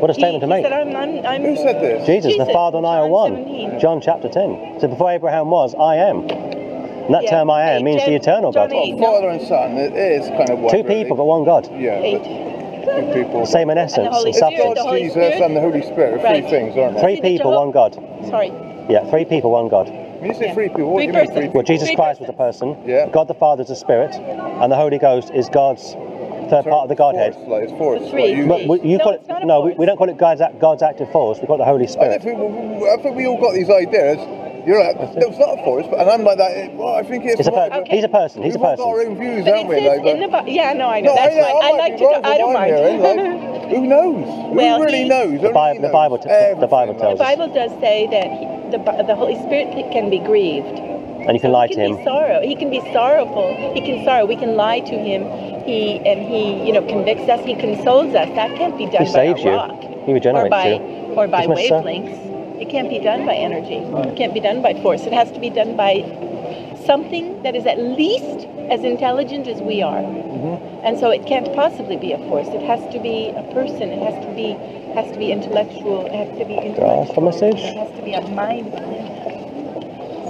What 0.00 0.08
a 0.08 0.14
He, 0.14 0.20
statement 0.20 0.40
to 0.40 0.46
he 0.46 0.52
make. 0.52 0.64
said, 0.64 0.72
I'm, 0.72 0.96
I'm, 0.96 1.26
I'm, 1.26 1.42
Who 1.44 1.56
said 1.56 1.80
this? 1.80 2.06
Jesus, 2.06 2.34
the 2.38 2.46
Father 2.46 2.78
and 2.78 2.86
I 2.86 3.00
are 3.00 3.08
one. 3.08 3.32
17. 3.36 3.80
John 3.80 4.00
chapter 4.00 4.28
10. 4.30 4.80
So 4.80 4.88
before 4.88 5.10
Abraham 5.10 5.50
was, 5.50 5.74
I 5.74 5.96
am. 5.96 6.26
And 7.10 7.16
that 7.16 7.24
Yeah. 7.24 7.30
term 7.30 7.50
I 7.50 7.72
am 7.72 7.78
Eight, 7.78 7.82
means 7.82 8.04
the 8.04 8.14
eternal 8.14 8.52
John 8.52 8.68
God. 8.68 8.76
eight. 8.76 8.94
Well, 8.94 9.14
Father 9.14 9.30
and 9.30 9.42
Son, 9.42 9.76
it 9.76 9.96
is 9.96 10.28
kind 10.28 10.48
of 10.48 10.60
one. 10.60 10.70
Two 10.70 10.84
really. 10.84 11.02
people, 11.02 11.16
but 11.16 11.24
one 11.24 11.42
God. 11.42 11.68
Yeah. 11.76 11.98
Two 12.02 13.10
people. 13.12 13.44
Same 13.46 13.68
in 13.70 13.78
essence 13.78 14.06
and 14.06 14.14
substance. 14.32 14.38
the 14.38 14.82
Holy 14.84 15.00
Jesus 15.02 15.12
Spirit. 15.14 15.40
and 15.42 15.56
the 15.56 15.60
Holy 15.60 15.82
Spirit 15.82 16.14
are 16.14 16.18
Right. 16.22 16.46
three 16.46 16.50
things, 16.50 16.76
aren't 16.76 16.94
they? 16.94 17.00
Three 17.00 17.20
people, 17.20 17.50
one 17.50 17.72
God. 17.72 17.98
Sorry. 18.28 18.52
Yeah, 18.88 19.02
three 19.10 19.24
people, 19.24 19.50
one 19.50 19.66
God. 19.66 19.90
When 20.20 20.28
you 20.28 20.34
say 20.34 20.46
Yeah. 20.46 20.54
three 20.54 20.68
people, 20.68 20.84
what 20.84 20.98
Three 20.98 21.06
do 21.06 21.12
you 21.12 21.12
mean 21.14 21.20
persons. 21.22 21.34
three 21.34 21.42
Well, 21.46 21.50
people? 21.50 21.62
Jesus 21.64 21.88
Three 21.88 21.96
Christ 21.96 22.20
was 22.20 22.28
a 22.28 22.32
person. 22.32 22.76
Yeah. 22.86 23.06
God 23.10 23.26
the 23.26 23.34
Father 23.34 23.62
is 23.64 23.70
a 23.70 23.76
spirit, 23.76 24.14
and 24.60 24.70
the 24.70 24.76
Holy 24.76 24.98
Ghost 24.98 25.32
is 25.34 25.48
God's 25.48 25.96
third 26.48 26.64
part 26.66 26.84
of 26.84 26.88
the 26.90 26.94
Godhead. 26.94 27.34
Force, 27.34 27.48
like, 27.48 27.62
it's 27.64 27.72
force. 27.72 28.02
The 28.02 28.08
three. 28.10 28.22
Like 28.46 28.62
you, 28.62 28.68
But 28.68 28.84
you 28.84 28.98
No, 28.98 29.04
call 29.04 29.12
it 29.14 29.22
no. 29.46 29.60
We, 29.62 29.72
we 29.72 29.86
don't 29.86 29.96
call 29.96 30.08
it 30.08 30.16
God's 30.16 30.42
God's 30.60 30.82
active 30.84 31.10
force. 31.10 31.40
We 31.40 31.48
call 31.48 31.56
it 31.56 31.58
the 31.58 31.64
Holy 31.64 31.84
I, 31.84 31.86
Spirit. 31.88 32.22
think 32.22 32.38
we, 32.38 32.88
I 32.88 32.96
think 33.02 33.16
we 33.16 33.26
all 33.26 33.36
got 33.36 33.54
these 33.54 33.68
ideas. 33.68 34.20
You're 34.70 34.78
like, 34.86 34.94
no, 35.18 35.26
it's 35.26 35.38
not 35.38 35.58
a 35.58 35.64
force, 35.66 35.86
but 35.90 35.98
and 35.98 36.08
I'm 36.08 36.22
like 36.22 36.38
that. 36.38 36.72
Well, 36.78 36.94
I 36.94 37.02
think 37.02 37.24
it's. 37.24 37.40
It's 37.40 37.48
a 37.48 37.50
per- 37.50 37.70
Okay. 37.82 37.96
He's 37.96 38.04
a 38.04 38.08
person. 38.08 38.42
He's 38.44 38.54
a 38.54 38.58
We've 38.58 38.66
all 38.70 38.76
got 38.76 38.86
our 38.86 39.00
own 39.02 39.18
views, 39.18 39.44
But 39.44 39.54
haven't 39.56 39.66
we? 39.66 39.82
Like, 39.88 40.02
but- 40.06 40.14
in 40.14 40.20
the 40.20 40.28
Bible. 40.28 40.48
Yeah, 40.48 40.72
no, 40.74 40.86
I 40.86 41.00
know. 41.00 41.10
No, 41.10 41.16
That's 41.16 41.34
I, 41.34 41.42
fine. 41.42 41.50
I, 41.50 41.70
might 41.74 41.78
like 41.78 41.92
be 41.94 41.98
to. 41.98 42.04
wrong, 42.06 42.20
I 42.24 42.38
don't 42.38 42.54
mind. 42.54 42.70
hearing, 42.76 43.00
like, 43.02 43.70
who 43.74 43.80
knows? 43.90 44.54
Well, 44.54 44.78
who 44.78 44.84
really 44.84 45.02
he- 45.02 45.08
knows? 45.08 45.40
The 45.42 45.50
Only 45.50 45.52
Bible- 45.52 45.80
he 45.82 45.86
the 45.88 45.92
Bible 45.92 46.18
t- 46.18 46.28
the 46.60 46.66
Bible 46.70 46.94
tells 46.94 47.18
the. 47.18 47.24
Bible 47.24 47.48
does 47.52 47.72
say 47.80 48.06
that 48.14 48.26
he, 48.30 48.46
the 48.70 48.78
the 49.10 49.16
Holy 49.16 49.34
Spirit 49.42 49.74
can 49.90 50.08
be 50.08 50.20
grieved. 50.20 50.78
And 51.26 51.34
you 51.34 51.40
can 51.40 51.50
lie 51.50 51.66
he 51.66 51.74
to 51.74 51.80
can 51.80 51.90
him. 51.90 51.96
Be 51.98 52.04
sorrow. 52.04 52.40
He 52.40 52.54
can 52.54 52.70
be 52.70 52.80
sorrowful. 52.94 53.74
He 53.74 53.80
can 53.82 54.04
sorrow. 54.04 54.24
We 54.24 54.36
can 54.36 54.54
lie 54.56 54.80
to 54.80 54.94
him. 54.96 55.22
He 55.66 55.98
and 56.06 56.22
he, 56.30 56.64
you 56.66 56.72
know, 56.72 56.82
convicts 56.86 57.28
us. 57.28 57.44
He 57.44 57.54
consoles 57.56 58.14
us. 58.14 58.28
That 58.38 58.56
can't 58.56 58.78
be 58.78 58.86
done 58.86 59.04
He 59.04 59.12
by 59.12 59.18
saves 59.34 59.40
a 59.42 59.44
you. 59.44 59.50
rock 59.50 59.82
He 60.06 60.12
regenerates 60.14 60.46
or 60.46 60.50
by 60.50 60.68
you. 60.74 60.80
or 61.18 61.26
by 61.28 61.40
Isn't 61.42 61.58
it 61.58 61.68
so? 61.68 61.82
wavelengths. 61.82 62.29
It 62.60 62.68
can't 62.68 62.90
be 62.90 62.98
done 62.98 63.24
by 63.24 63.34
energy. 63.34 63.76
It 63.76 64.16
can't 64.16 64.34
be 64.34 64.40
done 64.40 64.60
by 64.60 64.74
force. 64.82 65.02
It 65.06 65.12
has 65.14 65.32
to 65.32 65.40
be 65.40 65.48
done 65.48 65.76
by 65.76 66.04
something 66.84 67.42
that 67.42 67.56
is 67.56 67.64
at 67.66 67.78
least 67.78 68.46
as 68.70 68.84
intelligent 68.84 69.46
as 69.48 69.60
we 69.62 69.80
are. 69.82 70.02
Mm-hmm. 70.02 70.84
And 70.84 70.98
so 70.98 71.10
it 71.10 71.26
can't 71.26 71.52
possibly 71.54 71.96
be 71.96 72.12
a 72.12 72.18
force. 72.28 72.48
It 72.48 72.62
has 72.62 72.80
to 72.92 73.00
be 73.00 73.30
a 73.30 73.42
person. 73.54 73.88
It 73.88 74.02
has 74.02 74.24
to 74.24 74.32
be 74.34 74.52
has 74.94 75.10
to 75.12 75.18
be 75.18 75.30
intellectual. 75.32 76.04
It 76.06 76.12
has 76.12 76.38
to 76.38 76.44
be 76.44 76.54
intellectual. 76.54 77.22
Message. 77.22 77.60
It 77.60 77.76
has 77.76 77.96
to 77.96 78.02
be 78.04 78.12
a 78.12 78.20
mind. 78.28 78.72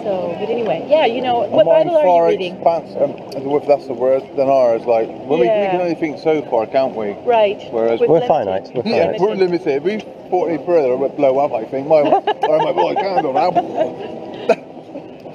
So, 0.04 0.34
but 0.40 0.48
anyway, 0.48 0.86
yeah, 0.88 1.04
you 1.06 1.20
know, 1.20 1.40
what 1.48 1.66
Bible 1.66 1.96
are 1.96 2.06
you 2.06 2.26
reading? 2.30 2.54
Expanse, 2.56 2.96
um, 2.96 3.10
if 3.36 3.66
that's 3.66 3.86
the 3.86 3.92
word, 3.92 4.22
than 4.36 4.48
ours. 4.48 4.86
Like 4.86 5.08
when 5.08 5.28
we, 5.28 5.36
we 5.40 5.44
Yeah. 5.46 5.72
can 5.72 5.80
only 5.80 5.94
think 5.94 6.18
so 6.18 6.42
far, 6.42 6.66
can't 6.66 6.94
we? 6.94 7.10
Right. 7.26 7.60
Whereas- 7.70 8.00
With 8.00 8.08
We're 8.08 8.26
finite, 8.26 8.70
we're 8.74 8.82
Yeah, 8.86 9.06
finite. 9.06 9.20
we're 9.20 9.34
limited. 9.34 9.82
We 10.30 10.56
40 10.56 10.64
further, 10.66 10.96
we'll 10.96 11.08
blow 11.10 11.38
up. 11.38 11.52
I 11.52 11.64
think. 11.64 11.88
My, 11.88 12.00
or 12.02 12.58
my 12.58 12.72
boy 12.72 12.94
candle 12.94 13.32
now. 13.32 13.50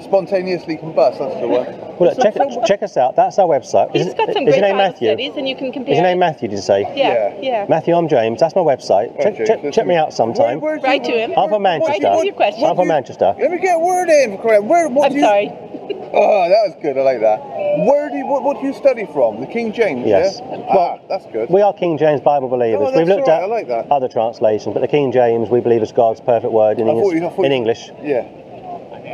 Spontaneously 0.02 0.76
combust. 0.76 1.18
That's 1.18 1.40
the 1.40 1.48
one. 1.48 1.66
Well, 1.98 2.14
look, 2.14 2.18
check, 2.20 2.34
check 2.66 2.82
us 2.82 2.96
out. 2.96 3.16
That's 3.16 3.38
our 3.38 3.46
website. 3.46 3.90
He's 3.96 4.06
Is, 4.06 4.14
got 4.14 4.32
some 4.32 4.44
is 4.46 4.50
great 4.50 4.58
your 4.58 4.68
name 4.68 4.76
Matthew? 4.76 5.08
studies, 5.08 5.32
and 5.36 5.48
you 5.48 5.56
can 5.56 5.72
compare. 5.72 5.92
Is 5.92 5.98
your 5.98 6.06
name. 6.06 6.18
Matthew? 6.18 6.48
Did 6.48 6.56
you 6.56 6.62
say? 6.62 6.82
Yeah, 6.94 7.34
Yeah. 7.34 7.40
yeah. 7.40 7.66
Matthew, 7.68 7.94
I'm 7.94 8.06
James. 8.06 8.38
That's 8.38 8.54
my 8.54 8.60
website. 8.62 9.16
Check, 9.20 9.34
Okay, 9.34 9.46
check, 9.46 9.72
check 9.72 9.86
me 9.86 9.96
out 9.96 10.12
sometime. 10.12 10.60
Where- 10.60 10.72
where'd 10.74 10.84
Write 10.84 11.06
you- 11.06 11.12
to 11.14 11.18
him. 11.18 11.32
I'm 11.36 11.48
from 11.48 11.62
Manchester. 11.62 12.10
with 12.14 12.24
your 12.24 12.34
question. 12.34 12.64
I'm 12.64 12.76
from 12.76 12.88
Manchester. 12.88 13.34
Let 13.38 13.50
me 13.50 13.58
get 13.58 13.76
a 13.76 13.78
word 13.80 14.08
in. 14.08 14.38
Correct. 14.38 14.64
Where? 14.64 14.88
What 14.88 15.06
I'm 15.06 15.12
do 15.12 15.18
you, 15.18 15.24
sorry. 15.24 15.52
Oh, 15.92 16.48
that 16.48 16.62
was 16.68 16.76
good. 16.82 16.96
I 16.98 17.02
like 17.02 17.20
that. 17.20 17.38
Where 17.86 18.08
do 18.08 18.16
you? 18.16 18.26
What, 18.26 18.42
what 18.42 18.60
do 18.60 18.66
you 18.66 18.72
study 18.74 19.06
from? 19.12 19.40
The 19.40 19.46
King 19.46 19.72
James. 19.72 20.06
Yes. 20.06 20.40
Yeah? 20.40 20.56
Well, 20.56 21.00
ah, 21.00 21.06
that's 21.08 21.26
good. 21.26 21.50
We 21.50 21.60
are 21.62 21.72
King 21.72 21.98
James 21.98 22.20
Bible 22.20 22.48
believers. 22.48 22.88
Oh, 22.92 22.96
We've 22.96 23.06
looked 23.08 23.28
right, 23.28 23.36
at 23.38 23.42
I 23.42 23.46
like 23.46 23.68
that. 23.68 23.90
other 23.90 24.08
translations, 24.08 24.72
but 24.74 24.80
the 24.80 24.88
King 24.88 25.12
James 25.12 25.48
we 25.50 25.60
believe 25.60 25.82
is 25.82 25.92
God's 25.92 26.20
perfect 26.20 26.52
word 26.52 26.78
in, 26.78 26.88
English. 26.88 27.14
you- 27.14 27.44
in 27.44 27.52
English. 27.52 27.90
Yeah. 28.02 28.26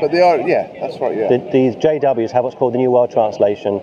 But 0.00 0.10
they 0.10 0.20
are. 0.20 0.38
Yeah, 0.40 0.70
that's 0.80 0.98
right. 1.00 1.16
Yeah. 1.16 1.28
The, 1.28 1.38
these 1.52 1.76
JWs 1.76 2.30
have 2.30 2.44
what's 2.44 2.56
called 2.56 2.74
the 2.74 2.78
New 2.78 2.90
World 2.90 3.10
Translation. 3.10 3.80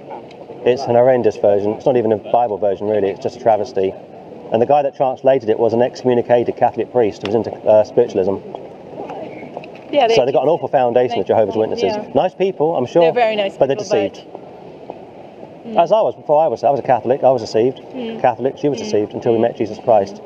It's 0.65 0.81
an 0.83 0.95
horrendous 0.95 1.37
version. 1.37 1.71
It's 1.73 1.85
not 1.85 1.95
even 1.95 2.11
a 2.11 2.17
Bible 2.17 2.57
version, 2.57 2.87
really. 2.89 3.09
It's 3.09 3.21
just 3.23 3.37
a 3.37 3.39
travesty. 3.39 3.93
And 4.51 4.61
the 4.61 4.65
guy 4.65 4.81
that 4.81 4.95
translated 4.95 5.49
it 5.49 5.59
was 5.59 5.73
an 5.73 5.81
excommunicated 5.81 6.57
Catholic 6.57 6.91
priest 6.91 7.21
who 7.21 7.27
was 7.31 7.35
into 7.35 7.51
uh, 7.51 7.83
spiritualism. 7.83 8.37
Yeah, 9.91 10.07
they, 10.07 10.15
so 10.15 10.25
they've 10.25 10.33
got 10.33 10.43
an 10.43 10.49
awful 10.49 10.67
foundation, 10.67 11.17
the 11.17 11.23
they- 11.23 11.27
Jehovah's 11.27 11.55
Witnesses. 11.55 11.83
yeah. 11.95 12.11
Nice 12.13 12.33
people, 12.33 12.75
I'm 12.75 12.85
sure. 12.85 13.01
They're 13.03 13.11
very 13.11 13.35
nice 13.35 13.57
But 13.57 13.67
they're 13.67 13.75
people, 13.77 13.89
but- 13.91 14.13
deceived. 14.13 14.27
As 15.77 15.91
I 15.91 16.01
was 16.01 16.15
before 16.15 16.43
I 16.43 16.47
was. 16.47 16.63
I 16.63 16.71
was 16.71 16.79
a 16.79 16.83
Catholic. 16.83 17.23
I 17.23 17.29
was 17.29 17.41
deceived. 17.43 17.79
Hmm. 17.79 18.19
Catholic. 18.19 18.57
She 18.57 18.69
was 18.69 18.79
deceived 18.79 19.13
until 19.13 19.33
we 19.33 19.39
met 19.39 19.55
Jesus 19.55 19.77
Christ. 19.83 20.19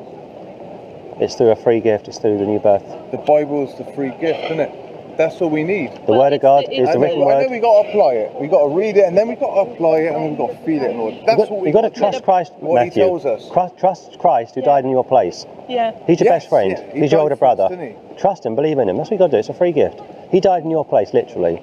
It's 1.20 1.34
through 1.34 1.50
a 1.50 1.56
free 1.56 1.80
gift. 1.80 2.08
It's 2.08 2.18
through 2.18 2.38
the 2.38 2.46
new 2.46 2.58
birth. 2.58 2.82
The 3.10 3.18
Bible's 3.18 3.76
the 3.76 3.84
free 3.92 4.10
gift, 4.20 4.40
isn't 4.44 4.60
it? 4.60 4.70
That's 5.16 5.40
all 5.40 5.50
we 5.50 5.62
need. 5.62 5.92
The 6.06 6.12
Word 6.12 6.32
of 6.32 6.40
God 6.40 6.64
is 6.70 6.90
the 6.92 6.98
written 6.98 7.20
know, 7.20 7.30
I 7.30 7.34
know 7.34 7.40
word. 7.46 7.50
we 7.50 7.58
got 7.60 7.82
to 7.82 7.88
apply 7.88 8.12
it. 8.14 8.40
We 8.40 8.48
got 8.48 8.62
to 8.68 8.74
read 8.74 8.96
it, 8.96 9.04
and 9.04 9.16
then 9.16 9.28
we 9.28 9.34
got 9.36 9.54
to 9.54 9.70
apply 9.72 9.98
it, 9.98 10.06
and 10.08 10.16
then 10.16 10.30
we 10.32 10.36
got 10.36 10.50
to 10.50 10.64
feel 10.64 10.82
it. 10.82 10.90
And 10.90 11.00
all. 11.00 11.10
That's 11.26 11.36
got, 11.36 11.50
what 11.50 11.60
we 11.60 11.68
you've 11.68 11.74
got 11.74 11.82
to 11.82 11.90
trust 11.90 12.22
Christ, 12.24 12.52
What 12.58 12.82
he 12.82 12.88
Matthew. 12.88 13.02
tells 13.04 13.24
us. 13.26 13.50
Trust, 13.50 13.78
trust 13.78 14.18
Christ 14.18 14.54
who 14.54 14.60
Yeah. 14.60 14.66
died 14.66 14.84
in 14.84 14.90
your 14.90 15.04
place. 15.04 15.46
Yeah. 15.68 15.92
He's 16.06 16.20
your 16.20 16.26
Yes, 16.26 16.42
best 16.42 16.48
friend. 16.48 16.70
yeah, 16.72 16.92
he 16.92 17.00
He's 17.00 17.12
your 17.12 17.20
older 17.20 17.36
for 17.36 17.46
us, 17.46 17.56
brother. 17.56 17.94
Trust 18.18 18.44
him, 18.44 18.54
believe 18.54 18.78
in 18.78 18.88
him. 18.88 18.96
That's 18.96 19.10
what 19.10 19.14
you 19.14 19.18
got 19.18 19.26
to 19.26 19.32
do. 19.32 19.38
It's 19.38 19.48
a 19.48 19.54
free 19.54 19.72
gift. 19.72 20.00
He 20.30 20.40
died 20.40 20.64
in 20.64 20.70
your 20.70 20.84
place, 20.84 21.12
literally. 21.14 21.62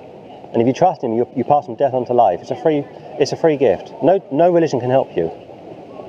And 0.54 0.62
if 0.62 0.68
you 0.68 0.74
trust 0.74 1.02
Him, 1.02 1.14
you, 1.14 1.26
you 1.34 1.46
pass 1.46 1.66
from 1.66 1.76
death 1.76 1.94
unto 1.94 2.12
life. 2.12 2.42
It's 2.42 2.52
a 2.52 2.58
free, 2.62 2.84
it's 3.20 3.32
a 3.32 3.38
free 3.38 3.56
gift. 3.56 3.94
No, 4.04 4.22
no 4.34 4.52
religion 4.52 4.82
can 4.82 4.90
help 4.90 5.16
you. 5.16 5.32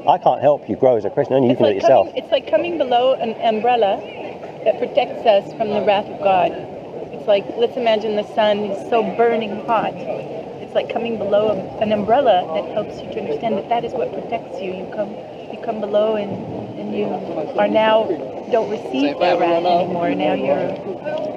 I 0.09 0.19
can't 0.19 0.41
help 0.41 0.69
you 0.69 0.75
grow 0.75 0.97
as 0.97 1.05
a 1.05 1.11
Christian. 1.11 1.37
Only 1.37 1.47
you 1.49 1.53
It's 1.53 1.59
can 1.61 1.67
do 1.67 1.71
it 1.71 1.77
yourself. 1.77 2.09
coming, 2.09 2.23
it's 2.25 2.33
like 2.33 2.51
coming 2.51 2.77
below 2.77 3.15
an 3.15 3.35
umbrella 3.41 4.01
that 4.65 4.79
protects 4.81 5.25
us 5.27 5.53
from 5.55 5.69
the 5.71 5.83
wrath 5.83 6.07
of 6.07 6.21
God. 6.21 6.51
It's 7.23 7.29
like, 7.29 7.47
let's 7.57 7.77
imagine 7.77 8.17
the 8.17 8.27
sun 8.35 8.65
is 8.65 8.91
so 8.91 9.01
burning 9.17 9.65
hot. 9.65 9.95
It's 9.95 10.75
like 10.75 10.93
coming 10.93 11.19
below 11.19 11.55
an 11.81 11.93
umbrella 11.93 12.43
that 12.59 12.75
helps 12.75 13.01
you 13.01 13.09
to 13.15 13.21
understand 13.21 13.57
that 13.59 13.69
that 13.69 13.85
is 13.85 13.93
what 13.93 14.13
protects 14.13 14.61
you. 14.61 14.75
You 14.75 14.91
come, 14.93 15.15
you 15.55 15.57
come 15.63 15.81
below 15.81 16.17
and, 16.17 16.33
and 16.81 16.91
you 16.99 17.07
are 17.61 17.69
now, 17.69 18.11
don't 18.51 18.69
receive 18.69 19.21
that 19.21 19.39
wrath 19.39 19.63
anymore. 19.63 20.11
Now 20.17 20.35
you're, 20.35 20.75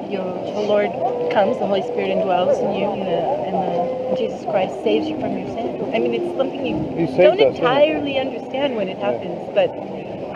you're, 0.09 0.33
the 0.57 0.65
Lord 0.65 0.89
comes, 1.31 1.59
the 1.59 1.67
Holy 1.67 1.83
Spirit 1.83 2.17
indwells 2.17 2.57
in 2.65 2.73
you, 2.73 2.89
and, 2.89 3.05
the, 3.05 3.21
and 3.45 3.55
the, 3.61 4.17
Jesus 4.17 4.43
Christ 4.45 4.81
saves 4.81 5.05
you 5.05 5.19
from 5.19 5.37
your 5.37 5.45
sin. 5.53 5.93
I 5.93 5.99
mean, 5.99 6.15
it's 6.15 6.35
something 6.35 6.65
you 6.65 6.73
don't 7.21 7.39
us, 7.39 7.59
entirely 7.59 8.17
understand 8.17 8.75
when 8.75 8.89
it 8.89 8.97
happens, 8.97 9.37
but 9.53 9.69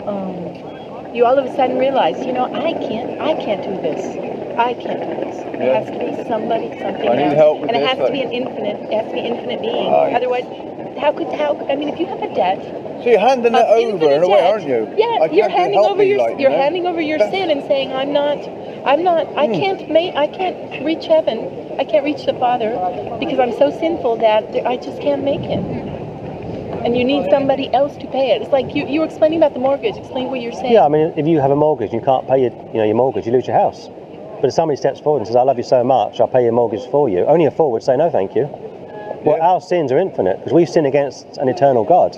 um, 0.06 1.12
you 1.12 1.26
all 1.26 1.36
of 1.36 1.44
a 1.44 1.52
sudden 1.56 1.76
realize, 1.76 2.24
you 2.24 2.32
know, 2.32 2.44
I 2.54 2.70
can't, 2.86 3.20
I 3.20 3.34
can't 3.34 3.64
do 3.64 3.74
this. 3.82 4.29
I 4.60 4.74
can't 4.74 5.00
do 5.00 5.14
this. 5.24 5.36
It 5.40 5.60
Yeah. 5.60 5.80
has 5.80 5.86
to 5.90 5.98
be 5.98 6.28
somebody, 6.28 6.68
something 6.78 7.08
I 7.08 7.16
need 7.16 7.22
else, 7.24 7.34
help 7.34 7.60
with 7.60 7.68
and 7.70 7.76
it 7.76 7.80
this, 7.80 7.88
has 7.88 7.98
to 8.06 8.12
be 8.12 8.18
like- 8.18 8.26
an 8.26 8.32
infinite. 8.32 8.76
It 8.90 8.92
has 8.92 9.06
to 9.08 9.12
be 9.14 9.20
infinite 9.20 9.60
being. 9.62 9.90
Right. 9.90 10.14
Otherwise, 10.14 10.44
how 10.98 11.12
could 11.12 11.28
how? 11.32 11.56
I 11.70 11.76
mean, 11.76 11.88
if 11.88 11.98
you 11.98 12.06
have 12.06 12.22
a 12.22 12.28
debt, 12.34 12.58
So 13.02 13.08
you're 13.08 13.18
handing 13.18 13.54
it 13.54 13.58
of 13.58 13.68
over 13.68 14.10
in 14.12 14.22
a 14.22 14.28
way, 14.28 14.40
aren't 14.46 14.68
you? 14.68 14.86
Yeah, 14.98 15.06
I 15.22 15.26
you're 15.32 15.48
can't 15.48 15.52
handing 15.52 15.78
help 15.80 15.92
over 15.92 16.02
me, 16.02 16.08
your 16.10 16.18
like, 16.18 16.32
you 16.36 16.42
you're 16.42 16.50
know? 16.50 16.56
handing 16.58 16.86
over 16.86 17.00
your 17.00 17.16
That's- 17.16 17.32
sin 17.34 17.48
and 17.50 17.62
saying, 17.64 17.90
I'm 17.94 18.12
not, 18.12 18.36
I'm 18.84 19.02
not, 19.02 19.26
I 19.36 19.46
Hmm. 19.46 19.54
can't 19.54 19.90
make, 19.90 20.14
I 20.14 20.26
can't 20.26 20.84
reach 20.84 21.06
heaven. 21.06 21.48
I 21.78 21.84
can't 21.84 22.04
reach 22.04 22.26
the 22.26 22.34
Father 22.34 22.76
because 23.18 23.38
I'm 23.38 23.52
so 23.52 23.70
sinful 23.70 24.16
that 24.16 24.44
I 24.66 24.76
just 24.76 25.00
can't 25.00 25.24
make 25.24 25.42
it. 25.42 25.60
And 26.84 26.94
you 26.96 27.04
need 27.04 27.30
somebody 27.30 27.72
else 27.72 27.96
to 27.96 28.06
pay 28.06 28.32
it. 28.32 28.42
It's 28.42 28.52
like 28.52 28.74
you, 28.74 28.84
you 28.86 29.00
were 29.00 29.06
explaining 29.06 29.38
about 29.38 29.54
the 29.54 29.60
mortgage. 29.60 29.96
Explain 29.96 30.28
what 30.30 30.40
you're 30.42 30.52
saying. 30.52 30.72
Yeah, 30.74 30.84
I 30.84 30.88
mean, 30.88 31.12
if 31.16 31.26
you 31.26 31.40
have 31.40 31.50
a 31.50 31.56
mortgage, 31.56 31.92
you 31.94 32.00
can't 32.00 32.26
pay 32.28 32.42
your, 32.42 32.50
you 32.72 32.78
know, 32.80 32.84
your 32.84 32.96
mortgage, 32.96 33.24
you 33.26 33.32
lose 33.32 33.46
your 33.46 33.56
house. 33.56 33.88
But 34.40 34.48
if 34.48 34.54
somebody 34.54 34.76
steps 34.76 35.00
forward 35.00 35.18
and 35.18 35.26
says, 35.26 35.36
"I 35.36 35.42
love 35.42 35.58
you 35.58 35.62
so 35.64 35.84
much, 35.84 36.20
I'll 36.20 36.28
pay 36.28 36.42
your 36.44 36.52
mortgage 36.52 36.86
for 36.86 37.08
you," 37.08 37.24
only 37.26 37.44
a 37.46 37.50
fool 37.50 37.70
would 37.72 37.82
say, 37.82 37.96
"No, 37.96 38.10
thank 38.10 38.34
you." 38.34 38.48
Well, 39.24 39.36
Yeah. 39.36 39.48
our 39.50 39.60
sins 39.60 39.92
are 39.92 39.98
infinite 39.98 40.38
because 40.38 40.52
we've 40.52 40.68
sinned 40.68 40.86
against 40.86 41.36
an 41.38 41.48
eternal 41.48 41.84
God. 41.84 42.16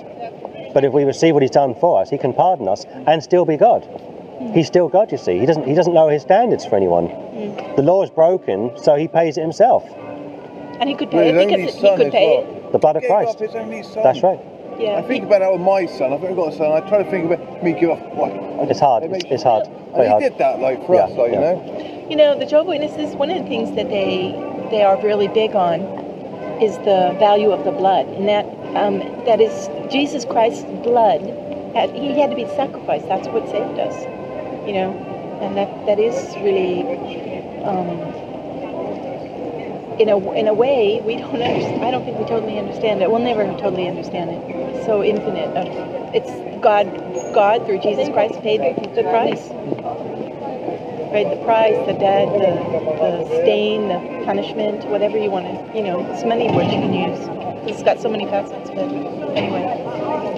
But 0.73 0.85
if 0.85 0.93
we 0.93 1.03
receive 1.03 1.33
what 1.33 1.43
He's 1.43 1.51
done 1.51 1.73
for 1.75 1.99
us, 1.99 2.09
He 2.09 2.17
can 2.17 2.33
pardon 2.33 2.67
us 2.67 2.85
and 3.07 3.21
still 3.21 3.45
be 3.45 3.57
God. 3.57 3.83
Hmm. 4.39 4.53
He's 4.53 4.67
still 4.67 4.87
God, 4.87 5.11
you 5.11 5.17
see. 5.17 5.37
He 5.37 5.45
doesn't. 5.45 5.67
He 5.67 5.73
doesn't 5.73 5.93
lower 5.93 6.11
His 6.11 6.21
standards 6.21 6.65
for 6.65 6.75
anyone. 6.75 7.07
Hmm. 7.07 7.75
The 7.75 7.83
law 7.83 8.01
is 8.03 8.09
broken, 8.09 8.71
so 8.75 8.95
He 8.95 9.07
pays 9.07 9.37
it 9.37 9.41
Himself. 9.41 9.83
And 10.79 10.89
he 10.89 10.95
could 10.95 11.11
pay 11.11 11.31
his 11.31 11.43
it 11.43 11.47
because 11.49 11.75
he 11.75 11.95
could 11.95 12.11
pay 12.11 12.43
well. 12.43 12.71
The 12.71 12.79
blood 12.79 12.95
of 12.95 13.03
Gave 13.03 13.11
up 13.11 13.17
Christ. 13.23 13.39
his 13.39 13.55
only 13.55 13.83
son. 13.83 14.03
That's 14.03 14.23
right. 14.23 14.39
It. 14.79 14.81
Yeah. 14.83 14.97
I 14.97 15.01
think 15.03 15.25
about 15.25 15.39
that 15.39 15.51
with 15.51 15.61
my 15.61 15.85
son. 15.85 16.13
I've 16.13 16.21
got 16.21 16.53
a 16.53 16.55
son. 16.55 16.71
I 16.71 16.81
try 16.87 17.03
to 17.03 17.09
think 17.09 17.31
about 17.31 17.63
me 17.63 17.73
give 17.73 17.91
up. 17.91 17.99
What? 18.15 18.31
It's 18.69 18.79
hard. 18.79 19.03
It's, 19.03 19.25
it's 19.31 19.43
you- 19.43 19.49
hard. 19.49 19.67
And 19.67 19.91
Very 19.95 20.05
he 20.05 20.09
hard. 20.11 20.23
did 20.23 20.37
that, 20.39 20.59
like 20.59 20.85
for 20.85 20.95
Yeah, 20.95 21.05
us, 21.05 21.11
like 21.17 21.31
yeah. 21.33 21.53
you 21.53 21.57
know. 21.57 22.07
You 22.09 22.15
know, 22.17 22.39
the 22.39 22.45
Jehovah 22.45 22.69
Witnesses, 22.69 23.15
one 23.15 23.29
of 23.29 23.41
the 23.41 23.47
things 23.47 23.75
that 23.75 23.89
they 23.89 24.33
they 24.71 24.83
are 24.83 24.97
really 25.01 25.27
big 25.27 25.55
on 25.55 25.81
is 26.61 26.77
the 26.79 27.15
value 27.19 27.51
of 27.51 27.63
the 27.63 27.71
blood, 27.71 28.07
and 28.07 28.27
that 28.27 28.45
um, 28.75 28.99
that 29.25 29.39
is 29.41 29.69
Jesus 29.91 30.25
Christ's 30.25 30.63
blood. 30.83 31.21
Had, 31.75 31.91
he 31.95 32.19
had 32.19 32.29
to 32.29 32.35
be 32.35 32.45
sacrificed. 32.55 33.07
That's 33.07 33.27
what 33.29 33.47
saved 33.49 33.79
us. 33.79 33.95
You 34.67 34.73
know, 34.73 35.39
and 35.41 35.57
that 35.57 35.69
that 35.85 35.99
is 35.99 36.15
really. 36.37 36.83
Um, 37.63 38.32
in 39.99 40.09
a, 40.09 40.31
in 40.33 40.47
a 40.47 40.53
way, 40.53 41.01
we 41.01 41.17
don't 41.17 41.41
understand. 41.41 41.83
I 41.83 41.91
don't 41.91 42.03
think 42.03 42.17
we 42.17 42.25
totally 42.25 42.57
understand 42.57 43.01
it. 43.01 43.09
We'll 43.11 43.19
never 43.19 43.45
totally 43.59 43.87
understand 43.87 44.31
it. 44.31 44.41
It's 44.75 44.85
so 44.85 45.03
infinite. 45.03 45.51
It's 46.13 46.31
God, 46.61 46.85
God 47.33 47.65
through 47.65 47.79
Jesus 47.79 48.09
Christ 48.09 48.41
paid 48.41 48.61
the 48.95 49.03
price 49.03 49.49
right? 51.13 51.29
The 51.29 51.45
price, 51.45 51.77
the 51.85 51.93
debt, 51.93 52.27
the, 52.33 52.57
the 52.97 53.25
stain, 53.43 53.87
the 53.87 54.25
punishment, 54.25 54.83
whatever 54.85 55.17
you 55.17 55.29
want 55.29 55.45
to, 55.45 55.77
you 55.77 55.83
know, 55.83 56.01
it's 56.11 56.23
many 56.23 56.49
words 56.49 56.73
you 56.73 56.79
can 56.81 56.93
use. 56.93 57.52
It's 57.67 57.83
got 57.83 57.99
so 58.01 58.09
many 58.09 58.25
facets, 58.25 58.69
but 58.69 58.79
anyway. 59.37 59.81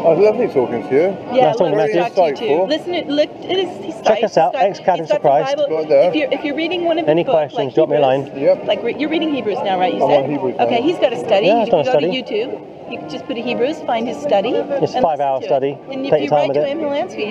Oh, 0.06 0.12
it's 0.14 0.22
lovely 0.22 0.48
talking 0.48 0.88
to 0.88 0.94
you. 0.94 1.02
Yeah, 1.36 1.48
Nice 1.48 1.58
talking 1.58 1.76
look, 1.76 1.92
to 1.92 2.10
talk 2.14 2.36
to 2.36 2.46
you 2.46 2.58
too. 2.58 2.64
Listen, 2.66 2.94
it, 2.94 3.08
look, 3.08 3.30
it 3.42 3.58
is. 3.58 3.84
He's 3.84 3.96
Check 4.06 4.24
us 4.24 4.38
out, 4.38 4.54
Ex-Catholics 4.56 5.10
he's 5.10 5.16
of 5.16 5.22
Christ. 5.22 5.56
Right 5.58 5.88
there. 5.90 6.10
If 6.10 6.16
you're 6.16 6.32
if 6.32 6.44
you're 6.44 6.56
reading 6.56 6.84
one 6.86 7.00
of 7.00 7.06
his 7.06 7.10
Any 7.12 7.24
books, 7.24 7.34
questions, 7.54 7.58
like 7.58 7.74
drop 7.76 7.90
me 7.90 7.96
a 7.98 8.00
line. 8.02 8.32
Yep. 8.38 8.66
Like 8.66 8.84
re- 8.84 8.96
you're 9.00 9.10
reading 9.10 9.34
Hebrews 9.34 9.58
now, 9.64 9.80
right? 9.80 9.94
You 9.96 10.04
I'm 10.04 10.10
said. 10.12 10.24
on 10.26 10.30
Hebrews 10.30 10.56
Okay, 10.60 10.80
now. 10.80 10.86
he's 10.86 11.00
got 11.00 11.14
a 11.14 11.18
study. 11.18 11.48
Yeah, 11.48 11.66
you 11.66 11.72
can 11.72 11.80
a 11.80 11.84
go 11.84 11.90
study. 11.90 12.12
to 12.12 12.34
YouTube. 12.34 12.92
You 12.92 13.00
can 13.00 13.10
just 13.10 13.26
put 13.26 13.36
a 13.36 13.42
Hebrews, 13.42 13.82
find 13.82 14.08
his 14.08 14.18
study. 14.22 14.52
It's 14.52 14.94
a 14.94 15.02
five-hour 15.02 15.42
study. 15.42 15.70
it. 15.72 15.80
And 15.92 16.06
if 16.06 16.12
Take 16.12 16.22
you 16.22 16.28
your 16.30 16.30
time 16.30 16.40
write 16.42 16.48
with 16.50 16.58
to 16.58 16.62
it. 16.62 16.70
him, 16.70 16.80
he'll 16.80 16.94
answer 16.94 17.20
you. 17.20 17.26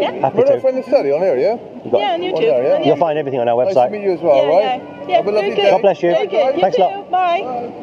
Yeah. 0.00 0.12
Happy 0.22 0.36
Where 0.36 0.46
do 0.46 0.52
I 0.52 0.54
to. 0.54 0.60
find 0.60 0.76
the 0.78 0.82
study 0.84 1.10
on 1.10 1.20
here? 1.20 1.34
Yeah. 1.36 1.58
Yeah, 1.90 2.14
on 2.14 2.20
YouTube. 2.20 2.38
there, 2.38 2.62
yeah. 2.62 2.74
On 2.76 2.84
You'll 2.84 2.96
find 2.96 3.18
everything 3.18 3.40
on 3.40 3.48
our 3.48 3.56
website. 3.56 3.74
Nice 3.74 3.86
to 3.86 3.90
meet 3.90 4.02
you 4.04 4.12
as 4.12 4.20
well, 4.20 4.46
right? 4.46 4.62
yeah. 4.80 5.06
Yeah, 5.08 5.16
Have 5.16 5.26
a 5.26 5.30
lovely 5.32 5.50
very 5.50 5.56
good. 5.56 5.62
day. 5.62 5.70
God 5.70 5.82
bless 5.82 6.00
you. 6.00 6.10
Very 6.12 6.26
good. 6.28 6.54
You 6.54 6.60
Thanks 6.60 6.78
a 6.78 6.80
lot. 6.80 7.10
Bye. 7.10 7.80